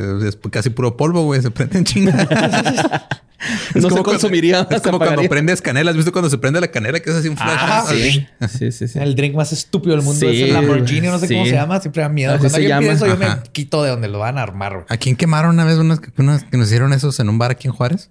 casi 0.50 0.70
puro 0.70 0.96
polvo, 0.96 1.24
güey. 1.24 1.42
Se 1.42 1.50
prenden 1.50 1.84
chingadas. 1.84 2.28
no 3.74 3.90
se 3.90 4.02
consumiría. 4.02 4.66
es 4.70 4.82
como 4.82 4.98
cuando 4.98 5.22
prendes 5.28 5.62
canela. 5.62 5.90
¿Has 5.90 5.96
visto 5.96 6.12
cuando 6.12 6.30
se 6.30 6.38
prende 6.38 6.60
la 6.60 6.68
canela 6.68 7.00
que 7.00 7.10
es 7.10 7.16
así 7.16 7.28
un 7.28 7.36
flash? 7.36 7.58
Ah, 7.58 7.84
sí. 7.88 8.26
sí. 8.70 8.88
sí, 8.88 8.98
El 8.98 9.14
drink 9.14 9.34
más 9.34 9.52
estúpido 9.52 9.96
del 9.96 10.04
mundo 10.04 10.28
es 10.28 10.40
el 10.42 10.52
Lamborghini. 10.52 11.08
No 11.08 11.18
sé 11.18 11.28
cómo 11.28 11.44
se 11.44 11.52
llama. 11.52 11.80
Siempre 11.80 12.02
da 12.02 12.08
miedo. 12.08 12.38
Cuando 12.38 12.56
alguien 12.56 12.78
pide 12.78 12.90
eso, 12.92 13.06
yo 13.06 13.16
me 13.16 13.26
quito 13.52 13.82
de 13.82 13.90
donde 13.90 14.08
lo 14.08 14.18
van 14.18 14.38
a 14.38 14.42
armar. 14.42 14.86
¿A 14.88 14.96
quién 14.96 15.16
quemaron 15.16 15.52
una 15.52 15.64
vez 15.64 15.78
unas, 15.78 16.00
que 16.00 16.22
nos 16.56 16.66
hicieron 16.66 16.92
esos 16.92 17.18
en 17.20 17.28
un 17.28 17.38
bar 17.38 17.50
aquí 17.50 17.68
en 17.68 17.74
Juárez? 17.74 18.10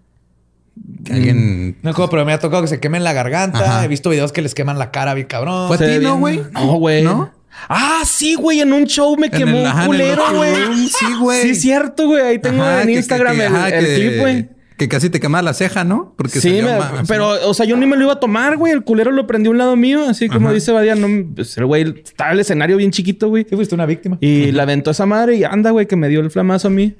Que 1.03 1.13
alguien... 1.13 1.77
No, 1.81 1.93
como, 1.93 2.09
pero 2.09 2.25
me 2.25 2.31
ha 2.31 2.39
tocado 2.39 2.61
que 2.61 2.69
se 2.69 2.79
quemen 2.79 3.03
la 3.03 3.13
garganta. 3.13 3.83
He 3.83 3.87
visto 3.87 4.09
videos 4.09 4.31
que 4.31 4.41
les 4.41 4.55
queman 4.55 4.79
la 4.79 4.91
cara 4.91 5.13
bien 5.13 5.27
cabrón. 5.27 5.67
¿Fue 5.67 5.75
a 5.75 5.79
ti, 5.79 6.03
no, 6.03 6.17
güey? 6.17 6.41
No, 6.53 6.73
güey. 6.75 7.03
¿No? 7.03 7.40
Ah, 7.67 8.03
sí, 8.05 8.35
güey, 8.35 8.61
en 8.61 8.73
un 8.73 8.85
show 8.85 9.15
me 9.17 9.29
quemó 9.29 9.63
un 9.63 9.85
culero, 9.85 10.23
güey. 10.35 10.53
Sí, 10.87 11.05
güey. 11.19 11.41
Sí, 11.41 11.55
cierto, 11.55 12.07
güey. 12.07 12.21
Ahí 12.21 12.39
tengo 12.39 12.63
en 12.65 12.89
Instagram 12.89 13.39
el, 13.39 13.95
clip, 13.95 14.19
güey. 14.19 14.49
Que 14.77 14.87
casi 14.87 15.11
te 15.11 15.19
quema 15.19 15.43
la 15.43 15.53
ceja, 15.53 15.83
¿no? 15.83 16.15
Porque 16.17 16.41
sí, 16.41 16.59
pero, 17.07 17.47
o 17.47 17.53
sea, 17.53 17.67
yo 17.67 17.77
ni 17.77 17.85
me 17.85 17.95
lo 17.95 18.03
iba 18.03 18.13
a 18.13 18.19
tomar, 18.19 18.57
güey. 18.57 18.73
El 18.73 18.83
culero 18.83 19.11
lo 19.11 19.27
prendió 19.27 19.51
a 19.51 19.53
un 19.53 19.57
lado 19.59 19.75
mío, 19.75 20.09
así 20.09 20.27
como 20.27 20.51
dice 20.51 20.71
Badia. 20.71 20.95
No, 20.95 21.07
pues, 21.35 21.55
el 21.57 21.65
güey 21.65 22.01
estaba 22.03 22.31
el 22.31 22.39
escenario 22.39 22.77
bien 22.77 22.91
chiquito, 22.91 23.29
güey. 23.29 23.45
Sí, 23.47 23.55
fuiste 23.55 23.75
una 23.75 23.85
víctima. 23.85 24.17
Y 24.21 24.51
la 24.51 24.63
aventó 24.63 24.91
esa 24.91 25.05
madre 25.05 25.35
y 25.35 25.43
anda, 25.43 25.69
güey, 25.69 25.85
que 25.85 25.95
me 25.95 26.09
dio 26.09 26.21
el 26.21 26.31
flamazo 26.31 26.69
a 26.69 26.71
mí. 26.71 26.95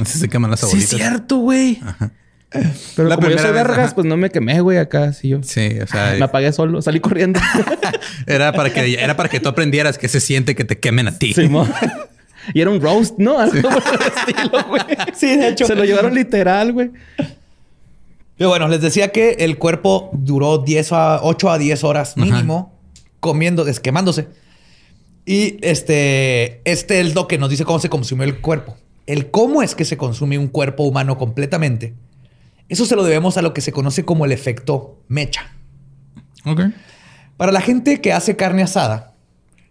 Así 0.00 0.18
se 0.18 0.28
queman 0.28 0.50
las 0.50 0.64
abuelitas. 0.64 0.90
Sí, 0.90 0.96
cierto, 0.96 1.36
güey. 1.36 1.80
Pero 2.96 3.08
la 3.08 3.16
como 3.16 3.28
yo 3.28 3.38
soy 3.38 3.52
vergas, 3.52 3.94
pues 3.94 4.06
no 4.06 4.16
me 4.16 4.30
quemé, 4.30 4.60
güey, 4.60 4.78
acá. 4.78 5.12
Sí, 5.12 5.28
yo. 5.28 5.42
Sí, 5.42 5.78
o 5.82 5.86
sea... 5.86 6.14
Me 6.18 6.24
apagué 6.24 6.52
solo. 6.52 6.82
Salí 6.82 7.00
corriendo. 7.00 7.40
era, 8.26 8.52
para 8.52 8.72
que, 8.72 8.94
era 8.94 9.16
para 9.16 9.28
que 9.28 9.40
tú 9.40 9.48
aprendieras 9.48 9.98
que 9.98 10.08
se 10.08 10.20
siente 10.20 10.54
que 10.54 10.64
te 10.64 10.78
quemen 10.78 11.08
a 11.08 11.18
ti. 11.18 11.32
Sí, 11.32 11.48
y 12.54 12.60
era 12.60 12.70
un 12.70 12.80
roast, 12.80 13.18
¿no? 13.18 13.38
Algo 13.38 13.68
por 13.70 14.00
el 14.00 14.12
estilo, 14.16 14.64
güey. 14.68 14.82
Sí, 15.14 15.36
de 15.36 15.48
hecho. 15.48 15.66
Se 15.66 15.74
lo 15.74 15.84
llevaron 15.84 16.14
literal, 16.14 16.72
güey. 16.72 16.90
Pero 18.36 18.50
bueno, 18.50 18.68
les 18.68 18.80
decía 18.80 19.08
que 19.12 19.36
el 19.40 19.58
cuerpo 19.58 20.10
duró 20.12 20.58
10 20.58 20.92
a 20.92 21.20
8 21.22 21.50
a 21.50 21.58
10 21.58 21.84
horas 21.84 22.16
mínimo 22.16 22.72
comiendo, 23.20 23.64
desquemándose. 23.64 24.26
Y 25.24 25.58
este, 25.62 26.60
este 26.64 27.00
es 27.00 27.14
lo 27.14 27.28
que 27.28 27.38
nos 27.38 27.50
dice 27.50 27.64
cómo 27.64 27.78
se 27.78 27.88
consumió 27.88 28.24
el 28.24 28.40
cuerpo. 28.40 28.76
El 29.06 29.30
cómo 29.30 29.62
es 29.62 29.74
que 29.74 29.84
se 29.84 29.96
consume 29.96 30.38
un 30.38 30.48
cuerpo 30.48 30.82
humano 30.82 31.18
completamente. 31.18 31.94
Eso 32.72 32.86
se 32.86 32.96
lo 32.96 33.04
debemos 33.04 33.36
a 33.36 33.42
lo 33.42 33.52
que 33.52 33.60
se 33.60 33.70
conoce 33.70 34.06
como 34.06 34.24
el 34.24 34.32
efecto 34.32 34.98
mecha. 35.06 35.42
Ok. 36.46 36.62
Para 37.36 37.52
la 37.52 37.60
gente 37.60 38.00
que 38.00 38.14
hace 38.14 38.34
carne 38.34 38.62
asada, 38.62 39.12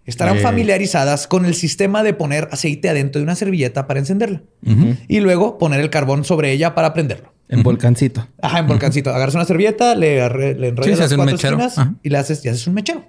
estarán 0.05 0.37
eh. 0.37 0.41
familiarizadas 0.41 1.25
con 1.25 1.47
el 1.47 1.55
sistema 1.55 2.03
de 2.03 2.13
poner 2.13 2.47
aceite 2.51 2.89
adentro 2.89 3.19
de 3.19 3.23
una 3.23 3.33
servilleta 3.33 3.87
para 3.87 3.99
encenderla 3.99 4.43
y 5.07 5.19
luego 5.19 5.57
poner 5.57 5.79
el 5.79 5.89
carbón 5.89 6.23
sobre 6.23 6.51
ella 6.51 6.75
para 6.75 6.93
prenderlo. 6.93 7.33
En 7.49 7.63
volcancito. 7.63 8.27
Ajá, 8.39 8.59
en 8.59 8.67
volcancito. 8.67 9.09
Agarras 9.09 9.33
una 9.33 9.45
servilleta, 9.45 9.95
le, 9.95 10.17
le 10.53 10.67
enrollas 10.67 10.99
las 10.99 11.15
cuatro 11.15 11.35
esquinas 11.37 11.77
y 12.03 12.09
le 12.09 12.17
haces, 12.19 12.45
y 12.45 12.49
haces 12.49 12.67
un 12.67 12.75
mechero. 12.75 13.03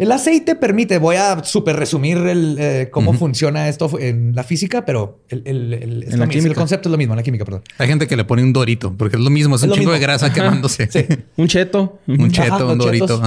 El 0.00 0.12
aceite 0.12 0.54
permite, 0.54 0.96
voy 0.96 1.16
a 1.16 1.44
súper 1.44 1.76
resumir 1.76 2.16
el, 2.16 2.56
eh, 2.58 2.88
cómo 2.90 3.12
funciona 3.12 3.68
esto 3.68 3.98
en 4.00 4.34
la 4.34 4.44
física, 4.44 4.86
pero 4.86 5.18
el, 5.28 5.42
el, 5.46 6.54
concepto 6.54 6.88
es 6.88 6.90
lo 6.90 6.96
mismo 6.96 7.12
en 7.12 7.18
la 7.18 7.22
química, 7.22 7.44
perdón. 7.44 7.64
Hay 7.76 7.86
gente 7.86 8.06
que 8.06 8.16
le 8.16 8.24
pone 8.24 8.42
un 8.42 8.54
dorito, 8.54 8.94
porque 8.96 9.18
es 9.18 9.22
lo 9.22 9.28
mismo, 9.28 9.56
es, 9.56 9.62
un 9.62 9.72
chingo 9.72 9.92
de 9.92 9.98
grasa 9.98 10.32
quemándose. 10.32 10.88
un 11.36 11.48
cheto. 11.48 11.98
Un 12.06 12.30
cheto, 12.30 12.72
un 12.72 12.78
dorito. 12.78 13.20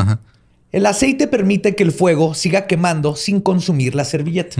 El 0.71 0.88
aceite 0.88 1.28
permite 1.28 1.76
que 1.76 1.84
el 1.84 1.91
fuego 1.91 2.34
siga 2.34 2.65
quemando 2.65 3.15
sin 3.15 3.39
consumir 3.39 3.93
la 3.93 4.03
servilleta. 4.03 4.59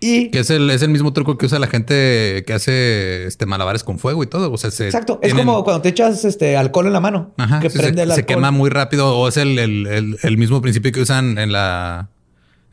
Y 0.00 0.30
que 0.30 0.40
es 0.40 0.50
el, 0.50 0.70
es 0.70 0.82
el 0.82 0.90
mismo 0.90 1.12
truco 1.12 1.36
que 1.38 1.46
usa 1.46 1.58
la 1.58 1.66
gente 1.66 2.44
que 2.46 2.52
hace 2.52 3.26
este 3.26 3.46
malabares 3.46 3.84
con 3.84 3.98
fuego 3.98 4.22
y 4.22 4.26
todo. 4.26 4.52
O 4.52 4.58
sea, 4.58 4.70
Exacto. 4.70 5.18
Es 5.22 5.34
como 5.34 5.64
cuando 5.64 5.82
te 5.82 5.88
echas 5.88 6.24
este 6.24 6.56
alcohol 6.56 6.86
en 6.86 6.92
la 6.92 7.00
mano. 7.00 7.34
que 7.60 7.70
prende 7.70 8.06
se, 8.06 8.14
se 8.14 8.26
quema 8.26 8.50
muy 8.50 8.70
rápido. 8.70 9.16
O 9.16 9.28
es 9.28 9.36
el, 9.36 9.58
el, 9.58 10.36
mismo 10.36 10.62
principio 10.62 10.92
que 10.92 11.00
usan 11.00 11.38
en 11.38 11.52
la 11.52 12.08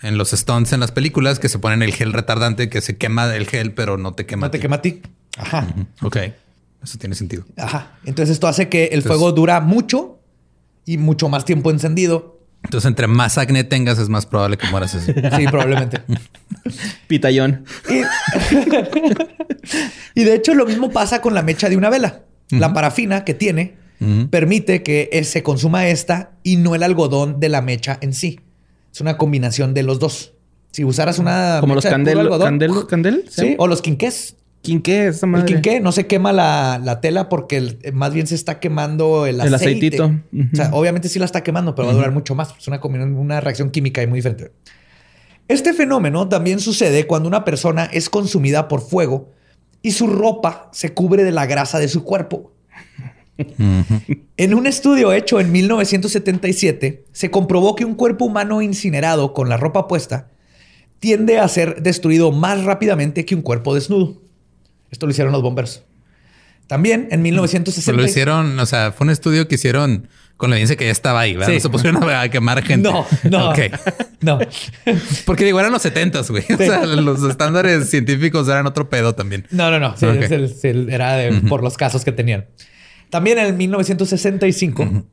en 0.01 0.17
los 0.17 0.32
stunts 0.32 0.73
en 0.73 0.82
las 0.82 0.91
películas 0.91 1.39
que 1.39 1.49
se 1.49 1.57
ponen 1.57 1.82
el 1.82 1.93
gel 1.93 2.13
retardante 2.13 2.69
que 2.69 2.82
se 2.82 2.97
quema 2.97 3.34
el 3.36 3.47
gel, 3.47 3.73
pero 3.73 3.97
no 3.97 4.13
te 4.13 4.26
quema. 4.26 4.47
No 4.47 4.51
te 4.51 4.59
quema 4.59 4.78
a 4.78 4.82
ti. 4.82 5.01
Ajá. 5.38 5.67
Ok. 6.01 6.17
Eso 6.84 6.99
tiene 6.99 7.15
sentido. 7.15 7.43
Ajá. 7.57 7.97
Entonces 8.05 8.34
esto 8.34 8.47
hace 8.47 8.69
que 8.69 8.86
el 8.91 9.01
fuego 9.01 9.32
dura 9.32 9.61
mucho 9.61 10.19
y 10.86 10.99
mucho 10.99 11.30
más 11.30 11.45
tiempo 11.45 11.71
encendido 11.71 12.35
entonces, 12.66 12.88
entre 12.88 13.07
más 13.07 13.38
acné 13.38 13.63
tengas, 13.63 13.99
es 13.99 14.09
más 14.09 14.26
probable 14.26 14.57
que 14.57 14.68
mueras 14.68 14.95
así. 14.95 15.13
Sí, 15.13 15.47
probablemente. 15.47 16.01
Pitayón. 17.07 17.66
Y, 20.13 20.24
de 20.24 20.36
hecho, 20.36 20.53
lo 20.53 20.68
mismo 20.68 20.91
pasa 20.91 21.22
con 21.22 21.34
la 21.34 21.41
mecha 21.41 21.70
de 21.70 21.76
una 21.76 21.89
vela. 21.89 22.22
La 22.51 22.72
parafina 22.72 23.26
que 23.26 23.34
tiene 23.34 23.78
permite 24.30 24.84
que 24.84 25.24
se 25.24 25.41
consuma 25.41 25.88
esta 25.88 26.34
y 26.43 26.57
no 26.57 26.76
el 26.76 26.84
algodón 26.84 27.39
de 27.39 27.49
la 27.49 27.63
mecha 27.63 27.97
en 28.01 28.13
sí. 28.13 28.39
Es 28.93 29.01
una 29.01 29.18
combinación 29.18 29.74
de 29.74 29.82
los 29.82 29.97
dos. 29.97 30.34
Si 30.72 30.84
usaras 30.84 31.18
una. 31.18 31.57
Como 31.61 31.74
los 31.74 31.84
candel, 31.84 32.30
candel, 32.88 33.26
¿sí? 33.28 33.55
O 33.57 33.66
los 33.66 33.82
quinqués. 33.82 34.36
¿Quinqué? 34.66 35.07
Esa 35.07 35.28
madre. 35.28 35.45
El 35.45 35.61
quinqué 35.61 35.80
no 35.80 35.91
se 35.91 36.07
quema 36.07 36.34
la, 36.34 36.99
tela 37.01 37.30
porque 37.30 37.78
más 37.93 38.13
bien 38.13 38.28
se 38.28 38.36
está 38.36 38.59
quemando 38.59 39.26
el 39.26 39.39
aceite. 39.39 39.47
El 39.47 39.53
aceitito. 39.55 40.05
O 40.05 40.55
sea, 40.55 40.70
obviamente 40.74 41.07
sí 41.07 41.20
la 41.20 41.26
está 41.26 41.43
quemando, 41.43 41.76
pero 41.76 41.88
va 41.88 41.93
a 41.93 41.95
durar 41.95 42.11
mucho 42.11 42.36
más. 42.36 42.53
Es 42.57 42.68
una, 42.68 42.82
una 42.84 43.41
reacción 43.41 43.70
química 43.70 44.01
y 44.01 44.07
muy 44.07 44.18
diferente. 44.18 44.51
Este 45.47 45.74
fenómeno 45.74 46.28
también 46.28 46.59
sucede 46.59 47.05
cuando 47.05 47.30
una 47.30 47.45
persona 47.45 47.86
es 47.86 48.09
consumida 48.09 48.68
por 48.68 48.82
fuego 48.82 49.32
y 49.84 49.91
su 49.91 50.07
ropa 50.07 50.70
se 50.74 50.93
cubre 50.93 51.24
de 51.24 51.32
la 51.32 51.45
grasa 51.45 51.78
de 51.78 51.88
su 51.88 52.03
cuerpo. 52.03 52.51
En 54.38 54.53
un 54.53 54.66
estudio 54.66 55.13
hecho 55.13 55.39
en 55.39 55.51
1977, 55.51 57.05
se 57.11 57.32
comprobó 57.32 57.76
que 57.76 57.86
un 57.86 57.95
cuerpo 57.95 58.26
humano 58.26 58.61
incinerado 58.61 59.34
con 59.34 59.49
la 59.49 59.57
ropa 59.57 59.88
puesta 59.88 60.30
tiende 60.99 61.38
a 61.38 61.47
ser 61.47 61.84
destruido 61.84 62.32
más 62.32 62.63
rápidamente 62.63 63.26
que 63.26 63.36
un 63.36 63.41
cuerpo 63.41 63.76
desnudo. 63.76 64.22
Esto 64.92 65.06
lo 65.06 65.12
hicieron 65.12 65.32
los 65.32 65.42
bomberos. 65.42 65.84
También 66.68 67.08
en 67.12 67.22
1960. 67.22 68.02
lo 68.02 68.08
hicieron, 68.08 68.60
o 68.60 68.66
sea, 68.66 68.92
fue 68.92 69.06
un 69.06 69.12
estudio 69.12 69.48
que 69.48 69.56
hicieron 69.56 70.08
con 70.38 70.50
la 70.50 70.56
evidencia 70.56 70.76
que 70.76 70.86
ya 70.86 70.92
estaba 70.92 71.22
ahí, 71.22 71.36
¿verdad? 71.36 71.54
No 71.54 71.60
se 71.60 71.70
pusieron 71.70 72.04
a 72.10 72.28
quemar 72.30 72.62
gente. 72.64 72.90
No, 72.90 73.06
no. 73.24 73.52
Ok. 73.52 73.60
No. 74.22 74.40
Porque 75.26 75.46
digo, 75.46 75.60
eran 75.60 75.72
los 75.72 75.82
70 75.84 76.22
güey. 76.30 76.44
O 76.52 76.58
sea, 76.58 76.86
los 76.86 77.24
estándares 77.24 77.90
científicos 77.90 78.48
eran 78.48 78.66
otro 78.66 78.90
pedo 78.90 79.14
también. 79.14 79.48
No, 79.52 79.70
no, 79.72 79.80
no. 79.80 79.96
Sí, 79.96 80.06
era 80.90 81.30
por 81.48 81.64
los 81.64 81.78
casos 81.78 82.04
que 82.04 82.12
tenían. 82.12 82.48
También 83.10 83.38
en 83.38 83.46
el 83.46 83.54
1965, 83.54 85.06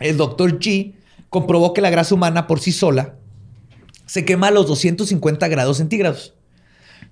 el 0.00 0.16
doctor 0.16 0.58
G 0.58 0.94
comprobó 1.28 1.74
que 1.74 1.80
la 1.80 1.90
grasa 1.90 2.14
humana 2.14 2.46
por 2.46 2.60
sí 2.60 2.72
sola 2.72 3.16
se 4.06 4.24
quema 4.24 4.48
a 4.48 4.50
los 4.50 4.66
250 4.68 5.48
grados 5.48 5.78
centígrados. 5.78 6.34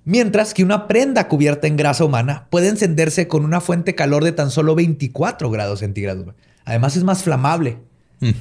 Mientras 0.05 0.53
que 0.53 0.63
una 0.63 0.87
prenda 0.87 1.27
cubierta 1.27 1.67
en 1.67 1.77
grasa 1.77 2.03
humana 2.03 2.47
puede 2.49 2.67
encenderse 2.67 3.27
con 3.27 3.45
una 3.45 3.61
fuente 3.61 3.91
de 3.91 3.95
calor 3.95 4.23
de 4.23 4.33
tan 4.33 4.51
solo 4.51 4.75
24 4.75 5.49
grados 5.49 5.79
centígrados. 5.79 6.27
Además 6.65 6.97
es 6.97 7.03
más 7.03 7.23
flamable 7.23 7.77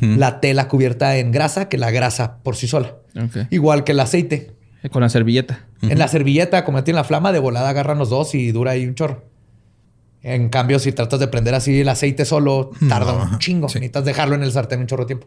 la 0.01 0.41
tela 0.41 0.69
cubierta 0.69 1.17
en 1.17 1.33
grasa 1.33 1.69
que 1.69 1.79
la 1.79 1.91
grasa 1.91 2.39
por 2.43 2.57
sí 2.57 2.67
sola. 2.69 2.95
Igual 3.51 3.85
que 3.85 3.93
el 3.93 4.01
aceite. 4.01 4.53
Con 4.91 5.03
la 5.03 5.09
servilleta. 5.09 5.67
En 5.83 5.99
la 5.99 6.09
servilleta, 6.09 6.65
como 6.65 6.83
tiene 6.85 6.97
la 6.97 7.05
flama, 7.05 7.33
de 7.33 7.39
volada 7.39 7.69
agarran 7.69 7.99
los 7.99 8.11
dos 8.11 8.35
y 8.35 8.53
dura 8.53 8.73
ahí 8.73 8.87
un 8.87 8.95
chorro. 8.95 9.25
En 10.23 10.49
cambio, 10.51 10.79
si 10.79 10.93
tratas 10.93 11.19
de 11.19 11.27
prender 11.29 11.55
así 11.55 11.81
el 11.81 11.89
aceite 11.89 12.25
solo, 12.25 12.71
tarda 12.89 13.13
un 13.13 13.39
chingo. 13.39 13.67
Necesitas 13.67 14.05
dejarlo 14.05 14.37
en 14.37 14.43
el 14.45 14.53
sartén 14.53 14.81
un 14.81 14.87
chorro 14.87 15.05
de 15.05 15.09
tiempo. 15.09 15.27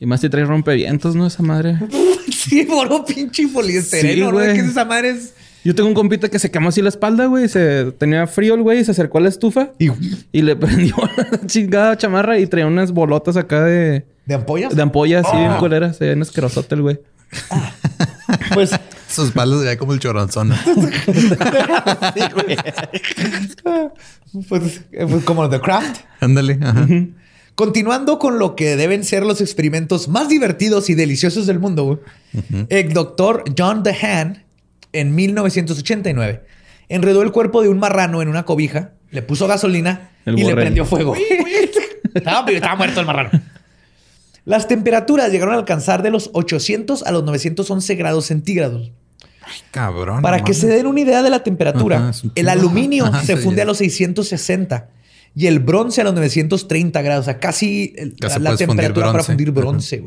Y 0.00 0.06
más 0.06 0.22
si 0.22 0.30
trae 0.30 0.46
rompevientos, 0.46 1.14
¿no? 1.14 1.26
Esa 1.26 1.42
madre. 1.42 1.78
sí, 2.32 2.64
por 2.64 3.04
pinche 3.04 3.46
poliestireno, 3.48 4.26
sí, 4.26 4.32
güey. 4.32 4.54
¿Qué 4.54 4.60
es 4.60 4.68
esa 4.68 4.86
madre? 4.86 5.14
Yo 5.62 5.74
tengo 5.74 5.90
un 5.90 5.94
compita 5.94 6.30
que 6.30 6.38
se 6.38 6.50
quemó 6.50 6.70
así 6.70 6.80
la 6.80 6.88
espalda, 6.88 7.26
güey. 7.26 7.46
Se 7.48 7.92
tenía 7.92 8.26
frío 8.26 8.54
el 8.54 8.62
güey 8.62 8.80
y 8.80 8.84
se 8.84 8.92
acercó 8.92 9.18
a 9.18 9.20
la 9.20 9.28
estufa 9.28 9.72
y, 9.78 9.90
y 10.32 10.40
le 10.40 10.56
prendió 10.56 10.96
la 11.16 11.46
chingada 11.46 11.98
chamarra 11.98 12.38
y 12.38 12.46
traía 12.46 12.66
unas 12.66 12.92
bolotas 12.92 13.36
acá 13.36 13.62
de. 13.62 14.06
¿De 14.24 14.34
ampollas? 14.34 14.74
De 14.74 14.80
ampollas, 14.80 15.26
sí, 15.30 15.36
bien 15.36 15.50
ah. 15.50 15.58
culeras. 15.58 15.98
Se 15.98 16.06
veía 16.06 16.22
asquerosote 16.22 16.74
el 16.76 16.82
güey. 16.82 17.00
pues. 18.54 18.70
Sus 19.06 19.32
palos 19.32 19.64
ya 19.64 19.76
como 19.76 19.92
el 19.92 19.98
choronzón. 19.98 20.54
sí, 20.54 22.20
güey. 22.32 22.56
pues, 24.48 24.80
pues, 24.88 25.24
como 25.24 25.50
The 25.50 25.60
Craft. 25.60 26.04
Ándale. 26.20 26.58
Continuando 27.60 28.18
con 28.18 28.38
lo 28.38 28.56
que 28.56 28.74
deben 28.74 29.04
ser 29.04 29.22
los 29.22 29.42
experimentos 29.42 30.08
más 30.08 30.30
divertidos 30.30 30.88
y 30.88 30.94
deliciosos 30.94 31.46
del 31.46 31.58
mundo, 31.58 32.00
el 32.70 32.94
doctor 32.94 33.44
John 33.54 33.82
DeHaan, 33.82 34.44
en 34.94 35.14
1989, 35.14 36.42
enredó 36.88 37.20
el 37.20 37.32
cuerpo 37.32 37.60
de 37.60 37.68
un 37.68 37.78
marrano 37.78 38.22
en 38.22 38.28
una 38.28 38.46
cobija, 38.46 38.92
le 39.10 39.20
puso 39.20 39.46
gasolina 39.46 40.08
y 40.24 40.42
le 40.42 40.54
prendió 40.54 40.86
fuego. 40.86 41.14
estaba, 42.14 42.50
estaba 42.50 42.76
muerto 42.76 43.00
el 43.00 43.06
marrano. 43.06 43.42
Las 44.46 44.66
temperaturas 44.66 45.30
llegaron 45.30 45.54
a 45.54 45.58
alcanzar 45.58 46.02
de 46.02 46.10
los 46.10 46.30
800 46.32 47.02
a 47.02 47.12
los 47.12 47.24
911 47.24 47.94
grados 47.94 48.24
centígrados. 48.24 48.90
Ay, 49.42 49.60
cabrón. 49.70 50.22
Para 50.22 50.44
que 50.44 50.54
se 50.54 50.66
den 50.66 50.86
una 50.86 51.00
idea 51.00 51.22
de 51.22 51.28
la 51.28 51.42
temperatura, 51.42 52.10
el 52.34 52.48
aluminio 52.48 53.12
se 53.22 53.36
funde 53.36 53.60
a 53.60 53.66
los 53.66 53.76
660 53.76 54.88
y 55.34 55.46
el 55.46 55.60
bronce 55.60 56.00
a 56.00 56.04
los 56.04 56.14
930 56.14 57.02
grados. 57.02 57.22
O 57.22 57.24
sea, 57.26 57.38
casi 57.38 57.94
la, 58.18 58.56
temperatura 58.56 59.12
para 59.12 59.24
fundir 59.24 59.50
bronce, 59.52 60.02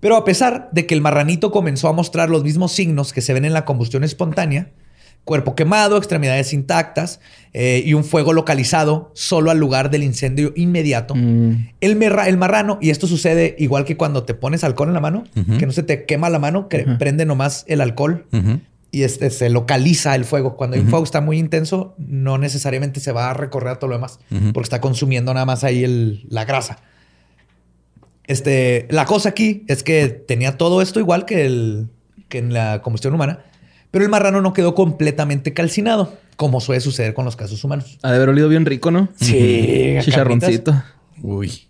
Pero 0.00 0.16
a 0.16 0.24
pesar 0.24 0.70
de 0.72 0.86
que 0.86 0.94
el 0.94 1.00
marranito 1.00 1.50
comenzó 1.50 1.88
a 1.88 1.92
mostrar 1.92 2.30
los 2.30 2.44
mismos 2.44 2.72
signos 2.72 3.12
que 3.12 3.20
se 3.20 3.34
ven 3.34 3.44
en 3.44 3.52
la 3.52 3.64
combustión 3.64 4.04
espontánea, 4.04 4.70
cuerpo 5.24 5.54
quemado, 5.54 5.96
extremidades 5.98 6.52
intactas 6.52 7.20
eh, 7.52 7.82
y 7.84 7.94
un 7.94 8.02
fuego 8.02 8.32
localizado 8.32 9.12
solo 9.14 9.50
al 9.50 9.58
lugar 9.58 9.90
del 9.90 10.02
incendio 10.02 10.52
inmediato. 10.56 11.14
Mm. 11.14 11.68
El, 11.80 12.02
el, 12.02 12.36
marrano, 12.38 12.78
y 12.80 12.90
esto 12.90 13.06
sucede 13.06 13.54
igual 13.58 13.84
que 13.84 13.96
cuando 13.96 14.24
te 14.24 14.34
pones 14.34 14.64
alcohol 14.64 14.88
en 14.88 14.94
la 14.94 15.00
mano, 15.00 15.24
que 15.58 15.66
no 15.66 15.72
se 15.72 15.82
te 15.82 16.04
quema 16.06 16.30
la 16.30 16.38
mano, 16.38 16.68
que 16.68 16.80
prende 16.98 17.26
nomás 17.26 17.64
el 17.68 17.80
alcohol 17.80 18.26
y 18.92 19.02
este, 19.02 19.30
se 19.30 19.50
localiza 19.50 20.14
el 20.14 20.24
fuego. 20.24 20.56
Cuando 20.56 20.76
hay 20.76 20.82
un 20.82 20.88
fuego 20.88 21.04
está 21.04 21.20
muy 21.20 21.38
intenso, 21.38 21.96
no 21.98 22.38
necesariamente 22.38 23.00
se 23.00 23.10
va 23.10 23.30
a 23.30 23.34
recorrer 23.34 23.70
a 23.70 23.78
todo 23.80 23.88
lo 23.88 23.96
demás, 23.96 24.20
porque 24.28 24.66
está 24.66 24.80
consumiendo 24.80 25.34
nada 25.34 25.46
más 25.46 25.64
ahí 25.64 26.22
la 26.28 26.44
grasa. 26.44 26.78
Este, 28.28 28.86
la 28.90 29.04
cosa 29.06 29.30
aquí 29.30 29.64
es 29.66 29.82
que 29.82 30.06
tenía 30.08 30.56
todo 30.56 30.80
esto 30.80 31.00
igual 31.00 31.24
que, 31.24 31.44
el, 31.44 31.88
que 32.28 32.38
en 32.38 32.52
la 32.52 32.80
combustión 32.80 33.14
humana 33.14 33.40
pero 33.92 34.04
el 34.04 34.10
marrano 34.10 34.40
no 34.40 34.54
quedó 34.54 34.74
completamente 34.74 35.52
calcinado, 35.52 36.18
como 36.36 36.60
suele 36.60 36.80
suceder 36.80 37.12
con 37.14 37.26
los 37.26 37.36
casos 37.36 37.62
humanos. 37.62 37.98
Ha 38.02 38.10
de 38.10 38.16
haber 38.16 38.30
olido 38.30 38.48
bien 38.48 38.64
rico, 38.64 38.90
¿no? 38.90 39.10
Sí. 39.16 39.96
Chicharroncito. 40.00 40.82
Uy. 41.22 41.68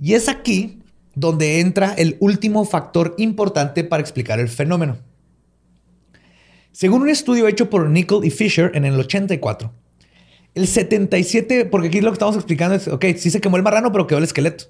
Y 0.00 0.12
es 0.12 0.28
aquí 0.28 0.82
donde 1.14 1.60
entra 1.60 1.94
el 1.94 2.18
último 2.20 2.66
factor 2.66 3.14
importante 3.16 3.82
para 3.82 4.02
explicar 4.02 4.40
el 4.40 4.48
fenómeno. 4.48 4.98
Según 6.72 7.02
un 7.02 7.10
estudio 7.10 7.46
hecho 7.48 7.68
por 7.70 7.88
Nickel 7.88 8.24
y 8.24 8.30
Fisher 8.30 8.72
en 8.74 8.84
el 8.84 8.98
84, 8.98 9.72
el 10.54 10.66
77, 10.66 11.66
porque 11.66 11.88
aquí 11.88 12.00
lo 12.00 12.10
que 12.10 12.14
estamos 12.14 12.34
explicando 12.34 12.74
es, 12.74 12.88
ok, 12.88 13.04
sí 13.16 13.30
se 13.30 13.40
quemó 13.40 13.56
el 13.56 13.62
marrano, 13.62 13.92
pero 13.92 14.06
quedó 14.06 14.18
el 14.18 14.24
esqueleto. 14.24 14.64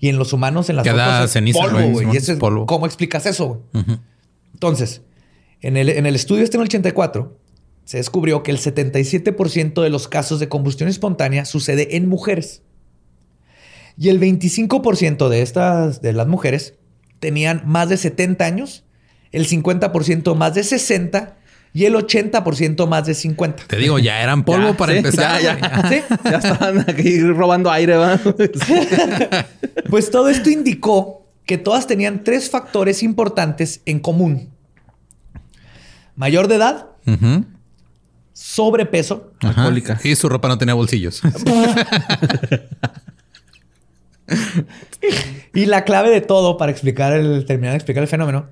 Y 0.00 0.08
en 0.08 0.18
los 0.18 0.32
humanos, 0.32 0.68
en 0.70 0.76
las 0.76 0.84
Queda 0.84 1.28
ceniza, 1.28 1.60
polvo, 1.60 1.80
güey. 1.90 2.12
Y 2.12 2.16
eso 2.16 2.32
es, 2.32 2.38
¿cómo 2.38 2.86
explicas 2.86 3.26
eso, 3.26 3.62
güey? 3.72 3.98
Entonces, 4.52 5.02
en 5.60 5.76
el, 5.76 6.14
estudio 6.14 6.42
este 6.42 6.56
en 6.56 6.62
el 6.62 6.66
84, 6.66 7.36
se 7.84 7.96
descubrió 7.96 8.42
que 8.42 8.50
el 8.50 8.58
77% 8.58 9.82
de 9.82 9.90
los 9.90 10.08
casos 10.08 10.40
de 10.40 10.48
combustión 10.48 10.88
espontánea 10.88 11.44
sucede 11.44 11.96
en 11.96 12.08
mujeres. 12.08 12.62
Y 13.96 14.10
el 14.10 14.20
25% 14.20 15.28
de 15.28 15.42
estas, 15.42 16.02
de 16.02 16.12
las 16.12 16.26
mujeres, 16.26 16.74
tenían 17.18 17.62
más 17.64 17.88
de 17.88 17.96
70 17.96 18.44
años, 18.44 18.84
el 19.32 19.48
50% 19.48 20.34
más 20.34 20.54
de 20.54 20.64
60 20.64 21.37
y 21.72 21.84
el 21.84 21.94
80% 21.94 22.86
más 22.86 23.06
de 23.06 23.14
50. 23.14 23.64
Te 23.66 23.76
digo, 23.76 23.98
ya 23.98 24.22
eran 24.22 24.44
polvo 24.44 24.74
para 24.74 24.94
empezar. 24.94 25.40
Ya, 25.42 25.58
ya. 25.58 26.04
ya 26.24 26.38
estaban 26.38 26.80
aquí 26.80 27.20
robando 27.20 27.70
aire. 27.70 27.96
pues 29.90 30.10
todo 30.10 30.28
esto 30.28 30.50
indicó 30.50 31.26
que 31.44 31.58
todas 31.58 31.86
tenían 31.86 32.24
tres 32.24 32.50
factores 32.50 33.02
importantes 33.02 33.80
en 33.86 34.00
común 34.00 34.50
mayor 36.18 36.48
de 36.48 36.56
edad, 36.56 36.88
sobrepeso, 38.32 39.32
alcohólica. 39.40 40.00
Y 40.02 40.16
su 40.16 40.28
ropa 40.28 40.48
no 40.48 40.58
tenía 40.58 40.74
bolsillos. 40.74 41.22
y 45.54 45.66
la 45.66 45.84
clave 45.84 46.10
de 46.10 46.20
todo 46.20 46.58
para 46.58 46.72
explicar 46.72 47.12
el, 47.12 47.44
terminar 47.46 47.70
de 47.72 47.76
explicar 47.76 48.02
el 48.02 48.08
fenómeno, 48.08 48.46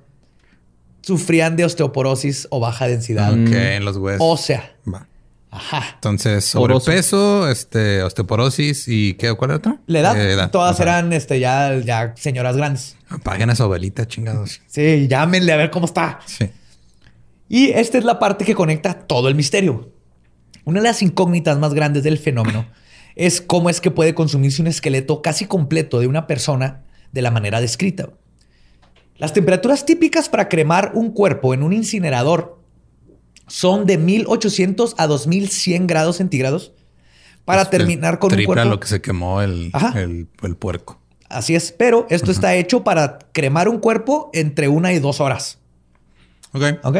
sufrían 1.07 1.55
de 1.55 1.63
osteoporosis 1.63 2.49
o 2.51 2.59
baja 2.59 2.85
densidad. 2.85 3.31
Ok, 3.31 3.53
en 3.53 3.85
los 3.85 3.95
huesos. 3.95 4.21
Ósea. 4.21 4.75
Va. 4.93 5.07
Ajá. 5.49 5.91
Entonces, 5.93 6.43
sobrepeso, 6.43 7.49
este, 7.49 8.03
osteoporosis 8.03 8.89
y 8.89 9.13
¿qué? 9.13 9.33
¿Cuál 9.33 9.51
era 9.51 9.57
otra? 9.59 9.79
La 9.87 9.99
edad. 9.99 10.15
Eh, 10.17 10.49
Todas 10.51 10.77
eran 10.81 11.13
este, 11.13 11.39
ya, 11.39 11.79
ya 11.79 12.13
señoras 12.17 12.57
grandes. 12.57 12.97
Apaguen 13.07 13.49
a 13.49 13.55
su 13.55 13.63
abuelita, 13.63 14.05
chingados. 14.05 14.59
Sí, 14.67 15.07
llámenle 15.07 15.53
a 15.53 15.55
ver 15.55 15.71
cómo 15.71 15.85
está. 15.85 16.19
Sí. 16.25 16.49
Y 17.47 17.69
esta 17.69 17.97
es 17.97 18.03
la 18.03 18.19
parte 18.19 18.43
que 18.43 18.53
conecta 18.53 18.93
todo 18.93 19.29
el 19.29 19.35
misterio. 19.35 19.93
Una 20.65 20.81
de 20.81 20.87
las 20.89 21.01
incógnitas 21.01 21.57
más 21.57 21.73
grandes 21.73 22.03
del 22.03 22.17
fenómeno 22.17 22.65
es 23.15 23.39
cómo 23.39 23.69
es 23.69 23.79
que 23.79 23.91
puede 23.91 24.13
consumirse 24.13 24.61
un 24.61 24.67
esqueleto 24.67 25.21
casi 25.21 25.45
completo 25.45 26.01
de 26.01 26.07
una 26.07 26.27
persona 26.27 26.83
de 27.13 27.21
la 27.21 27.31
manera 27.31 27.61
descrita. 27.61 28.09
Las 29.17 29.33
temperaturas 29.33 29.85
típicas 29.85 30.29
para 30.29 30.47
cremar 30.47 30.91
un 30.93 31.11
cuerpo 31.11 31.53
en 31.53 31.63
un 31.63 31.73
incinerador 31.73 32.59
son 33.47 33.85
de 33.85 33.97
1800 33.97 34.95
a 34.97 35.07
2100 35.07 35.87
grados 35.87 36.17
centígrados 36.17 36.73
para 37.45 37.69
terminar 37.69 38.19
con 38.19 38.33
un 38.33 38.43
cuerpo. 38.43 38.65
lo 38.65 38.79
que 38.79 38.87
se 38.87 39.01
quemó 39.01 39.41
el, 39.41 39.71
el, 39.95 40.55
puerco. 40.57 40.99
Así 41.29 41.55
es, 41.55 41.71
pero 41.71 42.05
esto 42.09 42.29
está 42.29 42.55
hecho 42.55 42.83
para 42.83 43.19
cremar 43.31 43.69
un 43.69 43.79
cuerpo 43.79 44.29
entre 44.33 44.67
una 44.67 44.93
y 44.93 44.99
dos 44.99 45.21
horas. 45.21 45.59
Ok. 46.53 46.63
Ok. 46.83 46.97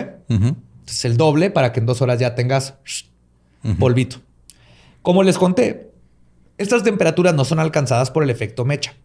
Es 0.87 1.05
el 1.05 1.17
doble 1.17 1.51
para 1.51 1.73
que 1.73 1.81
en 1.81 1.85
dos 1.85 2.01
horas 2.01 2.19
ya 2.19 2.33
tengas 2.33 2.75
polvito. 3.77 4.21
Como 5.01 5.23
les 5.23 5.37
conté, 5.37 5.91
estas 6.57 6.83
temperaturas 6.83 7.35
no 7.35 7.45
son 7.45 7.59
alcanzadas 7.59 8.09
por 8.09 8.23
el 8.23 8.29
efecto 8.29 8.65
mecha. 8.65 8.95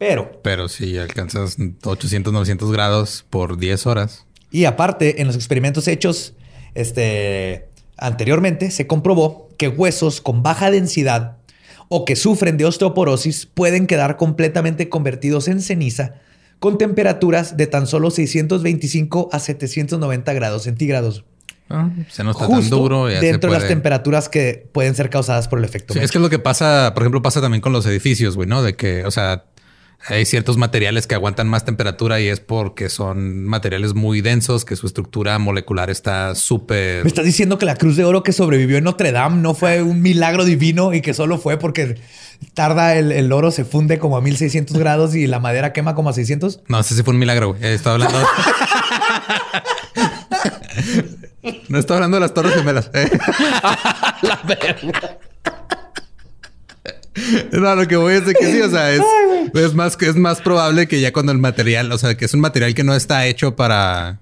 Pero. 0.00 0.40
Pero 0.42 0.68
si 0.70 0.96
alcanzas 0.96 1.58
800, 1.84 2.32
900 2.32 2.72
grados 2.72 3.26
por 3.28 3.58
10 3.58 3.86
horas. 3.86 4.24
Y 4.50 4.64
aparte, 4.64 5.20
en 5.20 5.26
los 5.26 5.36
experimentos 5.36 5.86
hechos 5.88 6.32
este, 6.74 7.68
anteriormente, 7.98 8.70
se 8.70 8.86
comprobó 8.86 9.50
que 9.58 9.68
huesos 9.68 10.22
con 10.22 10.42
baja 10.42 10.70
densidad 10.70 11.36
o 11.90 12.06
que 12.06 12.16
sufren 12.16 12.56
de 12.56 12.64
osteoporosis 12.64 13.44
pueden 13.44 13.86
quedar 13.86 14.16
completamente 14.16 14.88
convertidos 14.88 15.48
en 15.48 15.60
ceniza 15.60 16.14
con 16.60 16.78
temperaturas 16.78 17.58
de 17.58 17.66
tan 17.66 17.86
solo 17.86 18.10
625 18.10 19.28
a 19.32 19.38
790 19.38 20.32
grados 20.32 20.62
centígrados. 20.62 21.24
Ah, 21.68 21.90
se 22.08 22.24
no 22.24 22.30
está 22.30 22.48
tan 22.48 22.70
duro. 22.70 23.04
dentro 23.04 23.52
de 23.52 23.58
las 23.58 23.68
temperaturas 23.68 24.30
que 24.30 24.66
pueden 24.72 24.94
ser 24.94 25.10
causadas 25.10 25.46
por 25.46 25.58
el 25.58 25.66
efecto. 25.66 25.92
es 25.92 26.10
que 26.10 26.16
es 26.16 26.22
lo 26.22 26.30
que 26.30 26.38
pasa, 26.38 26.92
por 26.94 27.02
ejemplo, 27.02 27.20
pasa 27.20 27.42
también 27.42 27.60
con 27.60 27.74
los 27.74 27.84
edificios, 27.84 28.34
güey, 28.34 28.48
¿no? 28.48 28.62
De 28.62 28.76
que, 28.76 29.04
o 29.04 29.10
sea, 29.10 29.44
hay 30.06 30.24
ciertos 30.24 30.56
materiales 30.56 31.06
que 31.06 31.14
aguantan 31.14 31.48
más 31.48 31.64
temperatura 31.64 32.20
y 32.20 32.28
es 32.28 32.40
porque 32.40 32.88
son 32.88 33.44
materiales 33.44 33.94
muy 33.94 34.22
densos, 34.22 34.64
que 34.64 34.76
su 34.76 34.86
estructura 34.86 35.38
molecular 35.38 35.90
está 35.90 36.34
súper... 36.34 37.04
Me 37.04 37.08
estás 37.08 37.24
diciendo 37.24 37.58
que 37.58 37.66
la 37.66 37.76
cruz 37.76 37.96
de 37.96 38.04
oro 38.04 38.22
que 38.22 38.32
sobrevivió 38.32 38.78
en 38.78 38.84
Notre 38.84 39.12
Dame 39.12 39.42
no 39.42 39.54
fue 39.54 39.82
un 39.82 40.00
milagro 40.00 40.44
divino 40.44 40.94
y 40.94 41.02
que 41.02 41.12
solo 41.12 41.38
fue 41.38 41.58
porque 41.58 42.00
tarda 42.54 42.96
el, 42.96 43.32
oro, 43.32 43.50
se 43.50 43.64
funde 43.64 43.98
como 43.98 44.16
a 44.16 44.22
1600 44.22 44.78
grados 44.78 45.14
y 45.14 45.26
la 45.26 45.38
madera 45.38 45.74
quema 45.74 45.94
como 45.94 46.08
a 46.08 46.14
600. 46.14 46.60
No, 46.68 46.80
ese 46.80 46.94
sí 46.94 47.02
fue 47.02 47.12
un 47.12 47.20
milagro. 47.20 47.56
Estaba 47.60 47.94
hablando... 47.94 48.18
no 51.68 51.78
estaba 51.78 51.98
hablando 51.98 52.16
de 52.16 52.20
las 52.22 52.32
torres 52.32 52.54
gemelas. 52.54 52.90
la 54.22 54.40
verga. 54.46 55.18
No, 57.52 57.74
lo 57.74 57.88
que 57.88 57.96
voy 57.96 58.14
es 58.14 58.26
de 58.26 58.34
que 58.34 58.52
sí, 58.52 58.60
o 58.60 58.70
sea, 58.70 58.92
es, 58.92 59.02
es, 59.54 59.74
más, 59.74 59.96
es 60.00 60.16
más 60.16 60.40
probable 60.40 60.86
que 60.86 61.00
ya 61.00 61.12
cuando 61.12 61.32
el 61.32 61.38
material, 61.38 61.90
o 61.92 61.98
sea, 61.98 62.16
que 62.16 62.24
es 62.24 62.34
un 62.34 62.40
material 62.40 62.74
que 62.74 62.84
no 62.84 62.94
está 62.94 63.26
hecho 63.26 63.56
para 63.56 64.20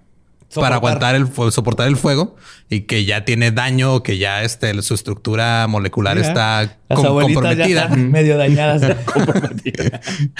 para 0.54 0.76
aguantar 0.76 1.14
el 1.14 1.28
soportar 1.52 1.88
el 1.88 1.96
fuego 1.96 2.36
y 2.70 2.82
que 2.82 3.04
ya 3.04 3.24
tiene 3.24 3.50
daño 3.50 3.94
o 3.94 4.02
que 4.02 4.18
ya 4.18 4.42
este, 4.42 4.80
su 4.82 4.94
estructura 4.94 5.66
molecular 5.68 6.18
está 6.18 6.78
comprometida. 6.88 7.88
medio 7.96 8.36
dañadas. 8.36 8.82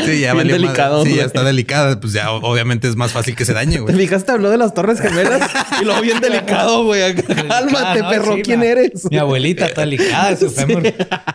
sí, 0.05 0.21
ya 0.21 0.35
bien 0.35 0.49
delicado. 0.49 1.05
Sí, 1.05 1.17
ya 1.17 1.25
está 1.25 1.43
delicada. 1.43 2.01
Pues 2.01 2.13
ya 2.13 2.31
obviamente 2.31 2.89
es 2.89 2.97
más 2.97 3.13
fácil 3.13 3.35
que 3.37 3.45
se 3.45 3.53
dañe, 3.53 3.79
güey. 3.81 3.95
Te 3.95 4.01
fijaste, 4.01 4.33
habló 4.33 4.51
de 4.51 4.59
las 4.59 4.75
Torres 4.75 5.01
Gemelas 5.01 5.51
y 5.81 5.85
lo 5.85 6.01
bien 6.01 6.21
delicado, 6.21 6.85
güey. 6.85 7.15
Cálmate, 7.49 8.05
perro. 8.05 8.37
¿Quién 8.43 8.63
eres? 8.63 9.11
Mi 9.11 9.19
abuelita 9.19 9.67
está 9.67 9.83
delicada, 9.83 10.37
su 10.37 10.51
fémur. 10.51 10.83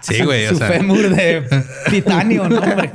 Sí, 0.01 0.23
güey. 0.23 0.47
Su 0.47 0.57
fémur 0.57 1.09
de 1.09 1.43
titanio, 1.89 2.49
¿no, 2.49 2.59
hombre? 2.59 2.91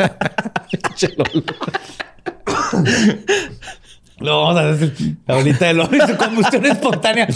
Lo 4.20 4.42
vamos 4.42 4.60
a 4.60 4.72
decir. 4.72 5.16
La 5.26 5.36
bolita 5.36 5.72
de 5.72 5.74
y 5.74 6.08
su 6.08 6.16
combustión 6.16 6.66
espontánea. 6.66 7.28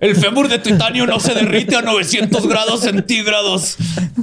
El 0.00 0.16
fémur 0.16 0.48
de 0.48 0.58
titanio 0.58 1.06
no 1.06 1.20
se 1.20 1.32
derrite 1.34 1.76
a 1.76 1.82
900 1.82 2.48
grados 2.48 2.80
centígrados. 2.80 3.76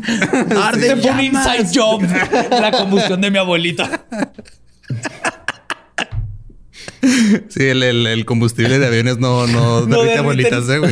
Arde 0.63 0.97
fue 0.97 1.11
un 1.11 1.21
inside 1.21 1.69
job. 1.73 2.03
La 2.51 2.71
combustión 2.71 3.21
de 3.21 3.31
mi 3.31 3.37
abuelita. 3.37 4.05
Sí, 7.47 7.63
el, 7.63 8.25
combustible 8.25 8.77
de 8.77 8.85
aviones 8.85 9.19
no, 9.19 9.47
no, 9.47 9.85
derrite 9.85 10.17
abuelitas, 10.17 10.67
eh, 10.69 10.79
güey. 10.79 10.91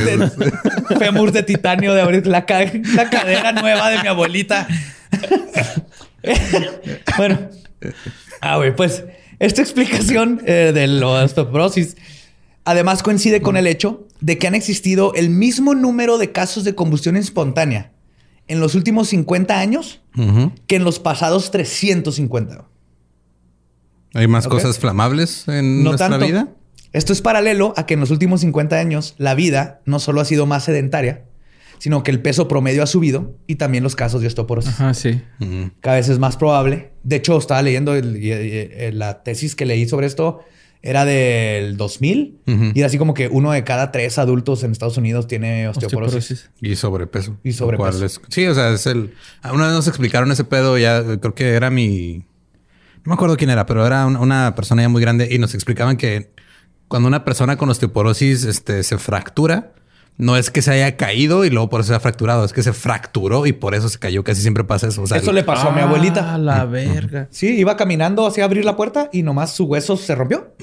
Fémur 0.97 1.33
de 1.33 1.43
titanio 1.43 1.93
de 1.93 2.01
abrir 2.01 2.25
la, 2.27 2.45
la 2.47 3.09
cadera 3.09 3.51
nueva 3.51 3.89
de 3.89 4.01
mi 4.01 4.07
abuelita. 4.07 4.67
bueno. 7.17 7.49
Ah, 8.39 8.57
güey, 8.57 8.75
pues 8.75 9.03
esta 9.39 9.61
explicación 9.61 10.41
eh, 10.45 10.71
de 10.73 10.87
la 10.87 11.07
osteoporosis 11.07 11.95
además 12.65 13.01
coincide 13.01 13.41
con 13.41 13.55
el 13.55 13.67
hecho 13.67 14.07
de 14.19 14.37
que 14.37 14.47
han 14.47 14.55
existido 14.55 15.13
el 15.13 15.29
mismo 15.29 15.73
número 15.75 16.17
de 16.17 16.31
casos 16.31 16.63
de 16.63 16.75
combustión 16.75 17.15
espontánea 17.15 17.91
en 18.47 18.59
los 18.59 18.75
últimos 18.75 19.09
50 19.09 19.59
años 19.59 20.01
que 20.67 20.75
en 20.75 20.83
los 20.83 20.99
pasados 20.99 21.51
350. 21.51 22.65
¿Hay 24.13 24.27
más 24.27 24.47
cosas 24.47 24.79
flamables 24.79 25.47
en 25.47 25.83
nuestra 25.83 26.17
vida? 26.17 26.49
Esto 26.93 27.13
es 27.13 27.21
paralelo 27.21 27.73
a 27.77 27.85
que 27.85 27.93
en 27.93 27.99
los 27.99 28.09
últimos 28.09 28.41
50 28.41 28.77
años 28.77 29.15
la 29.17 29.35
vida 29.35 29.81
no 29.85 29.99
solo 29.99 30.21
ha 30.21 30.25
sido 30.25 30.45
más 30.45 30.63
sedentaria, 30.63 31.25
sino 31.79 32.03
que 32.03 32.11
el 32.11 32.21
peso 32.21 32.47
promedio 32.47 32.83
ha 32.83 32.87
subido 32.87 33.35
y 33.47 33.55
también 33.55 33.83
los 33.83 33.95
casos 33.95 34.21
de 34.21 34.27
osteoporosis. 34.27 34.73
Ajá, 34.73 34.93
sí. 34.93 35.21
Cada 35.81 35.97
vez 35.97 36.09
es 36.09 36.19
más 36.19 36.37
probable. 36.37 36.91
De 37.03 37.17
hecho, 37.17 37.37
estaba 37.37 37.61
leyendo 37.61 37.93
la 38.93 39.23
tesis 39.23 39.55
que 39.55 39.65
leí 39.65 39.87
sobre 39.87 40.07
esto 40.07 40.41
era 40.81 41.05
del 41.05 41.75
2000 41.75 42.39
y 42.45 42.79
era 42.79 42.87
así 42.87 42.97
como 42.97 43.13
que 43.13 43.27
uno 43.27 43.51
de 43.51 43.63
cada 43.63 43.91
tres 43.91 44.17
adultos 44.17 44.63
en 44.63 44.71
Estados 44.71 44.97
Unidos 44.97 45.27
tiene 45.27 45.67
osteoporosis. 45.67 46.49
Y 46.61 46.75
sobrepeso. 46.75 47.37
Y 47.43 47.53
sobrepeso. 47.53 48.21
sí, 48.29 48.45
o 48.47 48.55
sea, 48.55 48.69
es 48.71 48.85
el... 48.85 49.13
Una 49.51 49.65
vez 49.65 49.75
nos 49.75 49.87
explicaron 49.87 50.31
ese 50.31 50.43
pedo, 50.43 50.77
ya 50.77 51.03
creo 51.19 51.35
que 51.35 51.49
era 51.49 51.69
mi... 51.69 52.25
No 53.03 53.11
me 53.11 53.13
acuerdo 53.13 53.37
quién 53.37 53.49
era, 53.49 53.65
pero 53.65 53.85
era 53.85 54.05
una, 54.05 54.53
persona 54.55 54.81
ya 54.81 54.89
muy 54.89 55.01
grande 55.01 55.27
y 55.31 55.39
nos 55.39 55.53
explicaban 55.55 55.97
que 55.97 56.31
cuando 56.87 57.07
una 57.07 57.25
persona 57.25 57.57
con 57.57 57.69
osteoporosis 57.69 58.43
este, 58.43 58.83
se 58.83 58.97
fractura, 58.97 59.73
no 60.17 60.35
es 60.35 60.49
que 60.49 60.61
se 60.61 60.71
haya 60.71 60.97
caído 60.97 61.45
y 61.45 61.49
luego 61.49 61.69
por 61.69 61.81
eso 61.81 61.89
se 61.89 61.95
ha 61.95 61.99
fracturado, 61.99 62.43
es 62.43 62.51
que 62.51 62.63
se 62.63 62.73
fracturó 62.73 63.45
y 63.45 63.53
por 63.53 63.75
eso 63.75 63.87
se 63.87 63.99
cayó. 63.99 64.23
Casi 64.23 64.41
siempre 64.41 64.63
pasa 64.63 64.87
eso. 64.87 65.03
eso 65.03 65.31
le 65.31 65.43
pasó 65.43 65.69
a 65.69 65.71
mi 65.71 65.81
abuelita. 65.81 66.33
A 66.33 66.37
la 66.37 66.65
verga. 66.65 67.27
Sí, 67.29 67.55
iba 67.55 67.77
caminando 67.77 68.25
hacia 68.25 68.43
abrir 68.43 68.65
la 68.65 68.75
puerta 68.75 69.09
y 69.13 69.21
nomás 69.21 69.53
su 69.53 69.65
hueso 69.65 69.95
se 69.95 70.15
rompió. 70.15 70.55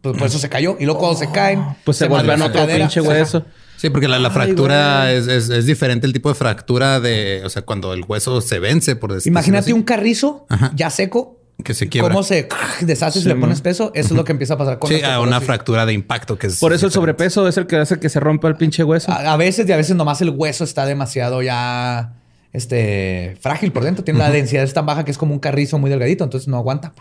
pues 0.00 0.16
por 0.16 0.26
eso 0.26 0.38
se 0.38 0.48
cayó. 0.48 0.76
Y 0.80 0.86
luego 0.86 1.00
cuando 1.00 1.18
se 1.18 1.30
caen, 1.30 1.62
pues 1.84 1.98
se, 1.98 2.08
vuelve 2.08 2.34
otro 2.34 2.66
pinche 2.66 3.00
hueso. 3.00 3.44
Sí, 3.76 3.90
porque 3.90 4.08
la, 4.08 4.30
fractura 4.30 5.12
es, 5.12 5.66
diferente 5.66 6.06
el 6.06 6.14
tipo 6.14 6.30
de 6.30 6.34
fractura 6.34 7.00
de, 7.00 7.42
o 7.44 7.50
sea, 7.50 7.62
cuando 7.62 7.92
el 7.92 8.04
hueso 8.08 8.40
se 8.40 8.58
vence, 8.58 8.96
por 8.96 9.12
decirlo 9.12 9.34
Imagínate 9.34 9.74
un 9.74 9.82
carrizo 9.82 10.46
ya 10.74 10.88
seco 10.88 11.43
que 11.62 11.74
se 11.74 11.88
quiebra. 11.88 12.10
Cómo 12.10 12.22
se 12.22 12.48
deshace 12.80 13.20
si 13.20 13.28
le 13.28 13.36
pones 13.36 13.60
peso. 13.60 13.92
Eso 13.94 14.08
es 14.08 14.16
lo 14.16 14.24
que 14.24 14.32
empieza 14.32 14.54
a 14.54 14.58
pasar 14.58 14.78
con 14.78 14.90
Sí, 14.90 15.02
a 15.02 15.20
una 15.20 15.40
fractura 15.40 15.86
de 15.86 15.92
impacto 15.92 16.38
que 16.38 16.48
es. 16.48 16.58
Por 16.58 16.72
eso 16.72 16.86
el 16.86 16.92
sobrepeso 16.92 17.46
es 17.46 17.56
el 17.56 17.66
que 17.66 17.76
hace 17.76 18.00
que 18.00 18.08
se 18.08 18.20
rompa 18.20 18.48
el 18.48 18.56
pinche 18.56 18.82
hueso. 18.82 19.12
A, 19.12 19.36
veces 19.36 19.68
y 19.68 19.72
a 19.72 19.76
veces 19.76 19.94
nomás 19.96 20.20
el 20.20 20.30
hueso 20.30 20.64
está 20.64 20.84
demasiado 20.86 21.42
ya 21.42 22.14
este 22.52 23.36
frágil 23.40 23.72
por 23.72 23.84
dentro. 23.84 24.04
Tiene 24.04 24.18
la 24.18 24.30
densidad 24.30 24.68
tan 24.72 24.86
baja 24.86 25.04
que 25.04 25.10
es 25.10 25.18
como 25.18 25.32
un 25.32 25.40
carrizo 25.40 25.78
muy 25.78 25.90
delgadito. 25.90 26.24
Entonces 26.24 26.48
no 26.48 26.56
aguanta 26.56 26.92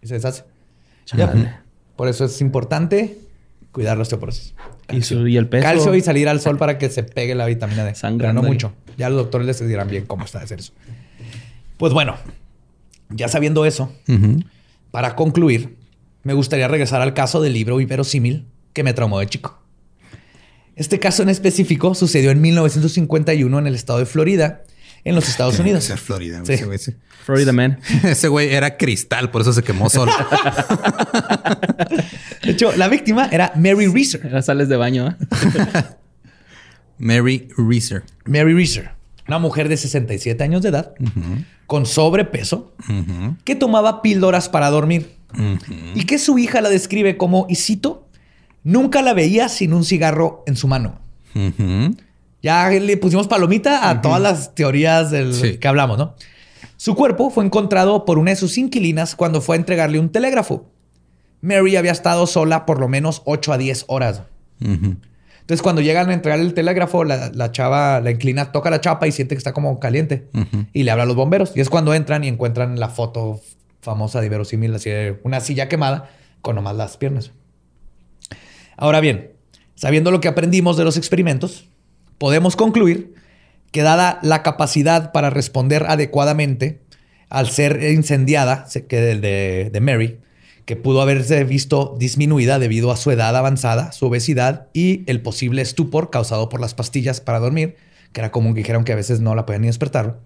y 0.00 0.06
se 0.06 0.14
deshace. 0.14 0.44
Por 1.96 2.08
eso 2.08 2.24
es 2.24 2.40
importante 2.40 3.18
cuidar 3.72 3.96
los 3.96 4.06
osteoporosis. 4.06 4.54
¿Y, 4.90 5.36
el 5.36 5.48
peso. 5.48 5.62
Calcio 5.62 5.94
y 5.94 6.00
salir 6.00 6.28
al 6.28 6.40
sol 6.40 6.58
para 6.58 6.76
que 6.76 6.90
se 6.90 7.02
pegue 7.02 7.34
la 7.34 7.46
vitamina 7.46 7.84
D. 7.84 7.94
Sangre. 7.94 8.32
no 8.32 8.42
mucho. 8.42 8.72
Ya 8.96 9.08
los 9.08 9.18
doctores 9.18 9.46
les 9.46 9.66
dirán 9.66 9.88
bien 9.88 10.06
cómo 10.06 10.24
está 10.24 10.38
de 10.38 10.44
hacer 10.44 10.58
eso. 10.60 10.72
Pues 11.78 11.92
bueno, 11.92 12.16
ya 13.14 13.28
sabiendo 13.28 13.66
eso, 13.66 13.92
para 14.90 15.16
concluir, 15.16 15.76
me 16.22 16.34
gustaría 16.34 16.68
regresar 16.68 17.02
al 17.02 17.14
caso 17.14 17.40
del 17.40 17.52
libro 17.52 17.80
inverosímil 17.80 18.46
que 18.72 18.82
me 18.82 18.92
traumó 18.92 19.20
de 19.20 19.26
chico. 19.26 19.58
Este 20.76 20.98
caso 20.98 21.22
en 21.22 21.28
específico 21.28 21.94
sucedió 21.94 22.30
en 22.30 22.40
1951 22.40 23.58
en 23.58 23.66
el 23.66 23.74
estado 23.74 23.98
de 23.98 24.06
Florida, 24.06 24.62
en 25.04 25.14
los 25.14 25.28
Estados 25.28 25.58
Unidos. 25.58 25.84
Ser 25.84 25.98
Florida, 25.98 26.42
sí. 26.44 26.94
Florida 27.24 27.52
man. 27.52 27.78
Ese 28.04 28.28
güey 28.28 28.52
era 28.52 28.76
cristal, 28.76 29.30
por 29.30 29.42
eso 29.42 29.52
se 29.52 29.62
quemó 29.62 29.90
solo. 29.90 30.12
de 32.42 32.50
hecho, 32.50 32.74
la 32.76 32.88
víctima 32.88 33.28
era 33.30 33.52
Mary 33.56 33.86
Reeser. 33.86 34.26
Era 34.26 34.42
sales 34.42 34.68
de 34.68 34.76
baño. 34.76 35.08
¿eh? 35.08 35.16
Mary 36.98 37.48
Reeser. 37.56 38.02
Mary 38.26 38.54
Reeser. 38.54 38.90
Una 39.28 39.38
mujer 39.38 39.68
de 39.68 39.76
67 39.76 40.42
años 40.42 40.62
de 40.62 40.70
edad, 40.70 40.94
con 41.66 41.86
sobrepeso, 41.86 42.72
que 43.44 43.54
tomaba 43.54 44.02
píldoras 44.02 44.48
para 44.48 44.70
dormir. 44.70 45.16
Y 45.94 46.04
que 46.04 46.18
su 46.18 46.38
hija 46.38 46.60
la 46.60 46.68
describe 46.68 47.16
como, 47.16 47.46
y 47.48 47.56
cito, 47.56 48.06
nunca 48.64 49.00
la 49.02 49.14
veía 49.14 49.48
sin 49.48 49.72
un 49.72 49.84
cigarro 49.84 50.42
en 50.46 50.56
su 50.56 50.68
mano. 50.68 51.00
Ya 52.42 52.68
le 52.68 52.96
pusimos 52.96 53.28
palomita 53.28 53.88
a 53.88 54.02
todas 54.02 54.20
las 54.20 54.54
teorías 54.54 55.10
del 55.10 55.58
que 55.60 55.68
hablamos, 55.68 55.96
¿no? 55.98 56.14
Su 56.76 56.96
cuerpo 56.96 57.30
fue 57.30 57.44
encontrado 57.44 58.04
por 58.04 58.18
una 58.18 58.32
de 58.32 58.36
sus 58.36 58.58
inquilinas 58.58 59.14
cuando 59.14 59.40
fue 59.40 59.54
a 59.54 59.58
entregarle 59.60 60.00
un 60.00 60.08
telégrafo. 60.10 60.66
Mary 61.40 61.76
había 61.76 61.92
estado 61.92 62.26
sola 62.26 62.66
por 62.66 62.80
lo 62.80 62.88
menos 62.88 63.22
8 63.24 63.52
a 63.52 63.58
10 63.58 63.84
horas. 63.86 64.22
Entonces, 65.42 65.60
cuando 65.60 65.82
llegan 65.82 66.08
a 66.08 66.14
entregar 66.14 66.38
el 66.38 66.54
telégrafo, 66.54 67.04
la, 67.04 67.52
chava, 67.52 68.00
la 68.00 68.10
inclina, 68.12 68.52
toca 68.52 68.70
la 68.70 68.80
chapa 68.80 69.08
y 69.08 69.12
siente 69.12 69.34
que 69.34 69.38
está 69.38 69.52
como 69.52 69.78
caliente. 69.80 70.28
Y 70.72 70.84
le 70.84 70.90
habla 70.92 71.02
a 71.02 71.06
los 71.06 71.16
bomberos. 71.16 71.52
Y 71.56 71.60
es 71.60 71.68
cuando 71.68 71.94
entran 71.94 72.22
y 72.22 72.28
encuentran 72.28 72.78
la 72.78 72.88
foto 72.88 73.40
famosa 73.80 74.20
de 74.20 74.28
verosímil, 74.28 74.72
así 74.74 74.88
de 74.88 75.18
una 75.24 75.40
silla 75.40 75.68
quemada 75.68 76.10
con 76.40 76.54
nomás 76.54 76.76
las 76.76 76.96
piernas. 76.96 77.32
Ahora 78.76 79.00
bien, 79.00 79.32
sabiendo 79.74 80.12
lo 80.12 80.20
que 80.20 80.28
aprendimos 80.28 80.76
de 80.76 80.84
los 80.84 80.96
experimentos, 80.96 81.68
podemos 82.18 82.54
concluir 82.54 83.14
que 83.72 83.82
dada 83.82 84.20
la 84.22 84.44
capacidad 84.44 85.10
para 85.10 85.28
responder 85.30 85.86
adecuadamente 85.88 86.80
al 87.28 87.48
ser 87.50 87.82
incendiada, 87.82 88.66
que 88.88 89.00
de, 89.00 89.70
de 89.70 89.80
Mary, 89.80 90.20
que 90.64 90.76
pudo 90.76 91.02
haberse 91.02 91.44
visto 91.44 91.96
disminuida 91.98 92.58
debido 92.58 92.90
a 92.90 92.96
su 92.96 93.10
edad 93.10 93.36
avanzada, 93.36 93.92
su 93.92 94.06
obesidad 94.06 94.68
y 94.72 95.02
el 95.06 95.20
posible 95.20 95.62
estupor 95.62 96.10
causado 96.10 96.48
por 96.48 96.60
las 96.60 96.74
pastillas 96.74 97.20
para 97.20 97.40
dormir, 97.40 97.76
que 98.12 98.20
era 98.20 98.30
común 98.30 98.54
que 98.54 98.60
dijeron 98.60 98.84
que 98.84 98.92
a 98.92 98.96
veces 98.96 99.20
no 99.20 99.34
la 99.34 99.46
podían 99.46 99.62
ni 99.62 99.68
despertar. 99.68 100.20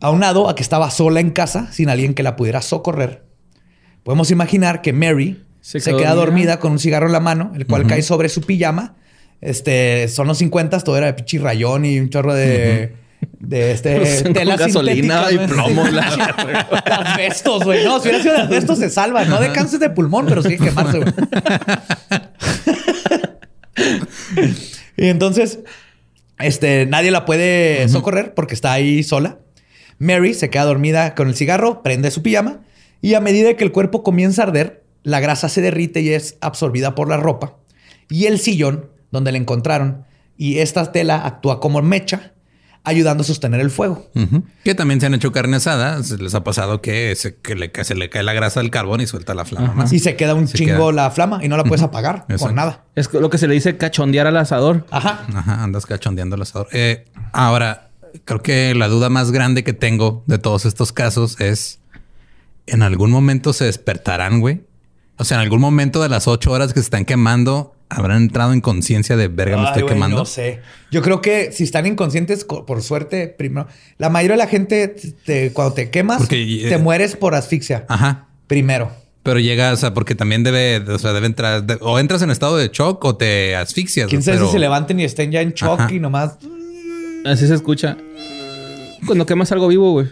Aunado 0.00 0.48
a 0.48 0.54
que 0.54 0.62
estaba 0.62 0.90
sola 0.90 1.20
en 1.20 1.30
casa, 1.30 1.72
sin 1.72 1.88
alguien 1.88 2.14
que 2.14 2.22
la 2.22 2.36
pudiera 2.36 2.62
socorrer, 2.62 3.24
podemos 4.02 4.30
imaginar 4.30 4.82
que 4.82 4.92
Mary 4.92 5.44
se, 5.60 5.80
queda 5.80 6.14
dormida 6.14 6.60
con 6.60 6.72
un 6.72 6.78
cigarro 6.78 7.06
en 7.06 7.12
la 7.12 7.20
mano, 7.20 7.52
el 7.54 7.66
cual 7.66 7.86
cae 7.86 8.02
sobre 8.02 8.28
su 8.28 8.42
pijama. 8.42 8.96
Este, 9.40 10.08
son 10.08 10.26
los 10.26 10.38
50, 10.38 10.80
todo 10.80 10.96
era 10.96 11.06
de 11.06 11.14
pichi 11.14 11.38
rayón 11.38 11.84
y 11.84 12.00
un 12.00 12.10
chorro 12.10 12.34
de, 12.34 12.92
de 13.38 13.72
este 13.72 14.22
tela 14.32 14.56
gasolina 14.56 15.26
y 15.30 15.38
plomo. 15.46 15.84
Las 15.88 17.16
vestos, 17.16 17.64
güey. 17.64 17.84
No, 17.84 18.00
si 18.00 18.08
hubiera 18.08 18.22
sido 18.22 18.34
las 18.34 18.48
vestos 18.48 18.78
se 18.78 18.90
salva. 18.90 19.24
No 19.24 19.40
de 19.40 19.52
cáncer 19.52 19.80
de 19.80 19.90
pulmón, 19.90 20.26
pero 20.26 20.42
sí 20.42 20.56
quemarse, 20.56 20.98
güey. 20.98 21.12
y 24.96 25.08
entonces, 25.08 25.60
este, 26.38 26.86
nadie 26.86 27.10
la 27.10 27.24
puede 27.24 27.88
socorrer 27.88 28.34
porque 28.34 28.54
está 28.54 28.72
ahí 28.72 29.02
sola. 29.02 29.38
Mary 29.98 30.34
se 30.34 30.50
queda 30.50 30.64
dormida 30.64 31.14
con 31.14 31.28
el 31.28 31.34
cigarro, 31.34 31.82
prende 31.82 32.10
su 32.10 32.22
pijama 32.22 32.60
y 33.00 33.14
a 33.14 33.20
medida 33.20 33.54
que 33.54 33.64
el 33.64 33.72
cuerpo 33.72 34.02
comienza 34.02 34.42
a 34.42 34.46
arder, 34.46 34.84
la 35.02 35.20
grasa 35.20 35.48
se 35.48 35.60
derrite 35.60 36.00
y 36.00 36.10
es 36.10 36.36
absorbida 36.40 36.94
por 36.94 37.08
la 37.08 37.16
ropa. 37.16 37.56
Y 38.08 38.26
el 38.26 38.38
sillón, 38.38 38.90
donde 39.10 39.32
la 39.32 39.38
encontraron, 39.38 40.04
y 40.36 40.58
esta 40.58 40.92
tela 40.92 41.26
actúa 41.26 41.60
como 41.60 41.82
mecha, 41.82 42.32
ayudando 42.84 43.22
a 43.22 43.24
sostener 43.24 43.60
el 43.60 43.70
fuego. 43.70 44.10
Que 44.64 44.74
también 44.74 45.00
se 45.00 45.06
han 45.06 45.14
hecho 45.14 45.32
carne 45.32 45.56
asada. 45.56 46.00
Les 46.18 46.34
ha 46.34 46.44
pasado 46.44 46.80
que 46.80 47.14
se, 47.16 47.36
que 47.36 47.54
le, 47.54 47.72
se 47.82 47.94
le 47.94 48.08
cae 48.10 48.22
la 48.22 48.32
grasa 48.32 48.60
del 48.60 48.70
carbón 48.70 49.00
y 49.00 49.06
suelta 49.06 49.34
la 49.34 49.44
flama. 49.44 49.84
Y 49.90 49.98
se 49.98 50.16
queda 50.16 50.34
un 50.34 50.46
chingo 50.46 50.92
la 50.92 51.10
flama 51.10 51.44
y 51.44 51.48
no 51.48 51.56
la 51.56 51.64
puedes 51.64 51.82
apagar 51.82 52.26
con 52.38 52.54
nada. 52.54 52.84
Es 52.94 53.12
lo 53.12 53.30
que 53.30 53.38
se 53.38 53.46
le 53.48 53.54
dice 53.54 53.76
cachondear 53.76 54.26
al 54.26 54.36
asador. 54.36 54.86
Ajá. 54.90 55.26
Ajá, 55.34 55.62
andas 55.62 55.86
cachondeando 55.86 56.36
al 56.36 56.42
asador. 56.42 56.68
Eh, 56.72 57.04
ahora, 57.32 57.90
creo 58.24 58.42
que 58.42 58.74
la 58.74 58.88
duda 58.88 59.10
más 59.10 59.30
grande 59.30 59.64
que 59.64 59.72
tengo 59.72 60.24
de 60.26 60.38
todos 60.38 60.64
estos 60.64 60.92
casos 60.92 61.40
es... 61.40 61.80
¿En 62.66 62.82
algún 62.82 63.10
momento 63.10 63.54
se 63.54 63.64
despertarán, 63.64 64.40
güey? 64.40 64.66
O 65.16 65.24
sea, 65.24 65.38
en 65.38 65.42
algún 65.42 65.60
momento 65.60 66.02
de 66.02 66.10
las 66.10 66.28
ocho 66.28 66.52
horas 66.52 66.74
que 66.74 66.80
se 66.80 66.84
están 66.84 67.06
quemando, 67.06 67.74
habrán 67.88 68.22
entrado 68.22 68.52
en 68.52 68.60
conciencia 68.60 69.16
de 69.16 69.28
verga, 69.28 69.56
me 69.56 69.64
estoy 69.64 69.84
quemando. 69.86 70.18
No 70.18 70.24
sé. 70.24 70.60
Yo 70.90 71.02
creo 71.02 71.20
que 71.20 71.52
si 71.52 71.64
están 71.64 71.86
inconscientes, 71.86 72.44
por 72.44 72.82
suerte, 72.82 73.28
primero, 73.28 73.68
la 73.98 74.10
mayoría 74.10 74.36
de 74.36 74.44
la 74.44 74.48
gente, 74.48 74.94
cuando 75.52 75.74
te 75.74 75.90
quemas, 75.90 76.28
te 76.28 76.72
eh, 76.72 76.78
mueres 76.78 77.16
por 77.16 77.34
asfixia. 77.34 77.84
Ajá. 77.88 78.28
Primero. 78.46 78.90
Pero 79.22 79.40
llegas 79.40 79.84
a 79.84 79.92
porque 79.92 80.14
también 80.14 80.42
debe, 80.42 80.78
o 80.78 80.98
sea, 80.98 81.12
debe 81.12 81.26
entrar, 81.26 81.64
o 81.80 81.98
entras 81.98 82.22
en 82.22 82.30
estado 82.30 82.56
de 82.56 82.70
shock 82.72 83.04
o 83.04 83.16
te 83.16 83.56
asfixias. 83.56 84.08
Quién 84.08 84.22
sabe 84.22 84.38
si 84.38 84.48
se 84.48 84.58
levanten 84.58 85.00
y 85.00 85.04
estén 85.04 85.30
ya 85.30 85.42
en 85.42 85.52
shock 85.52 85.90
y 85.90 86.00
nomás. 86.00 86.38
Así 87.26 87.46
se 87.46 87.54
escucha. 87.54 87.96
Cuando 89.06 89.26
quemas 89.26 89.52
algo 89.52 89.68
vivo, 89.68 89.92
güey. 89.92 90.06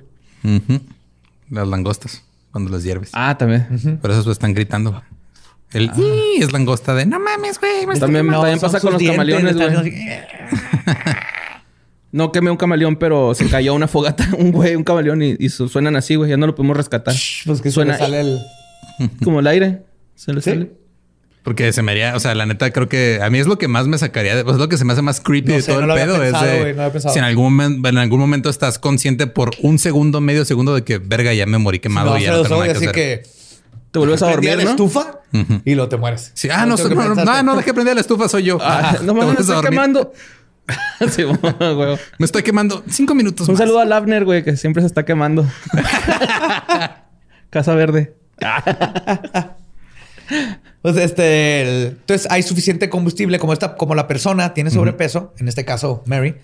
Las 1.50 1.68
langostas 1.68 2.22
cuando 2.56 2.70
las 2.70 2.84
hierves. 2.84 3.10
Ah, 3.12 3.36
también. 3.36 3.98
Por 4.00 4.10
eso 4.10 4.30
están 4.30 4.54
gritando. 4.54 5.02
El 5.72 5.90
ah. 5.90 5.96
es 6.38 6.52
langosta 6.52 6.94
de 6.94 7.06
no 7.06 7.18
mames, 7.18 7.58
güey. 7.58 7.98
También, 7.98 8.28
también 8.30 8.60
pasa 8.60 8.80
con 8.80 8.92
los 8.92 9.02
camaleones, 9.02 9.56
güey. 9.56 9.92
no 12.12 12.32
quemé 12.32 12.50
un 12.50 12.56
camaleón, 12.56 12.96
pero 12.96 13.34
se 13.34 13.48
cayó 13.48 13.74
una 13.74 13.88
fogata, 13.88 14.28
un 14.38 14.52
güey, 14.52 14.76
un 14.76 14.84
camaleón 14.84 15.22
y, 15.22 15.48
suenan 15.48 15.96
así, 15.96 16.14
güey. 16.14 16.30
Ya 16.30 16.36
no 16.36 16.46
lo 16.46 16.54
podemos 16.54 16.76
rescatar. 16.76 17.14
pues 17.44 17.60
que 17.60 17.70
suena. 17.70 17.98
sale 17.98 18.20
el. 18.20 18.38
Como 19.24 19.40
el 19.40 19.46
aire. 19.46 19.82
Se 20.14 20.32
le 20.32 20.40
sale. 20.40 20.70
Porque 21.42 21.72
se 21.72 21.80
me 21.80 21.92
haría, 21.92 22.16
o 22.16 22.18
sea, 22.18 22.34
la 22.34 22.44
neta 22.44 22.72
creo 22.72 22.88
que 22.88 23.20
a 23.22 23.30
mí 23.30 23.38
es 23.38 23.46
lo 23.46 23.56
que 23.56 23.68
más 23.68 23.86
me 23.86 23.96
sacaría, 23.98 24.34
de, 24.34 24.42
pues 24.42 24.54
es 24.54 24.60
lo 24.60 24.68
que 24.68 24.76
se 24.76 24.84
me 24.84 24.94
hace 24.94 25.02
más 25.02 25.20
creepy 25.20 25.52
de 25.52 25.62
todo 25.62 25.78
el 25.78 25.86
pedo. 25.94 26.20
es 26.20 26.32
de, 26.32 27.00
si 27.08 27.20
en 27.20 27.24
algún, 27.24 27.84
en 27.86 27.98
algún 27.98 28.18
momento 28.18 28.50
estás 28.50 28.80
consciente 28.80 29.28
por 29.28 29.52
un 29.62 29.78
segundo, 29.78 30.20
medio 30.20 30.44
segundo 30.44 30.74
de 30.74 30.82
que 30.82 30.98
verga 30.98 31.32
ya 31.34 31.46
me 31.46 31.58
morí 31.58 31.78
quemado 31.78 32.18
y 32.18 32.22
ya 32.22 32.32
no 32.32 32.42
tengo 32.42 32.56
nada 32.56 32.72
que 32.72 32.78
hacer. 32.78 32.90
Que 32.90 33.22
te 33.96 33.98
vuelves 33.98 34.22
a 34.22 34.30
dormir, 34.30 34.56
la 34.58 34.62
estufa 34.64 35.20
y 35.64 35.74
lo 35.74 35.88
te 35.88 35.96
mueres. 35.96 36.30
Sí, 36.34 36.48
ah, 36.52 36.66
no, 36.66 36.76
no, 36.76 37.14
no, 37.14 37.24
no, 37.24 37.42
no, 37.42 37.56
dejé 37.56 37.72
prender 37.72 37.94
la 37.94 38.02
estufa, 38.02 38.28
soy 38.28 38.42
yo. 38.42 38.58
Ah, 38.60 38.98
no 39.02 39.14
me 39.14 39.32
estoy 39.32 39.62
quemando. 39.62 40.12
sí, 41.10 41.22
güey. 41.22 41.38
Me 42.18 42.26
estoy 42.26 42.42
quemando 42.42 42.84
cinco 42.90 43.14
minutos. 43.14 43.48
Un 43.48 43.56
saludo 43.56 43.80
a 43.80 43.86
Lavner, 43.86 44.26
güey, 44.26 44.44
que 44.44 44.56
siempre 44.58 44.82
se 44.82 44.86
está 44.88 45.06
quemando. 45.06 45.46
Casa 47.50 47.74
Verde. 47.74 48.14
Pues 50.82 50.96
este, 50.98 51.86
entonces 51.86 52.30
hay 52.30 52.42
suficiente 52.42 52.90
combustible 52.90 53.38
como 53.38 53.54
esta, 53.54 53.76
como 53.76 53.94
la 53.94 54.06
persona 54.06 54.52
tiene 54.52 54.70
sobrepeso, 54.70 55.32
en 55.38 55.48
este 55.48 55.64
caso 55.64 56.02
Mary, 56.04 56.34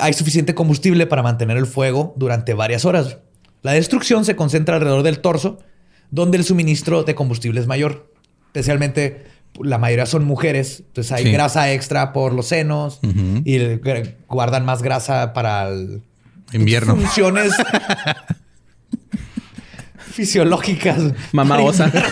hay 0.00 0.12
suficiente 0.12 0.54
combustible 0.54 1.06
para 1.06 1.22
mantener 1.22 1.56
el 1.56 1.66
fuego 1.66 2.12
durante 2.18 2.52
varias 2.52 2.84
horas. 2.84 3.16
La 3.62 3.72
destrucción 3.72 4.26
se 4.26 4.36
concentra 4.36 4.76
alrededor 4.76 5.02
del 5.02 5.20
torso, 5.20 5.58
donde 6.10 6.38
el 6.38 6.44
suministro 6.44 7.04
de 7.04 7.14
combustible 7.14 7.60
es 7.60 7.66
mayor. 7.66 8.10
Especialmente 8.46 9.26
la 9.62 9.78
mayoría 9.78 10.06
son 10.06 10.24
mujeres, 10.24 10.84
entonces 10.86 11.12
hay 11.12 11.32
grasa 11.32 11.72
extra 11.72 12.12
por 12.12 12.32
los 12.32 12.46
senos 12.46 13.00
y 13.44 13.58
guardan 14.28 14.64
más 14.64 14.82
grasa 14.82 15.32
para 15.32 15.68
el 15.68 16.02
invierno. 16.52 16.96
Funciones 16.96 17.52
fisiológicas. 20.12 20.98
Mamá 21.32 21.58
osa. 21.60 21.90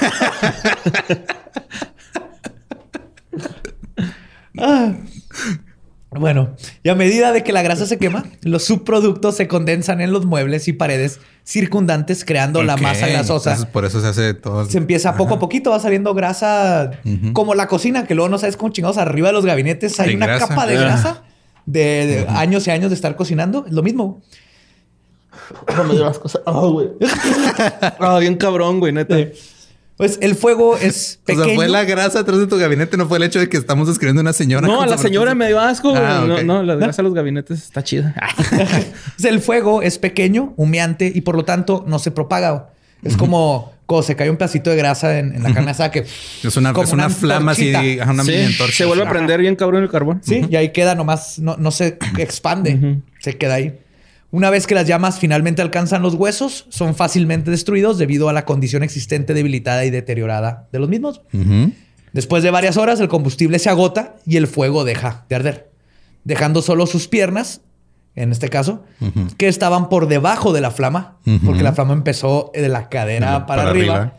Ah. 4.60 4.92
Bueno, 6.18 6.50
y 6.82 6.88
a 6.88 6.94
medida 6.94 7.32
de 7.32 7.42
que 7.44 7.52
la 7.52 7.62
grasa 7.62 7.86
se 7.86 7.98
quema, 7.98 8.24
los 8.42 8.64
subproductos 8.64 9.36
se 9.36 9.48
condensan 9.48 10.00
en 10.00 10.12
los 10.12 10.26
muebles 10.26 10.68
y 10.68 10.72
paredes 10.72 11.20
circundantes, 11.44 12.24
creando 12.24 12.62
la 12.62 12.76
masa 12.76 13.06
grasosa. 13.08 13.68
por 13.72 13.84
eso 13.84 14.00
se 14.00 14.08
hace 14.08 14.34
todo. 14.34 14.64
Se 14.66 14.78
empieza 14.78 15.16
poco 15.16 15.34
a 15.34 15.38
poquito, 15.38 15.70
va 15.70 15.80
saliendo 15.80 16.14
grasa 16.14 16.90
como 17.32 17.54
la 17.54 17.66
cocina, 17.66 18.06
que 18.06 18.14
luego 18.14 18.28
no 18.28 18.38
sabes 18.38 18.56
cómo 18.56 18.72
chingados 18.72 18.98
arriba 18.98 19.28
de 19.28 19.34
los 19.34 19.46
gabinetes 19.46 19.98
hay 20.00 20.14
una 20.14 20.38
capa 20.38 20.66
de 20.66 20.76
grasa 20.76 21.22
de, 21.66 22.26
años 22.28 22.66
y 22.66 22.70
años 22.70 22.90
de 22.90 22.94
estar 22.94 23.14
cocinando. 23.16 23.64
Es 23.66 23.72
lo 23.72 23.82
mismo. 23.82 24.22
No 25.76 25.84
me 25.84 25.98
cosas. 26.18 26.42
Ah, 26.46 26.52
güey. 26.52 26.88
Ah, 28.00 28.18
bien 28.18 28.36
cabrón, 28.36 28.80
güey, 28.80 28.92
neta. 28.92 29.16
Pues 29.98 30.18
el 30.22 30.36
fuego 30.36 30.76
es 30.78 31.18
pequeño. 31.24 31.42
O 31.44 31.46
sea, 31.46 31.54
fue 31.54 31.68
la 31.68 31.84
grasa 31.84 32.20
atrás 32.20 32.38
de 32.38 32.46
tu 32.46 32.56
gabinete, 32.56 32.96
no 32.96 33.06
fue 33.06 33.18
el 33.18 33.24
hecho 33.24 33.38
de 33.38 33.48
que 33.48 33.56
estamos 33.56 33.88
escribiendo 33.88 34.22
una 34.22 34.32
señora. 34.32 34.66
No, 34.66 34.80
a 34.80 34.86
la 34.86 34.96
señora 34.96 35.34
me 35.34 35.48
dio 35.48 35.60
asco. 35.60 35.94
Ah, 35.94 36.24
no, 36.26 36.42
no, 36.42 36.62
la 36.62 36.76
grasa 36.76 37.02
de 37.02 37.08
los 37.08 37.14
gabinetes 37.14 37.62
está 37.62 37.84
chida. 37.84 38.14
el 39.24 39.40
fuego 39.40 39.82
es 39.82 39.98
pequeño, 39.98 40.54
humeante 40.56 41.12
y 41.14 41.20
por 41.20 41.36
lo 41.36 41.44
tanto 41.44 41.84
no 41.86 41.98
se 41.98 42.10
propaga. 42.10 42.70
Es 43.02 43.16
como 43.16 43.72
cuando 43.86 44.02
se 44.02 44.16
cae 44.16 44.28
un 44.30 44.36
pedacito 44.36 44.70
de 44.70 44.76
grasa 44.76 45.18
en, 45.18 45.42
la 45.42 45.52
carne 45.52 45.70
asada 45.70 45.90
que 45.90 46.00
es 46.00 46.56
una, 46.56 46.70
es 46.70 46.92
una, 46.92 47.08
flama 47.08 47.52
así, 47.52 47.72
una 47.72 48.24
sí. 48.24 48.52
Se 48.72 48.84
vuelve 48.84 49.04
a 49.04 49.08
prender 49.08 49.40
bien 49.40 49.56
cabrón 49.56 49.82
el 49.82 49.88
carbón. 49.88 50.20
Sí, 50.24 50.44
y 50.48 50.56
ahí 50.56 50.70
queda 50.72 50.94
nomás, 50.94 51.38
no, 51.38 51.56
no 51.56 51.70
se 51.70 51.98
expande, 52.18 53.00
se 53.20 53.36
queda 53.36 53.54
ahí. 53.54 53.78
Una 54.30 54.50
vez 54.50 54.66
que 54.66 54.74
las 54.74 54.86
llamas 54.86 55.18
finalmente 55.18 55.62
alcanzan 55.62 56.02
los 56.02 56.14
huesos, 56.14 56.66
son 56.68 56.94
fácilmente 56.94 57.50
destruidos 57.50 57.96
debido 57.96 58.28
a 58.28 58.32
la 58.32 58.44
condición 58.44 58.82
existente 58.82 59.32
debilitada 59.32 59.84
y 59.86 59.90
deteriorada 59.90 60.68
de 60.70 60.78
los 60.78 60.88
mismos. 60.88 61.22
Después 62.12 62.42
de 62.42 62.50
varias 62.50 62.76
horas, 62.76 63.00
el 63.00 63.08
combustible 63.08 63.58
se 63.58 63.70
agota 63.70 64.16
y 64.26 64.36
el 64.36 64.46
fuego 64.46 64.84
deja 64.84 65.24
de 65.28 65.36
arder, 65.36 65.70
dejando 66.24 66.62
solo 66.62 66.86
sus 66.86 67.08
piernas, 67.08 67.62
en 68.14 68.32
este 68.32 68.48
caso, 68.48 68.84
que 69.38 69.48
estaban 69.48 69.88
por 69.88 70.08
debajo 70.08 70.52
de 70.52 70.60
la 70.60 70.70
flama, 70.70 71.16
porque 71.44 71.62
la 71.62 71.72
flama 71.72 71.94
empezó 71.94 72.50
de 72.52 72.68
la 72.68 72.90
cadera 72.90 73.46
para, 73.46 73.62
arriba, 73.62 74.14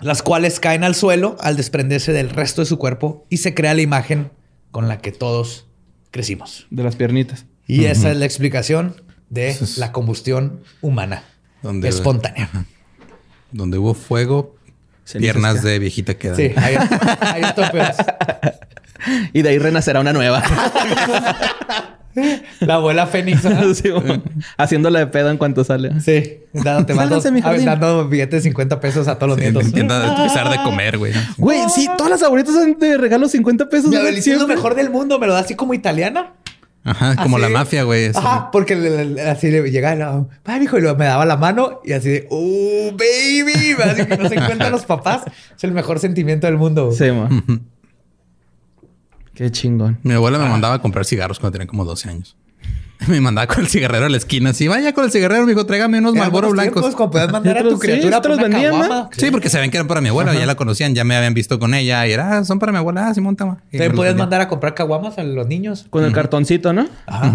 las 0.00 0.22
cuales 0.22 0.58
caen 0.58 0.84
al 0.84 0.94
suelo 0.94 1.36
al 1.40 1.56
desprenderse 1.56 2.12
del 2.12 2.30
resto 2.30 2.62
de 2.62 2.66
su 2.66 2.78
cuerpo 2.78 3.26
y 3.28 3.38
se 3.38 3.54
crea 3.54 3.74
la 3.74 3.82
imagen 3.82 4.30
con 4.70 4.88
la 4.88 4.98
que 4.98 5.12
todos 5.12 5.66
crecimos. 6.10 6.66
De 6.70 6.82
las 6.82 6.96
piernitas. 6.96 7.46
Y 7.66 7.84
esa 7.86 8.10
es 8.10 8.16
la 8.16 8.24
explicación 8.24 9.00
de 9.28 9.56
la 9.76 9.92
combustión 9.92 10.60
humana 10.80 11.24
espontánea. 11.82 12.50
Donde 13.52 13.78
hubo 13.78 13.94
fuego, 13.94 14.56
piernas 15.18 15.62
de 15.62 15.78
viejita 15.78 16.14
quedan. 16.14 16.36
Sí, 16.36 16.52
hay, 16.56 16.76
hay 17.20 17.42
y 19.32 19.42
de 19.42 19.48
ahí 19.48 19.58
renacerá 19.58 20.00
una 20.00 20.12
nueva. 20.12 20.42
La 22.60 22.74
abuela 22.74 23.06
Fénix. 23.06 23.42
haciéndola 24.56 25.00
de 25.00 25.06
pedo 25.08 25.30
en 25.30 25.36
cuanto 25.36 25.64
sale. 25.64 26.00
Sí. 26.00 26.40
Dándote 26.52 26.94
dando 26.94 28.08
billetes 28.08 28.42
de 28.42 28.48
50 28.48 28.80
pesos 28.80 29.06
a 29.08 29.16
todos 29.16 29.30
los 29.30 29.38
nietos. 29.38 29.64
Entiendo 29.64 29.98
de 29.98 30.08
empezar 30.08 30.50
de 30.50 30.56
comer, 30.62 30.96
güey. 30.98 31.12
Güey, 31.36 31.60
sí, 31.68 31.88
todas 31.96 32.10
las 32.10 32.22
abuelitas 32.22 32.54
de 32.78 32.96
regalo 32.96 33.28
50 33.28 33.68
pesos. 33.68 33.90
Mi 33.90 33.96
abuelita 33.96 34.30
es 34.30 34.40
lo 34.40 34.48
mejor 34.48 34.74
del 34.74 34.90
mundo. 34.90 35.18
Me 35.18 35.26
lo 35.26 35.34
da 35.34 35.40
así 35.40 35.54
como 35.54 35.74
italiana. 35.74 36.32
Ajá, 36.86 37.16
como 37.16 37.38
la 37.38 37.48
mafia, 37.48 37.82
güey. 37.82 38.12
Ajá, 38.14 38.50
porque 38.52 38.74
así 39.26 39.50
le 39.50 39.68
llegaba, 39.70 39.96
no, 39.96 40.62
hijo, 40.62 40.78
y 40.78 40.82
me 40.82 41.04
daba 41.04 41.26
la 41.26 41.36
mano 41.36 41.80
y 41.84 41.92
así 41.92 42.10
de, 42.10 42.28
¡oh, 42.30 42.92
baby! 42.92 43.74
Así 43.82 44.06
que 44.06 44.16
no 44.16 44.28
se 44.28 44.36
encuentran 44.36 44.70
los 44.70 44.84
papás. 44.86 45.22
Es 45.56 45.64
el 45.64 45.72
mejor 45.72 45.98
sentimiento 45.98 46.46
del 46.46 46.56
mundo. 46.56 46.92
Sí, 46.92 47.10
ma. 47.10 47.28
Qué 49.34 49.50
chingón. 49.50 49.98
Mi 50.04 50.14
abuela 50.14 50.38
me 50.38 50.46
ah. 50.46 50.50
mandaba 50.50 50.74
a 50.76 50.78
comprar 50.80 51.04
cigarros 51.04 51.40
cuando 51.40 51.58
tenía 51.58 51.66
como 51.66 51.84
12 51.84 52.08
años. 52.08 52.36
Me 53.08 53.20
mandaba 53.20 53.46
con 53.46 53.60
el 53.60 53.68
cigarrero 53.68 54.06
a 54.06 54.08
la 54.08 54.16
esquina. 54.16 54.50
Así, 54.50 54.68
vaya 54.68 54.92
con 54.92 55.04
el 55.04 55.10
cigarrero, 55.10 55.44
me 55.44 55.52
dijo, 55.52 55.66
tráigame 55.66 55.98
unos 55.98 56.14
Malboro 56.14 56.50
blancos. 56.50 56.94
Como 56.94 57.10
puedes 57.10 57.30
mandar 57.30 57.58
a 57.58 57.62
tu 57.62 57.78
criatura 57.78 58.20
te 58.20 58.28
los 58.28 58.38
vendían, 58.38 58.74
Sí, 59.16 59.30
porque 59.30 59.48
saben 59.48 59.70
que 59.70 59.76
eran 59.76 59.86
para 59.86 60.00
mi 60.00 60.08
abuela. 60.08 60.34
Ya 60.34 60.46
la 60.46 60.54
conocían, 60.54 60.94
ya 60.94 61.04
me 61.04 61.16
habían 61.16 61.34
visto 61.34 61.58
con 61.58 61.74
ella. 61.74 62.06
Y 62.06 62.12
era, 62.12 62.38
ah, 62.38 62.44
son 62.44 62.58
para 62.58 62.72
mi 62.72 62.78
abuela. 62.78 63.08
Ah, 63.08 63.14
Simón, 63.14 63.36
toma. 63.36 63.58
¿Te 63.70 63.90
puedes 63.90 64.16
mandar 64.16 64.40
a 64.40 64.48
comprar 64.48 64.74
caguamas 64.74 65.18
a 65.18 65.24
los 65.24 65.46
niños? 65.46 65.86
Con 65.90 66.04
el 66.04 66.12
cartoncito, 66.12 66.72
¿no? 66.72 66.86
Ajá. 67.06 67.30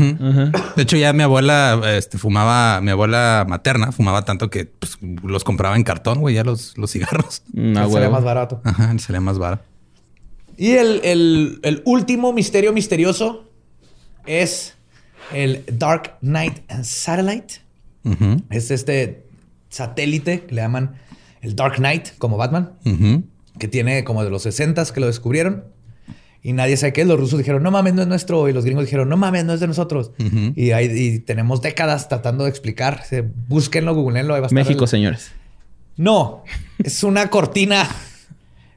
De 0.76 0.84
hecho, 0.84 0.98
ya 0.98 1.14
mi 1.14 1.24
abuela 1.24 1.80
este, 1.96 2.18
fumaba, 2.18 2.82
mi 2.82 2.92
abuela 2.92 3.46
materna 3.48 3.92
fumaba 3.92 4.24
tanto 4.24 4.50
que 4.50 4.66
pues, 4.66 4.98
los 5.24 5.44
compraba 5.44 5.76
en 5.76 5.84
cartón, 5.84 6.20
güey, 6.20 6.36
ya 6.36 6.44
los, 6.44 6.78
los 6.78 6.92
cigarros. 6.92 7.44
No, 7.54 7.88
mm, 7.88 7.92
sería 7.92 8.10
más 8.10 8.24
barato. 8.24 8.62
Ajá, 8.64 8.98
sería 9.00 9.22
más 9.22 9.38
barato. 9.38 9.64
Y 10.58 10.74
el, 10.74 11.02
el, 11.04 11.60
el 11.64 11.82
último 11.86 12.34
misterio 12.34 12.74
misterioso 12.74 13.50
es 14.26 14.76
el 15.34 15.64
Dark 15.72 16.18
Knight 16.22 16.60
Satellite. 16.84 17.56
Es 18.50 18.72
este 18.72 19.24
satélite 19.70 20.42
que 20.46 20.56
le 20.56 20.62
llaman 20.62 20.96
el 21.42 21.56
Dark 21.56 21.76
Knight, 21.76 22.10
como 22.18 22.38
Batman, 22.38 22.72
que 23.58 23.68
tiene 23.68 24.04
como 24.04 24.24
de 24.24 24.30
los 24.30 24.44
60 24.44 24.84
que 24.94 25.00
lo 25.00 25.08
descubrieron. 25.08 25.66
Y 26.44 26.54
nadie 26.54 26.76
sabe 26.76 26.94
qué 26.94 27.02
es. 27.02 27.08
Los 27.08 27.20
rusos 27.20 27.38
dijeron, 27.38 27.62
no 27.62 27.70
mames, 27.70 27.94
no 27.94 28.02
es 28.02 28.08
nuestro. 28.08 28.50
Y 28.50 28.54
los 28.54 28.66
gringos 28.66 28.86
dijeron, 28.86 29.08
no 29.10 29.18
mames, 29.18 29.46
no 29.46 29.54
es 29.54 29.60
de 29.60 29.68
nosotros. 29.68 30.12
y, 30.56 30.72
ahí 30.72 31.20
tenemos 31.20 31.62
décadas 31.62 32.10
tratando 32.10 32.46
de 32.46 32.50
explicar. 32.50 33.04
Búsquenlo, 33.48 33.94
googleenlo. 33.94 34.36
México, 34.50 34.88
señores. 34.88 35.32
No, 35.98 36.44
es 36.84 37.04
una 37.04 37.30
cortina. 37.30 37.88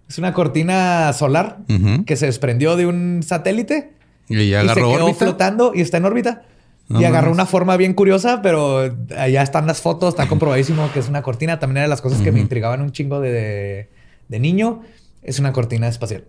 Es 0.07 0.19
una 0.19 0.35
cortina 0.35 1.15
solar 1.15 1.61
que 2.05 2.17
se 2.17 2.27
desprendió 2.27 2.77
de 2.77 2.85
un 2.87 3.23
satélite 3.25 3.95
y 4.29 4.49
ya 4.51 4.61
agarró 4.61 4.91
se 4.91 4.97
quedó 4.97 5.15
flotando 5.15 5.73
y 5.75 5.81
está 5.81 5.99
en 5.99 6.05
órbita. 6.05 6.43
y 6.89 7.05
agarró 7.05 7.33
una 7.33 7.47
forma 7.47 7.77
bien 7.77 7.95
curiosa, 7.95 8.43
pero 8.43 8.95
allá 9.17 9.43
están 9.43 9.67
las 9.67 9.81
fotos, 9.81 10.11
está 10.11 10.29
comprobadísimo 10.29 10.91
que 10.93 11.01
es 11.01 11.09
una 11.09 11.23
cortina. 11.23 11.59
También 11.59 11.79
era 11.79 11.85
de 11.85 11.89
las 11.91 12.01
cosas 12.01 12.21
que 12.21 12.33
me 12.33 12.41
intrigaban 12.41 12.81
un 12.81 12.93
chingo 12.93 13.21
de, 13.21 13.89
de, 14.29 14.39
niño. 14.39 14.83
Es 15.23 15.39
una 15.39 15.53
cortina 15.53 15.89
espacial. 15.89 16.25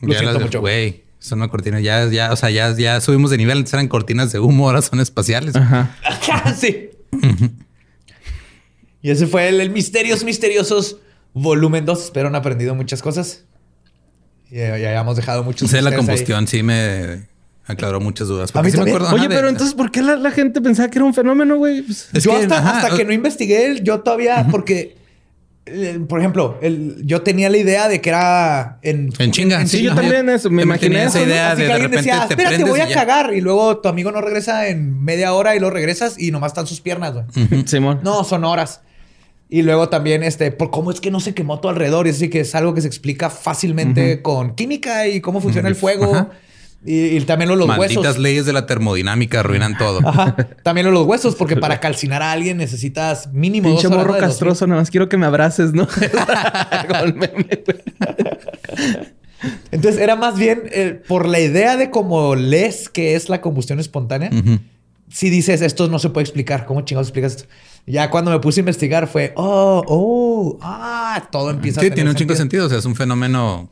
Lo 0.00 0.12
ya 0.12 0.20
siento 0.20 0.40
mucho. 0.40 0.60
Güey, 0.60 1.04
es 1.20 1.32
una 1.32 1.48
cortina. 1.48 1.80
Ya, 1.80 2.06
ya, 2.08 2.32
o 2.32 2.36
sea, 2.36 2.50
ya, 2.50 2.74
ya 2.76 3.00
subimos 3.00 3.30
de 3.30 3.38
nivel. 3.38 3.58
Antes 3.58 3.72
eran 3.72 3.88
cortinas 3.88 4.32
de 4.32 4.40
humo, 4.40 4.68
ahora 4.68 4.82
son 4.82 5.00
espaciales. 5.00 5.56
Ajá. 5.56 5.96
sí. 6.56 6.90
y 9.02 9.10
ese 9.10 9.26
fue 9.26 9.48
el, 9.48 9.70
Misterios 9.70 10.24
Misteriosos 10.24 10.98
volumen 11.32 11.84
2. 11.86 12.04
Espero 12.04 12.28
han 12.28 12.34
aprendido 12.34 12.74
muchas 12.74 13.02
cosas. 13.02 13.44
Y 14.50 14.56
ya, 14.56 14.74
hayamos 14.74 15.16
dejado 15.16 15.44
muchos. 15.44 15.70
La 15.72 15.94
combustión 15.94 16.46
sí 16.46 16.62
me 16.62 17.26
aclaró 17.66 18.00
muchas 18.00 18.28
dudas. 18.28 18.50
A 18.54 18.62
mí 18.62 18.70
sí 18.70 18.78
me 18.78 18.90
acuerdo, 18.90 19.14
Oye, 19.14 19.28
pero 19.28 19.48
entonces, 19.48 19.74
¿por 19.74 19.90
qué 19.90 20.02
la, 20.02 20.30
gente 20.30 20.60
pensaba 20.60 20.88
que 20.88 20.98
era 20.98 21.04
un 21.04 21.14
fenómeno, 21.14 21.56
güey? 21.56 21.82
Pues, 21.82 22.08
yo 22.12 22.32
hasta, 22.34 22.96
que 22.96 23.04
no 23.04 23.12
investigué, 23.12 23.80
yo 23.82 24.00
todavía, 24.00 24.46
porque, 24.50 24.96
eh, 25.66 26.00
por 26.08 26.18
ejemplo, 26.18 26.58
yo 27.04 27.20
tenía 27.20 27.50
la 27.50 27.58
idea 27.58 27.88
de 27.88 28.00
que 28.00 28.08
era 28.08 28.78
en... 28.82 29.12
En 29.18 29.30
chinga. 29.32 29.66
sí, 29.66 29.82
yo 29.82 29.94
también 29.94 30.30
eso, 30.30 30.48
me 30.48 30.62
imaginé 30.62 31.04
esa 31.04 31.22
idea 31.22 31.54
de, 31.54 31.66
que 31.66 31.72
alguien 31.72 31.90
decía, 31.90 32.26
espérate, 32.28 32.64
voy 32.64 32.80
a 32.80 32.88
cagar. 32.88 33.34
Y 33.34 33.42
luego 33.42 33.78
tu 33.78 33.88
amigo 33.90 34.10
no 34.10 34.22
regresa 34.22 34.68
en 34.68 35.04
media 35.04 35.34
hora 35.34 35.54
y 35.54 35.60
lo 35.60 35.68
regresas 35.68 36.18
y 36.18 36.30
nomás 36.30 36.52
están 36.52 36.66
sus 36.66 36.80
piernas, 36.80 37.12
güey. 37.12 37.66
Simón. 37.66 38.00
No, 38.02 38.24
son 38.24 38.44
horas. 38.44 38.80
Y 39.50 39.62
luego 39.62 39.88
también, 39.88 40.22
este, 40.22 40.50
por 40.50 40.70
cómo 40.70 40.90
es 40.90 41.00
que 41.00 41.10
no 41.10 41.20
se 41.20 41.32
quemó 41.34 41.58
todo 41.60 41.70
alrededor. 41.70 42.06
Y 42.06 42.10
así 42.10 42.28
que 42.28 42.40
es 42.40 42.54
algo 42.54 42.74
que 42.74 42.82
se 42.82 42.86
explica 42.86 43.30
fácilmente 43.30 44.20
con 44.20 44.54
química 44.54 45.08
y 45.08 45.20
cómo 45.20 45.40
funciona 45.40 45.68
el 45.68 45.74
fuego. 45.74 46.28
Y, 46.84 47.20
también 47.22 47.48
los 47.50 47.66
Malditas 47.66 47.96
huesos. 47.96 48.18
leyes 48.18 48.46
de 48.46 48.52
la 48.52 48.66
termodinámica 48.66 49.40
arruinan 49.40 49.76
todo. 49.76 49.98
También 50.62 50.88
los 50.92 51.06
huesos, 51.06 51.34
porque 51.34 51.56
para 51.56 51.80
calcinar 51.80 52.22
a 52.22 52.30
alguien 52.30 52.56
necesitas 52.56 53.32
mínimo 53.32 53.68
Pinche 53.68 53.88
morro 53.88 54.16
castroso, 54.16 54.64
nada 54.68 54.82
más 54.82 54.90
quiero 54.90 55.08
que 55.08 55.16
me 55.16 55.26
abraces, 55.26 55.72
¿no? 55.72 55.88
Entonces 59.72 60.00
era 60.00 60.14
más 60.14 60.38
bien 60.38 60.62
eh, 60.70 61.02
por 61.06 61.26
la 61.26 61.40
idea 61.40 61.76
de 61.76 61.90
cómo 61.90 62.36
lees 62.36 62.88
que 62.88 63.16
es 63.16 63.28
la 63.28 63.40
combustión 63.40 63.80
espontánea. 63.80 64.30
Si 65.10 65.30
dices 65.30 65.62
esto 65.62 65.88
no 65.88 65.98
se 65.98 66.10
puede 66.10 66.24
explicar, 66.24 66.66
¿cómo 66.66 66.82
chingados 66.82 67.08
explicas 67.08 67.36
esto? 67.36 67.48
Ya 67.86 68.10
cuando 68.10 68.30
me 68.30 68.38
puse 68.40 68.60
a 68.60 68.62
investigar 68.62 69.06
fue, 69.06 69.32
oh, 69.36 69.82
oh, 69.86 70.58
ah, 70.60 71.28
todo 71.32 71.50
empieza 71.50 71.80
a 71.80 71.82
tener 71.82 71.94
tiene 71.94 72.10
un 72.10 72.16
chingo 72.16 72.34
de 72.34 72.38
sentido. 72.38 72.66
O 72.66 72.68
sea, 72.68 72.78
es 72.78 72.84
un 72.84 72.94
fenómeno. 72.94 73.70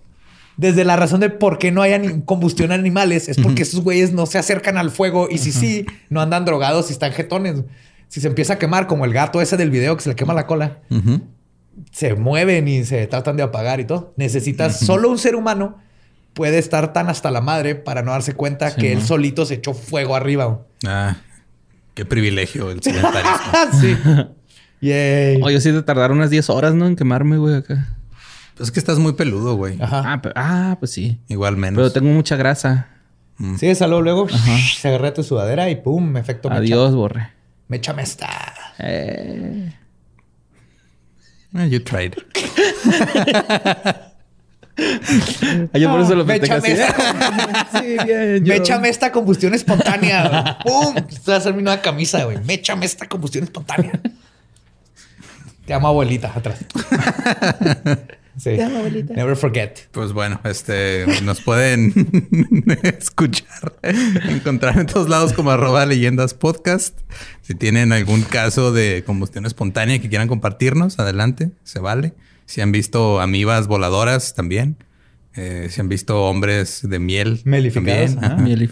Desde 0.56 0.84
la 0.84 0.96
razón 0.96 1.20
de 1.20 1.28
por 1.28 1.58
qué 1.58 1.70
no 1.70 1.82
hay 1.82 2.22
combustión 2.24 2.72
animales, 2.72 3.28
es 3.28 3.36
porque 3.36 3.62
esos 3.62 3.80
güeyes 3.80 4.12
no 4.12 4.24
se 4.24 4.38
acercan 4.38 4.78
al 4.78 4.90
fuego 4.90 5.28
y 5.30 5.36
si 5.36 5.52
sí, 5.52 5.84
no 6.08 6.22
andan 6.22 6.46
drogados 6.46 6.88
y 6.88 6.94
están 6.94 7.12
jetones. 7.12 7.62
Si 8.08 8.22
se 8.22 8.28
empieza 8.28 8.54
a 8.54 8.58
quemar, 8.58 8.86
como 8.86 9.04
el 9.04 9.12
gato 9.12 9.42
ese 9.42 9.58
del 9.58 9.70
video 9.70 9.96
que 9.96 10.02
se 10.02 10.08
le 10.08 10.16
quema 10.16 10.32
la 10.32 10.46
cola, 10.46 10.78
se 11.92 12.14
mueven 12.14 12.68
y 12.68 12.84
se 12.84 13.06
tratan 13.06 13.36
de 13.36 13.42
apagar 13.42 13.80
y 13.80 13.84
todo. 13.84 14.14
Necesitas 14.16 14.80
solo 14.80 15.10
un 15.10 15.18
ser 15.18 15.36
humano 15.36 15.76
puede 16.32 16.58
estar 16.58 16.92
tan 16.92 17.08
hasta 17.08 17.30
la 17.30 17.40
madre 17.40 17.74
para 17.74 18.02
no 18.02 18.12
darse 18.12 18.34
cuenta 18.34 18.76
que 18.76 18.92
él 18.92 19.02
solito 19.02 19.44
se 19.46 19.54
echó 19.54 19.74
fuego 19.74 20.16
arriba. 20.16 20.60
Ah. 20.86 21.16
Qué 21.96 22.04
privilegio 22.04 22.70
el 22.70 22.82
sedentarismo. 22.82 23.38
sí. 23.80 23.96
Yay. 24.82 25.40
Oye, 25.42 25.58
sí 25.62 25.72
te 25.72 25.82
tardaron 25.82 26.18
unas 26.18 26.28
10 26.28 26.50
horas, 26.50 26.74
¿no? 26.74 26.86
En 26.86 26.94
quemarme, 26.94 27.38
güey, 27.38 27.54
acá. 27.54 27.88
Pues 28.54 28.68
es 28.68 28.70
que 28.70 28.78
estás 28.78 28.98
muy 28.98 29.14
peludo, 29.14 29.54
güey. 29.54 29.80
Ajá. 29.80 30.02
Ah, 30.04 30.22
ah, 30.36 30.76
pues 30.78 30.90
sí. 30.90 31.18
Igual 31.28 31.56
menos. 31.56 31.78
Pero 31.78 31.92
tengo 31.92 32.12
mucha 32.12 32.36
grasa. 32.36 32.88
Mm. 33.38 33.56
Sí, 33.56 33.74
salud 33.74 34.02
luego. 34.02 34.28
Se 34.28 34.88
agarré 34.88 35.12
tu 35.12 35.22
sudadera 35.22 35.70
y 35.70 35.76
pum, 35.76 36.18
efecto 36.18 36.50
Adiós, 36.50 36.94
borre. 36.94 37.30
Me 37.68 37.78
echa 37.78 37.96
esta. 37.98 38.28
Eh. 38.78 39.72
eh. 41.54 41.68
You 41.70 41.80
tried. 41.80 42.12
Ah, 45.72 45.78
yo 45.78 45.90
por 45.90 46.00
eso 46.00 46.14
lo 46.14 46.24
metí 46.24 46.50
así. 46.50 46.72
sí, 46.72 47.96
bien. 48.04 48.42
Méchame 48.42 48.88
esta 48.88 49.10
combustión 49.10 49.54
espontánea. 49.54 50.58
¡Pum! 50.64 50.96
Estoy 51.08 51.34
a 51.34 51.36
hacer 51.38 51.54
mi 51.54 51.62
nueva 51.62 51.80
camisa, 51.80 52.24
güey. 52.24 52.38
Méchame 52.44 52.84
esta 52.86 53.06
combustión 53.08 53.44
espontánea. 53.44 53.92
Te 55.64 55.74
amo, 55.74 55.88
abuelita, 55.88 56.32
atrás. 56.34 56.58
Sí. 58.38 58.54
Te 58.54 58.62
amo, 58.62 58.78
abuelita. 58.78 59.14
Never 59.14 59.34
forget. 59.34 59.78
Pues 59.92 60.12
bueno, 60.12 60.40
este 60.44 61.06
nos 61.22 61.40
pueden 61.40 61.94
escuchar, 62.82 63.72
encontrar 63.82 64.78
en 64.78 64.86
todos 64.86 65.08
lados 65.08 65.32
como 65.32 65.50
arroba 65.50 65.86
leyendas 65.86 66.34
podcast. 66.34 66.98
Si 67.40 67.54
tienen 67.54 67.92
algún 67.92 68.20
caso 68.22 68.72
de 68.72 69.04
combustión 69.06 69.46
espontánea 69.46 70.00
que 70.00 70.10
quieran 70.10 70.28
compartirnos, 70.28 70.98
adelante, 70.98 71.50
se 71.64 71.80
vale. 71.80 72.12
Si 72.46 72.60
han 72.60 72.72
visto 72.72 73.20
amibas 73.20 73.66
voladoras 73.66 74.34
también. 74.34 74.76
Eh, 75.34 75.68
si 75.70 75.80
han 75.82 75.88
visto 75.88 76.24
hombres 76.24 76.80
de 76.88 76.98
miel. 76.98 77.42
Melificados. 77.44 78.16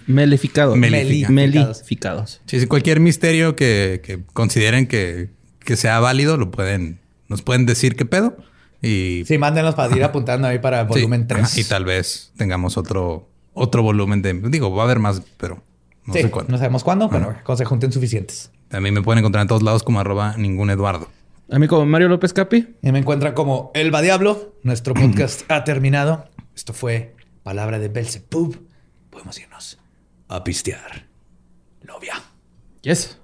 melificados. 0.07 0.79
Melificados. 0.79 2.41
Sí, 2.47 2.61
si 2.61 2.67
cualquier 2.67 3.01
misterio 3.01 3.55
que, 3.55 4.23
consideren 4.33 4.87
que, 4.87 5.31
sea 5.77 6.01
válido, 6.01 6.39
lo 6.39 6.51
pueden, 6.51 7.01
nos 7.29 7.43
pueden 7.43 7.67
decir 7.67 7.97
qué 7.97 8.07
pedo. 8.07 8.37
Y... 8.81 9.25
Sí, 9.27 9.37
mándenos 9.37 9.75
para 9.75 9.95
ir 9.95 10.05
apuntando 10.05 10.49
ahí 10.49 10.59
para 10.59 10.85
volumen 10.85 11.27
3. 11.27 11.59
y 11.59 11.65
tal 11.65 11.85
vez 11.85 12.33
tengamos 12.37 12.79
otro, 12.79 13.29
otro 13.53 13.83
volumen 13.83 14.23
de... 14.23 14.33
Digo, 14.35 14.75
va 14.75 14.83
a 14.83 14.85
haber 14.87 14.99
más, 14.99 15.23
pero 15.37 15.63
no 16.07 16.15
sé 16.15 16.31
cuándo. 16.31 16.53
No 16.53 16.59
sabemos 16.59 16.85
cuándo, 16.85 17.09
pero 17.09 17.35
con 17.45 17.57
se 17.57 17.65
junten 17.65 17.93
suficientes. 17.93 18.51
También 18.69 18.95
me 18.95 19.03
pueden 19.03 19.19
encontrar 19.19 19.43
en 19.43 19.49
todos 19.49 19.63
lados 19.63 19.83
como 19.83 20.01
arroba 20.01 20.37
ningún 20.37 20.71
Eduardo. 20.71 21.09
A 21.51 21.59
mí 21.59 21.69
como 21.69 21.85
Mario 21.85 22.09
López 22.09 22.33
Capi. 22.33 22.77
Y 22.83 22.91
me 22.93 22.99
encuentran 22.99 23.35
como 23.35 23.71
Elba 23.75 24.01
Diablo. 24.01 24.55
Nuestro 24.63 24.95
podcast 24.95 25.43
ha 25.51 25.65
terminado. 25.65 26.29
Esto 26.55 26.73
fue 26.73 27.15
Palabra 27.43 27.79
de 27.79 27.89
Belzebub. 27.89 28.67
Podemos 29.11 29.39
irnos 29.39 29.79
a 30.29 30.43
pistear. 30.43 31.07
Novia. 31.83 32.15
Yes. 32.83 33.19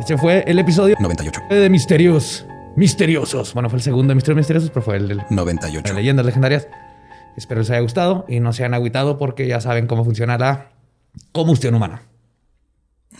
Este 0.00 0.18
fue 0.18 0.44
el 0.46 0.58
episodio 0.58 0.96
98 0.98 1.40
de 1.48 1.70
Misterios 1.70 2.46
Misteriosos. 2.76 3.54
Bueno, 3.54 3.70
fue 3.70 3.78
el 3.78 3.82
segundo 3.82 4.10
de 4.10 4.16
Misterios 4.16 4.38
Misteriosos, 4.38 4.70
pero 4.70 4.82
fue 4.82 4.96
el 4.96 5.08
del 5.08 5.22
98. 5.30 5.92
De 5.92 5.94
leyendas 5.94 6.26
legendarias. 6.26 6.68
Espero 7.36 7.60
les 7.60 7.70
haya 7.70 7.80
gustado 7.80 8.24
y 8.28 8.40
no 8.40 8.52
se 8.52 8.62
hayan 8.62 8.74
agüitado 8.74 9.18
porque 9.18 9.46
ya 9.46 9.60
saben 9.60 9.86
cómo 9.86 10.04
funciona 10.04 10.38
la 10.38 10.70
combustión 11.32 11.74
humana. 11.74 12.02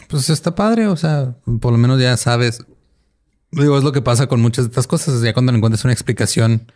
Pues 0.08 0.30
está 0.30 0.54
padre, 0.54 0.86
o 0.86 0.96
sea, 0.96 1.34
por 1.60 1.72
lo 1.72 1.78
menos 1.78 2.00
ya 2.00 2.16
sabes. 2.16 2.64
Digo, 3.50 3.78
es 3.78 3.84
lo 3.84 3.92
que 3.92 4.02
pasa 4.02 4.26
con 4.26 4.40
muchas 4.40 4.66
de 4.66 4.70
estas 4.70 4.86
cosas. 4.86 5.20
Ya 5.22 5.32
cuando 5.32 5.52
encuentras 5.52 5.84
una 5.84 5.92
explicación, 5.92 6.70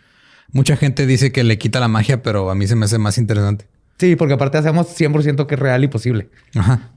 mucha 0.52 0.76
gente 0.76 1.06
dice 1.06 1.32
que 1.32 1.44
le 1.44 1.58
quita 1.58 1.80
la 1.80 1.88
magia, 1.88 2.22
pero 2.22 2.50
a 2.50 2.54
mí 2.54 2.66
se 2.66 2.76
me 2.76 2.84
hace 2.84 2.98
más 2.98 3.18
interesante. 3.18 3.66
Sí, 3.98 4.14
porque 4.14 4.34
aparte 4.34 4.58
hacemos 4.58 4.88
100% 4.98 5.46
que 5.46 5.54
es 5.54 5.60
real 5.60 5.82
y 5.82 5.88
posible. 5.88 6.30
Ajá. 6.54 6.90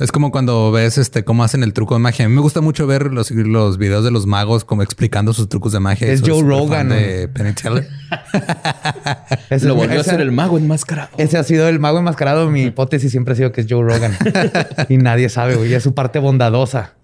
Es 0.00 0.12
como 0.12 0.32
cuando 0.32 0.72
ves 0.72 0.96
este 0.96 1.24
cómo 1.24 1.44
hacen 1.44 1.62
el 1.62 1.74
truco 1.74 1.94
de 1.94 2.00
magia. 2.00 2.24
A 2.24 2.28
mí 2.30 2.34
me 2.34 2.40
gusta 2.40 2.62
mucho 2.62 2.86
ver 2.86 3.12
los, 3.12 3.30
los 3.30 3.76
videos 3.76 4.02
de 4.02 4.10
los 4.10 4.26
magos 4.26 4.64
como 4.64 4.82
explicando 4.82 5.34
sus 5.34 5.50
trucos 5.50 5.72
de 5.72 5.80
magia. 5.80 6.10
Es 6.10 6.22
Joe 6.24 6.42
Rogan. 6.42 6.88
De 6.88 7.28
Penny 7.28 7.52
Teller. 7.52 7.86
Lo 9.62 9.74
volvió 9.74 10.00
a 10.00 10.02
ser 10.02 10.22
el 10.22 10.32
mago 10.32 10.56
enmascarado. 10.56 11.10
Ese 11.18 11.36
ha 11.36 11.44
sido 11.44 11.68
el 11.68 11.78
mago 11.80 11.98
enmascarado. 11.98 12.50
Mi 12.50 12.62
hipótesis 12.62 13.10
siempre 13.10 13.34
ha 13.34 13.36
sido 13.36 13.52
que 13.52 13.60
es 13.60 13.66
Joe 13.68 13.82
Rogan. 13.82 14.16
y 14.88 14.96
nadie 14.96 15.28
sabe, 15.28 15.56
güey. 15.56 15.74
Es 15.74 15.82
su 15.82 15.92
parte 15.92 16.18
bondadosa. 16.18 16.94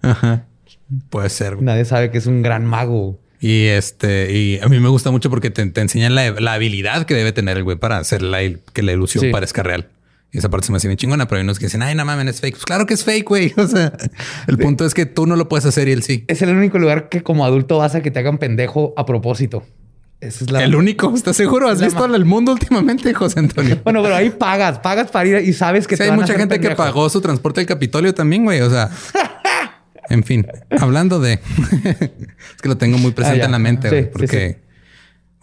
Puede 1.11 1.29
ser. 1.29 1.61
Nadie 1.61 1.85
sabe 1.85 2.09
que 2.09 2.17
es 2.17 2.25
un 2.25 2.41
gran 2.41 2.65
mago. 2.65 3.19
Y 3.39 3.65
este, 3.65 4.31
y 4.31 4.59
a 4.59 4.67
mí 4.69 4.79
me 4.79 4.89
gusta 4.89 5.11
mucho 5.11 5.29
porque 5.29 5.51
te, 5.51 5.61
enseñan 5.79 6.15
la, 6.15 6.53
habilidad 6.53 7.05
que 7.05 7.13
debe 7.13 7.31
tener 7.31 7.57
el 7.57 7.63
güey 7.63 7.77
para 7.77 7.99
hacer 7.99 8.23
la, 8.23 8.39
que 8.73 8.81
la 8.81 8.93
ilusión 8.93 9.29
parezca 9.31 9.61
real. 9.61 9.87
Y 10.31 10.39
esa 10.39 10.49
parte 10.49 10.65
se 10.65 10.71
me 10.71 10.77
hace 10.77 10.87
bien 10.87 10.97
chingona, 10.97 11.27
pero 11.27 11.37
hay 11.37 11.43
unos 11.43 11.57
que 11.57 11.65
dicen, 11.65 11.81
ay, 11.81 11.95
no 11.95 12.03
mames, 12.03 12.27
es 12.27 12.41
fake. 12.41 12.55
Pues 12.55 12.65
claro 12.65 12.85
que 12.85 12.93
es 12.93 13.03
fake, 13.03 13.27
güey. 13.27 13.53
O 13.57 13.67
sea, 13.67 13.93
el 14.47 14.57
punto 14.57 14.85
es 14.85 14.93
que 14.93 15.05
tú 15.05 15.25
no 15.25 15.35
lo 15.35 15.47
puedes 15.47 15.65
hacer 15.65 15.87
y 15.87 15.93
él 15.93 16.03
sí. 16.03 16.25
Es 16.27 16.41
el 16.41 16.49
único 16.49 16.79
lugar 16.79 17.09
que 17.09 17.23
como 17.23 17.45
adulto 17.45 17.77
vas 17.77 17.95
a 17.95 18.01
que 18.01 18.11
te 18.11 18.19
hagan 18.19 18.37
pendejo 18.37 18.93
a 18.97 19.05
propósito. 19.05 19.63
Esa 20.19 20.43
es 20.43 20.51
la... 20.51 20.63
El 20.63 20.75
único, 20.75 21.13
¿estás 21.15 21.37
seguro? 21.37 21.69
¿Has 21.69 21.79
visto 21.79 22.03
el 22.05 22.25
mundo 22.25 22.51
últimamente, 22.51 23.13
José 23.13 23.39
Antonio? 23.39 23.79
bueno, 23.83 24.01
pero 24.01 24.15
ahí 24.15 24.31
pagas, 24.31 24.79
pagas 24.79 25.11
para 25.11 25.27
ir 25.27 25.47
y 25.47 25.53
sabes 25.53 25.87
que 25.87 25.95
sí, 25.95 26.03
hay 26.03 26.11
mucha 26.11 26.33
gente 26.33 26.59
que 26.59 26.71
pagó 26.71 27.09
su 27.09 27.21
transporte 27.21 27.61
al 27.61 27.65
Capitolio 27.67 28.13
también, 28.13 28.43
güey. 28.43 28.61
O 28.61 28.69
sea, 28.69 28.89
en 30.09 30.23
fin, 30.23 30.45
hablando 30.79 31.19
de... 31.19 31.33
es 31.33 32.61
que 32.61 32.67
lo 32.67 32.77
tengo 32.77 32.97
muy 32.97 33.11
presente 33.11 33.43
ah, 33.43 33.45
en 33.45 33.51
la 33.51 33.59
mente, 33.59 33.89
güey, 33.89 34.11
porque... 34.11 34.66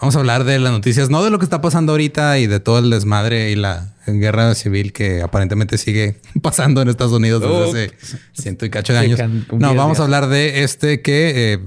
Vamos 0.00 0.16
a 0.16 0.18
hablar 0.18 0.44
de 0.44 0.58
las 0.58 0.72
noticias, 0.72 1.08
no 1.08 1.22
de 1.22 1.30
lo 1.30 1.38
que 1.38 1.44
está 1.44 1.60
pasando 1.60 1.92
ahorita 1.92 2.38
y 2.38 2.46
de 2.46 2.60
todo 2.60 2.78
el 2.78 2.90
desmadre 2.90 3.50
y 3.50 3.56
la 3.56 3.94
guerra 4.06 4.54
civil 4.54 4.92
que 4.92 5.22
aparentemente 5.22 5.78
sigue 5.78 6.20
pasando 6.42 6.82
en 6.82 6.88
Estados 6.88 7.12
Unidos 7.12 7.40
desde 7.40 7.86
hace 7.86 7.96
ciento 8.32 8.66
y 8.66 8.70
cacho 8.70 8.92
de 8.92 8.98
años. 8.98 9.20
No, 9.52 9.74
vamos 9.74 10.00
a 10.00 10.04
hablar 10.04 10.28
de 10.28 10.64
este 10.64 11.00
que 11.00 11.52
eh, 11.54 11.58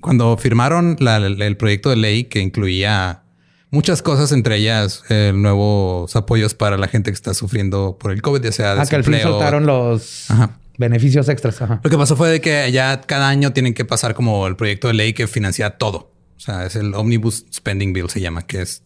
cuando 0.00 0.36
firmaron 0.36 0.96
el 1.00 1.56
proyecto 1.56 1.90
de 1.90 1.96
ley 1.96 2.24
que 2.24 2.40
incluía 2.40 3.22
muchas 3.70 4.02
cosas, 4.02 4.32
entre 4.32 4.56
ellas 4.56 5.02
eh, 5.08 5.32
nuevos 5.34 6.14
apoyos 6.16 6.54
para 6.54 6.76
la 6.76 6.88
gente 6.88 7.10
que 7.10 7.14
está 7.14 7.32
sufriendo 7.32 7.96
por 7.98 8.12
el 8.12 8.22
COVID, 8.22 8.42
ya 8.42 8.52
sea 8.52 8.72
Ah, 8.72 8.86
que 8.86 8.96
al 8.96 9.04
fin 9.04 9.20
soltaron 9.22 9.66
los 9.66 10.26
beneficios 10.78 11.28
extras. 11.28 11.60
Lo 11.82 11.90
que 11.90 11.96
pasó 11.96 12.16
fue 12.16 12.28
de 12.30 12.40
que 12.40 12.70
ya 12.72 13.00
cada 13.00 13.28
año 13.28 13.52
tienen 13.52 13.74
que 13.74 13.84
pasar 13.84 14.14
como 14.14 14.46
el 14.46 14.56
proyecto 14.56 14.88
de 14.88 14.94
ley 14.94 15.12
que 15.12 15.26
financia 15.26 15.70
todo. 15.70 16.17
O 16.38 16.40
sea, 16.40 16.64
es 16.64 16.76
el 16.76 16.94
Omnibus 16.94 17.44
Spending 17.52 17.92
Bill, 17.92 18.08
se 18.08 18.20
llama, 18.20 18.46
que 18.46 18.62
es 18.62 18.82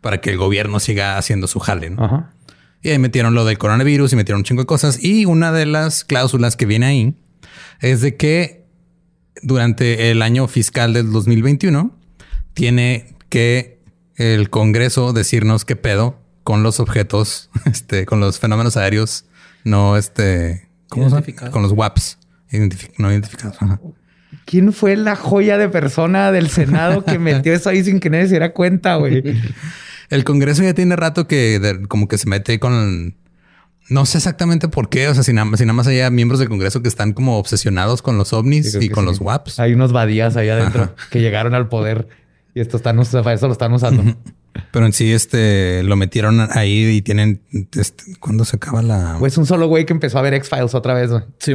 para 0.00 0.20
que 0.20 0.30
el 0.30 0.38
gobierno 0.38 0.80
siga 0.80 1.18
haciendo 1.18 1.48
su 1.48 1.58
jale. 1.58 1.90
¿no? 1.90 2.30
Y 2.80 2.90
ahí 2.90 2.98
metieron 2.98 3.34
lo 3.34 3.44
del 3.44 3.58
coronavirus 3.58 4.12
y 4.12 4.16
metieron 4.16 4.40
un 4.40 4.44
chingo 4.44 4.62
de 4.62 4.66
cosas. 4.66 5.02
Y 5.02 5.24
una 5.24 5.50
de 5.52 5.66
las 5.66 6.04
cláusulas 6.04 6.56
que 6.56 6.64
viene 6.64 6.86
ahí 6.86 7.14
es 7.80 8.00
de 8.00 8.16
que 8.16 8.64
durante 9.42 10.10
el 10.10 10.22
año 10.22 10.46
fiscal 10.46 10.92
del 10.92 11.10
2021 11.10 11.94
tiene 12.54 13.16
que 13.28 13.80
el 14.14 14.48
Congreso 14.48 15.12
decirnos 15.12 15.64
qué 15.64 15.76
pedo 15.76 16.20
con 16.44 16.62
los 16.62 16.78
objetos, 16.78 17.50
este, 17.66 18.06
con 18.06 18.20
los 18.20 18.38
fenómenos 18.38 18.76
aéreos 18.76 19.24
no, 19.64 19.96
este, 19.96 20.68
¿cómo 20.88 21.10
Con 21.50 21.62
los 21.62 21.72
WAPs 21.72 22.18
no 22.98 23.10
identificados. 23.10 23.58
¿Quién 24.46 24.72
fue 24.72 24.96
la 24.96 25.16
joya 25.16 25.58
de 25.58 25.68
persona 25.68 26.30
del 26.32 26.48
Senado 26.48 27.04
que 27.04 27.18
metió 27.18 27.52
eso 27.52 27.68
ahí 27.68 27.84
sin 27.84 28.00
que 28.00 28.08
nadie 28.08 28.24
se 28.24 28.30
diera 28.30 28.52
cuenta, 28.52 28.94
güey? 28.96 29.22
El 30.08 30.22
Congreso 30.22 30.62
ya 30.62 30.72
tiene 30.72 30.94
rato 30.94 31.26
que 31.26 31.80
como 31.88 32.06
que 32.06 32.16
se 32.16 32.28
mete 32.28 32.60
con... 32.60 33.16
No 33.88 34.06
sé 34.06 34.18
exactamente 34.18 34.68
por 34.68 34.88
qué, 34.88 35.08
o 35.08 35.14
sea, 35.14 35.24
si 35.24 35.32
nada, 35.32 35.44
más 35.44 35.86
hay 35.88 36.10
miembros 36.12 36.38
del 36.38 36.48
Congreso 36.48 36.80
que 36.80 36.88
están 36.88 37.12
como 37.12 37.38
obsesionados 37.38 38.02
con 38.02 38.16
los 38.18 38.32
ovnis 38.32 38.76
y 38.80 38.88
con 38.88 39.04
los 39.04 39.20
WAPs. 39.20 39.58
Hay 39.58 39.74
unos 39.74 39.92
badías 39.92 40.36
ahí 40.36 40.48
adentro 40.48 40.94
que 41.10 41.20
llegaron 41.20 41.54
al 41.54 41.68
poder 41.68 42.08
y 42.54 42.60
esto 42.60 42.76
están, 42.76 42.98
eso 43.00 43.22
lo 43.22 43.52
están 43.52 43.72
usando. 43.72 44.16
Pero 44.70 44.86
en 44.86 44.92
sí, 44.92 45.12
este 45.12 45.82
lo 45.82 45.96
metieron 45.96 46.48
ahí 46.52 46.86
y 46.86 47.02
tienen. 47.02 47.42
Este, 47.72 48.16
¿Cuándo 48.18 48.44
se 48.44 48.56
acaba 48.56 48.80
la.? 48.82 49.16
Pues 49.18 49.36
un 49.38 49.46
solo 49.46 49.66
güey 49.68 49.84
que 49.86 49.92
empezó 49.92 50.18
a 50.18 50.22
ver 50.22 50.34
X-Files 50.34 50.74
otra 50.74 50.94
vez. 50.94 51.10
Sí, 51.38 51.52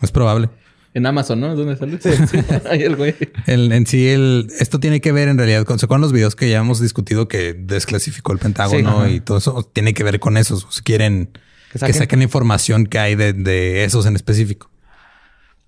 Es 0.00 0.10
probable. 0.10 0.48
En 0.94 1.06
Amazon, 1.06 1.40
¿no? 1.40 1.56
¿Dónde 1.56 1.76
sale? 1.76 1.98
Sí, 2.00 2.10
sí. 2.30 2.38
Ahí 2.70 2.82
el 2.82 2.94
güey. 2.94 3.16
en 3.46 3.86
sí, 3.86 4.08
el, 4.08 4.46
esto 4.60 4.78
tiene 4.78 5.00
que 5.00 5.10
ver 5.10 5.26
en 5.26 5.36
realidad 5.36 5.64
con, 5.64 5.76
con 5.76 6.00
los 6.00 6.12
videos 6.12 6.36
que 6.36 6.48
ya 6.48 6.58
hemos 6.58 6.80
discutido 6.80 7.26
que 7.26 7.52
desclasificó 7.52 8.32
el 8.32 8.38
Pentágono 8.38 9.08
y 9.08 9.18
todo 9.18 9.38
eso 9.38 9.68
tiene 9.72 9.92
que 9.92 10.04
ver 10.04 10.20
con 10.20 10.36
esos. 10.36 10.68
Si 10.70 10.82
quieren 10.82 11.30
que 11.72 11.92
saquen, 11.92 12.20
la 12.20 12.24
información 12.24 12.86
que 12.86 13.00
hay 13.00 13.16
de, 13.16 13.84
esos 13.84 14.06
en 14.06 14.14
específico. 14.14 14.70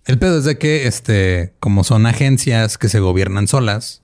El 0.04 0.20
pedo 0.20 0.38
es 0.38 0.44
de 0.44 0.56
que, 0.58 0.86
este, 0.86 1.54
como 1.58 1.82
son 1.82 2.06
agencias 2.06 2.78
que 2.78 2.88
se 2.88 3.00
gobiernan 3.00 3.48
solas, 3.48 4.02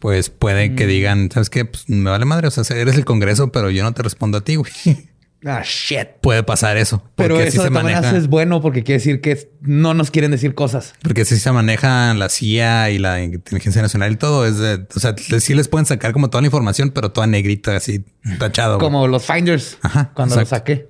pues 0.00 0.30
puede 0.30 0.74
que 0.74 0.86
mm. 0.86 0.88
digan, 0.88 1.30
¿sabes 1.32 1.50
qué? 1.50 1.64
Pues 1.64 1.88
me 1.88 2.10
vale 2.10 2.24
madre. 2.24 2.48
O 2.48 2.50
sea, 2.50 2.76
eres 2.76 2.96
el 2.96 3.04
Congreso, 3.04 3.52
pero 3.52 3.70
yo 3.70 3.84
no 3.84 3.94
te 3.94 4.02
respondo 4.02 4.38
a 4.38 4.40
ti, 4.40 4.56
güey. 4.56 4.72
Ah, 5.44 5.62
shit. 5.64 6.08
Puede 6.20 6.42
pasar 6.42 6.76
eso. 6.76 7.02
Pero 7.14 7.40
eso 7.40 7.62
de 7.62 7.70
maneja... 7.70 8.16
es 8.16 8.26
bueno 8.26 8.60
porque 8.60 8.82
quiere 8.82 8.98
decir 8.98 9.20
que 9.20 9.50
no 9.60 9.94
nos 9.94 10.10
quieren 10.10 10.32
decir 10.32 10.54
cosas. 10.54 10.94
Porque 11.02 11.24
si 11.24 11.36
se 11.38 11.52
manejan 11.52 12.18
la 12.18 12.28
CIA 12.28 12.90
y 12.90 12.98
la 12.98 13.22
inteligencia 13.22 13.80
nacional 13.80 14.12
y 14.12 14.16
todo, 14.16 14.46
es 14.46 14.58
de, 14.58 14.86
o 14.94 14.98
sea, 14.98 15.14
sí 15.16 15.54
les 15.54 15.68
pueden 15.68 15.86
sacar 15.86 16.12
como 16.12 16.28
toda 16.28 16.42
la 16.42 16.46
información, 16.46 16.90
pero 16.90 17.12
toda 17.12 17.28
negrita, 17.28 17.76
así 17.76 18.04
tachado. 18.38 18.78
Como 18.78 19.06
los 19.06 19.24
finders 19.24 19.78
cuando 20.14 20.36
lo 20.36 20.44
saqué. 20.44 20.88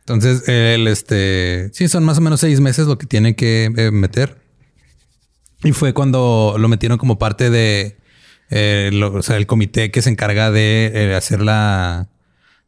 Entonces, 0.00 0.48
el 0.48 0.86
este, 0.88 1.70
sí, 1.72 1.88
son 1.88 2.04
más 2.04 2.18
o 2.18 2.20
menos 2.20 2.40
seis 2.40 2.60
meses 2.60 2.86
lo 2.86 2.98
que 2.98 3.06
tiene 3.06 3.36
que 3.36 3.70
eh, 3.74 3.90
meter. 3.90 4.38
Y 5.64 5.72
fue 5.72 5.92
cuando 5.92 6.56
lo 6.58 6.68
metieron 6.68 6.98
como 6.98 7.18
parte 7.18 7.50
de, 7.50 7.98
eh, 8.50 8.90
o 9.02 9.22
sea, 9.22 9.36
el 9.36 9.46
comité 9.46 9.90
que 9.90 10.02
se 10.02 10.10
encarga 10.10 10.50
de 10.50 10.92
eh, 10.94 11.14
hacer 11.14 11.42
la, 11.42 12.08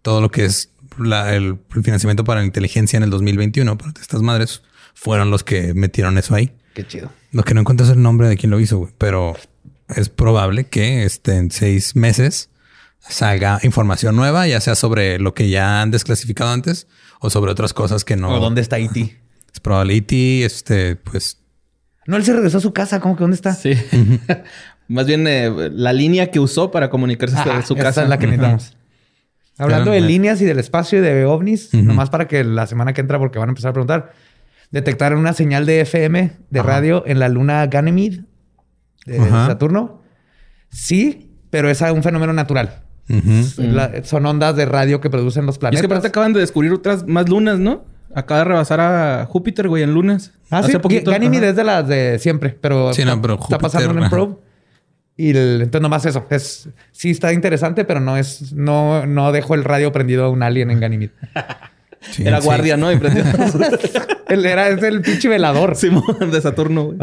todo 0.03 0.21
lo 0.21 0.31
que 0.31 0.45
es 0.45 0.70
el 1.01 1.59
financiamiento 1.83 2.25
para 2.25 2.41
la 2.41 2.47
inteligencia 2.47 2.97
en 2.97 3.03
el 3.03 3.11
2021, 3.11 3.77
pero 3.79 3.93
estas 4.01 4.23
madres 4.23 4.63
fueron 4.95 5.31
los 5.31 5.45
que 5.45 5.75
metieron 5.75 6.19
eso 6.19 6.35
ahí. 6.35 6.53
Qué 6.75 6.87
chido. 6.87 7.11
Lo 7.33 7.43
que 7.43 7.55
no 7.55 7.61
encuentro 7.61 7.87
es 7.87 7.93
el 7.93 8.03
nombre 8.03 8.29
de 8.29 8.37
quien 8.37 8.51
lo 8.51 8.61
hizo, 8.61 8.91
pero 8.99 9.37
es 9.89 10.09
probable 10.09 10.65
que 10.65 11.05
este, 11.05 11.37
en 11.37 11.51
seis 11.51 11.97
meses 11.97 12.51
salga 13.01 13.59
información 13.63 14.17
nueva, 14.17 14.47
ya 14.47 14.61
sea 14.61 14.75
sobre 14.75 15.19
lo 15.19 15.35
que 15.35 15.49
ya 15.49 15.83
han 15.83 15.91
desclasificado 15.91 16.51
antes 16.51 16.87
o 17.21 17.31
sobre 17.31 17.51
otras 17.51 17.73
cosas 17.73 18.05
que 18.05 18.17
no. 18.17 18.31
¿O 18.31 18.41
dónde 18.41 18.61
está 18.61 18.79
IT? 18.79 18.97
E 18.97 19.21
es 19.53 19.61
probable 19.61 19.95
IT, 19.95 20.13
e 20.13 20.45
este, 20.45 20.97
pues. 20.97 21.39
No, 22.07 22.17
él 22.17 22.25
se 22.25 22.33
regresó 22.33 22.59
a 22.59 22.61
su 22.61 22.73
casa. 22.73 23.01
¿Cómo 23.01 23.17
que 23.17 23.23
dónde 23.23 23.37
está? 23.37 23.55
Sí. 23.55 23.73
Más 24.89 25.07
bien 25.07 25.27
eh, 25.29 25.71
la 25.73 25.93
línea 25.93 26.31
que 26.31 26.41
usó 26.41 26.71
para 26.71 26.91
comunicarse 26.91 27.37
a 27.37 27.63
su 27.65 27.77
casa. 27.77 28.03
es 28.03 28.09
la 28.09 28.19
que 28.19 28.27
necesitamos. 28.27 28.77
Hablando 29.61 29.91
de 29.91 30.01
líneas 30.01 30.41
y 30.41 30.45
del 30.45 30.59
espacio 30.59 30.99
y 30.99 31.03
de 31.03 31.25
ovnis, 31.25 31.73
nomás 31.75 32.11
para 32.11 32.27
que 32.27 32.45
la 32.45 32.67
semana 32.67 32.93
que 32.93 33.01
entra, 33.01 33.19
porque 33.19 33.39
van 33.39 33.49
a 33.49 33.53
empezar 33.53 33.71
a 33.71 33.73
preguntar, 33.73 34.13
detectaron 34.71 35.19
una 35.19 35.33
señal 35.33 35.67
de 35.67 35.81
FM 35.81 36.33
de 36.49 36.63
radio 36.63 37.05
en 37.07 37.19
la 37.19 37.29
luna 37.29 37.67
Ganymede 37.67 38.25
de 39.07 39.19
Saturno. 39.29 40.01
Sí, 40.71 41.31
pero 41.51 41.69
es 41.69 41.81
un 41.81 42.03
fenómeno 42.03 42.33
natural. 42.33 42.83
son 44.05 44.27
ondas 44.27 44.57
de 44.57 44.67
radio 44.67 45.01
que 45.01 45.11
producen 45.11 45.47
los 45.47 45.59
planetas. 45.59 45.75
Y 45.75 45.79
es 45.79 45.83
que 45.83 45.93
aparte 45.93 46.09
acaban 46.09 46.33
de 46.33 46.41
descubrir 46.41 46.73
otras 46.73 47.07
más 47.07 47.29
lunas, 47.29 47.59
¿no? 47.59 47.85
Acaba 48.15 48.41
de 48.41 48.45
rebasar 48.45 48.81
a 48.81 49.27
Júpiter, 49.27 49.69
güey, 49.69 49.85
en 49.85 49.95
lunas. 49.95 50.33
Ah, 50.51 50.59
Hace 50.59 50.73
sí, 50.73 50.79
poquito. 50.79 51.11
Ganymede 51.13 51.51
es 51.51 51.57
de 51.57 51.65
las 51.65 51.87
de 51.87 52.19
siempre, 52.19 52.57
pero, 52.61 52.91
está 52.91 53.59
pasando 53.59 54.03
en 54.03 54.11
probe. 54.11 54.35
Y 55.21 55.31
el, 55.33 55.61
entonces 55.61 55.83
nomás 55.83 56.07
eso. 56.07 56.27
Es, 56.31 56.71
sí 56.93 57.11
está 57.11 57.35
interesante, 57.35 57.85
pero 57.85 58.01
no 58.01 58.17
es, 58.17 58.55
no, 58.55 59.05
no 59.05 59.33
dejo 59.33 59.55
el 59.55 59.65
radio 59.65 59.93
prendido 59.93 60.25
a 60.25 60.31
un 60.31 60.43
alien 60.43 60.71
en 60.71 60.81
Ganymede. 60.81 61.13
era 62.19 62.41
guardia, 62.41 62.79
¿no? 62.79 62.91
Y 62.91 62.97
prendió. 62.97 63.25
Era 64.31 64.69
es 64.69 64.83
el 64.83 65.03
pinche 65.03 65.29
velador. 65.29 65.77
de 65.77 66.41
Saturno. 66.41 66.95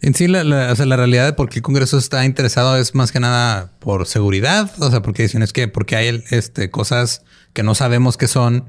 En 0.00 0.14
sí, 0.14 0.28
la, 0.28 0.70
o 0.72 0.76
sea, 0.76 0.86
la 0.86 0.96
realidad 0.96 1.26
de 1.26 1.32
por 1.34 1.50
qué 1.50 1.58
el 1.58 1.62
Congreso 1.62 1.98
está 1.98 2.24
interesado 2.24 2.78
es 2.78 2.94
más 2.94 3.12
que 3.12 3.20
nada 3.20 3.72
por 3.80 4.06
seguridad. 4.06 4.70
O 4.78 4.90
sea, 4.90 5.02
porque 5.02 5.24
dicen 5.24 5.42
es 5.42 5.52
que 5.52 5.68
porque 5.68 5.96
hay 5.96 6.22
este, 6.30 6.70
cosas 6.70 7.22
que 7.52 7.64
no 7.64 7.74
sabemos 7.74 8.16
qué 8.16 8.28
son 8.28 8.64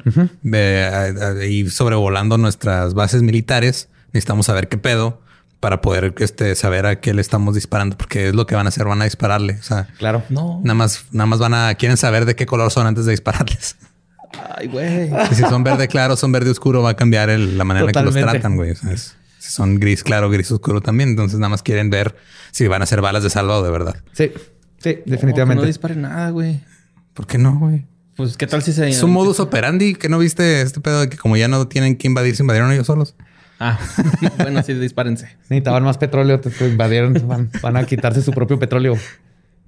y 1.47 1.69
sobrevolando 1.69 2.37
nuestras 2.37 2.95
bases 2.95 3.21
militares. 3.21 3.89
Necesitamos 4.07 4.47
saber 4.47 4.67
qué 4.67 4.77
pedo 4.77 5.21
para 5.59 5.81
poder 5.81 6.13
este, 6.19 6.55
saber 6.55 6.85
a 6.85 6.99
qué 6.99 7.13
le 7.13 7.21
estamos 7.21 7.55
disparando, 7.55 7.97
porque 7.97 8.29
es 8.29 8.35
lo 8.35 8.45
que 8.45 8.55
van 8.55 8.65
a 8.65 8.69
hacer, 8.69 8.85
van 8.85 9.01
a 9.01 9.05
dispararle. 9.05 9.57
O 9.59 9.63
sea, 9.63 9.87
claro, 9.97 10.23
no. 10.29 10.61
Nada 10.63 10.75
más, 10.75 11.05
nada 11.11 11.25
más 11.25 11.39
van 11.39 11.53
a, 11.53 11.73
quieren 11.75 11.97
saber 11.97 12.25
de 12.25 12.35
qué 12.35 12.45
color 12.45 12.71
son 12.71 12.87
antes 12.87 13.05
de 13.05 13.11
dispararles. 13.11 13.75
Ay, 14.55 14.67
güey. 14.67 15.09
Si 15.31 15.41
son 15.41 15.63
verde 15.63 15.87
claro, 15.87 16.15
son 16.15 16.31
verde 16.31 16.49
oscuro, 16.49 16.81
va 16.81 16.91
a 16.91 16.95
cambiar 16.95 17.29
la 17.29 17.63
manera 17.63 17.85
en 17.87 17.91
que 17.91 18.01
los 18.01 18.13
tratan, 18.13 18.55
güey. 18.55 18.75
si 18.75 19.51
son 19.51 19.79
gris 19.79 20.03
claro, 20.03 20.29
gris 20.29 20.51
oscuro 20.51 20.81
también. 20.81 21.09
Entonces 21.09 21.39
nada 21.39 21.49
más 21.49 21.63
quieren 21.63 21.89
ver 21.89 22.15
si 22.51 22.67
van 22.67 22.81
a 22.81 22.85
ser 22.85 23.01
balas 23.01 23.23
de 23.23 23.29
salva 23.29 23.57
o 23.57 23.63
de 23.63 23.71
verdad. 23.71 23.95
Sí, 24.13 24.31
sí, 24.77 24.99
definitivamente. 25.05 25.61
no 25.61 25.67
disparen 25.67 26.01
nada, 26.01 26.29
güey. 26.29 26.61
¿Por 27.13 27.27
qué 27.27 27.37
no, 27.37 27.57
güey? 27.57 27.85
Pues, 28.15 28.37
¿qué 28.37 28.47
tal 28.47 28.61
si 28.61 28.71
se... 28.71 28.87
Es 28.89 29.03
un 29.03 29.11
modus 29.11 29.39
operandi 29.41 29.95
que 29.95 30.09
no 30.09 30.19
viste 30.19 30.61
este 30.61 30.79
pedo 30.79 31.01
de 31.01 31.09
que 31.09 31.17
como 31.17 31.37
ya 31.37 31.47
no 31.47 31.67
tienen 31.67 31.97
que 31.97 32.07
invadir, 32.07 32.35
se 32.35 32.43
invadieron 32.43 32.71
ellos 32.71 32.87
solos. 32.87 33.15
Ah, 33.59 33.79
bueno, 34.37 34.61
sí, 34.63 34.73
dispárense. 34.73 35.25
Necesitaban 35.43 35.83
más 35.83 35.97
petróleo, 35.97 36.39
te 36.39 36.49
invadieron, 36.67 37.15
van, 37.27 37.77
a 37.77 37.85
quitarse 37.85 38.21
su 38.21 38.31
propio 38.31 38.59
petróleo 38.59 38.97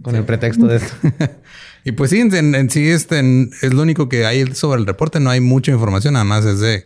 con 0.02 0.16
el 0.16 0.24
pretexto 0.24 0.68
de 0.68 0.78
esto. 0.78 0.94
y 1.86 1.94
pues 1.94 2.12
sí, 2.12 2.20
en, 2.20 2.70
sí 2.70 2.90
este, 2.90 3.20
es 3.62 3.74
lo 3.74 3.82
único 3.82 4.10
que 4.10 4.26
hay 4.26 4.46
sobre 4.54 4.82
el 4.82 4.88
reporte. 4.88 5.20
No 5.20 5.30
hay 5.30 5.40
mucha 5.40 5.72
información, 5.72 6.14
nada 6.14 6.26
más 6.26 6.46
es 6.46 6.60
de... 6.60 6.86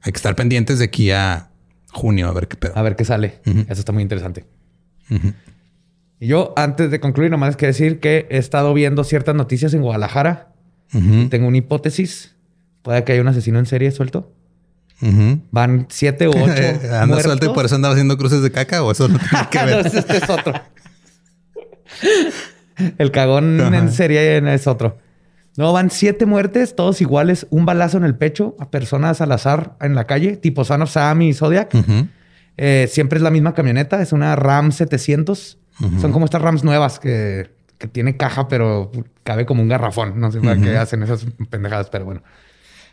Hay 0.00 0.12
que 0.12 0.16
estar 0.16 0.36
pendientes 0.36 0.78
de 0.78 0.86
aquí 0.86 1.10
a 1.10 1.50
junio 1.92 2.28
a 2.28 2.32
ver 2.32 2.48
qué 2.48 2.56
pedo. 2.56 2.72
A 2.76 2.82
ver 2.82 2.96
qué 2.96 3.04
sale. 3.04 3.40
Eso 3.44 3.80
está 3.80 3.92
muy 3.92 4.02
interesante. 4.02 4.44
Y 6.20 6.26
yo, 6.28 6.54
antes 6.56 6.90
de 6.90 7.00
concluir, 7.00 7.30
nomás 7.30 7.56
que 7.56 7.66
decir 7.66 8.00
que 8.00 8.26
he 8.30 8.38
estado 8.38 8.72
viendo 8.74 9.04
ciertas 9.04 9.34
noticias 9.34 9.74
en 9.74 9.82
Guadalajara. 9.82 10.52
Tengo 11.30 11.48
una 11.48 11.56
hipótesis. 11.56 12.36
Puede 12.82 13.04
que 13.04 13.12
haya 13.12 13.22
un 13.22 13.28
asesino 13.28 13.58
en 13.58 13.66
serie 13.66 13.90
suelto. 13.90 14.32
Van 15.50 15.86
siete 15.90 16.28
u 16.28 16.30
ocho. 16.30 16.62
Anda 17.00 17.22
suelto 17.22 17.46
y 17.46 17.54
por 17.54 17.64
eso 17.64 17.76
andaba 17.76 17.94
haciendo 17.94 18.16
cruces 18.16 18.42
de 18.42 18.50
caca 18.50 18.82
o 18.82 18.90
eso 18.90 19.08
no 19.08 19.18
tiene 19.18 19.46
que 19.50 19.64
ver. 19.64 19.86
este 19.86 20.16
es 20.16 20.28
otro. 20.28 20.52
El 22.98 23.10
cagón 23.10 23.74
en 23.74 23.92
serie 23.92 24.38
es 24.54 24.66
otro. 24.66 24.98
No, 25.56 25.72
van 25.72 25.90
siete 25.90 26.24
muertes, 26.24 26.76
todos 26.76 27.00
iguales, 27.00 27.48
un 27.50 27.66
balazo 27.66 27.98
en 27.98 28.04
el 28.04 28.14
pecho 28.14 28.54
a 28.60 28.70
personas 28.70 29.20
al 29.20 29.32
azar 29.32 29.74
en 29.80 29.96
la 29.96 30.04
calle, 30.04 30.36
tipo 30.36 30.64
Son 30.64 30.82
of 30.82 30.90
Sam 30.90 31.22
y 31.22 31.34
Zodiac. 31.34 31.74
Eh, 32.56 32.88
siempre 32.88 33.16
es 33.16 33.24
la 33.24 33.30
misma 33.30 33.54
camioneta, 33.54 34.00
es 34.00 34.12
una 34.12 34.36
Ram 34.36 34.70
700. 34.70 35.58
Son 36.00 36.12
como 36.12 36.24
estas 36.24 36.42
Rams 36.42 36.62
nuevas 36.62 37.00
que, 37.00 37.50
tiene 37.90 38.16
caja, 38.16 38.46
pero 38.46 38.92
cabe 39.24 39.46
como 39.46 39.62
un 39.62 39.68
garrafón. 39.68 40.20
No 40.20 40.30
sé 40.30 40.40
para 40.40 40.60
qué 40.60 40.76
hacen 40.76 41.02
esas 41.02 41.26
pendejadas, 41.50 41.90
pero 41.90 42.04
bueno. 42.04 42.22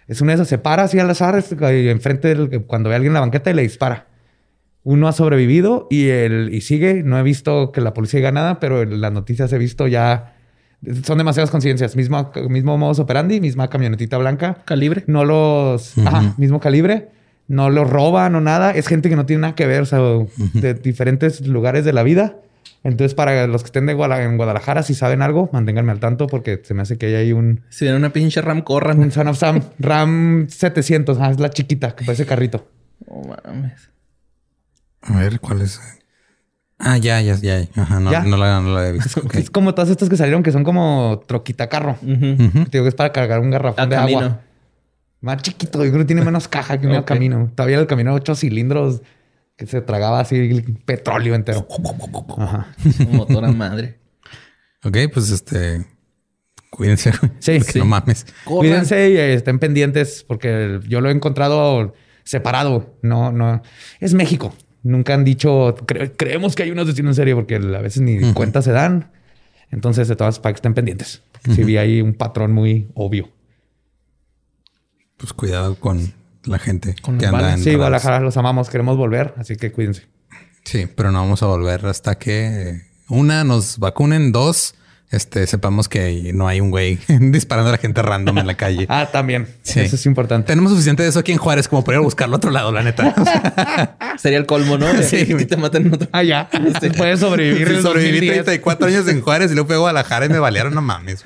Es 0.07 0.21
una 0.21 0.31
de 0.31 0.35
esas, 0.35 0.47
se 0.47 0.57
para 0.57 0.83
así 0.83 0.99
al 0.99 1.09
azar 1.09 1.43
enfrente 1.59 2.27
del, 2.27 2.63
cuando 2.65 2.89
ve 2.89 2.95
a 2.95 2.97
alguien 2.97 3.11
en 3.11 3.15
la 3.15 3.19
banqueta 3.21 3.49
y 3.49 3.53
le 3.53 3.61
dispara. 3.63 4.07
Uno 4.83 5.07
ha 5.07 5.13
sobrevivido 5.13 5.87
y, 5.89 6.09
el, 6.09 6.53
y 6.53 6.61
sigue. 6.61 7.01
No 7.03 7.17
he 7.17 7.23
visto 7.23 7.71
que 7.71 7.81
la 7.81 7.93
policía 7.93 8.19
diga 8.19 8.31
nada, 8.31 8.59
pero 8.59 8.83
en 8.83 9.01
las 9.01 9.11
noticias 9.11 9.51
he 9.51 9.57
visto 9.57 9.87
ya. 9.87 10.35
Son 11.03 11.17
demasiadas 11.17 11.49
coincidencias. 11.49 11.95
Mismo, 11.95 12.31
mismo 12.49 12.77
modus 12.77 12.99
operandi, 12.99 13.41
misma 13.41 13.67
camionetita 13.69 14.17
blanca. 14.19 14.59
Calibre. 14.65 15.03
No 15.07 15.25
los. 15.25 15.97
Ajá, 15.97 16.35
mismo 16.37 16.59
calibre 16.59 17.09
no 17.47 17.69
lo 17.69 17.83
roban 17.83 18.35
o 18.35 18.41
nada. 18.41 18.71
Es 18.71 18.87
gente 18.87 19.09
que 19.09 19.15
no 19.15 19.25
tiene 19.25 19.41
nada 19.41 19.55
que 19.55 19.65
ver, 19.65 19.81
o 19.81 19.85
sea, 19.85 19.99
de 20.53 20.73
diferentes 20.73 21.45
lugares 21.45 21.85
de 21.85 21.93
la 21.93 22.03
vida. 22.03 22.37
Entonces, 22.85 23.15
para 23.15 23.47
los 23.47 23.63
que 23.63 23.65
estén 23.65 23.87
de 23.87 23.93
en 23.93 24.37
Guadalajara, 24.37 24.83
si 24.83 24.93
saben 24.93 25.23
algo, 25.23 25.49
manténganme 25.51 25.91
al 25.91 25.99
tanto 25.99 26.27
porque 26.27 26.61
se 26.63 26.75
me 26.75 26.83
hace 26.83 26.99
que 26.99 27.07
hay 27.07 27.15
ahí 27.15 27.33
un... 27.33 27.61
Si 27.69 27.83
ven 27.83 27.95
una 27.95 28.13
pinche 28.13 28.41
Ram, 28.41 28.61
corran. 28.61 28.99
Un 28.99 29.11
Son 29.11 29.27
of 29.27 29.39
Sam. 29.39 29.63
Ram 29.79 30.47
700. 30.47 31.17
Ah, 31.19 31.31
es 31.31 31.39
la 31.39 31.49
chiquita, 31.49 31.95
que 31.95 32.05
parece 32.05 32.27
carrito. 32.27 32.69
Oh, 33.07 33.27
mames. 33.43 33.89
A 35.01 35.19
ver, 35.19 35.39
¿cuál 35.39 35.63
es? 35.63 35.81
Ah, 36.77 36.97
ya, 36.97 37.19
ya, 37.21 37.33
ya. 37.37 37.67
Ajá, 37.75 37.99
no, 37.99 38.11
no, 38.11 38.37
la, 38.37 38.61
no 38.61 38.75
la 38.75 38.87
he 38.87 38.91
visto. 38.91 39.23
Es, 39.33 39.49
como 39.49 39.73
todas 39.73 39.89
estas 39.89 40.07
que 40.07 40.15
salieron 40.15 40.43
que 40.43 40.51
son 40.51 40.63
como 40.63 41.23
troquita 41.25 41.67
carro. 41.69 41.97
Te 42.01 42.07
digo 42.07 42.83
que 42.83 42.89
es 42.89 42.95
para 42.95 43.11
cargar 43.11 43.39
un 43.39 43.49
garrafón 43.49 43.89
de 43.89 43.95
agua. 43.95 44.41
Más 45.21 45.41
chiquito, 45.41 45.83
yo 45.83 45.89
creo 45.89 46.03
que 46.03 46.07
tiene 46.07 46.21
menos 46.21 46.47
caja 46.47 46.79
que 46.79 46.85
un 46.85 47.01
camino. 47.01 47.49
Todavía 47.55 47.79
el 47.79 47.87
camino 47.87 48.13
ocho 48.13 48.35
cilindros 48.35 49.01
que 49.55 49.67
se 49.67 49.81
tragaba 49.81 50.19
así 50.19 50.61
petróleo 50.85 51.35
entero. 51.35 51.67
Ajá. 52.37 52.75
motor 53.11 53.45
a 53.45 53.51
madre. 53.51 53.99
Ok, 54.83 54.97
pues 55.13 55.31
este. 55.31 55.85
Cuídense. 56.69 57.13
Sí, 57.39 57.61
sí. 57.61 57.79
No 57.79 57.85
mames. 57.85 58.25
Cuídense 58.43 59.09
y 59.09 59.17
estén 59.17 59.59
pendientes 59.59 60.25
porque 60.27 60.79
yo 60.87 61.01
lo 61.01 61.09
he 61.09 61.13
encontrado 61.13 61.93
separado. 62.23 62.97
No, 63.01 63.31
no. 63.31 63.61
Es 63.99 64.13
México. 64.13 64.53
Nunca 64.83 65.13
han 65.15 65.23
dicho, 65.23 65.75
creemos 66.15 66.55
que 66.55 66.63
hay 66.63 66.71
un 66.71 66.77
asesino 66.77 67.09
en 67.09 67.15
serio 67.15 67.35
porque 67.35 67.55
a 67.55 67.81
veces 67.81 68.01
ni 68.01 68.33
cuenta 68.33 68.61
se 68.61 68.71
dan. 68.71 69.11
Entonces, 69.71 70.07
de 70.07 70.15
todas 70.15 70.39
para 70.39 70.53
que 70.53 70.57
estén 70.57 70.75
pendientes. 70.75 71.23
Si 71.55 71.63
vi 71.63 71.77
ahí 71.77 72.01
un 72.01 72.13
patrón 72.13 72.51
muy 72.51 72.89
obvio 72.93 73.29
pues 75.17 75.33
cuidado 75.33 75.75
con 75.75 76.13
la 76.47 76.59
gente 76.59 76.95
que 76.95 77.25
anda 77.25 77.53
en 77.53 77.59
Sí, 77.59 77.75
Guadalajara 77.75 78.19
los 78.19 78.37
amamos, 78.37 78.69
queremos 78.69 78.97
volver, 78.97 79.33
así 79.37 79.55
que 79.55 79.71
cuídense. 79.71 80.03
Sí, 80.63 80.87
pero 80.93 81.11
no 81.11 81.19
vamos 81.19 81.43
a 81.43 81.47
volver 81.47 81.85
hasta 81.85 82.15
que 82.15 82.81
una 83.07 83.43
nos 83.43 83.77
vacunen, 83.77 84.31
dos 84.31 84.75
este 85.11 85.45
sepamos 85.45 85.87
que 85.87 86.31
no 86.33 86.47
hay 86.47 86.59
un 86.59 86.71
güey 86.71 86.97
disparando 87.07 87.69
a 87.69 87.73
la 87.73 87.77
gente 87.77 88.01
random 88.01 88.39
en 88.39 88.47
la 88.47 88.55
calle. 88.55 88.85
ah, 88.89 89.09
también. 89.11 89.47
Sí. 89.61 89.79
Eso 89.79 89.95
es 89.95 90.05
importante. 90.05 90.47
Tenemos 90.47 90.71
suficiente 90.71 91.03
de 91.03 91.09
eso 91.09 91.19
aquí 91.19 91.31
en 91.31 91.37
Juárez 91.37 91.67
como 91.67 91.83
para 91.83 91.97
ir 91.97 91.99
a 91.99 92.03
buscarlo 92.03 92.35
a 92.35 92.37
otro 92.37 92.51
lado, 92.51 92.71
la 92.71 92.83
neta. 92.83 93.13
Sería 94.17 94.37
el 94.37 94.45
colmo, 94.45 94.77
¿no? 94.77 94.87
Sí, 95.03 95.25
y 95.27 95.45
te 95.45 95.57
matan 95.57 95.85
en 95.85 95.93
otro. 95.93 96.09
Ah, 96.11 96.23
ya. 96.23 96.49
Este, 96.67 96.91
puedes 96.91 97.19
sobrevivir. 97.19 97.67
Sí, 97.67 97.81
sobreviví 97.81 98.27
34 98.27 98.87
años 98.87 99.07
en 99.07 99.21
Juárez 99.21 99.51
y 99.51 99.53
luego 99.53 99.67
fui 99.67 99.75
a 99.75 99.79
Guadalajara 99.79 100.25
y 100.25 100.29
me 100.29 100.39
valieron, 100.39 100.73
no 100.73 100.81
mames 100.81 101.23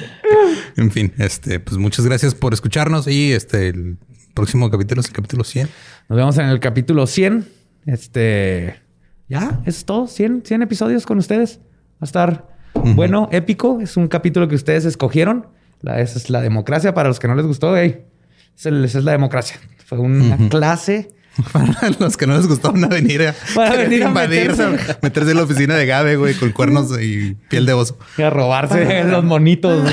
en 0.76 0.90
fin, 0.90 1.12
este, 1.18 1.60
pues 1.60 1.78
muchas 1.78 2.04
gracias 2.06 2.34
por 2.34 2.52
escucharnos 2.52 3.06
y 3.08 3.32
este, 3.32 3.68
el 3.68 3.98
próximo 4.34 4.70
capítulo 4.70 5.00
es 5.00 5.08
el 5.08 5.12
capítulo 5.12 5.44
100. 5.44 5.68
Nos 6.08 6.16
vemos 6.16 6.38
en 6.38 6.46
el 6.46 6.60
capítulo 6.60 7.06
100. 7.06 7.46
Este, 7.86 8.80
ya, 9.28 9.62
es 9.66 9.84
todo. 9.84 10.06
100, 10.06 10.42
100 10.44 10.62
episodios 10.62 11.06
con 11.06 11.18
ustedes. 11.18 11.60
Va 11.94 12.02
a 12.02 12.04
estar 12.04 12.48
bueno, 12.74 13.28
épico. 13.32 13.80
Es 13.80 13.96
un 13.96 14.08
capítulo 14.08 14.48
que 14.48 14.54
ustedes 14.54 14.84
escogieron. 14.84 15.46
La, 15.80 16.00
esa 16.00 16.18
es 16.18 16.30
la 16.30 16.40
democracia. 16.40 16.94
Para 16.94 17.08
los 17.08 17.18
que 17.18 17.28
no 17.28 17.34
les 17.34 17.46
gustó, 17.46 17.76
hey, 17.76 18.04
esa 18.56 18.70
es 18.70 19.04
la 19.04 19.12
democracia. 19.12 19.58
Fue 19.84 19.98
una 19.98 20.48
clase 20.48 21.10
Para 21.52 21.90
los 21.98 22.16
que 22.16 22.26
no 22.26 22.36
les 22.36 22.46
gustó 22.46 22.68
a 22.68 22.72
venir 22.88 23.22
a, 23.28 23.34
venir 23.76 24.04
a 24.04 24.10
meterse. 24.10 24.64
en 24.64 25.36
la 25.36 25.42
oficina 25.42 25.74
de 25.76 25.86
Gabe, 25.86 26.16
güey, 26.16 26.34
con 26.34 26.50
cuernos 26.52 27.00
y 27.00 27.34
piel 27.48 27.66
de 27.66 27.72
oso. 27.72 27.98
Y 28.18 28.22
a 28.22 28.30
robarse 28.30 29.04
los 29.04 29.24
monitos. 29.24 29.90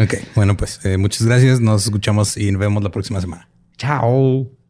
ok, 0.00 0.14
bueno, 0.34 0.56
pues 0.56 0.80
eh, 0.84 0.96
muchas 0.98 1.26
gracias. 1.26 1.60
Nos 1.60 1.84
escuchamos 1.84 2.36
y 2.36 2.50
nos 2.52 2.60
vemos 2.60 2.82
la 2.82 2.90
próxima 2.90 3.20
semana. 3.20 3.48
Chao. 3.78 4.61